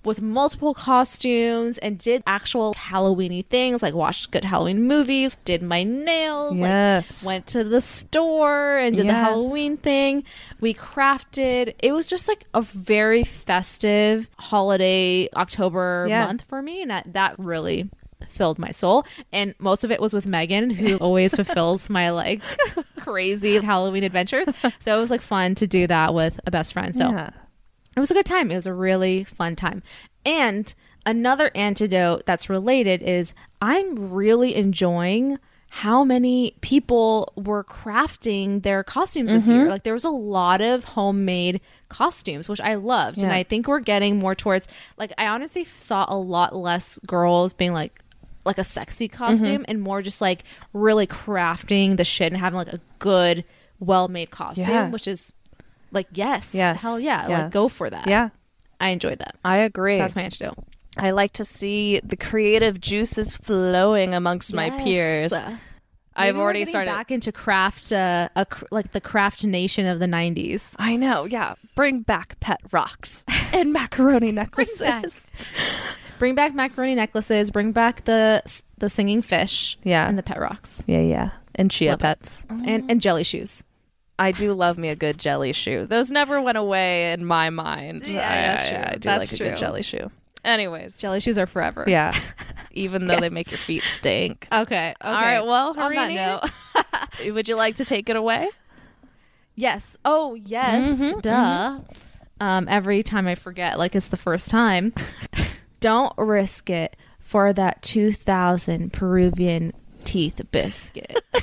with 0.04 0.20
multiple 0.22 0.74
costumes 0.74 1.78
and 1.78 1.98
did 1.98 2.22
actual 2.26 2.74
Halloweeny 2.74 3.44
things 3.46 3.82
like 3.82 3.94
watched 3.94 4.30
good 4.30 4.44
Halloween 4.44 4.82
movies, 4.86 5.36
did 5.44 5.62
my 5.62 5.82
nails, 5.84 6.58
Yes. 6.58 7.22
like 7.22 7.26
went 7.26 7.46
to 7.48 7.64
the 7.64 7.80
store 7.80 8.78
and 8.78 8.96
did 8.96 9.08
the 9.08 9.14
Halloween 9.14 9.76
thing. 9.76 10.24
We 10.60 10.74
crafted. 10.74 11.74
It 11.78 11.92
was 11.92 12.06
just 12.06 12.28
like 12.28 12.44
a 12.54 12.62
very 12.62 13.24
festive 13.24 14.28
holiday 14.38 15.28
October 15.36 16.06
Yeah. 16.08 16.26
month 16.26 16.42
for 16.42 16.62
me 16.62 16.82
and 16.82 16.90
that, 16.90 17.12
that 17.12 17.38
really 17.38 17.88
filled 18.30 18.58
my 18.58 18.70
soul 18.72 19.04
and 19.32 19.54
most 19.58 19.84
of 19.84 19.90
it 19.92 20.00
was 20.00 20.12
with 20.14 20.26
Megan 20.26 20.70
who 20.70 20.96
always 21.00 21.34
fulfills 21.34 21.88
my 21.90 22.10
like 22.10 22.40
crazy 22.98 23.58
Halloween 23.58 24.02
adventures. 24.02 24.48
So 24.80 24.96
it 24.96 25.00
was 25.00 25.10
like 25.10 25.20
fun 25.22 25.54
to 25.56 25.66
do 25.66 25.86
that 25.86 26.14
with 26.14 26.40
a 26.46 26.50
best 26.50 26.72
friend. 26.72 26.94
So 26.94 27.10
yeah. 27.10 27.30
It 27.96 28.00
was 28.00 28.10
a 28.10 28.14
good 28.14 28.26
time. 28.26 28.50
It 28.50 28.56
was 28.56 28.66
a 28.66 28.74
really 28.74 29.24
fun 29.24 29.56
time. 29.56 29.82
And 30.26 30.72
another 31.06 31.50
antidote 31.54 32.24
that's 32.26 32.48
related 32.48 33.02
is 33.02 33.34
I'm 33.60 34.12
really 34.12 34.54
enjoying 34.54 35.38
how 35.68 36.04
many 36.04 36.54
people 36.60 37.32
were 37.36 37.64
crafting 37.64 38.62
their 38.62 38.84
costumes 38.84 39.32
this 39.32 39.44
Mm-hmm. 39.48 39.52
year. 39.52 39.68
Like 39.68 39.82
there 39.82 39.92
was 39.92 40.04
a 40.04 40.10
lot 40.10 40.60
of 40.60 40.84
homemade 40.84 41.60
costumes, 41.88 42.48
which 42.48 42.60
I 42.60 42.74
loved. 42.76 43.22
And 43.22 43.32
I 43.32 43.42
think 43.42 43.66
we're 43.66 43.80
getting 43.80 44.18
more 44.18 44.34
towards 44.36 44.68
like 44.96 45.12
I 45.18 45.26
honestly 45.26 45.64
saw 45.64 46.06
a 46.08 46.16
lot 46.16 46.54
less 46.54 46.98
girls 47.06 47.52
being 47.54 47.72
like 47.72 48.00
like 48.44 48.58
a 48.58 48.64
sexy 48.64 49.08
costume 49.08 49.62
Mm-hmm. 49.62 49.64
and 49.68 49.82
more 49.82 50.00
just 50.02 50.20
like 50.20 50.44
really 50.72 51.06
crafting 51.08 51.96
the 51.96 52.04
shit 52.04 52.30
and 52.32 52.40
having 52.40 52.56
like 52.58 52.72
a 52.72 52.80
good 52.98 53.44
well-made 53.80 54.30
costume, 54.30 54.68
Yeah. 54.68 54.90
which 54.90 55.08
is 55.08 55.32
like 55.94 56.08
yes, 56.12 56.54
Yes. 56.54 56.80
hell 56.80 57.00
yeah, 57.00 57.28
Yes. 57.28 57.42
like 57.44 57.50
go 57.52 57.68
for 57.68 57.88
that. 57.88 58.06
Yeah. 58.08 58.28
I 58.80 58.88
enjoyed 58.90 59.18
that. 59.20 59.36
I 59.44 59.58
agree. 59.58 59.96
That's 59.98 60.16
my 60.16 60.22
antidote. 60.22 60.58
I 60.98 61.12
like 61.12 61.32
to 61.34 61.44
see 61.44 62.00
the 62.04 62.16
creative 62.16 62.80
juices 62.80 63.36
flowing 63.36 64.12
amongst 64.14 64.52
my 64.52 64.70
peers. 64.70 65.32
I've 65.32 66.26
Maybe 66.26 66.36
we're 66.38 66.42
already 66.44 66.64
started. 66.64 66.90
back 66.92 67.10
into 67.10 67.32
craft, 67.32 67.92
uh, 67.92 68.28
a 68.36 68.46
cr- 68.46 68.66
like 68.70 68.92
the 68.92 69.00
craft 69.00 69.44
nation 69.44 69.86
of 69.86 69.98
the 69.98 70.06
'90s. 70.06 70.72
I 70.78 70.94
know, 70.94 71.24
yeah. 71.24 71.54
Bring 71.74 72.02
back 72.02 72.38
pet 72.38 72.60
rocks 72.70 73.24
and 73.52 73.72
macaroni 73.72 74.30
necklaces. 74.30 74.80
back. 74.80 75.04
Bring 76.20 76.36
back 76.36 76.54
macaroni 76.54 76.94
necklaces. 76.94 77.50
Bring 77.50 77.72
back 77.72 78.04
the 78.04 78.42
the 78.78 78.88
singing 78.88 79.22
fish. 79.22 79.76
Yeah. 79.82 80.06
and 80.08 80.16
the 80.16 80.22
pet 80.22 80.38
rocks 80.38 80.82
Yeah, 80.86 81.00
yeah. 81.00 81.30
And 81.56 81.68
chia 81.70 81.90
Love 81.92 82.00
it. 82.00 82.02
pets. 82.02 82.44
and 82.48 82.88
and 82.88 83.00
jelly 83.00 83.24
shoes. 83.24 83.64
I 84.18 84.32
do 84.32 84.52
love 84.54 84.78
me 84.78 84.88
a 84.88 84.96
good 84.96 85.18
jelly 85.18 85.52
shoe. 85.52 85.86
Those 85.86 86.10
never 86.10 86.40
went 86.40 86.58
away 86.58 87.12
in 87.12 87.24
my 87.24 87.50
mind. 87.50 88.06
Yeah, 88.06 88.20
I, 88.20 88.36
that's 88.36 88.68
true. 88.68 88.76
I 88.78 88.92
do 88.94 88.98
That's 89.00 89.32
like 89.32 89.40
a 89.40 89.44
good 89.50 89.56
jelly 89.58 89.82
shoe. 89.82 90.10
Anyways. 90.44 90.98
Jelly 90.98 91.20
shoes 91.20 91.38
are 91.38 91.46
forever. 91.46 91.84
Yeah. 91.88 92.12
Even 92.72 93.06
though 93.06 93.18
they 93.18 93.30
make 93.30 93.50
your 93.50 93.58
feet 93.58 93.82
stink. 93.84 94.46
Okay. 94.52 94.60
Okay. 94.60 94.94
All 95.00 95.12
right, 95.12 95.40
well, 95.40 95.68
on 95.70 95.76
that 95.94 96.10
Harini? 96.10 96.14
note, 97.24 97.32
Would 97.34 97.48
you 97.48 97.56
like 97.56 97.76
to 97.76 97.84
take 97.84 98.08
it 98.08 98.16
away? 98.16 98.48
yes. 99.54 99.96
Oh, 100.04 100.34
yes. 100.34 100.98
Mhm, 100.98 101.22
Duh. 101.22 101.78
Um, 102.40 102.68
every 102.68 103.02
time 103.02 103.26
I 103.26 103.36
forget, 103.36 103.78
like 103.78 103.94
it's 103.94 104.08
the 104.08 104.16
first 104.16 104.50
time. 104.50 104.92
Don't 105.80 106.12
risk 106.16 106.68
it 106.70 106.96
for 107.18 107.52
that 107.52 107.82
2000 107.82 108.92
Peruvian 108.92 109.72
teeth 110.04 110.40
biscuit. 110.50 111.24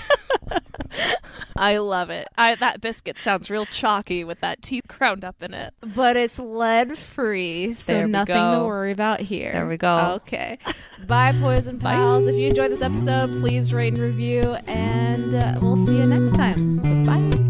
I 1.55 1.77
love 1.77 2.09
it. 2.09 2.27
I, 2.37 2.55
that 2.55 2.81
biscuit 2.81 3.19
sounds 3.19 3.49
real 3.49 3.65
chalky 3.65 4.23
with 4.23 4.39
that 4.41 4.61
teeth 4.61 4.85
crowned 4.87 5.23
up 5.23 5.41
in 5.41 5.53
it. 5.53 5.73
but 5.95 6.17
it's 6.17 6.39
lead 6.39 6.97
free, 6.97 7.75
so 7.75 8.05
nothing 8.05 8.35
to 8.35 8.63
worry 8.65 8.91
about 8.91 9.19
here. 9.19 9.51
There 9.53 9.67
we 9.67 9.77
go. 9.77 10.19
Okay. 10.21 10.57
Bye, 11.07 11.33
Poison 11.39 11.79
Pals. 11.79 12.27
If 12.27 12.35
you 12.35 12.47
enjoyed 12.47 12.71
this 12.71 12.81
episode, 12.81 13.27
please 13.41 13.73
rate 13.73 13.93
and 13.93 14.01
review, 14.01 14.41
and 14.67 15.35
uh, 15.35 15.59
we'll 15.61 15.85
see 15.85 15.97
you 15.97 16.05
next 16.05 16.35
time. 16.35 17.40